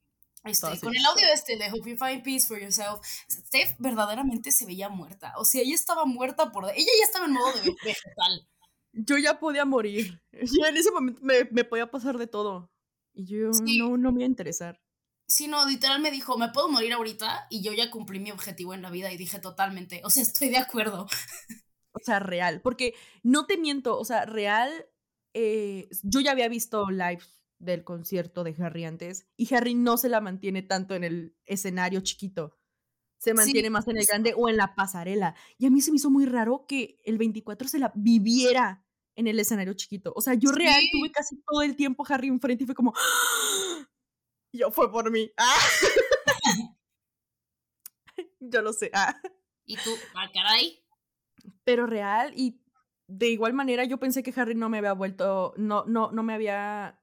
este, 0.44 0.80
con 0.80 0.96
el 0.96 1.04
audio 1.04 1.26
este 1.34 1.58
de 1.58 1.70
Hope 1.70 1.90
You 1.90 1.96
Find 1.98 2.22
Peace 2.22 2.46
for 2.46 2.58
Yourself, 2.58 3.00
Steph 3.30 3.76
verdaderamente 3.78 4.50
se 4.52 4.64
veía 4.64 4.88
muerta. 4.88 5.34
O 5.36 5.44
sea, 5.44 5.60
ella 5.60 5.74
estaba 5.74 6.06
muerta 6.06 6.50
por... 6.50 6.64
Ella 6.64 6.90
ya 6.98 7.04
estaba 7.04 7.26
en 7.26 7.32
modo 7.32 7.52
de 7.52 7.60
vegetal. 7.84 8.48
Yo 8.92 9.18
ya 9.18 9.38
podía 9.38 9.64
morir. 9.64 10.22
Ya 10.62 10.68
en 10.68 10.76
ese 10.78 10.90
momento 10.90 11.20
me, 11.22 11.44
me 11.50 11.64
podía 11.64 11.90
pasar 11.90 12.16
de 12.16 12.26
todo. 12.26 12.70
Y 13.12 13.26
yo 13.26 13.50
no, 13.78 13.98
no 13.98 14.12
me 14.12 14.20
iba 14.20 14.26
a 14.26 14.30
interesar. 14.30 14.80
Sí, 15.30 15.46
no, 15.46 15.64
literal 15.64 16.00
me 16.00 16.10
dijo, 16.10 16.36
me 16.36 16.48
puedo 16.48 16.68
morir 16.68 16.92
ahorita 16.92 17.46
y 17.50 17.62
yo 17.62 17.72
ya 17.72 17.88
cumplí 17.88 18.18
mi 18.18 18.32
objetivo 18.32 18.74
en 18.74 18.82
la 18.82 18.90
vida 18.90 19.12
y 19.12 19.16
dije 19.16 19.38
totalmente, 19.38 20.02
o 20.04 20.10
sea, 20.10 20.24
estoy 20.24 20.48
de 20.48 20.58
acuerdo. 20.58 21.06
O 21.92 21.98
sea, 22.02 22.18
real, 22.18 22.60
porque 22.62 22.94
no 23.22 23.46
te 23.46 23.56
miento, 23.56 23.96
o 23.96 24.04
sea, 24.04 24.24
real, 24.26 24.86
eh, 25.34 25.88
yo 26.02 26.20
ya 26.20 26.32
había 26.32 26.48
visto 26.48 26.90
live 26.90 27.22
del 27.60 27.84
concierto 27.84 28.42
de 28.42 28.56
Harry 28.58 28.84
antes 28.84 29.28
y 29.36 29.54
Harry 29.54 29.74
no 29.74 29.98
se 29.98 30.08
la 30.08 30.20
mantiene 30.20 30.62
tanto 30.62 30.94
en 30.94 31.04
el 31.04 31.36
escenario 31.46 32.00
chiquito, 32.00 32.58
se 33.18 33.34
mantiene 33.34 33.70
más 33.70 33.86
en 33.86 33.98
el 33.98 34.06
grande 34.06 34.34
o 34.36 34.48
en 34.48 34.56
la 34.56 34.74
pasarela. 34.74 35.36
Y 35.58 35.66
a 35.66 35.70
mí 35.70 35.80
se 35.80 35.92
me 35.92 35.98
hizo 35.98 36.10
muy 36.10 36.26
raro 36.26 36.64
que 36.66 36.98
el 37.04 37.18
24 37.18 37.68
se 37.68 37.78
la 37.78 37.92
viviera 37.94 38.84
en 39.14 39.26
el 39.26 39.38
escenario 39.38 39.74
chiquito. 39.74 40.12
O 40.16 40.22
sea, 40.22 40.34
yo 40.34 40.50
real 40.52 40.82
tuve 40.90 41.12
casi 41.12 41.36
todo 41.46 41.62
el 41.62 41.76
tiempo 41.76 42.04
Harry 42.08 42.28
enfrente 42.28 42.64
y 42.64 42.66
fue 42.66 42.74
como, 42.74 42.94
yo 44.52 44.70
fue 44.70 44.90
por 44.90 45.10
mí. 45.10 45.30
Ah. 45.36 45.56
Yo 48.40 48.62
lo 48.62 48.72
sé. 48.72 48.90
Ah. 48.94 49.20
¿Y 49.64 49.76
tú? 49.76 49.90
Ah, 50.14 50.30
caray. 50.32 50.82
Pero 51.64 51.86
real 51.86 52.32
y 52.34 52.60
de 53.06 53.28
igual 53.28 53.52
manera 53.52 53.84
yo 53.84 53.98
pensé 53.98 54.22
que 54.22 54.32
Harry 54.36 54.54
no 54.54 54.68
me 54.68 54.78
había 54.78 54.92
vuelto, 54.92 55.52
no, 55.56 55.84
no, 55.86 56.10
no 56.12 56.22
me 56.22 56.32
había 56.32 57.00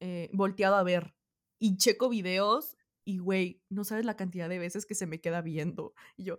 eh, 0.00 0.30
volteado 0.32 0.76
a 0.76 0.82
ver. 0.82 1.14
Y 1.58 1.76
checo 1.76 2.08
videos 2.08 2.76
y, 3.04 3.18
güey, 3.18 3.62
no 3.70 3.84
sabes 3.84 4.04
la 4.04 4.16
cantidad 4.16 4.48
de 4.48 4.58
veces 4.58 4.86
que 4.86 4.94
se 4.94 5.06
me 5.06 5.20
queda 5.20 5.40
viendo. 5.40 5.94
Y 6.16 6.24
yo, 6.24 6.38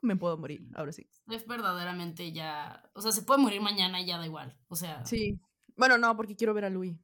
me 0.00 0.16
puedo 0.16 0.36
morir, 0.38 0.68
ahora 0.74 0.92
sí. 0.92 1.08
Es 1.28 1.46
verdaderamente 1.46 2.32
ya, 2.32 2.88
o 2.94 3.00
sea, 3.00 3.12
se 3.12 3.22
puede 3.22 3.40
morir 3.40 3.60
mañana 3.60 4.00
y 4.00 4.06
ya 4.06 4.18
da 4.18 4.26
igual, 4.26 4.56
o 4.68 4.76
sea. 4.76 5.04
Sí, 5.04 5.40
Bueno, 5.76 5.98
no, 5.98 6.16
porque 6.16 6.36
quiero 6.36 6.54
ver 6.54 6.66
a 6.66 6.70
Louis. 6.70 6.96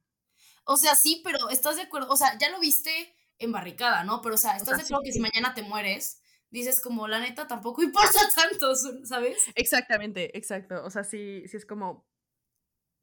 O 0.65 0.77
sea, 0.77 0.95
sí, 0.95 1.21
pero 1.23 1.49
¿estás 1.49 1.75
de 1.75 1.83
acuerdo? 1.83 2.09
O 2.09 2.17
sea, 2.17 2.37
ya 2.37 2.49
lo 2.49 2.59
viste 2.59 3.15
en 3.37 3.51
barricada, 3.51 4.03
¿no? 4.03 4.21
Pero, 4.21 4.35
o 4.35 4.37
sea, 4.37 4.57
¿estás 4.57 4.77
de 4.77 4.83
acuerdo 4.83 5.03
que 5.03 5.13
si 5.13 5.19
mañana 5.19 5.53
te 5.53 5.63
mueres, 5.63 6.21
dices 6.49 6.81
como, 6.81 7.07
la 7.07 7.19
neta, 7.19 7.47
tampoco 7.47 7.81
importa 7.83 8.19
tanto, 8.35 8.75
¿sabes? 9.05 9.37
Exactamente, 9.55 10.37
exacto. 10.37 10.83
O 10.83 10.89
sea, 10.89 11.03
sí, 11.03 11.43
sí 11.47 11.57
es 11.57 11.65
como, 11.65 12.07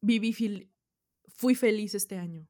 viví, 0.01 0.71
fui 1.29 1.55
feliz 1.55 1.95
este 1.95 2.19
año. 2.19 2.47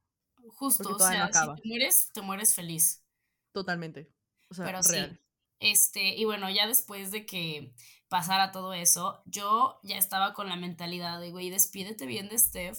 Justo, 0.49 0.89
o 0.95 0.99
sea, 0.99 1.27
si 1.33 1.41
te 1.41 1.69
mueres, 1.69 2.11
te 2.13 2.21
mueres 2.23 2.55
feliz. 2.55 3.05
Totalmente. 3.53 4.13
O 4.49 4.55
sea, 4.55 4.67
Pero 4.67 4.81
real. 4.83 5.11
Sí. 5.13 5.27
Este, 5.59 6.15
y 6.15 6.25
bueno, 6.25 6.51
ya 6.51 6.67
después 6.67 7.11
de 7.11 7.25
que 7.27 7.75
pasara 8.09 8.53
todo 8.53 8.75
eso, 8.75 9.23
yo 9.27 9.81
ya 9.83 9.97
estaba 9.97 10.35
con 10.35 10.49
la 10.49 10.57
mentalidad 10.57 11.21
de, 11.21 11.31
güey, 11.31 11.51
despídete 11.51 12.07
bien 12.07 12.29
de 12.29 12.39
Steph, 12.39 12.79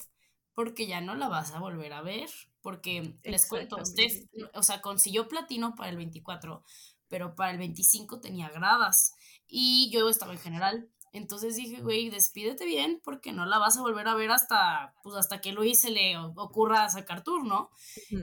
porque 0.58 0.88
ya 0.88 1.02
no 1.02 1.14
la 1.14 1.28
vas 1.28 1.52
a 1.52 1.60
volver 1.60 1.94
a 1.94 2.02
ver. 2.02 2.32
Porque 2.62 3.20
les 3.24 3.46
cuento, 3.46 3.78
Steph, 3.86 4.26
o 4.56 4.64
sea, 4.64 4.82
consiguió 4.82 5.28
platino 5.28 5.76
para 5.76 5.92
el 5.92 5.98
24, 5.98 6.64
pero 7.08 7.36
para 7.36 7.52
el 7.52 7.60
25 7.60 8.20
tenía 8.20 8.50
gradas. 8.50 9.14
Y 9.46 9.92
yo 9.92 10.10
estaba 10.10 10.34
en 10.34 10.40
general. 10.40 10.90
Entonces 11.14 11.58
dije, 11.58 11.80
güey, 11.82 12.10
despídete 12.10 12.66
bien 12.66 13.00
porque 13.04 13.34
no 13.34 13.46
la 13.46 13.60
vas 13.60 13.78
a 13.78 13.82
volver 13.82 14.08
a 14.08 14.16
ver 14.16 14.32
hasta, 14.32 14.96
pues 15.04 15.16
hasta 15.16 15.42
que 15.42 15.52
Luis 15.52 15.80
se 15.80 15.92
le 15.92 16.18
ocurra 16.18 16.90
sacar 16.90 17.24
turno. 17.24 17.70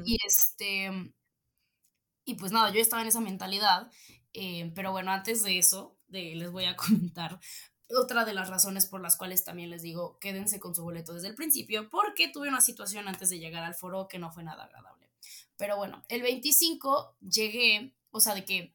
Y 0.05 0.19
este, 0.27 1.15
y 2.25 2.35
pues 2.35 2.51
nada, 2.51 2.71
yo 2.71 2.81
estaba 2.81 3.03
en 3.03 3.09
esa 3.09 3.21
mentalidad. 3.21 3.93
Eh, 4.33 4.73
pero 4.75 4.91
bueno, 4.91 5.13
antes 5.13 5.45
de 5.45 5.57
eso, 5.59 5.97
de, 6.09 6.35
les 6.35 6.51
voy 6.51 6.65
a 6.65 6.75
comentar 7.15 7.39
otra 7.91 8.25
de 8.25 8.35
las 8.35 8.49
razones 8.49 8.87
por 8.87 9.01
las 9.01 9.17
cuales 9.17 9.45
también 9.45 9.71
les 9.71 9.83
digo, 9.83 10.19
quédense 10.19 10.61
con 10.61 10.75
su 10.75 10.83
boleto 10.83 11.15
desde 11.15 11.29
el 11.29 11.35
principio, 11.35 11.91
porque 11.91 12.29
tuve 12.29 12.49
una 12.49 12.61
situación 12.61 13.09
antes 13.09 13.31
de 13.31 13.39
llegar 13.39 13.65
al 13.65 13.75
foro 13.75 14.09
que 14.09 14.19
no 14.19 14.33
fue 14.33 14.43
nada 14.43 14.65
agradable. 14.65 15.11
Pero 15.57 15.77
bueno, 15.77 16.03
el 16.09 16.23
25 16.23 17.17
llegué, 17.21 17.95
o 18.11 18.21
sea, 18.21 18.35
de 18.35 18.45
que 18.45 18.75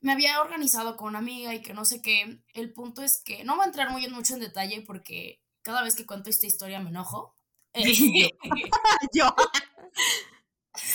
me 0.00 0.12
había 0.12 0.40
organizado 0.42 0.96
con 0.96 1.08
una 1.08 1.18
amiga 1.18 1.54
y 1.54 1.62
que 1.62 1.72
no 1.72 1.84
sé 1.84 2.02
qué. 2.02 2.42
El 2.52 2.72
punto 2.72 3.02
es 3.02 3.22
que 3.22 3.44
no 3.44 3.56
voy 3.56 3.64
a 3.64 3.68
entrar 3.68 3.90
muy 3.90 4.06
mucho 4.08 4.34
en 4.34 4.40
detalle 4.40 4.82
porque 4.82 5.42
cada 5.62 5.82
vez 5.82 5.94
que 5.94 6.06
cuento 6.06 6.30
esta 6.30 6.46
historia 6.46 6.80
me 6.80 6.90
enojo. 6.90 7.34
yo. 9.12 9.34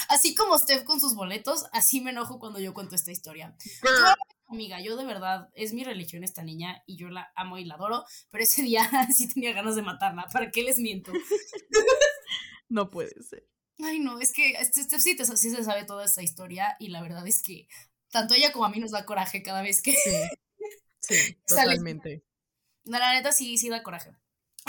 Así 0.09 0.35
como 0.35 0.57
Steph 0.59 0.83
con 0.83 0.99
sus 0.99 1.15
boletos, 1.15 1.65
así 1.71 2.01
me 2.01 2.11
enojo 2.11 2.39
cuando 2.39 2.59
yo 2.59 2.73
cuento 2.73 2.95
esta 2.95 3.11
historia. 3.11 3.55
Amiga, 4.49 4.81
yo 4.81 4.97
de 4.97 5.05
verdad, 5.05 5.49
es 5.53 5.73
mi 5.73 5.83
religión 5.83 6.23
esta 6.23 6.43
niña 6.43 6.83
y 6.85 6.97
yo 6.97 7.09
la 7.09 7.31
amo 7.35 7.57
y 7.57 7.65
la 7.65 7.75
adoro, 7.75 8.03
pero 8.29 8.43
ese 8.43 8.63
día 8.63 8.81
sí 9.13 9.31
tenía 9.31 9.53
ganas 9.53 9.75
de 9.75 9.81
matarla. 9.81 10.27
¿Para 10.31 10.51
qué 10.51 10.63
les 10.63 10.79
miento? 10.79 11.11
no 12.69 12.89
puede 12.89 13.21
ser. 13.23 13.47
Ay, 13.81 13.99
no, 13.99 14.19
es 14.19 14.33
que 14.33 14.53
Steph 14.65 14.99
sí, 14.99 15.17
sí 15.17 15.49
se 15.51 15.63
sabe 15.63 15.85
toda 15.85 16.03
esta 16.03 16.21
historia 16.21 16.75
y 16.79 16.89
la 16.89 17.01
verdad 17.01 17.25
es 17.25 17.41
que 17.41 17.67
tanto 18.11 18.33
ella 18.33 18.51
como 18.51 18.65
a 18.65 18.69
mí 18.69 18.79
nos 18.79 18.91
da 18.91 19.05
coraje 19.05 19.41
cada 19.41 19.61
vez 19.61 19.81
que. 19.81 19.93
Sí, 19.93 20.11
sí 20.99 21.37
totalmente. 21.47 22.23
La 22.83 23.13
neta 23.13 23.31
sí, 23.31 23.57
sí 23.57 23.69
da 23.69 23.83
coraje. 23.83 24.11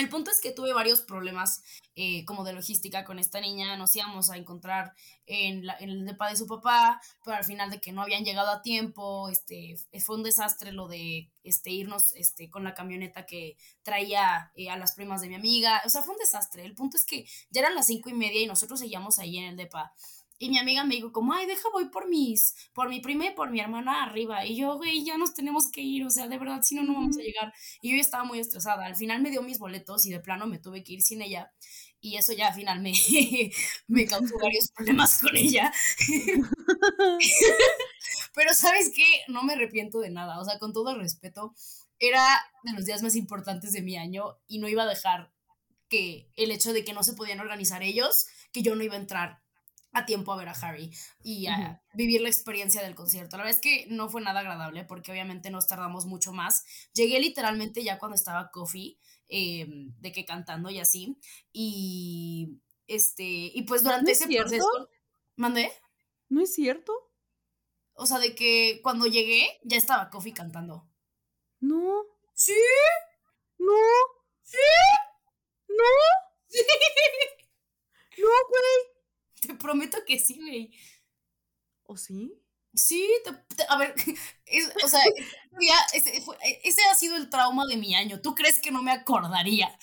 El 0.00 0.08
punto 0.08 0.30
es 0.30 0.40
que 0.40 0.52
tuve 0.52 0.72
varios 0.72 1.02
problemas 1.02 1.62
eh, 1.94 2.24
como 2.24 2.42
de 2.42 2.54
logística 2.54 3.04
con 3.04 3.18
esta 3.18 3.38
niña. 3.38 3.76
Nos 3.76 3.94
íbamos 3.94 4.30
a 4.30 4.38
encontrar 4.38 4.94
en, 5.26 5.62
el 5.78 6.06
depa 6.06 6.30
de 6.30 6.36
su 6.36 6.46
papá, 6.46 7.02
pero 7.22 7.36
al 7.36 7.44
final 7.44 7.70
de 7.70 7.82
que 7.82 7.92
no 7.92 8.00
habían 8.00 8.24
llegado 8.24 8.50
a 8.50 8.62
tiempo, 8.62 9.28
este, 9.28 9.76
fue 10.02 10.16
un 10.16 10.22
desastre 10.22 10.72
lo 10.72 10.88
de 10.88 11.30
este, 11.44 11.70
irnos 11.70 12.14
este, 12.14 12.48
con 12.48 12.64
la 12.64 12.72
camioneta 12.72 13.26
que 13.26 13.58
traía 13.82 14.50
eh, 14.54 14.70
a 14.70 14.78
las 14.78 14.94
primas 14.94 15.20
de 15.20 15.28
mi 15.28 15.34
amiga. 15.34 15.82
O 15.84 15.90
sea, 15.90 16.00
fue 16.00 16.14
un 16.14 16.20
desastre. 16.20 16.64
El 16.64 16.74
punto 16.74 16.96
es 16.96 17.04
que 17.04 17.26
ya 17.50 17.60
eran 17.60 17.74
las 17.74 17.86
cinco 17.86 18.08
y 18.08 18.14
media 18.14 18.40
y 18.40 18.46
nosotros 18.46 18.80
seguíamos 18.80 19.18
ahí 19.18 19.36
en 19.36 19.44
el 19.44 19.56
depa. 19.58 19.92
Y 20.42 20.48
mi 20.48 20.56
amiga 20.56 20.84
me 20.84 20.94
dijo 20.94 21.12
como, 21.12 21.34
ay, 21.34 21.46
deja, 21.46 21.68
voy 21.70 21.90
por 21.90 22.08
mis, 22.08 22.54
por 22.72 22.88
mi 22.88 23.00
prima 23.00 23.26
y 23.26 23.34
por 23.34 23.50
mi 23.50 23.60
hermana 23.60 24.04
arriba. 24.04 24.46
Y 24.46 24.56
yo, 24.56 24.78
güey, 24.78 25.04
ya 25.04 25.18
nos 25.18 25.34
tenemos 25.34 25.70
que 25.70 25.82
ir, 25.82 26.02
o 26.06 26.08
sea, 26.08 26.28
de 26.28 26.38
verdad, 26.38 26.62
si 26.62 26.74
no, 26.74 26.82
no 26.82 26.94
vamos 26.94 27.18
a 27.18 27.20
llegar. 27.20 27.52
Y 27.82 27.92
yo 27.92 28.00
estaba 28.00 28.24
muy 28.24 28.38
estresada. 28.38 28.86
Al 28.86 28.96
final 28.96 29.20
me 29.20 29.30
dio 29.30 29.42
mis 29.42 29.58
boletos 29.58 30.06
y 30.06 30.10
de 30.10 30.18
plano 30.18 30.46
me 30.46 30.58
tuve 30.58 30.82
que 30.82 30.94
ir 30.94 31.02
sin 31.02 31.20
ella. 31.20 31.52
Y 32.00 32.16
eso 32.16 32.32
ya 32.32 32.48
al 32.48 32.54
final 32.54 32.80
me, 32.80 32.94
me 33.88 34.06
causó 34.06 34.34
varios 34.42 34.70
problemas 34.74 35.20
con 35.20 35.36
ella. 35.36 35.70
Pero 38.34 38.54
sabes 38.54 38.92
qué, 38.96 39.04
no 39.28 39.42
me 39.42 39.52
arrepiento 39.52 40.00
de 40.00 40.08
nada. 40.08 40.40
O 40.40 40.44
sea, 40.46 40.58
con 40.58 40.72
todo 40.72 40.92
el 40.92 41.00
respeto, 41.00 41.54
era 41.98 42.24
de 42.62 42.72
los 42.72 42.86
días 42.86 43.02
más 43.02 43.14
importantes 43.14 43.74
de 43.74 43.82
mi 43.82 43.98
año 43.98 44.38
y 44.46 44.58
no 44.58 44.68
iba 44.70 44.84
a 44.84 44.88
dejar 44.88 45.34
que 45.90 46.30
el 46.36 46.50
hecho 46.50 46.72
de 46.72 46.82
que 46.82 46.94
no 46.94 47.02
se 47.02 47.12
podían 47.12 47.40
organizar 47.40 47.82
ellos, 47.82 48.24
que 48.54 48.62
yo 48.62 48.74
no 48.74 48.82
iba 48.82 48.94
a 48.94 49.00
entrar 49.00 49.42
a 49.92 50.06
tiempo 50.06 50.32
a 50.32 50.36
ver 50.36 50.48
a 50.48 50.52
Harry 50.52 50.90
y 51.22 51.46
a 51.46 51.82
vivir 51.94 52.20
la 52.20 52.28
experiencia 52.28 52.82
del 52.82 52.94
concierto. 52.94 53.36
La 53.36 53.44
verdad 53.44 53.58
es 53.58 53.62
que 53.62 53.86
no 53.88 54.08
fue 54.08 54.20
nada 54.20 54.40
agradable 54.40 54.84
porque 54.84 55.10
obviamente 55.10 55.50
nos 55.50 55.66
tardamos 55.66 56.06
mucho 56.06 56.32
más. 56.32 56.64
Llegué 56.94 57.18
literalmente 57.20 57.82
ya 57.82 57.98
cuando 57.98 58.14
estaba 58.14 58.50
Coffee, 58.50 58.98
em, 59.28 59.92
de 59.98 60.12
que 60.12 60.24
cantando 60.24 60.70
y 60.70 60.78
así. 60.78 61.18
Y 61.52 62.60
este, 62.86 63.24
y 63.24 63.62
pues 63.62 63.82
durante 63.82 64.12
ese 64.12 64.26
proceso. 64.26 64.88
¿Mandé? 65.36 65.72
¿No 66.28 66.40
es 66.42 66.54
cierto? 66.54 66.92
O 67.94 68.06
sea, 68.06 68.18
de 68.18 68.34
que 68.34 68.80
cuando 68.82 69.06
llegué 69.06 69.58
ya 69.62 69.76
estaba 69.76 70.10
Coffee 70.10 70.34
cantando. 70.34 70.88
No. 71.60 72.04
¿Sí? 72.34 72.54
No. 73.58 73.74
¿Sí? 74.42 74.56
No. 75.68 75.84
Sí. 76.52 76.64
No, 78.18 78.28
güey. 78.48 78.89
Te 79.40 79.54
prometo 79.54 79.98
que 80.06 80.18
sí, 80.18 80.36
güey. 80.36 80.72
¿O 81.84 81.96
sí? 81.96 82.32
Sí, 82.74 83.08
a 83.68 83.76
ver, 83.78 83.94
o 84.84 84.88
sea, 84.88 85.00
ese, 85.94 86.22
ese, 86.62 86.80
ha 86.90 86.94
sido 86.94 87.16
el 87.16 87.28
trauma 87.28 87.66
de 87.66 87.76
mi 87.76 87.94
año. 87.94 88.20
¿Tú 88.20 88.34
crees 88.34 88.60
que 88.60 88.70
no 88.70 88.82
me 88.82 88.92
acordaría? 88.92 89.76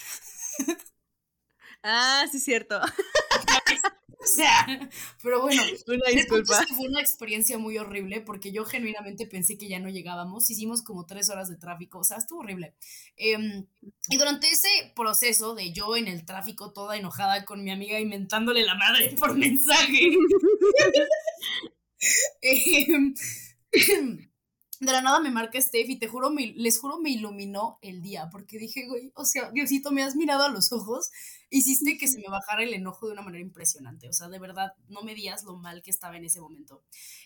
Ah, 1.83 2.25
sí, 2.31 2.39
cierto. 2.39 2.79
O 4.37 4.39
sea, 4.39 4.67
pero 5.23 5.41
bueno, 5.41 5.61
una 5.87 6.09
disculpa. 6.11 6.61
fue 6.75 6.87
una 6.87 7.01
experiencia 7.01 7.57
muy 7.57 7.77
horrible 7.77 8.21
porque 8.21 8.51
yo 8.51 8.65
genuinamente 8.65 9.25
pensé 9.25 9.57
que 9.57 9.67
ya 9.67 9.79
no 9.79 9.89
llegábamos. 9.89 10.49
Hicimos 10.49 10.81
como 10.81 11.05
tres 11.05 11.29
horas 11.29 11.49
de 11.49 11.55
tráfico, 11.55 11.99
o 11.99 12.03
sea, 12.03 12.17
estuvo 12.17 12.39
horrible. 12.39 12.75
Em, 13.15 13.65
y 14.09 14.17
durante 14.17 14.49
ese 14.49 14.67
proceso 14.95 15.55
de 15.55 15.71
yo 15.71 15.95
en 15.95 16.07
el 16.07 16.25
tráfico 16.25 16.73
toda 16.73 16.97
enojada 16.97 17.45
con 17.45 17.63
mi 17.63 17.71
amiga 17.71 17.99
inventándole 17.99 18.63
la 18.63 18.75
madre 18.75 19.15
por 19.17 19.35
mensaje. 19.35 20.11
Em, 22.41 23.15
de 24.79 24.91
la 24.91 25.01
nada 25.01 25.19
me 25.19 25.31
marca 25.31 25.61
Steph 25.61 25.89
y 25.89 25.97
te 25.97 26.07
juro, 26.07 26.29
les 26.29 26.79
juro, 26.79 26.99
me 26.99 27.09
iluminó 27.09 27.79
el 27.81 28.01
día, 28.01 28.29
porque 28.31 28.57
dije, 28.57 28.87
güey, 28.87 29.11
o 29.15 29.25
sea, 29.25 29.51
Diosito, 29.51 29.91
me 29.91 30.03
has 30.03 30.15
mirado 30.15 30.43
a 30.43 30.49
los 30.49 30.71
ojos, 30.71 31.09
hiciste 31.49 31.97
que 31.97 32.07
se 32.07 32.19
me 32.19 32.27
bajara 32.27 32.63
el 32.63 32.73
enojo 32.73 33.07
de 33.07 33.13
una 33.13 33.21
manera 33.21 33.41
impresionante, 33.41 34.07
o 34.07 34.13
sea, 34.13 34.29
de 34.29 34.39
verdad, 34.39 34.73
no 34.87 35.01
me 35.01 35.15
digas 35.15 35.43
lo 35.43 35.57
mal 35.57 35.81
que 35.81 35.91
estaba 35.91 36.17
en 36.17 36.25
ese 36.25 36.41
momento. 36.41 36.83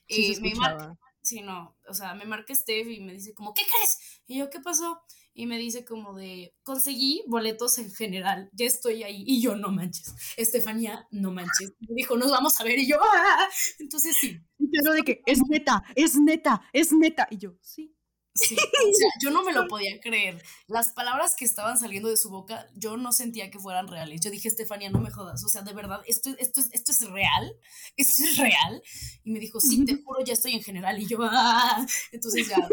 Sí, 0.08 0.34
eh, 0.34 0.41
me 0.41 0.56
marca, 0.56 0.97
sí, 1.22 1.41
no, 1.41 1.78
o 1.88 1.93
sea, 1.93 2.15
me 2.15 2.26
marca 2.26 2.53
Steph 2.53 2.88
y 2.88 2.99
me 3.01 3.13
dice 3.13 3.34
como, 3.34 3.53
¿qué 3.53 3.63
crees? 3.63 4.22
Y 4.28 4.39
yo, 4.39 4.49
¿qué 4.49 4.59
pasó? 4.59 5.01
y 5.34 5.45
me 5.45 5.57
dice 5.57 5.86
como 5.86 6.13
de, 6.13 6.53
conseguí 6.63 7.24
boletos 7.28 7.78
en 7.78 7.91
general, 7.91 8.49
ya 8.53 8.65
estoy 8.65 9.03
ahí, 9.03 9.24
y 9.26 9.41
yo, 9.41 9.55
no 9.55 9.72
manches, 9.72 10.13
Estefanía, 10.38 11.07
no 11.11 11.32
manches, 11.32 11.74
me 11.80 11.95
dijo, 11.95 12.17
nos 12.17 12.32
vamos 12.32 12.59
a 12.59 12.63
ver, 12.63 12.80
y 12.80 12.88
yo, 12.88 12.97
¡Ah! 13.01 13.47
entonces 13.80 14.15
sí. 14.19 14.39
Pero 14.57 14.93
de 14.93 15.03
que, 15.03 15.22
es 15.26 15.39
neta, 15.47 15.84
es 15.95 16.15
neta, 16.15 16.61
es 16.74 16.91
neta, 16.91 17.28
y 17.32 17.38
yo, 17.38 17.55
sí. 17.61 17.95
Sí, 18.34 18.56
o 18.56 18.94
sea, 18.94 19.10
yo 19.22 19.30
no 19.30 19.44
me 19.44 19.52
lo 19.52 19.68
podía 19.68 20.00
creer. 20.00 20.42
Las 20.68 20.92
palabras 20.94 21.36
que 21.36 21.46
estaban 21.46 21.78
saliendo 21.78 22.10
de 22.10 22.18
su 22.18 22.30
boca, 22.30 22.68
yo 22.76 22.96
no 22.96 23.12
sentía 23.12 23.52
que 23.52 23.60
fueran 23.60 23.88
reales. 23.88 24.22
Yo 24.22 24.32
dije, 24.32 24.48
Estefanía, 24.48 24.90
no 24.90 25.02
me 25.02 25.12
jodas. 25.12 25.44
O 25.44 25.50
sea, 25.50 25.64
de 25.64 25.74
verdad, 25.74 26.02
esto, 26.08 26.30
esto, 26.40 26.62
esto 26.72 26.92
es 26.92 27.02
real. 27.10 27.54
Esto 27.98 28.24
es 28.24 28.38
real. 28.38 28.82
Y 29.24 29.32
me 29.32 29.40
dijo, 29.40 29.60
sí, 29.60 29.84
te 29.86 30.02
juro, 30.02 30.24
ya 30.24 30.34
estoy 30.34 30.54
en 30.54 30.64
general. 30.64 31.00
Y 31.00 31.08
yo, 31.08 31.18
¡Ah! 31.22 31.86
entonces 32.12 32.48
ya 32.48 32.70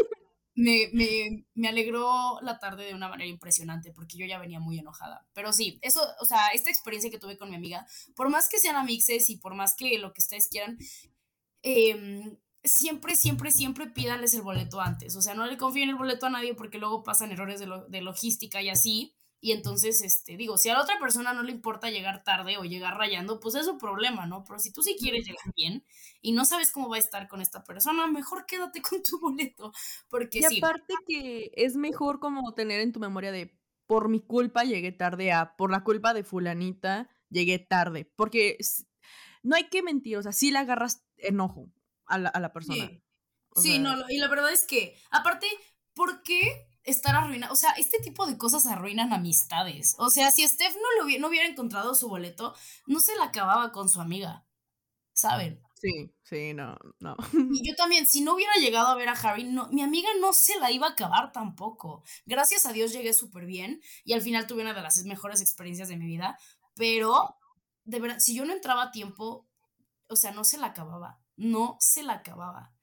me, 0.59 0.89
me, 0.91 1.45
me, 1.55 1.67
alegró 1.69 2.39
la 2.41 2.59
tarde 2.59 2.85
de 2.85 2.93
una 2.93 3.07
manera 3.07 3.29
impresionante 3.29 3.93
porque 3.93 4.17
yo 4.17 4.25
ya 4.25 4.39
venía 4.39 4.59
muy 4.59 4.77
enojada. 4.77 5.25
Pero 5.33 5.53
sí, 5.53 5.79
eso, 5.81 6.01
o 6.19 6.25
sea, 6.25 6.49
esta 6.49 6.69
experiencia 6.69 7.09
que 7.09 7.19
tuve 7.19 7.37
con 7.37 7.49
mi 7.49 7.55
amiga, 7.55 7.85
por 8.15 8.29
más 8.29 8.49
que 8.49 8.59
sean 8.59 8.75
amixes 8.75 9.29
y 9.29 9.37
por 9.37 9.55
más 9.55 9.75
que 9.75 9.97
lo 9.97 10.11
que 10.13 10.21
ustedes 10.21 10.49
quieran, 10.49 10.77
em, 11.63 12.37
siempre, 12.63 13.15
siempre, 13.15 13.51
siempre 13.51 13.87
pídanles 13.87 14.33
el 14.33 14.41
boleto 14.41 14.81
antes. 14.81 15.15
O 15.15 15.21
sea, 15.21 15.33
no 15.33 15.45
le 15.45 15.57
confíen 15.57 15.89
el 15.89 15.95
boleto 15.95 16.25
a 16.25 16.29
nadie 16.29 16.53
porque 16.53 16.77
luego 16.77 17.03
pasan 17.03 17.31
errores 17.31 17.59
de, 17.59 17.67
de 17.87 18.01
logística 18.01 18.61
y 18.61 18.69
así. 18.69 19.15
Y 19.41 19.53
entonces, 19.53 20.01
este, 20.01 20.35
digo, 20.35 20.57
si 20.57 20.67
a 20.67 20.73
la 20.73 20.81
otra 20.81 20.99
persona 20.99 21.33
no 21.33 21.43
le 21.43 21.53
importa 21.53 21.89
llegar 21.89 22.23
tarde 22.25 22.57
o 22.57 22.65
llegar 22.65 22.97
rayando, 22.97 23.39
pues 23.39 23.55
es 23.55 23.65
su 23.65 23.77
problema, 23.77 24.25
¿no? 24.25 24.43
Pero 24.43 24.59
si 24.59 24.73
tú 24.73 24.83
sí 24.83 24.97
quieres 24.99 25.25
llegar 25.25 25.53
bien 25.55 25.85
y 26.21 26.33
no 26.33 26.43
sabes 26.43 26.71
cómo 26.71 26.89
va 26.89 26.97
a 26.97 26.99
estar 26.99 27.29
con 27.29 27.41
esta 27.41 27.63
persona, 27.63 28.05
mejor 28.07 28.45
quédate 28.45 28.81
con 28.81 29.01
tu 29.01 29.19
boleto. 29.19 29.71
Porque 30.09 30.39
y 30.39 30.57
aparte 30.57 30.93
que 31.07 31.51
es 31.55 31.77
mejor 31.77 32.19
como 32.19 32.53
tener 32.53 32.81
en 32.81 32.91
tu 32.91 32.99
memoria 32.99 33.31
de 33.31 33.57
por 33.87 34.09
mi 34.09 34.19
culpa 34.19 34.65
llegué 34.65 34.91
tarde 34.91 35.31
a, 35.31 35.55
por 35.55 35.71
la 35.71 35.83
culpa 35.83 36.13
de 36.13 36.23
fulanita, 36.23 37.09
llegué 37.29 37.59
tarde. 37.59 38.11
Porque 38.17 38.57
no 39.41 39.55
hay 39.55 39.69
que 39.69 39.81
mentir, 39.81 40.17
o 40.17 40.21
sea, 40.21 40.33
sí 40.33 40.51
le 40.51 40.59
agarras 40.59 41.05
enojo 41.17 41.71
a 42.09 42.17
la, 42.17 42.53
persona. 42.53 42.89
Sí, 43.55 43.79
no, 43.79 43.95
y 44.09 44.17
la 44.17 44.27
verdad 44.27 44.51
es 44.51 44.65
que, 44.65 44.97
aparte, 45.11 45.47
¿por 45.93 46.23
qué 46.23 46.67
estar 46.83 47.15
arruinado? 47.15 47.53
O 47.53 47.55
sea, 47.55 47.71
este 47.71 47.99
tipo 47.99 48.25
de 48.25 48.37
cosas 48.37 48.65
arruinan 48.65 49.13
amistades. 49.13 49.95
O 49.97 50.09
sea, 50.09 50.31
si 50.31 50.47
Steph 50.47 50.75
no, 50.75 51.03
lo, 51.03 51.19
no 51.19 51.27
hubiera 51.27 51.47
encontrado 51.47 51.95
su 51.95 52.07
boleto, 52.09 52.55
no 52.87 52.99
se 52.99 53.15
la 53.15 53.25
acababa 53.25 53.71
con 53.71 53.89
su 53.89 54.01
amiga, 54.01 54.45
¿saben? 55.13 55.61
Sí, 55.75 56.13
sí, 56.23 56.53
no, 56.53 56.77
no. 56.99 57.15
Y 57.53 57.65
yo 57.67 57.73
también, 57.75 58.05
si 58.05 58.21
no 58.21 58.33
hubiera 58.33 58.53
llegado 58.55 58.87
a 58.87 58.95
ver 58.95 59.07
a 59.07 59.13
Harry, 59.13 59.45
no, 59.45 59.69
mi 59.69 59.81
amiga 59.81 60.09
no 60.19 60.33
se 60.33 60.59
la 60.59 60.71
iba 60.71 60.87
a 60.87 60.91
acabar 60.91 61.31
tampoco. 61.31 62.03
Gracias 62.25 62.65
a 62.65 62.73
Dios 62.73 62.91
llegué 62.91 63.13
súper 63.13 63.45
bien 63.45 63.81
y 64.03 64.13
al 64.13 64.21
final 64.21 64.45
tuve 64.45 64.61
una 64.61 64.73
de 64.73 64.81
las 64.81 65.01
mejores 65.05 65.41
experiencias 65.41 65.87
de 65.87 65.95
mi 65.95 66.05
vida, 66.05 66.37
pero 66.75 67.37
de 67.85 67.99
verdad, 67.99 68.19
si 68.19 68.35
yo 68.35 68.45
no 68.45 68.53
entraba 68.53 68.83
a 68.83 68.91
tiempo, 68.91 69.47
o 70.09 70.15
sea, 70.15 70.31
no 70.31 70.43
se 70.43 70.57
la 70.57 70.67
acababa, 70.67 71.21
no 71.39 71.77
se 71.79 72.03
la 72.03 72.13
acababa. 72.13 72.73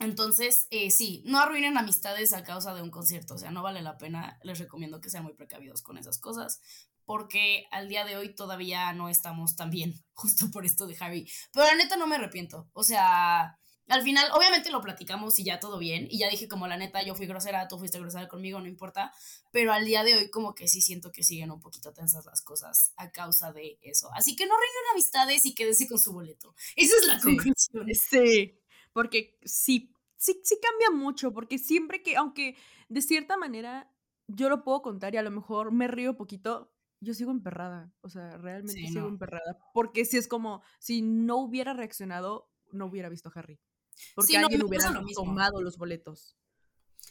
Entonces, 0.00 0.66
eh, 0.70 0.90
sí, 0.90 1.22
no 1.26 1.38
arruinen 1.38 1.76
amistades 1.76 2.32
a 2.32 2.42
causa 2.42 2.74
de 2.74 2.82
un 2.82 2.90
concierto, 2.90 3.34
o 3.34 3.38
sea, 3.38 3.50
no 3.50 3.62
vale 3.62 3.82
la 3.82 3.98
pena, 3.98 4.38
les 4.42 4.58
recomiendo 4.58 5.00
que 5.00 5.10
sean 5.10 5.24
muy 5.24 5.34
precavidos 5.34 5.82
con 5.82 5.98
esas 5.98 6.18
cosas, 6.18 6.62
porque 7.04 7.66
al 7.70 7.88
día 7.88 8.06
de 8.06 8.16
hoy 8.16 8.34
todavía 8.34 8.92
no 8.94 9.10
estamos 9.10 9.56
tan 9.56 9.70
bien, 9.70 10.02
justo 10.14 10.50
por 10.50 10.64
esto 10.64 10.86
de 10.86 10.96
Harry. 11.00 11.30
Pero 11.52 11.66
la 11.66 11.74
neta 11.74 11.96
no 11.96 12.06
me 12.06 12.16
arrepiento. 12.16 12.70
O 12.72 12.82
sea, 12.82 13.59
al 13.90 14.02
final, 14.02 14.30
obviamente 14.32 14.70
lo 14.70 14.80
platicamos 14.80 15.38
y 15.38 15.44
ya 15.44 15.60
todo 15.60 15.78
bien. 15.78 16.06
Y 16.10 16.18
ya 16.18 16.28
dije 16.30 16.48
como 16.48 16.66
la 16.66 16.76
neta, 16.76 17.02
yo 17.02 17.14
fui 17.14 17.26
grosera, 17.26 17.68
tú 17.68 17.78
fuiste 17.78 17.98
grosera 17.98 18.28
conmigo, 18.28 18.60
no 18.60 18.66
importa. 18.66 19.12
Pero 19.50 19.72
al 19.72 19.84
día 19.84 20.04
de 20.04 20.16
hoy 20.16 20.30
como 20.30 20.54
que 20.54 20.68
sí 20.68 20.80
siento 20.80 21.12
que 21.12 21.22
siguen 21.22 21.50
un 21.50 21.60
poquito 21.60 21.92
tensas 21.92 22.24
las 22.26 22.42
cosas 22.42 22.92
a 22.96 23.10
causa 23.10 23.52
de 23.52 23.78
eso. 23.82 24.10
Así 24.14 24.36
que 24.36 24.46
no 24.46 24.54
reinen 24.54 24.92
amistades 24.92 25.44
y 25.44 25.54
quédense 25.54 25.88
con 25.88 25.98
su 25.98 26.12
boleto. 26.12 26.54
Esa 26.76 26.96
es 26.96 27.06
la 27.06 27.20
conclusión. 27.20 27.86
Sí, 27.94 28.58
porque 28.92 29.38
sí, 29.44 29.92
sí, 30.16 30.40
sí 30.44 30.58
cambia 30.62 30.90
mucho, 30.90 31.32
porque 31.32 31.58
siempre 31.58 32.02
que, 32.02 32.16
aunque 32.16 32.56
de 32.88 33.02
cierta 33.02 33.36
manera 33.36 33.92
yo 34.28 34.48
lo 34.48 34.62
puedo 34.62 34.82
contar 34.82 35.14
y 35.14 35.18
a 35.18 35.22
lo 35.22 35.30
mejor 35.30 35.72
me 35.72 35.88
río 35.88 36.16
poquito, 36.16 36.72
yo 37.00 37.14
sigo 37.14 37.30
emperrada, 37.30 37.92
o 38.02 38.08
sea, 38.08 38.36
realmente 38.36 38.86
sigo 38.86 39.08
emperrada, 39.08 39.58
porque 39.72 40.04
si 40.04 40.18
es 40.18 40.28
como, 40.28 40.62
si 40.78 41.02
no 41.02 41.38
hubiera 41.38 41.72
reaccionado, 41.72 42.50
no 42.72 42.86
hubiera 42.86 43.08
visto 43.08 43.30
a 43.30 43.32
Harry, 43.38 43.58
porque 44.14 44.36
alguien 44.36 44.62
hubiera 44.62 44.92
tomado 45.14 45.60
los 45.62 45.76
boletos. 45.76 46.36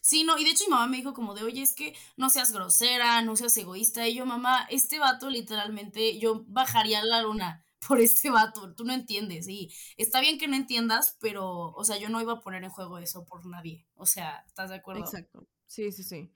Sí, 0.02 0.24
no, 0.24 0.38
y 0.38 0.44
de 0.44 0.52
hecho 0.52 0.64
mi 0.66 0.72
mamá 0.72 0.88
me 0.88 0.98
dijo 0.98 1.14
como 1.14 1.36
de, 1.36 1.44
oye, 1.44 1.62
es 1.62 1.74
que 1.74 1.96
no 2.18 2.30
seas 2.30 2.52
grosera, 2.52 3.22
no 3.22 3.36
seas 3.36 3.56
egoísta, 3.58 4.08
y 4.08 4.16
yo, 4.16 4.26
mamá, 4.26 4.66
este 4.70 5.00
vato 5.00 5.30
literalmente, 5.30 6.18
yo 6.20 6.46
bajaría 6.48 7.04
la 7.04 7.22
luna 7.22 7.66
por 7.88 8.00
este 8.00 8.30
vato, 8.30 8.74
tú 8.76 8.86
no 8.86 8.94
entiendes, 8.94 9.48
y 9.48 9.72
está 9.98 10.22
bien 10.22 10.38
que 10.38 10.48
no 10.48 10.56
entiendas, 10.56 11.18
pero, 11.20 11.72
o 11.72 11.84
sea, 11.84 11.98
yo 11.98 12.10
no 12.10 12.22
iba 12.22 12.34
a 12.34 12.40
poner 12.40 12.64
en 12.64 12.70
juego 12.70 12.98
eso 12.98 13.26
por 13.26 13.46
nadie, 13.46 13.86
o 13.96 14.06
sea, 14.06 14.44
¿estás 14.48 14.70
de 14.70 14.78
acuerdo? 14.78 15.04
Exacto, 15.04 15.48
sí, 15.68 15.92
sí, 15.92 16.04
sí. 16.04 16.32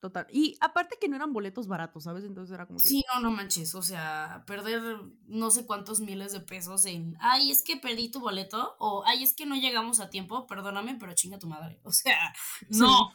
Total. 0.00 0.26
Y 0.30 0.56
aparte 0.62 0.96
que 0.98 1.08
no 1.08 1.16
eran 1.16 1.34
boletos 1.34 1.68
baratos, 1.68 2.04
¿sabes? 2.04 2.24
Entonces 2.24 2.54
era 2.54 2.66
como 2.66 2.78
que... 2.78 2.88
Sí, 2.88 3.04
no, 3.12 3.20
no 3.20 3.30
manches. 3.30 3.74
O 3.74 3.82
sea, 3.82 4.44
perder 4.46 4.82
no 5.26 5.50
sé 5.50 5.66
cuántos 5.66 6.00
miles 6.00 6.32
de 6.32 6.40
pesos 6.40 6.86
en, 6.86 7.18
ay, 7.20 7.50
es 7.50 7.62
que 7.62 7.76
perdí 7.76 8.10
tu 8.10 8.20
boleto, 8.20 8.76
o 8.78 9.04
ay, 9.06 9.22
es 9.22 9.34
que 9.34 9.44
no 9.44 9.56
llegamos 9.56 10.00
a 10.00 10.08
tiempo, 10.08 10.46
perdóname, 10.46 10.96
pero 10.98 11.12
chinga 11.12 11.38
tu 11.38 11.46
madre. 11.48 11.80
O 11.84 11.92
sea, 11.92 12.32
no. 12.70 13.12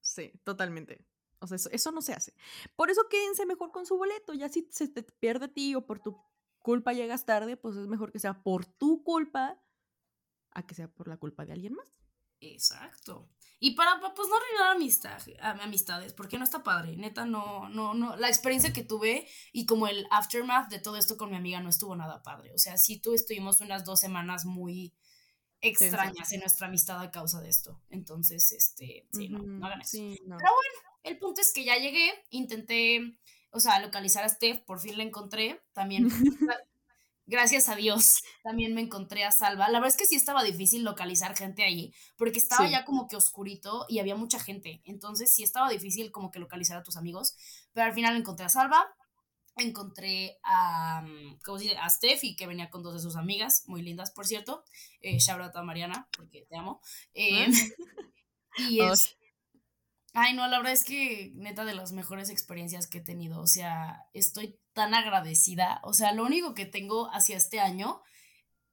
Sí, 0.00 0.32
totalmente. 0.42 1.04
O 1.38 1.46
sea, 1.46 1.56
eso, 1.70 1.92
no 1.92 2.00
se 2.00 2.14
hace. 2.14 2.34
Por 2.76 2.90
eso 2.90 3.06
quédense 3.10 3.44
mejor 3.44 3.70
con 3.70 3.84
su 3.84 3.98
boleto. 3.98 4.32
Ya 4.32 4.48
si 4.48 4.68
se 4.70 4.88
te 4.88 5.02
pierde 5.02 5.46
a 5.46 5.52
ti 5.52 5.74
o 5.74 5.86
por 5.86 6.00
tu 6.00 6.18
culpa 6.60 6.94
llegas 6.94 7.26
tarde, 7.26 7.58
pues 7.58 7.76
es 7.76 7.86
mejor 7.86 8.10
que 8.10 8.18
sea 8.18 8.42
por 8.42 8.64
tu 8.64 9.02
culpa 9.02 9.58
a 10.52 10.66
que 10.66 10.74
sea 10.74 10.88
por 10.88 11.08
la 11.08 11.18
culpa 11.18 11.44
de 11.44 11.52
alguien 11.52 11.74
más. 11.74 11.94
Exacto. 12.40 13.28
Y 13.62 13.72
para, 13.72 14.00
pues, 14.00 14.28
no 14.28 14.36
arruinar 14.36 14.74
amistad, 14.74 15.22
amistades, 15.60 16.14
porque 16.14 16.38
no 16.38 16.44
está 16.44 16.62
padre. 16.62 16.96
Neta, 16.96 17.26
no, 17.26 17.68
no, 17.68 17.92
no. 17.92 18.16
La 18.16 18.28
experiencia 18.28 18.72
que 18.72 18.82
tuve 18.82 19.28
y 19.52 19.66
como 19.66 19.86
el 19.86 20.06
aftermath 20.10 20.70
de 20.70 20.78
todo 20.78 20.96
esto 20.96 21.18
con 21.18 21.30
mi 21.30 21.36
amiga 21.36 21.60
no 21.60 21.68
estuvo 21.68 21.94
nada 21.94 22.22
padre. 22.22 22.54
O 22.54 22.58
sea, 22.58 22.78
sí 22.78 23.00
tú 23.00 23.12
estuvimos 23.12 23.60
unas 23.60 23.84
dos 23.84 24.00
semanas 24.00 24.46
muy 24.46 24.94
extrañas 25.60 26.32
en 26.32 26.40
nuestra 26.40 26.68
amistad 26.68 27.00
a 27.02 27.10
causa 27.10 27.42
de 27.42 27.50
esto. 27.50 27.82
Entonces, 27.90 28.50
este, 28.52 29.06
sí, 29.12 29.28
no, 29.28 29.40
no 29.40 29.66
hagan 29.66 29.82
eso. 29.82 29.98
Pero 29.98 30.26
bueno, 30.26 30.80
el 31.02 31.18
punto 31.18 31.42
es 31.42 31.52
que 31.52 31.64
ya 31.64 31.76
llegué, 31.76 32.12
intenté, 32.30 33.18
o 33.50 33.60
sea, 33.60 33.78
localizar 33.80 34.24
a 34.24 34.30
Steph, 34.30 34.60
por 34.64 34.80
fin 34.80 34.96
la 34.96 35.04
encontré. 35.04 35.60
También 35.74 36.08
gracias 37.30 37.68
a 37.68 37.76
Dios, 37.76 38.22
también 38.42 38.74
me 38.74 38.82
encontré 38.82 39.24
a 39.24 39.32
Salva. 39.32 39.68
La 39.68 39.78
verdad 39.78 39.88
es 39.88 39.96
que 39.96 40.06
sí 40.06 40.16
estaba 40.16 40.42
difícil 40.42 40.82
localizar 40.82 41.36
gente 41.36 41.62
ahí, 41.62 41.94
porque 42.16 42.38
estaba 42.38 42.68
ya 42.68 42.84
como 42.84 43.06
que 43.06 43.16
oscurito 43.16 43.86
y 43.88 44.00
había 44.00 44.16
mucha 44.16 44.38
gente. 44.38 44.82
Entonces 44.84 45.32
sí 45.32 45.42
estaba 45.42 45.70
difícil 45.70 46.10
como 46.10 46.30
que 46.30 46.40
localizar 46.40 46.76
a 46.76 46.82
tus 46.82 46.96
amigos. 46.96 47.36
Pero 47.72 47.86
al 47.86 47.94
final 47.94 48.16
encontré 48.16 48.44
a 48.44 48.48
Salva, 48.48 48.84
encontré 49.56 50.38
a, 50.42 51.02
mm, 51.02 51.38
¿cómo 51.44 51.58
se 51.58 51.64
dice? 51.64 51.76
A 51.78 51.88
Steffi, 51.88 52.36
que 52.36 52.46
venía 52.46 52.68
con 52.68 52.82
dos 52.82 52.94
de 52.94 53.00
sus 53.00 53.16
amigas, 53.16 53.64
muy 53.66 53.82
lindas, 53.82 54.10
por 54.10 54.26
cierto. 54.26 54.64
Eh, 55.00 55.18
shout 55.18 55.40
out 55.40 55.56
a 55.56 55.62
Mariana, 55.62 56.08
porque 56.16 56.46
te 56.48 56.56
amo. 56.56 56.80
Eh, 57.14 57.46
y 58.58 58.80
es, 58.80 59.16
Ay, 60.12 60.34
no, 60.34 60.48
la 60.48 60.58
verdad 60.58 60.72
es 60.72 60.84
que 60.84 61.32
neta 61.34 61.64
de 61.64 61.74
las 61.74 61.92
mejores 61.92 62.30
experiencias 62.30 62.86
que 62.88 62.98
he 62.98 63.02
tenido. 63.02 63.40
O 63.40 63.46
sea, 63.46 64.06
estoy 64.12 64.58
tan 64.72 64.94
agradecida. 64.94 65.80
O 65.84 65.92
sea, 65.92 66.12
lo 66.12 66.24
único 66.24 66.54
que 66.54 66.66
tengo 66.66 67.10
hacia 67.12 67.36
este 67.36 67.60
año 67.60 68.02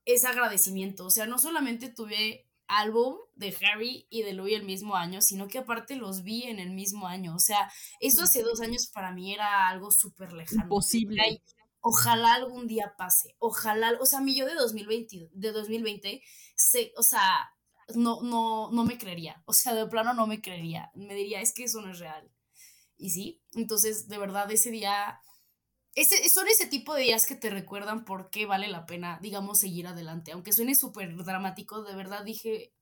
es 0.06 0.26
agradecimiento. 0.26 1.06
O 1.06 1.12
sea, 1.12 1.28
no 1.28 1.38
solamente 1.38 1.90
tuve 1.90 2.48
álbum 2.68 3.18
de 3.36 3.56
Harry 3.62 4.08
y 4.10 4.24
de 4.24 4.34
Louis 4.34 4.56
el 4.56 4.66
mismo 4.66 4.96
año, 4.96 5.22
sino 5.22 5.48
que 5.48 5.60
aparte 5.60 5.96
los 5.96 6.24
vi 6.24 6.44
en 6.44 6.60
el 6.60 6.72
mismo 6.72 7.08
año. 7.08 7.36
O 7.36 7.40
sea, 7.40 7.72
eso 8.00 8.24
hace 8.24 8.42
dos 8.42 8.62
años 8.62 8.88
para 8.88 9.12
mí 9.12 9.34
era 9.34 9.68
algo 9.68 9.92
súper 9.92 10.34
lejano. 10.34 10.64
Imposible. 10.64 11.42
ojalá 11.82 12.34
algún 12.34 12.68
día 12.68 12.96
pase. 12.98 13.36
Ojalá, 13.38 13.94
o 14.00 14.06
sea, 14.06 14.22
mi 14.22 14.36
yo 14.36 14.46
de 14.46 14.56
2020, 14.56 15.30
de 15.32 15.52
2020, 15.52 16.24
se, 16.56 16.92
o 16.98 17.04
sea, 17.04 17.52
no, 17.96 18.22
no, 18.22 18.72
no 18.72 18.84
me 18.84 18.98
creería. 18.98 19.42
O 19.46 19.54
sea, 19.54 19.74
de 19.74 19.88
plano 19.88 20.14
no 20.14 20.28
me 20.28 20.42
creería. 20.42 20.92
Me 20.96 21.16
diría, 21.16 21.42
es 21.42 21.54
que 21.54 21.64
eso 21.66 21.82
no 21.82 21.92
es 21.92 22.00
real. 22.00 22.30
Y 22.98 23.12
sí, 23.12 23.42
entonces, 23.54 24.08
de 24.08 24.18
verdad, 24.18 24.52
ese 24.52 24.72
día, 24.72 25.20
ese, 25.96 26.28
son 26.30 26.48
ese 26.48 26.68
tipo 26.68 26.94
de 26.96 27.04
días 27.04 27.26
que 27.26 27.36
te 27.36 27.50
recuerdan 27.50 28.06
por 28.06 28.30
qué 28.30 28.46
vale 28.46 28.68
la 28.68 28.86
pena, 28.86 29.20
digamos, 29.22 29.60
seguir 29.60 29.88
adelante. 29.88 30.32
Aunque 30.32 30.54
suene 30.54 30.76
súper 30.76 31.16
dramático, 31.24 31.84
de 31.84 31.96
verdad 31.96 32.24
dije, 32.24 32.74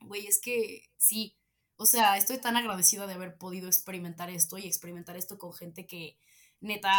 güey, 0.00 0.26
es 0.26 0.40
que 0.40 0.90
sí. 0.96 1.36
O 1.76 1.86
sea, 1.86 2.16
estoy 2.16 2.38
tan 2.38 2.56
agradecida 2.56 3.06
de 3.06 3.14
haber 3.14 3.36
podido 3.36 3.68
experimentar 3.68 4.30
esto 4.30 4.58
y 4.58 4.66
experimentar 4.66 5.16
esto 5.16 5.38
con 5.38 5.52
gente 5.52 5.86
que 5.86 6.18
neta 6.60 6.90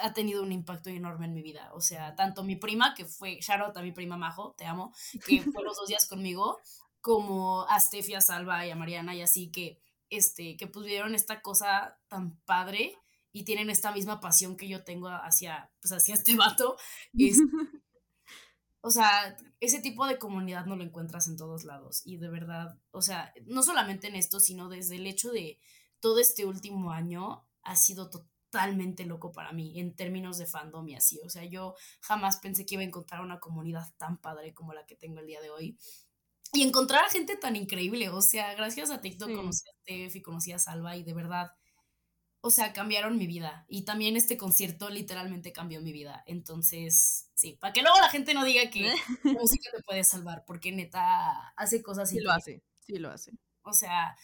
ha 0.00 0.12
tenido 0.12 0.42
un 0.42 0.52
impacto 0.52 0.90
enorme 0.90 1.26
en 1.26 1.34
mi 1.34 1.42
vida. 1.42 1.70
O 1.74 1.80
sea, 1.80 2.14
tanto 2.14 2.44
mi 2.44 2.56
prima, 2.56 2.94
que 2.94 3.04
fue 3.04 3.38
Charlotte, 3.40 3.76
a 3.76 3.82
mi 3.82 3.92
prima 3.92 4.16
Majo, 4.16 4.54
te 4.56 4.64
amo, 4.64 4.94
que 5.26 5.42
fue 5.42 5.64
los 5.64 5.76
dos 5.76 5.88
días 5.88 6.06
conmigo, 6.06 6.58
como 7.00 7.66
a 7.68 7.78
Steffi, 7.80 8.14
a 8.14 8.20
Salva 8.20 8.66
y 8.66 8.70
a 8.70 8.76
Mariana, 8.76 9.14
y 9.14 9.22
así 9.22 9.50
que, 9.50 9.82
este, 10.08 10.56
que 10.56 10.66
pudieron 10.66 11.14
esta 11.14 11.42
cosa 11.42 11.98
tan 12.08 12.38
padre 12.44 12.96
y 13.32 13.44
tienen 13.44 13.70
esta 13.70 13.92
misma 13.92 14.20
pasión 14.20 14.56
que 14.56 14.68
yo 14.68 14.84
tengo 14.84 15.08
hacia, 15.08 15.70
pues, 15.80 15.92
hacia 15.92 16.14
este 16.14 16.36
vato. 16.36 16.76
o 18.80 18.90
sea, 18.90 19.36
ese 19.60 19.80
tipo 19.80 20.06
de 20.06 20.18
comunidad 20.18 20.66
no 20.66 20.76
lo 20.76 20.84
encuentras 20.84 21.28
en 21.28 21.36
todos 21.36 21.64
lados. 21.64 22.02
Y 22.04 22.18
de 22.18 22.28
verdad, 22.28 22.78
o 22.90 23.02
sea, 23.02 23.32
no 23.46 23.62
solamente 23.62 24.08
en 24.08 24.16
esto, 24.16 24.38
sino 24.38 24.68
desde 24.68 24.96
el 24.96 25.06
hecho 25.06 25.30
de 25.30 25.58
todo 26.00 26.18
este 26.18 26.44
último 26.44 26.92
año 26.92 27.46
ha 27.62 27.76
sido 27.76 28.10
totalmente 28.10 28.31
totalmente 28.52 29.06
loco 29.06 29.32
para 29.32 29.52
mí 29.52 29.80
en 29.80 29.96
términos 29.96 30.36
de 30.36 30.46
fandom 30.46 30.86
y 30.86 30.94
así. 30.94 31.18
O 31.24 31.30
sea, 31.30 31.44
yo 31.46 31.74
jamás 32.00 32.36
pensé 32.36 32.66
que 32.66 32.74
iba 32.74 32.82
a 32.82 32.86
encontrar 32.86 33.22
una 33.22 33.40
comunidad 33.40 33.88
tan 33.96 34.18
padre 34.18 34.52
como 34.52 34.74
la 34.74 34.84
que 34.84 34.94
tengo 34.94 35.20
el 35.20 35.26
día 35.26 35.40
de 35.40 35.48
hoy. 35.48 35.78
Y 36.52 36.62
encontrar 36.62 37.06
a 37.06 37.10
gente 37.10 37.36
tan 37.36 37.56
increíble. 37.56 38.10
O 38.10 38.20
sea, 38.20 38.54
gracias 38.54 38.90
a 38.90 39.00
TikTok 39.00 39.34
conocí 39.34 39.64
a 39.66 39.72
Steph 39.80 40.16
y 40.16 40.22
conocí 40.22 40.52
a 40.52 40.58
Salva 40.58 40.98
y 40.98 41.02
de 41.02 41.14
verdad, 41.14 41.52
o 42.42 42.50
sea, 42.50 42.74
cambiaron 42.74 43.16
mi 43.16 43.26
vida. 43.26 43.64
Y 43.68 43.86
también 43.86 44.18
este 44.18 44.36
concierto 44.36 44.90
literalmente 44.90 45.50
cambió 45.50 45.80
mi 45.80 45.92
vida. 45.92 46.22
Entonces, 46.26 47.30
sí, 47.34 47.56
para 47.58 47.72
que 47.72 47.80
luego 47.80 47.96
la 48.00 48.10
gente 48.10 48.34
no 48.34 48.44
diga 48.44 48.68
que 48.68 48.82
la 49.24 49.32
música 49.32 49.70
te 49.74 49.82
puede 49.82 50.04
salvar, 50.04 50.44
porque 50.46 50.72
neta 50.72 51.54
hace 51.56 51.82
cosas. 51.82 52.10
Sí, 52.10 52.20
lo 52.20 52.30
hace, 52.30 52.62
sí, 52.80 52.96
lo 52.96 53.10
hace. 53.10 53.32
O 53.62 53.72
sea, 53.72 54.14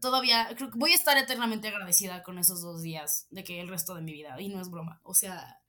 todavía 0.00 0.48
creo 0.56 0.70
que 0.70 0.78
voy 0.78 0.92
a 0.92 0.96
estar 0.96 1.16
eternamente 1.16 1.68
agradecida 1.68 2.22
con 2.22 2.38
esos 2.38 2.62
dos 2.62 2.82
días 2.82 3.26
de 3.30 3.44
que 3.44 3.60
el 3.60 3.68
resto 3.68 3.94
de 3.94 4.02
mi 4.02 4.12
vida, 4.12 4.40
y 4.40 4.48
no 4.48 4.60
es 4.60 4.70
broma, 4.70 5.00
o 5.02 5.14
sea, 5.14 5.60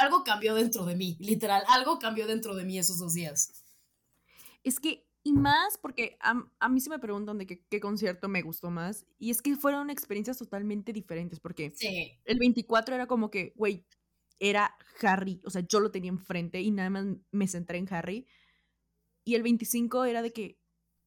algo 0.00 0.24
cambió 0.24 0.54
dentro 0.54 0.84
de 0.84 0.96
mí, 0.96 1.16
literal, 1.20 1.64
algo 1.68 1.98
cambió 1.98 2.26
dentro 2.26 2.54
de 2.54 2.64
mí 2.64 2.78
esos 2.78 2.98
dos 2.98 3.14
días. 3.14 3.64
Es 4.62 4.80
que 4.80 5.06
Y 5.22 5.32
más 5.32 5.76
porque 5.76 6.16
a, 6.20 6.68
mí 6.68 6.80
se 6.80 6.88
me 6.88 6.98
preguntan 6.98 7.36
de 7.38 7.46
qué, 7.46 7.80
concierto 7.80 8.28
me 8.28 8.42
gustó 8.42 8.70
más. 8.70 9.06
Y 9.18 9.30
es 9.30 9.42
que 9.42 9.56
fueron 9.56 9.90
experiencias 9.90 10.38
totalmente 10.38 10.92
diferentes. 10.92 11.40
Porque 11.40 11.74
el 12.24 12.38
24 12.38 12.94
era 12.94 13.06
como 13.06 13.30
que, 13.30 13.52
güey, 13.56 13.84
era 14.38 14.74
Harry. 15.02 15.42
O 15.44 15.50
sea, 15.50 15.62
yo 15.62 15.80
lo 15.80 15.90
tenía 15.90 16.10
enfrente 16.10 16.60
y 16.62 16.70
nada 16.70 16.90
más 16.90 17.04
me 17.32 17.48
centré 17.48 17.78
en 17.78 17.92
Harry. 17.92 18.26
Y 19.24 19.34
el 19.34 19.42
25 19.42 20.04
era 20.06 20.22
de 20.22 20.32
que 20.32 20.59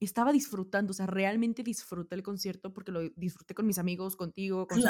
estaba 0.05 0.31
disfrutando, 0.31 0.91
o 0.91 0.93
sea, 0.93 1.05
realmente 1.05 1.63
disfruté 1.63 2.15
el 2.15 2.23
concierto 2.23 2.73
porque 2.73 2.91
lo 2.91 3.01
disfruté 3.15 3.53
con 3.53 3.65
mis 3.65 3.77
amigos, 3.77 4.15
contigo, 4.15 4.67
con, 4.67 4.81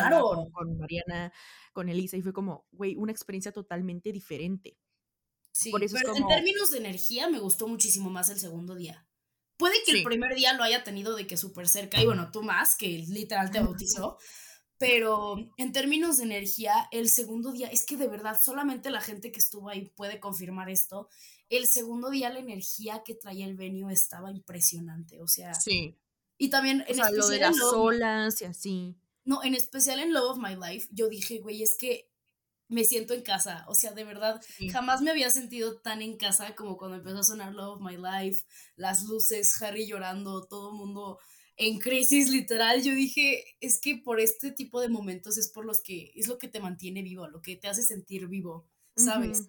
con, 0.51 0.77
Mariana, 0.77 1.33
con 1.73 1.89
Elisa, 1.89 2.17
y 2.17 2.21
fue 2.21 2.33
como, 2.33 2.65
güey, 2.71 2.95
una 2.95 3.11
experiencia 3.11 3.51
totalmente 3.51 4.11
diferente. 4.11 4.77
Sí, 5.51 5.71
pero 5.71 6.15
en 6.15 6.27
términos 6.27 6.71
de 6.71 6.79
energía 6.79 7.29
me 7.29 7.39
gustó 7.39 7.67
muchísimo 7.67 8.09
más 8.09 8.29
el 8.29 8.39
segundo 8.39 8.75
día. 8.75 9.07
Puede 9.57 9.75
que 9.85 9.91
el 9.91 10.03
primer 10.03 10.35
día 10.35 10.53
lo 10.53 10.63
haya 10.63 10.83
tenido 10.83 11.15
de 11.15 11.27
que 11.27 11.37
súper 11.37 11.67
cerca, 11.67 12.01
y 12.01 12.05
bueno, 12.05 12.31
tú 12.31 12.41
más, 12.41 12.75
que 12.75 12.87
literal 12.87 13.51
te 13.51 13.59
bautizó, 13.59 14.17
pero 14.83 15.37
en 15.55 15.71
términos 15.71 16.17
de 16.17 16.25
energía, 16.25 16.89
el 16.91 17.09
segundo 17.09 17.53
día, 17.53 17.67
es 17.67 17.85
que 17.85 17.95
de 17.95 18.09
verdad 18.09 18.37
solamente 18.37 18.91
la 18.91 18.99
gente 18.99 19.31
que 19.31 19.39
estuvo 19.39 19.69
ahí 19.69 19.89
puede 19.95 20.19
confirmar 20.19 20.69
esto. 20.69 21.07
El 21.47 21.67
segundo 21.67 22.09
día 22.09 22.29
la 22.29 22.39
energía 22.39 23.01
que 23.05 23.15
traía 23.15 23.45
el 23.45 23.55
venue 23.55 23.93
estaba 23.93 24.29
impresionante, 24.29 25.21
o 25.21 25.27
sea. 25.27 25.53
Sí. 25.53 25.97
Y 26.37 26.49
también 26.49 26.81
en 26.81 26.99
especial 26.99 27.15
lo 27.15 27.27
de 27.29 27.39
las 27.39 27.61
olas 27.61 28.41
y 28.41 28.45
así. 28.45 28.97
No, 29.23 29.41
en 29.41 29.55
especial 29.55 29.99
en 29.99 30.11
Love 30.11 30.31
of 30.31 30.37
My 30.39 30.55
Life, 30.55 30.89
yo 30.91 31.07
dije, 31.07 31.39
güey, 31.39 31.63
es 31.63 31.77
que 31.77 32.11
me 32.67 32.83
siento 32.83 33.13
en 33.13 33.21
casa. 33.21 33.63
O 33.69 33.75
sea, 33.75 33.93
de 33.93 34.03
verdad, 34.03 34.41
jamás 34.69 35.01
me 35.01 35.11
había 35.11 35.29
sentido 35.29 35.79
tan 35.79 36.01
en 36.01 36.17
casa 36.17 36.55
como 36.55 36.75
cuando 36.75 36.97
empezó 36.97 37.19
a 37.19 37.23
sonar 37.23 37.53
Love 37.53 37.77
of 37.77 37.81
My 37.81 37.95
Life, 37.95 38.43
las 38.75 39.03
luces, 39.03 39.61
Harry 39.61 39.87
llorando, 39.87 40.45
todo 40.45 40.71
el 40.71 40.77
mundo 40.77 41.19
en 41.57 41.79
crisis 41.79 42.29
literal. 42.29 42.83
Yo 42.83 42.93
dije, 42.93 43.43
es 43.59 43.79
que 43.79 43.97
por 43.97 44.19
este 44.19 44.51
tipo 44.51 44.81
de 44.81 44.89
momentos 44.89 45.37
es 45.37 45.49
por 45.49 45.65
los 45.65 45.81
que 45.81 46.11
es 46.15 46.27
lo 46.27 46.37
que 46.37 46.47
te 46.47 46.59
mantiene 46.59 47.01
vivo, 47.01 47.27
lo 47.27 47.41
que 47.41 47.55
te 47.55 47.67
hace 47.67 47.83
sentir 47.83 48.27
vivo, 48.27 48.67
¿sabes? 48.95 49.47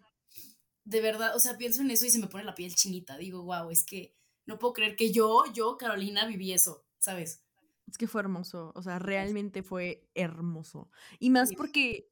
De 0.85 1.01
verdad, 1.01 1.35
o 1.35 1.41
sea, 1.41 1.57
pienso 1.57 1.83
en 1.83 1.91
eso 1.91 2.07
y 2.07 2.11
se 2.11 2.19
me 2.19 2.27
pone 2.27 2.45
la 2.45 2.55
piel 2.55 2.75
chinita. 2.75 3.17
Digo, 3.17 3.43
wow, 3.43 3.71
es 3.71 3.85
que 3.85 4.15
no 4.47 4.59
puedo 4.59 4.75
creer 4.75 4.97
que 4.97 5.13
yo, 5.13 5.45
yo, 5.55 5.77
Carolina, 5.79 6.27
viví 6.27 6.53
eso, 6.53 6.85
¿sabes? 6.99 7.43
Es 7.87 7.99
que 7.99 8.07
fue 8.07 8.23
hermoso, 8.23 8.73
o 8.75 8.83
sea, 8.83 8.99
realmente 8.99 9.63
fue 9.63 10.09
hermoso. 10.15 10.91
Y 11.19 11.31
más 11.31 11.53
porque 11.55 12.11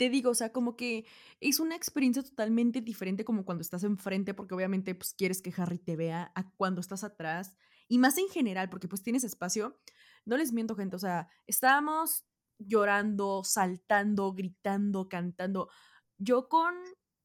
te 0.00 0.08
digo, 0.08 0.30
o 0.30 0.34
sea, 0.34 0.50
como 0.50 0.76
que 0.76 1.04
es 1.40 1.60
una 1.60 1.76
experiencia 1.76 2.22
totalmente 2.22 2.80
diferente 2.80 3.22
como 3.22 3.44
cuando 3.44 3.60
estás 3.60 3.84
enfrente, 3.84 4.32
porque 4.32 4.54
obviamente 4.54 4.94
pues 4.94 5.12
quieres 5.12 5.42
que 5.42 5.52
Harry 5.54 5.76
te 5.76 5.94
vea, 5.94 6.32
a 6.34 6.50
cuando 6.52 6.80
estás 6.80 7.04
atrás, 7.04 7.54
y 7.86 7.98
más 7.98 8.16
en 8.16 8.30
general, 8.30 8.70
porque 8.70 8.88
pues 8.88 9.02
tienes 9.02 9.24
espacio. 9.24 9.78
No 10.24 10.38
les 10.38 10.54
miento, 10.54 10.74
gente, 10.74 10.96
o 10.96 10.98
sea, 10.98 11.28
estábamos 11.46 12.24
llorando, 12.56 13.42
saltando, 13.44 14.32
gritando, 14.32 15.06
cantando. 15.06 15.68
Yo 16.16 16.48
con 16.48 16.74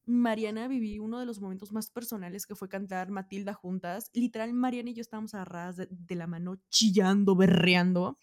Mariana 0.03 0.67
viví 0.67 0.99
uno 0.99 1.21
de 1.21 1.25
los 1.25 1.39
momentos 1.39 1.71
más 1.71 1.89
personales 1.89 2.45
que 2.45 2.55
fue 2.55 2.67
cantar 2.67 3.09
Matilda 3.09 3.53
juntas. 3.53 4.11
Literal, 4.13 4.51
Mariana 4.53 4.89
y 4.89 4.95
yo 4.95 5.01
estábamos 5.01 5.33
agarradas 5.33 5.77
de, 5.77 6.15
la 6.15 6.27
mano, 6.27 6.61
chillando, 6.69 7.37
berreando. 7.37 8.17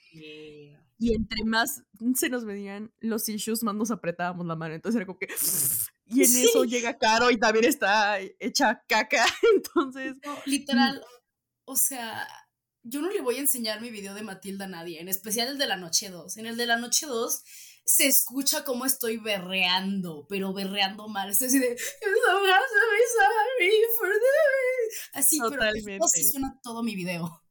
Y 1.03 1.15
entre 1.15 1.43
más 1.43 1.83
se 2.15 2.29
nos 2.29 2.45
venían 2.45 2.93
los 3.01 3.29
issues, 3.29 3.65
más 3.65 3.75
nos 3.75 3.91
apretábamos 3.91 4.47
la 4.47 4.55
mano. 4.55 4.75
Entonces 4.75 4.97
era 4.97 5.07
como 5.07 5.19
que. 5.19 5.27
Y 6.07 6.23
en 6.23 6.37
eso 6.37 6.63
llega 6.63 6.97
Caro 6.97 7.29
y 7.33 7.39
también 7.39 7.65
está 7.65 8.21
hecha 8.39 8.85
caca. 8.87 9.27
Entonces. 9.57 10.15
Mm. 10.19 10.51
literal. 10.51 11.05
O 11.65 11.75
sea, 11.75 12.29
yo 12.85 13.01
no 13.01 13.11
le 13.11 13.21
voy 13.21 13.35
a 13.35 13.41
enseñar 13.41 13.81
mi 13.81 13.91
video 13.91 14.15
de 14.15 14.23
Matilda 14.23 14.67
a 14.67 14.69
nadie, 14.69 15.01
en 15.01 15.09
especial 15.09 15.49
el 15.49 15.59
de 15.59 15.67
la 15.67 15.77
noche 15.77 16.09
2. 16.09 16.37
En 16.37 16.47
el 16.47 16.57
de 16.57 16.67
la 16.67 16.77
noche 16.77 17.07
2 17.07 17.43
se 17.85 18.07
escucha 18.07 18.63
como 18.63 18.87
estoy 18.87 19.17
berreando, 19.17 20.27
pero 20.29 20.53
berreando 20.53 21.09
mal. 21.09 21.31
Estoy 21.31 21.49
así 21.49 21.59
de. 21.59 21.77
Así, 25.15 25.39
Totalmente. 25.41 25.83
pero 25.85 26.05
así 26.05 26.23
suena 26.23 26.61
todo 26.63 26.85
mi 26.85 26.95
video. 26.95 27.42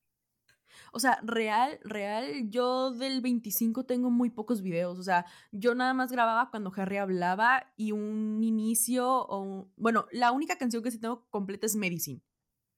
O 0.91 0.99
sea, 0.99 1.19
real, 1.23 1.79
real, 1.83 2.49
yo 2.49 2.91
del 2.91 3.21
25 3.21 3.85
tengo 3.85 4.09
muy 4.09 4.29
pocos 4.29 4.61
videos. 4.61 4.99
O 4.99 5.03
sea, 5.03 5.25
yo 5.51 5.73
nada 5.73 5.93
más 5.93 6.11
grababa 6.11 6.49
cuando 6.49 6.71
Harry 6.75 6.97
hablaba 6.97 7.71
y 7.77 7.93
un 7.93 8.43
inicio 8.43 9.07
o... 9.07 9.69
bueno, 9.77 10.05
la 10.11 10.31
única 10.31 10.57
canción 10.57 10.83
que 10.83 10.91
sí 10.91 10.99
tengo 10.99 11.25
completa 11.29 11.65
es 11.65 11.75
Medicine. 11.75 12.21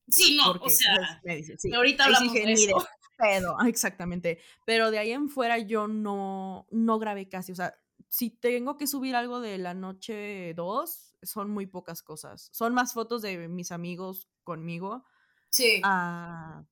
Sí, 0.07 0.37
no, 0.37 0.51
o 0.51 0.69
sea, 0.69 1.21
Medicine, 1.23 1.57
sí. 1.57 1.73
ahorita 1.73 2.05
hablamos 2.05 2.33
de 2.33 2.53
eso. 2.53 2.87
Pedo, 3.17 3.55
exactamente. 3.67 4.39
Pero 4.65 4.91
de 4.91 4.99
ahí 4.99 5.11
en 5.11 5.29
fuera 5.29 5.57
yo 5.57 5.87
no, 5.87 6.67
no 6.71 6.99
grabé 6.99 7.29
casi. 7.29 7.51
O 7.51 7.55
sea, 7.55 7.75
si 8.09 8.29
tengo 8.29 8.77
que 8.77 8.85
subir 8.85 9.15
algo 9.15 9.39
de 9.39 9.57
la 9.57 9.73
noche 9.73 10.53
2, 10.53 11.15
son 11.23 11.49
muy 11.49 11.65
pocas 11.65 12.03
cosas. 12.03 12.49
Son 12.51 12.73
más 12.73 12.93
fotos 12.93 13.21
de 13.23 13.47
mis 13.47 13.71
amigos 13.71 14.29
conmigo. 14.43 15.03
Sí. 15.49 15.81
A, 15.83 16.63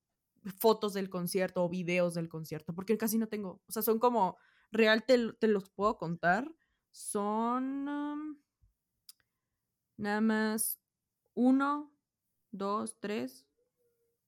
fotos 0.57 0.93
del 0.93 1.09
concierto 1.09 1.63
o 1.63 1.69
videos 1.69 2.13
del 2.13 2.29
concierto, 2.29 2.73
porque 2.73 2.97
casi 2.97 3.17
no 3.17 3.27
tengo, 3.27 3.61
o 3.67 3.71
sea, 3.71 3.81
son 3.81 3.99
como, 3.99 4.37
real 4.71 5.05
te, 5.05 5.17
los 5.47 5.69
puedo 5.69 5.97
contar, 5.97 6.51
son 6.91 8.41
nada 9.97 10.21
más 10.21 10.79
uno, 11.33 11.93
dos, 12.51 12.97
tres, 12.99 13.45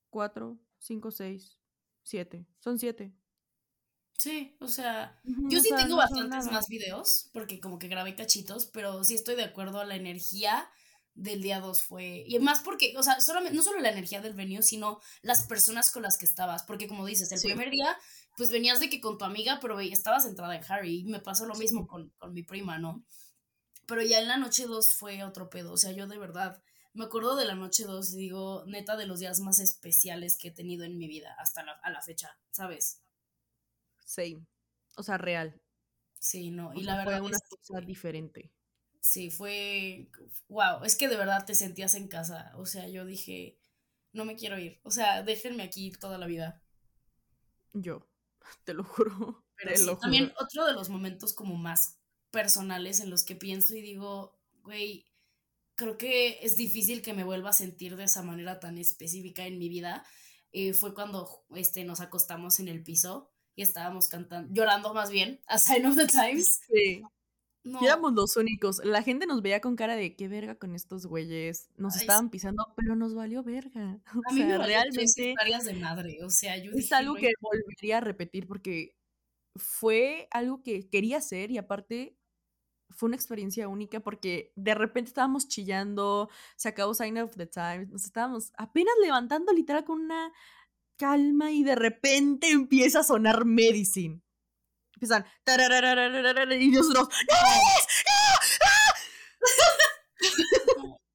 cuatro, 0.09 0.59
cinco, 0.77 1.11
seis, 1.11 1.59
siete, 2.03 2.45
son 2.59 2.77
siete. 2.77 3.13
Sí, 4.19 4.55
o 4.59 4.67
sea, 4.67 5.19
yo 5.23 5.59
sí 5.59 5.69
tengo 5.75 5.97
bastantes 5.97 6.49
más 6.51 6.67
videos, 6.67 7.29
porque 7.33 7.59
como 7.59 7.79
que 7.79 7.87
grabé 7.87 8.15
cachitos, 8.15 8.67
pero 8.67 9.03
sí 9.03 9.15
estoy 9.15 9.35
de 9.35 9.43
acuerdo 9.43 9.79
a 9.79 9.85
la 9.85 9.95
energía 9.95 10.69
del 11.15 11.41
día 11.41 11.59
2 11.59 11.81
fue. 11.81 12.23
Y 12.27 12.37
más 12.39 12.61
porque, 12.61 12.93
o 12.97 13.03
sea, 13.03 13.19
solamente, 13.21 13.55
no 13.55 13.63
solo 13.63 13.79
la 13.79 13.91
energía 13.91 14.21
del 14.21 14.33
venue, 14.33 14.61
sino 14.61 14.99
las 15.21 15.45
personas 15.47 15.91
con 15.91 16.03
las 16.03 16.17
que 16.17 16.25
estabas. 16.25 16.63
Porque, 16.63 16.87
como 16.87 17.05
dices, 17.05 17.31
el 17.31 17.41
primer 17.41 17.69
día, 17.69 17.97
pues 18.37 18.51
venías 18.51 18.79
de 18.79 18.89
que 18.89 19.01
con 19.01 19.17
tu 19.17 19.25
amiga, 19.25 19.59
pero 19.61 19.79
estabas 19.79 20.23
centrada 20.23 20.55
en 20.55 20.63
Harry. 20.67 20.99
Y 20.99 21.03
me 21.05 21.19
pasó 21.19 21.45
lo 21.45 21.55
mismo 21.55 21.87
con, 21.87 22.09
con 22.17 22.33
mi 22.33 22.43
prima, 22.43 22.79
¿no? 22.79 23.03
Pero 23.85 24.01
ya 24.01 24.19
en 24.19 24.27
la 24.27 24.37
noche 24.37 24.65
2 24.65 24.95
fue 24.95 25.23
otro 25.23 25.49
pedo. 25.49 25.73
O 25.73 25.77
sea, 25.77 25.91
yo 25.91 26.07
de 26.07 26.17
verdad 26.17 26.61
me 26.93 27.05
acuerdo 27.05 27.35
de 27.35 27.45
la 27.45 27.55
noche 27.55 27.85
2 27.85 28.13
y 28.13 28.17
digo, 28.17 28.63
neta, 28.67 28.95
de 28.95 29.07
los 29.07 29.19
días 29.19 29.39
más 29.39 29.59
especiales 29.59 30.37
que 30.37 30.49
he 30.49 30.51
tenido 30.51 30.83
en 30.85 30.97
mi 30.97 31.07
vida 31.07 31.35
hasta 31.39 31.63
la, 31.63 31.73
a 31.83 31.89
la 31.89 32.01
fecha, 32.01 32.37
¿sabes? 32.51 33.01
Sí. 34.05 34.37
O 34.95 35.03
sea, 35.03 35.17
real. 35.17 35.59
Sí, 36.19 36.51
no. 36.51 36.71
y 36.73 36.83
la 36.83 36.97
verdad. 36.97 37.19
Fue 37.19 37.27
una 37.27 37.39
cosa 37.39 37.81
diferente. 37.81 38.51
Sí, 39.03 39.29
fue, 39.29 40.07
wow, 40.47 40.85
es 40.85 40.95
que 40.95 41.09
de 41.09 41.17
verdad 41.17 41.45
te 41.45 41.55
sentías 41.55 41.93
en 41.95 42.07
casa. 42.07 42.53
O 42.55 42.65
sea, 42.65 42.87
yo 42.87 43.03
dije, 43.03 43.59
no 44.13 44.23
me 44.23 44.37
quiero 44.37 44.57
ir. 44.57 44.79
O 44.83 44.91
sea, 44.91 45.23
déjenme 45.23 45.63
aquí 45.63 45.91
toda 45.91 46.17
la 46.17 46.25
vida. 46.25 46.63
Yo, 47.73 48.07
te 48.63 48.73
lo 48.73 48.85
juro. 48.85 49.43
Pero 49.57 49.97
también 49.97 50.31
otro 50.39 50.65
de 50.65 50.71
los 50.71 50.87
momentos 50.87 51.33
como 51.33 51.55
más 51.55 51.99
personales 52.31 53.01
en 53.01 53.09
los 53.09 53.25
que 53.25 53.35
pienso 53.35 53.75
y 53.75 53.81
digo, 53.81 54.39
güey, 54.63 55.05
creo 55.75 55.97
que 55.97 56.39
es 56.41 56.55
difícil 56.55 57.01
que 57.01 57.13
me 57.13 57.25
vuelva 57.25 57.49
a 57.49 57.53
sentir 57.53 57.97
de 57.97 58.05
esa 58.05 58.23
manera 58.23 58.61
tan 58.61 58.77
específica 58.77 59.45
en 59.45 59.59
mi 59.59 59.67
vida. 59.67 60.05
Eh, 60.53 60.71
fue 60.71 60.93
cuando 60.93 61.45
este, 61.55 61.83
nos 61.83 61.99
acostamos 61.99 62.61
en 62.61 62.69
el 62.69 62.81
piso 62.81 63.33
y 63.53 63.63
estábamos 63.63 64.07
cantando, 64.07 64.53
llorando 64.53 64.93
más 64.93 65.11
bien, 65.11 65.41
a 65.47 65.59
Sign 65.59 65.87
of 65.87 65.97
the 65.97 66.07
Times. 66.07 66.61
Sí. 66.71 67.03
No. 67.63 67.81
éramos 67.81 68.13
los 68.13 68.35
únicos. 68.35 68.81
La 68.83 69.03
gente 69.03 69.25
nos 69.25 69.41
veía 69.41 69.61
con 69.61 69.75
cara 69.75 69.95
de 69.95 70.15
qué 70.15 70.27
verga 70.27 70.55
con 70.55 70.75
estos 70.75 71.05
güeyes. 71.05 71.69
Nos 71.77 71.95
estaban 71.95 72.29
pisando, 72.29 72.73
pero 72.75 72.95
nos 72.95 73.15
valió 73.15 73.41
verga. 73.41 73.99
A 74.29 74.33
mí 74.33 74.43
me 74.43 74.57
realmente. 74.57 75.33
de 75.63 75.73
madre. 75.79 76.23
O 76.23 76.29
sea, 76.29 76.57
yo 76.57 76.71
es 76.73 76.91
algo 76.91 77.15
que 77.15 77.31
volvería 77.39 77.97
a 77.97 78.01
repetir 78.01 78.47
porque 78.47 78.97
fue 79.55 80.27
algo 80.31 80.61
que 80.61 80.89
quería 80.89 81.17
hacer 81.17 81.51
y 81.51 81.57
aparte 81.57 82.17
fue 82.89 83.07
una 83.07 83.15
experiencia 83.15 83.67
única 83.67 83.99
porque 83.99 84.51
de 84.55 84.75
repente 84.75 85.09
estábamos 85.09 85.47
chillando, 85.47 86.29
se 86.55 86.69
acabó 86.69 86.93
Sign 86.93 87.17
of 87.19 87.35
the 87.35 87.47
Times, 87.47 87.89
nos 87.89 88.05
estábamos 88.05 88.51
apenas 88.57 88.93
levantando 89.01 89.51
literal 89.53 89.83
con 89.83 90.01
una 90.01 90.31
calma 90.97 91.51
y 91.51 91.63
de 91.63 91.75
repente 91.75 92.49
empieza 92.51 92.99
a 92.99 93.03
sonar 93.03 93.45
Medicine 93.45 94.22
empiezan 95.03 95.25
y 96.59 96.67
nosotros 96.69 97.09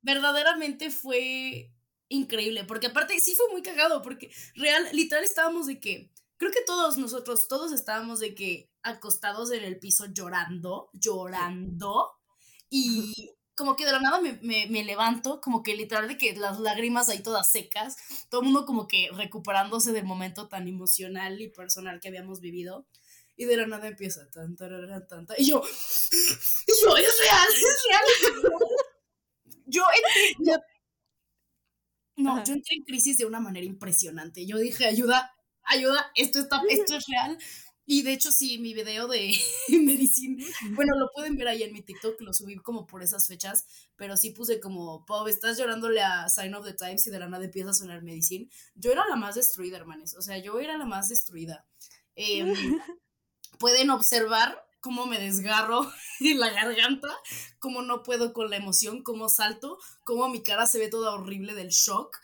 verdaderamente 0.02 0.90
fue 0.90 1.72
increíble 2.08 2.64
porque 2.64 2.88
aparte 2.88 3.18
sí 3.20 3.34
fue 3.34 3.50
muy 3.50 3.62
cagado 3.62 4.02
porque 4.02 4.30
real 4.54 4.88
literal 4.92 5.24
estábamos 5.24 5.66
de 5.66 5.80
que 5.80 6.10
creo 6.36 6.52
que 6.52 6.64
todos 6.66 6.96
nosotros 6.96 7.48
todos 7.48 7.72
estábamos 7.72 8.20
de 8.20 8.34
que 8.34 8.70
acostados 8.82 9.50
en 9.52 9.64
el 9.64 9.78
piso 9.78 10.06
llorando 10.06 10.90
llorando 10.94 12.12
y 12.70 13.38
como 13.58 13.74
que 13.74 13.84
de 13.84 13.92
la 13.92 14.00
nada 14.00 14.20
me, 14.20 14.38
me, 14.40 14.84
levanto, 14.84 15.40
como 15.40 15.64
que 15.64 15.74
literal 15.74 16.06
de 16.06 16.16
que 16.16 16.34
las 16.36 16.60
lágrimas 16.60 17.08
ahí 17.08 17.24
todas 17.24 17.50
secas, 17.50 17.96
todo 18.30 18.40
el 18.40 18.44
mundo 18.46 18.64
como 18.64 18.86
que 18.86 19.10
recuperándose 19.12 19.92
del 19.92 20.04
momento 20.04 20.46
tan 20.46 20.68
emocional 20.68 21.40
y 21.40 21.50
personal 21.50 21.98
que 21.98 22.06
habíamos 22.06 22.40
vivido. 22.40 22.86
Y 23.38 23.44
de 23.44 23.56
la 23.56 23.66
nada 23.66 23.86
empieza 23.88 24.28
tan, 24.30 24.56
tan, 24.56 24.70
tan, 25.08 25.24
tan, 25.26 25.36
y 25.38 25.46
yo, 25.46 25.62
y 26.66 26.84
yo, 26.84 26.96
es 26.96 27.20
real, 27.22 27.48
es 27.48 27.82
real. 27.88 28.52
yo 29.66 29.84
entré, 29.94 30.64
no, 32.16 32.44
yo 32.44 32.52
entré 32.52 32.76
en 32.76 32.82
crisis 32.82 33.16
de 33.16 33.26
una 33.26 33.38
manera 33.38 33.64
impresionante. 33.64 34.44
Yo 34.44 34.58
dije, 34.58 34.86
ayuda, 34.86 35.32
ayuda, 35.62 36.10
esto, 36.16 36.40
está, 36.40 36.60
esto 36.68 36.96
es 36.96 37.04
real. 37.06 37.38
Y 37.90 38.02
de 38.02 38.12
hecho, 38.12 38.32
sí, 38.32 38.58
mi 38.58 38.74
video 38.74 39.08
de 39.08 39.32
medicina, 39.70 40.44
bueno, 40.72 40.94
lo 40.98 41.08
pueden 41.14 41.36
ver 41.36 41.48
ahí 41.48 41.62
en 41.62 41.72
mi 41.72 41.80
TikTok, 41.80 42.20
lo 42.20 42.34
subí 42.34 42.56
como 42.56 42.86
por 42.86 43.02
esas 43.02 43.26
fechas, 43.26 43.66
pero 43.96 44.16
sí 44.16 44.32
puse 44.32 44.60
como, 44.60 45.06
Pau, 45.06 45.26
estás 45.26 45.56
llorándole 45.56 46.02
a 46.02 46.28
Sign 46.28 46.54
of 46.54 46.66
the 46.66 46.74
Times 46.74 47.06
y 47.06 47.10
de 47.10 47.20
la 47.20 47.28
nada 47.28 47.44
empieza 47.46 47.70
a 47.70 47.72
sonar 47.72 48.02
medicina. 48.02 48.46
Yo 48.74 48.92
era 48.92 49.06
la 49.08 49.16
más 49.16 49.36
destruida, 49.36 49.78
hermanos, 49.78 50.14
o 50.14 50.20
sea, 50.20 50.36
yo 50.36 50.58
era 50.60 50.76
la 50.76 50.84
más 50.84 51.08
destruida. 51.08 51.64
Em, 52.14 52.52
pueden 53.58 53.90
observar 53.90 54.64
cómo 54.80 55.06
me 55.06 55.18
desgarro 55.18 55.90
en 56.20 56.38
la 56.38 56.50
garganta, 56.50 57.08
cómo 57.58 57.82
no 57.82 58.02
puedo 58.02 58.32
con 58.32 58.50
la 58.50 58.56
emoción, 58.56 59.02
cómo 59.02 59.28
salto, 59.28 59.78
cómo 60.04 60.28
mi 60.28 60.42
cara 60.42 60.66
se 60.66 60.78
ve 60.78 60.88
toda 60.88 61.12
horrible 61.12 61.54
del 61.54 61.70
shock 61.70 62.18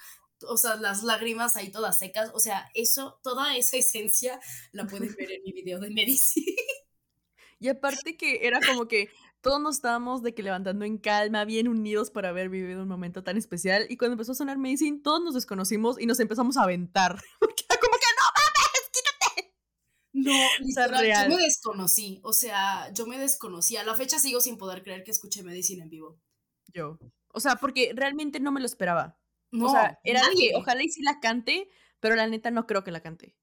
o 0.48 0.56
sea, 0.56 0.76
las 0.76 1.02
lágrimas 1.02 1.56
ahí 1.56 1.70
todas 1.70 1.98
secas, 1.98 2.30
o 2.34 2.40
sea, 2.40 2.68
eso, 2.74 3.18
toda 3.22 3.56
esa 3.56 3.76
esencia 3.76 4.40
la 4.72 4.86
pueden 4.86 5.14
ver 5.16 5.32
en 5.32 5.42
mi 5.42 5.52
video 5.52 5.80
de 5.80 5.90
Medicine. 5.90 6.56
Y 7.60 7.68
aparte 7.68 8.18
que 8.18 8.46
era 8.46 8.60
como 8.60 8.88
que 8.88 9.09
todos 9.40 9.59
nos 9.59 9.76
estábamos 9.76 10.22
de 10.22 10.34
que 10.34 10.42
levantando 10.42 10.84
en 10.84 10.98
calma, 10.98 11.46
bien 11.46 11.66
unidos 11.66 12.10
para 12.10 12.28
haber 12.28 12.51
vivido 12.51 12.82
un 12.82 12.88
momento 12.88 13.24
tan 13.24 13.38
especial. 13.38 13.86
Y 13.88 13.96
cuando 13.96 14.14
empezó 14.14 14.32
a 14.32 14.34
sonar 14.34 14.59
Medicine, 14.59 15.01
todos 15.02 15.24
nos 15.24 15.32
desconocimos 15.32 15.98
y 15.98 16.05
nos 16.05 16.20
empezamos 16.20 16.59
a 16.59 16.64
aventar. 16.64 17.12
Era 17.40 17.80
como 17.80 17.96
que 17.96 18.06
no 18.18 18.26
mames, 18.34 18.90
quítate. 18.92 19.55
No, 20.15 20.32
literal, 20.61 21.28
yo 21.28 21.36
me 21.36 21.43
desconocí. 21.43 22.20
O 22.23 22.32
sea, 22.32 22.91
yo 22.95 23.05
me 23.05 23.19
desconocí. 23.19 23.77
A 23.77 23.85
la 23.85 23.97
fecha 23.97 24.19
sigo 24.19 24.41
sin 24.41 24.57
poder 24.57 24.85
creer 24.85 25.03
que 25.03 25.11
escuché 25.11 25.43
Medicine 25.43 25.82
en 25.82 25.91
vivo. 25.91 26.20
Yo. 26.73 26.99
O 27.28 27.41
sea, 27.41 27.57
porque 27.57 27.93
realmente 27.95 28.39
no 28.39 28.53
me 28.53 28.61
lo 28.61 28.66
esperaba. 28.66 29.19
No, 29.51 29.66
o 29.66 29.70
sea, 29.70 29.99
era 30.05 30.23
de 30.28 30.35
que 30.36 30.53
ojalá 30.55 30.82
y 30.85 30.89
sí 30.89 31.03
la 31.03 31.19
cante, 31.19 31.69
pero 31.99 32.15
la 32.15 32.28
neta 32.28 32.53
no 32.53 32.66
creo 32.66 32.85
que 32.85 32.93
la 32.93 33.03
cante. 33.03 33.36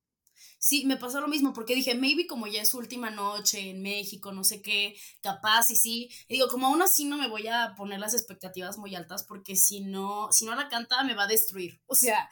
Sí, 0.59 0.85
me 0.85 0.95
pasó 0.95 1.19
lo 1.19 1.27
mismo, 1.27 1.53
porque 1.53 1.75
dije, 1.75 1.93
maybe 1.95 2.25
como 2.25 2.47
ya 2.47 2.61
es 2.61 2.69
su 2.69 2.77
última 2.77 3.09
noche 3.09 3.71
en 3.71 3.81
México, 3.81 4.31
no 4.31 4.43
sé 4.43 4.61
qué, 4.61 4.95
capaz 5.21 5.71
y 5.71 5.75
sí. 5.75 6.09
Y 6.27 6.35
digo, 6.35 6.47
como 6.47 6.67
aún 6.67 6.81
así 6.81 7.05
no 7.05 7.17
me 7.17 7.27
voy 7.27 7.47
a 7.47 7.73
poner 7.75 7.99
las 7.99 8.13
expectativas 8.13 8.77
muy 8.77 8.95
altas, 8.95 9.23
porque 9.23 9.55
si 9.55 9.81
no, 9.81 10.31
si 10.31 10.45
no 10.45 10.55
la 10.55 10.69
canta, 10.69 11.03
me 11.03 11.15
va 11.15 11.23
a 11.23 11.27
destruir. 11.27 11.81
O 11.87 11.95
sea, 11.95 12.29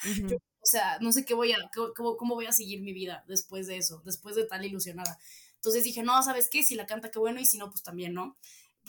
o 0.62 0.66
sea, 0.66 0.98
no 1.00 1.12
sé 1.12 1.26
qué 1.26 1.34
voy 1.34 1.52
a, 1.54 1.58
cómo, 1.96 2.18
cómo 2.18 2.36
voy 2.36 2.46
a 2.46 2.52
seguir 2.52 2.82
mi 2.82 2.94
vida 2.94 3.24
después 3.28 3.68
de 3.68 3.78
eso, 3.78 4.02
después 4.06 4.36
de 4.36 4.46
tal 4.46 4.66
ilusionada. 4.66 5.18
Entonces 5.56 5.84
dije, 5.84 6.04
no, 6.04 6.22
¿sabes 6.24 6.50
qué? 6.50 6.64
Si 6.64 6.76
la 6.76 6.86
canta, 6.86 7.12
qué 7.12 7.20
bueno, 7.20 7.40
y 7.40 7.46
si 7.46 7.58
no, 7.58 7.70
pues 7.70 7.84
también, 7.84 8.14
¿no? 8.14 8.38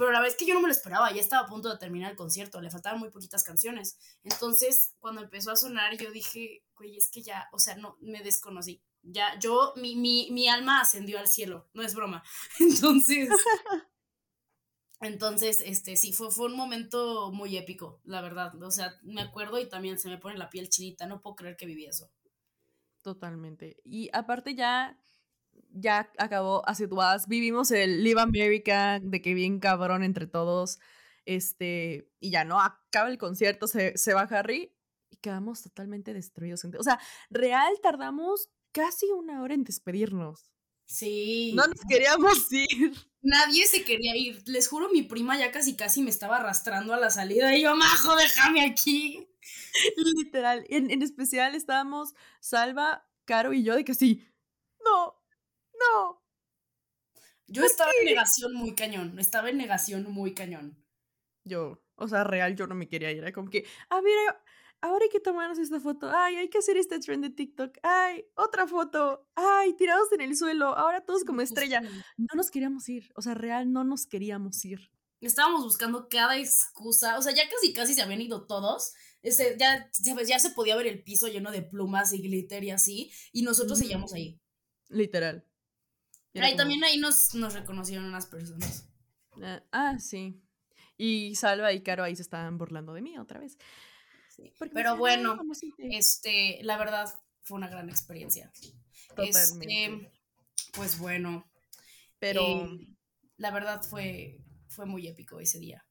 pero 0.01 0.13
la 0.13 0.21
verdad 0.21 0.33
es 0.33 0.39
que 0.39 0.47
yo 0.47 0.55
no 0.55 0.63
me 0.63 0.69
lo 0.69 0.73
esperaba, 0.73 1.13
ya 1.13 1.21
estaba 1.21 1.47
a 1.47 1.49
punto 1.49 1.69
de 1.69 1.77
terminar 1.77 2.11
el 2.11 2.17
concierto, 2.17 2.61
le 2.63 2.71
faltaban 2.71 2.99
muy 2.99 3.11
poquitas 3.11 3.45
canciones. 3.45 3.99
Entonces, 4.25 4.95
cuando 4.99 5.21
empezó 5.23 5.51
a 5.51 5.57
sonar, 5.57 5.95
yo 5.99 6.11
dije, 6.11 6.65
güey, 6.75 6.97
es 6.97 7.11
que 7.11 7.21
ya, 7.21 7.49
o 7.53 7.59
sea, 7.59 7.77
no, 7.77 7.99
me 8.01 8.23
desconocí. 8.23 8.83
Ya, 9.03 9.39
yo, 9.39 9.75
mi, 9.77 9.97
mi, 9.97 10.29
mi 10.31 10.49
alma 10.49 10.81
ascendió 10.81 11.19
al 11.19 11.29
cielo, 11.29 11.69
no 11.75 11.83
es 11.83 11.95
broma. 11.95 12.23
Entonces, 12.61 13.29
entonces, 15.01 15.63
este, 15.65 15.97
sí, 15.97 16.13
fue, 16.13 16.31
fue 16.31 16.47
un 16.47 16.57
momento 16.57 17.31
muy 17.33 17.57
épico, 17.57 18.01
la 18.05 18.21
verdad. 18.21 18.61
O 18.63 18.71
sea, 18.71 18.95
me 19.03 19.23
acuerdo 19.23 19.59
y 19.59 19.69
también 19.69 19.99
se 19.99 20.09
me 20.09 20.19
pone 20.19 20.37
la 20.37 20.51
piel 20.51 20.69
chinita, 20.69 21.07
no 21.07 21.21
puedo 21.21 21.37
creer 21.37 21.57
que 21.57 21.67
viví 21.67 21.87
eso. 21.87 22.11
Totalmente. 23.03 23.79
Y 23.85 24.11
aparte 24.13 24.55
ya 24.55 24.99
ya 25.73 26.11
acabó 26.19 26.69
hace 26.69 26.87
dudas. 26.87 27.29
Vivimos 27.29 27.71
el 27.71 28.03
Live 28.03 28.21
America, 28.21 29.01
de 29.01 29.23
que 29.23 29.35
bien 29.35 29.61
cabrón 29.61 30.03
entre 30.03 30.27
todos. 30.27 30.79
Este, 31.27 32.11
y 32.19 32.31
ya 32.31 32.45
no, 32.45 32.61
acaba 32.61 33.09
el 33.09 33.19
concierto, 33.19 33.67
se, 33.67 33.97
se 33.97 34.15
va 34.15 34.23
Harry 34.23 34.75
y 35.11 35.17
quedamos 35.17 35.63
totalmente 35.63 36.13
destruidos. 36.15 36.65
O 36.65 36.83
sea, 36.83 36.99
real 37.29 37.73
tardamos 37.83 38.51
casi 38.73 39.07
una 39.11 39.43
hora 39.43 39.55
en 39.55 39.65
despedirnos. 39.65 40.51
Sí. 40.87 41.53
No 41.55 41.67
nos 41.67 41.81
queríamos 41.89 42.53
ir. 42.53 43.10
Nadie 43.23 43.67
se 43.67 43.85
quería 43.85 44.17
ir. 44.17 44.43
Les 44.47 44.69
juro, 44.69 44.89
mi 44.91 45.03
prima 45.03 45.39
ya 45.39 45.53
casi 45.53 45.77
casi 45.77 46.03
me 46.03 46.11
estaba 46.11 46.37
arrastrando 46.39 46.95
a 46.95 46.99
la 46.99 47.11
salida 47.11 47.55
y 47.57 47.63
yo, 47.63 47.77
majo, 47.77 48.17
déjame 48.17 48.65
aquí. 48.65 49.29
Literal. 49.97 50.65
En, 50.69 50.91
en 50.91 51.03
especial 51.03 51.55
estábamos 51.55 52.15
Salva, 52.41 53.07
Caro 53.25 53.53
y 53.53 53.63
yo 53.63 53.77
de 53.77 53.85
que 53.85 53.95
sí. 53.95 54.27
No, 54.85 55.15
no. 55.79 56.23
Yo 57.47 57.65
estaba 57.65 57.91
en 57.99 58.07
negación 58.07 58.55
muy 58.55 58.75
cañón, 58.75 59.19
estaba 59.19 59.51
en 59.51 59.59
negación 59.59 60.11
muy 60.11 60.35
cañón. 60.35 60.77
Yo, 61.45 61.83
o 61.97 62.09
sea, 62.09 62.25
real, 62.25 62.55
yo 62.57 62.67
no 62.67 62.75
me 62.75 62.89
quería 62.89 63.11
ir. 63.11 63.19
Era 63.19 63.33
como 63.33 63.51
que, 63.51 63.67
a 63.89 64.01
ver, 64.01 64.37
ahora 64.82 65.05
hay 65.05 65.11
que 65.11 65.20
tomarnos 65.20 65.59
esta 65.59 65.81
foto. 65.81 66.11
Ay, 66.12 66.36
hay 66.36 66.48
que 66.48 66.59
hacer 66.59 66.77
este 66.77 66.98
trend 66.98 67.24
de 67.24 67.31
TikTok. 67.31 67.78
Ay, 67.82 68.24
otra 68.35 68.66
foto. 68.66 69.28
Ay, 69.35 69.74
tirados 69.74 70.11
en 70.12 70.20
el 70.20 70.36
suelo. 70.36 70.77
Ahora 70.77 71.05
todos 71.05 71.24
como 71.24 71.40
estrella. 71.40 71.82
No 72.16 72.27
nos 72.35 72.51
queríamos 72.51 72.89
ir. 72.89 73.11
O 73.15 73.23
sea, 73.23 73.35
real, 73.35 73.73
no 73.73 73.85
nos 73.85 74.07
queríamos 74.07 74.65
ir. 74.65 74.90
Estábamos 75.20 75.65
buscando 75.65 76.09
cada 76.09 76.39
excusa. 76.39 77.19
O 77.19 77.23
sea, 77.23 77.35
ya 77.35 77.48
casi 77.48 77.73
casi 77.73 77.94
se 77.94 78.02
habían 78.02 78.23
ido 78.23 78.47
todos. 78.47 78.93
Ese, 79.23 79.57
ya, 79.59 79.90
ya 80.27 80.39
se 80.39 80.51
podía 80.51 80.77
ver 80.77 80.86
el 80.86 81.02
piso 81.02 81.28
lleno 81.28 81.51
de 81.51 81.62
plumas 81.62 82.12
y 82.12 82.23
glitter 82.23 82.65
y 82.65 82.70
así. 82.70 83.12
Y 83.32 83.43
nosotros 83.43 83.78
seguíamos 83.78 84.15
ahí. 84.15 84.40
Literal. 84.89 85.44
Ahí 86.35 86.57
también 86.57 86.82
ahí 86.85 86.97
nos, 86.97 87.35
nos 87.35 87.55
reconocieron 87.55 88.07
unas 88.07 88.27
personas. 88.27 88.89
Ah, 89.43 89.62
ah, 89.73 89.98
sí. 89.98 90.40
Y 90.97 91.35
Salva 91.35 91.73
y 91.73 91.82
Caro 91.82 92.05
ahí 92.05 92.15
se 92.15 92.23
estaban 92.23 92.59
burlando 92.59 92.93
de 92.93 93.02
mí 93.02 93.19
otra 93.19 93.40
vez. 93.40 93.59
Pero 94.73 94.97
bueno, 94.97 95.41
este, 95.79 96.59
la 96.62 96.79
verdad 96.79 97.09
fue 97.43 97.59
una 97.59 97.69
gran 97.69 97.89
experiencia. 97.89 98.53
Totalmente. 99.09 99.85
Este, 99.85 100.12
pues 100.73 100.99
bueno. 100.99 101.51
Pero 102.19 102.43
eh, 102.43 102.89
la 103.37 103.51
verdad 103.51 103.83
fue, 103.83 104.39
fue 104.69 104.87
muy 104.87 105.07
épico 105.09 105.41
ese 105.41 105.59
día. 105.59 105.85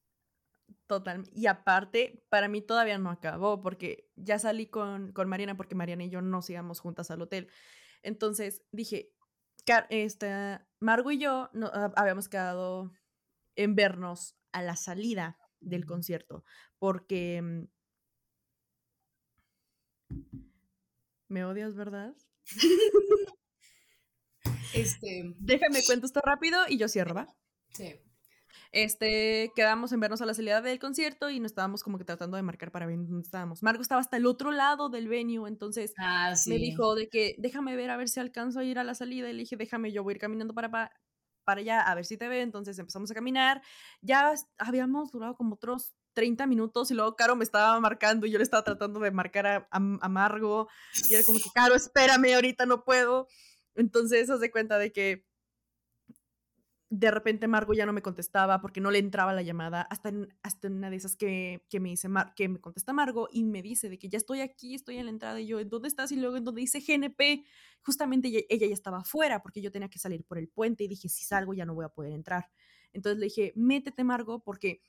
Total. 0.88 1.27
Y 1.34 1.47
aparte, 1.47 2.23
para 2.30 2.47
mí 2.47 2.61
todavía 2.61 2.97
no 2.97 3.09
acabó, 3.09 3.61
porque 3.61 4.09
ya 4.15 4.39
salí 4.39 4.67
con, 4.67 5.11
con 5.11 5.27
Mariana, 5.27 5.57
porque 5.57 5.76
Mariana 5.76 6.03
y 6.03 6.09
yo 6.09 6.21
nos 6.21 6.49
íbamos 6.49 6.80
juntas 6.80 7.11
al 7.11 7.21
hotel. 7.21 7.49
Entonces 8.01 8.63
dije, 8.71 9.11
este, 9.89 10.59
Margo 10.80 11.11
y 11.11 11.19
yo 11.19 11.49
no, 11.53 11.71
habíamos 11.95 12.30
quedado 12.30 12.91
en 13.55 13.76
vernos 13.76 14.35
a 14.51 14.61
la 14.61 14.76
salida 14.76 15.38
del 15.59 15.85
concierto, 15.85 16.43
porque 16.80 17.41
mm 17.41 17.78
me 21.27 21.45
odias, 21.45 21.76
¿verdad? 21.76 22.15
este, 24.73 25.36
déjame 25.40 25.84
cuento 25.86 26.06
esto 26.06 26.22
rápido 26.23 26.60
y 26.68 26.77
yo 26.77 26.88
cierro, 26.88 27.15
¿va? 27.15 27.27
Sí. 27.73 27.99
Este, 28.72 29.52
quedamos 29.56 29.91
en 29.94 29.99
vernos 29.99 30.22
a 30.22 30.26
la 30.26 30.34
salida 30.34 30.61
del 30.61 30.77
concierto 30.77 31.30
y 31.30 31.40
nos 31.40 31.52
estábamos 31.52 31.84
como 31.84 31.98
que 31.98 32.03
tratando 32.03 32.38
de 32.38 32.44
marcar 32.44 32.72
para 32.72 32.86
ver 32.86 32.98
dónde 32.98 33.23
estábamos. 33.23 33.64
Margo 33.64 33.81
estaba 33.81 34.02
hasta 34.02 34.18
el 34.18 34.27
otro 34.27 34.52
lado 34.52 34.90
del 34.90 35.07
venue, 35.07 35.48
entonces 35.48 35.94
ah, 35.98 36.36
me 36.45 36.57
dijo 36.57 36.94
de 36.94 37.10
que 37.10 37.36
déjame 37.40 37.76
ver 37.76 37.90
a 37.90 37.98
ver 37.98 38.10
si 38.10 38.19
alcanzo 38.19 38.60
a 38.60 38.64
ir 38.64 38.77
a 38.77 38.84
la 38.84 38.94
salida. 38.94 39.30
Y 39.30 39.34
le 39.34 39.40
dije, 39.40 39.57
déjame, 39.57 39.91
yo 39.91 40.03
voy 40.03 40.14
a 40.14 40.15
ir 40.15 40.22
caminando 40.22 40.53
para, 40.53 40.69
para, 40.69 40.91
allá 41.61 41.81
a 41.81 41.95
ver 41.95 42.06
si 42.06 42.18
te 42.18 42.27
ve. 42.27 42.41
Entonces 42.41 42.77
empezamos 42.77 43.10
a 43.10 43.15
caminar. 43.15 43.61
Ya 44.02 44.34
habíamos 44.60 45.11
durado 45.11 45.36
como 45.36 45.56
otros 45.56 45.95
30 46.19 46.47
minutos 46.47 46.91
y 46.91 46.95
luego 46.95 47.15
Caro 47.15 47.37
me 47.37 47.45
estaba 47.45 47.79
marcando 47.79 48.27
y 48.27 48.31
yo 48.31 48.39
le 48.39 48.43
estaba 48.43 48.61
tratando 48.61 48.99
de 48.99 49.09
marcar 49.09 49.47
a, 49.47 49.67
a, 49.71 50.09
Margo. 50.09 50.67
Y 51.09 51.13
era 51.13 51.23
como 51.23 51.39
que, 51.39 51.49
Caro, 51.55 51.75
espérame, 51.75 52.33
ahorita 52.35 52.65
no 52.65 52.83
puedo. 52.83 53.29
Entonces, 53.73 54.29
haz 54.29 54.41
de 54.41 54.51
cuenta 54.51 54.77
de 54.77 54.91
que 54.91 55.25
de 56.89 57.09
repente 57.09 57.47
Margo 57.47 57.73
ya 57.73 57.85
no 57.85 57.93
me 57.93 58.01
contestaba 58.01 58.59
porque 58.59 58.81
no 58.81 58.91
le 58.91 58.99
entraba 58.99 59.31
la 59.31 59.43
llamada, 59.43 59.83
hasta 59.83 60.09
en, 60.09 60.35
hasta 60.43 60.67
una 60.67 60.89
de 60.89 60.97
esas 60.97 61.15
que, 61.15 61.61
me 61.79 61.87
dice 61.87 62.09
que 62.35 62.49
me 62.49 62.59
contesta 62.59 62.91
Margo 62.91 63.29
y 63.31 63.45
me 63.45 63.61
dice 63.61 63.87
de 63.87 63.97
que 63.97 64.09
ya 64.09 64.17
estoy 64.17 64.41
aquí, 64.41 64.75
estoy 64.75 64.97
en 64.97 65.05
la 65.05 65.11
entrada 65.11 65.39
y 65.39 65.47
yo, 65.47 65.61
¿en 65.61 65.69
dónde 65.69 65.87
estás? 65.87 66.11
Y 66.11 66.17
luego 66.17 66.35
en 66.35 66.43
donde 66.43 66.59
dice 66.59 66.81
GNP, 66.81 67.45
justamente 67.79 68.45
ella, 68.49 68.67
ya 68.67 68.73
estaba 68.73 68.97
afuera 68.97 69.41
porque 69.41 69.61
yo 69.61 69.71
tenía 69.71 69.87
que 69.87 69.99
salir 69.99 70.25
por 70.25 70.37
el 70.37 70.49
puente 70.49 70.83
y 70.83 70.89
dije, 70.89 71.07
si 71.07 71.23
salgo 71.23 71.53
ya 71.53 71.63
no 71.63 71.75
voy 71.75 71.85
a 71.85 71.89
poder 71.89 72.11
entrar. 72.11 72.49
Entonces 72.91 73.19
le 73.19 73.27
dije, 73.27 73.53
métete 73.55 74.03
Margo 74.03 74.43
porque 74.43 74.81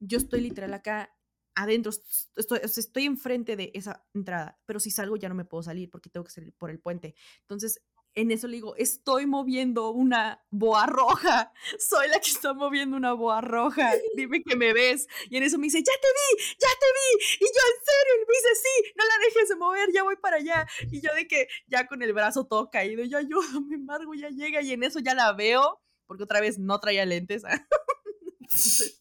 yo 0.00 0.18
estoy 0.18 0.40
literal 0.40 0.74
acá 0.74 1.14
adentro, 1.54 1.90
estoy, 2.36 2.60
estoy 2.62 3.04
enfrente 3.04 3.56
de 3.56 3.72
esa 3.74 4.06
entrada, 4.14 4.60
pero 4.64 4.78
si 4.78 4.90
salgo 4.90 5.16
ya 5.16 5.28
no 5.28 5.34
me 5.34 5.44
puedo 5.44 5.62
salir 5.62 5.90
porque 5.90 6.08
tengo 6.08 6.24
que 6.24 6.30
salir 6.30 6.54
por 6.54 6.70
el 6.70 6.78
puente. 6.78 7.14
Entonces 7.40 7.82
en 8.14 8.32
eso 8.32 8.48
le 8.48 8.54
digo, 8.54 8.74
estoy 8.76 9.26
moviendo 9.26 9.90
una 9.90 10.44
boa 10.50 10.86
roja, 10.86 11.52
soy 11.78 12.08
la 12.08 12.18
que 12.18 12.30
está 12.30 12.52
moviendo 12.52 12.96
una 12.96 13.12
boa 13.12 13.40
roja, 13.40 13.92
dime 14.16 14.42
que 14.42 14.56
me 14.56 14.72
ves. 14.72 15.06
Y 15.30 15.36
en 15.36 15.44
eso 15.44 15.56
me 15.56 15.66
dice, 15.66 15.78
ya 15.78 15.84
te 15.84 16.08
vi, 16.08 16.42
ya 16.58 16.68
te 16.80 16.86
vi. 16.86 17.24
Y 17.36 17.44
yo, 17.44 17.62
en 17.76 17.84
serio, 17.84 18.14
y 18.16 18.26
me 18.26 18.34
dice, 18.34 18.54
sí, 18.54 18.92
no 18.96 19.04
la 19.04 19.24
dejes 19.24 19.48
de 19.48 19.56
mover, 19.56 19.88
ya 19.92 20.02
voy 20.02 20.16
para 20.16 20.36
allá. 20.36 20.66
Y 20.90 21.00
yo 21.00 21.14
de 21.14 21.28
que 21.28 21.46
ya 21.68 21.86
con 21.86 22.02
el 22.02 22.12
brazo 22.12 22.46
todo 22.46 22.70
caído, 22.70 23.04
yo 23.04 23.18
ayúdame, 23.18 23.78
Margo, 23.78 24.14
ya 24.14 24.30
llega. 24.30 24.62
Y 24.62 24.72
en 24.72 24.82
eso 24.82 24.98
ya 24.98 25.14
la 25.14 25.32
veo, 25.32 25.80
porque 26.06 26.24
otra 26.24 26.40
vez 26.40 26.58
no 26.58 26.80
traía 26.80 27.06
lentes. 27.06 27.44
Entonces 28.40 28.97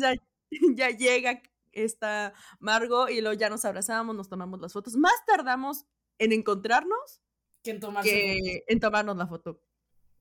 ya, 0.00 0.14
ya 0.74 0.90
llega 0.90 1.42
esta 1.72 2.32
Margo 2.58 3.08
y 3.08 3.20
luego 3.20 3.38
ya 3.38 3.50
nos 3.50 3.64
abrazamos, 3.64 4.16
nos 4.16 4.28
tomamos 4.28 4.60
las 4.60 4.72
fotos. 4.72 4.96
Más 4.96 5.14
tardamos 5.26 5.84
en 6.18 6.32
encontrarnos 6.32 7.20
que 7.62 8.64
en, 8.66 8.80
tomarnos 8.80 9.16
la 9.16 9.26
foto. 9.26 9.60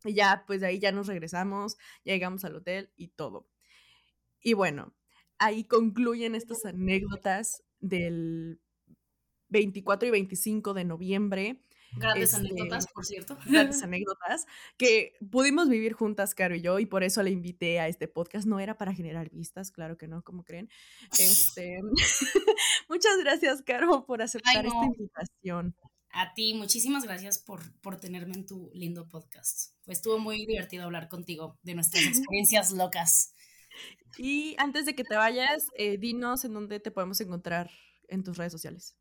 Y 0.04 0.14
ya, 0.14 0.44
pues 0.46 0.62
de 0.62 0.68
ahí 0.68 0.80
ya 0.80 0.92
nos 0.92 1.08
regresamos, 1.08 1.78
llegamos 2.04 2.44
al 2.46 2.56
hotel 2.56 2.92
y 2.96 3.10
todo. 3.10 3.48
Y 4.42 4.54
bueno, 4.54 4.94
ahí 5.38 5.64
concluyen 5.64 6.36
estas 6.36 6.66
anécdotas 6.66 7.64
del 7.80 8.62
24 9.50 10.08
y 10.08 10.12
25 10.12 10.74
de 10.74 10.86
noviembre. 10.86 11.64
Grandes 11.98 12.34
este, 12.34 12.48
anécdotas, 12.48 12.88
por 12.88 13.06
cierto. 13.06 13.38
Grandes 13.46 13.82
anécdotas 13.84 14.46
que 14.78 15.14
pudimos 15.32 15.70
vivir 15.70 15.94
juntas, 15.94 16.36
Caro 16.36 16.56
y 16.56 16.62
yo, 16.62 16.80
y 16.80 16.86
por 16.86 17.04
eso 17.04 17.24
le 17.24 17.32
invité 17.32 17.80
a 17.80 17.88
este 17.88 18.08
podcast. 18.08 18.46
No 18.46 18.60
era 18.60 18.78
para 18.78 18.94
generar 18.94 19.30
vistas, 19.30 19.72
claro 19.72 19.98
que 19.98 20.08
no, 20.08 20.24
como 20.24 20.44
creen. 20.44 20.70
Este, 21.20 21.80
muchas 22.90 23.18
gracias, 23.20 23.62
Caro, 23.62 24.06
por 24.06 24.22
aceptar 24.22 24.66
esta 24.66 24.86
invitación. 24.86 25.76
A 26.12 26.34
ti, 26.34 26.54
muchísimas 26.54 27.04
gracias 27.04 27.40
por, 27.40 27.78
por 27.82 28.00
tenerme 28.00 28.36
en 28.36 28.46
tu 28.46 28.72
lindo 28.74 29.10
podcast. 29.10 29.74
Pues 29.84 29.98
estuvo 29.98 30.18
muy 30.18 30.46
divertido 30.46 30.86
hablar 30.86 31.10
contigo 31.10 31.60
de 31.64 31.76
nuestras 31.76 32.06
experiencias 32.06 32.72
locas. 32.72 33.34
Y 34.18 34.56
antes 34.58 34.86
de 34.86 34.96
que 34.96 35.04
te 35.04 35.16
vayas, 35.16 35.68
eh, 35.78 35.98
dinos 35.98 36.46
en 36.46 36.54
dónde 36.54 36.80
te 36.80 36.92
podemos 36.92 37.20
encontrar 37.20 37.70
en 38.08 38.24
tus 38.24 38.38
redes 38.38 38.54
sociales. 38.54 38.96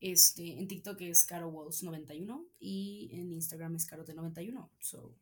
Este, 0.00 0.58
en 0.58 0.68
TikTok 0.68 1.00
es 1.02 1.28
CaroWalls91 1.28 2.46
y 2.58 3.08
en 3.12 3.32
Instagram 3.32 3.76
es 3.76 3.88
CaroT91. 3.88 4.68
So, 4.78 5.14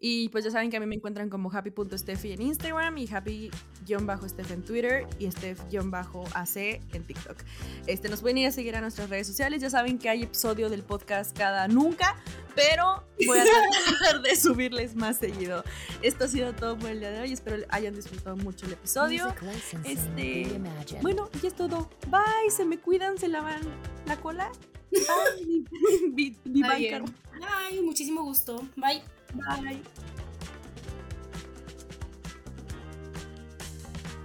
y 0.00 0.30
pues 0.30 0.44
ya 0.44 0.50
saben 0.50 0.70
que 0.70 0.78
a 0.78 0.80
mí 0.80 0.86
me 0.86 0.94
encuentran 0.94 1.28
como 1.28 1.52
happy.steffi 1.52 2.32
en 2.32 2.40
Instagram 2.40 2.96
y 2.96 3.06
happy-steph 3.06 4.50
en 4.50 4.62
Twitter 4.62 5.06
y 5.18 5.26
steph-ac 5.26 6.56
en 6.56 7.04
TikTok. 7.04 7.36
Este, 7.86 8.08
nos 8.08 8.22
pueden 8.22 8.38
ir 8.38 8.48
a 8.48 8.52
seguir 8.52 8.74
a 8.76 8.80
nuestras 8.80 9.10
redes 9.10 9.26
sociales. 9.26 9.60
Ya 9.60 9.68
saben 9.68 9.98
que 9.98 10.08
hay 10.08 10.22
episodio 10.22 10.70
del 10.70 10.82
podcast 10.82 11.36
cada 11.36 11.68
nunca, 11.68 12.16
pero 12.54 13.04
voy 13.26 13.40
a 13.40 13.44
tratar 13.44 14.22
de 14.22 14.36
subirles 14.36 14.96
más 14.96 15.18
seguido. 15.18 15.64
Esto 16.00 16.24
ha 16.24 16.28
sido 16.28 16.54
todo 16.54 16.78
por 16.78 16.88
el 16.88 17.00
día 17.00 17.10
de 17.10 17.20
hoy. 17.20 17.32
Espero 17.32 17.58
hayan 17.68 17.94
disfrutado 17.94 18.36
mucho 18.36 18.64
el 18.64 18.72
episodio. 18.72 19.34
Este, 19.84 20.58
bueno, 21.02 21.28
y 21.42 21.46
es 21.46 21.54
todo. 21.54 21.90
Bye, 22.08 22.50
se 22.50 22.64
me 22.64 22.78
cuidan, 22.78 23.18
se 23.18 23.28
lavan 23.28 23.60
la 24.06 24.16
cola. 24.16 24.50
Bye. 24.90 25.64
Bye, 26.44 27.02
Bye, 27.38 27.82
muchísimo 27.82 28.22
gusto. 28.22 28.66
Bye. 28.76 29.02
Bye. 29.34 29.80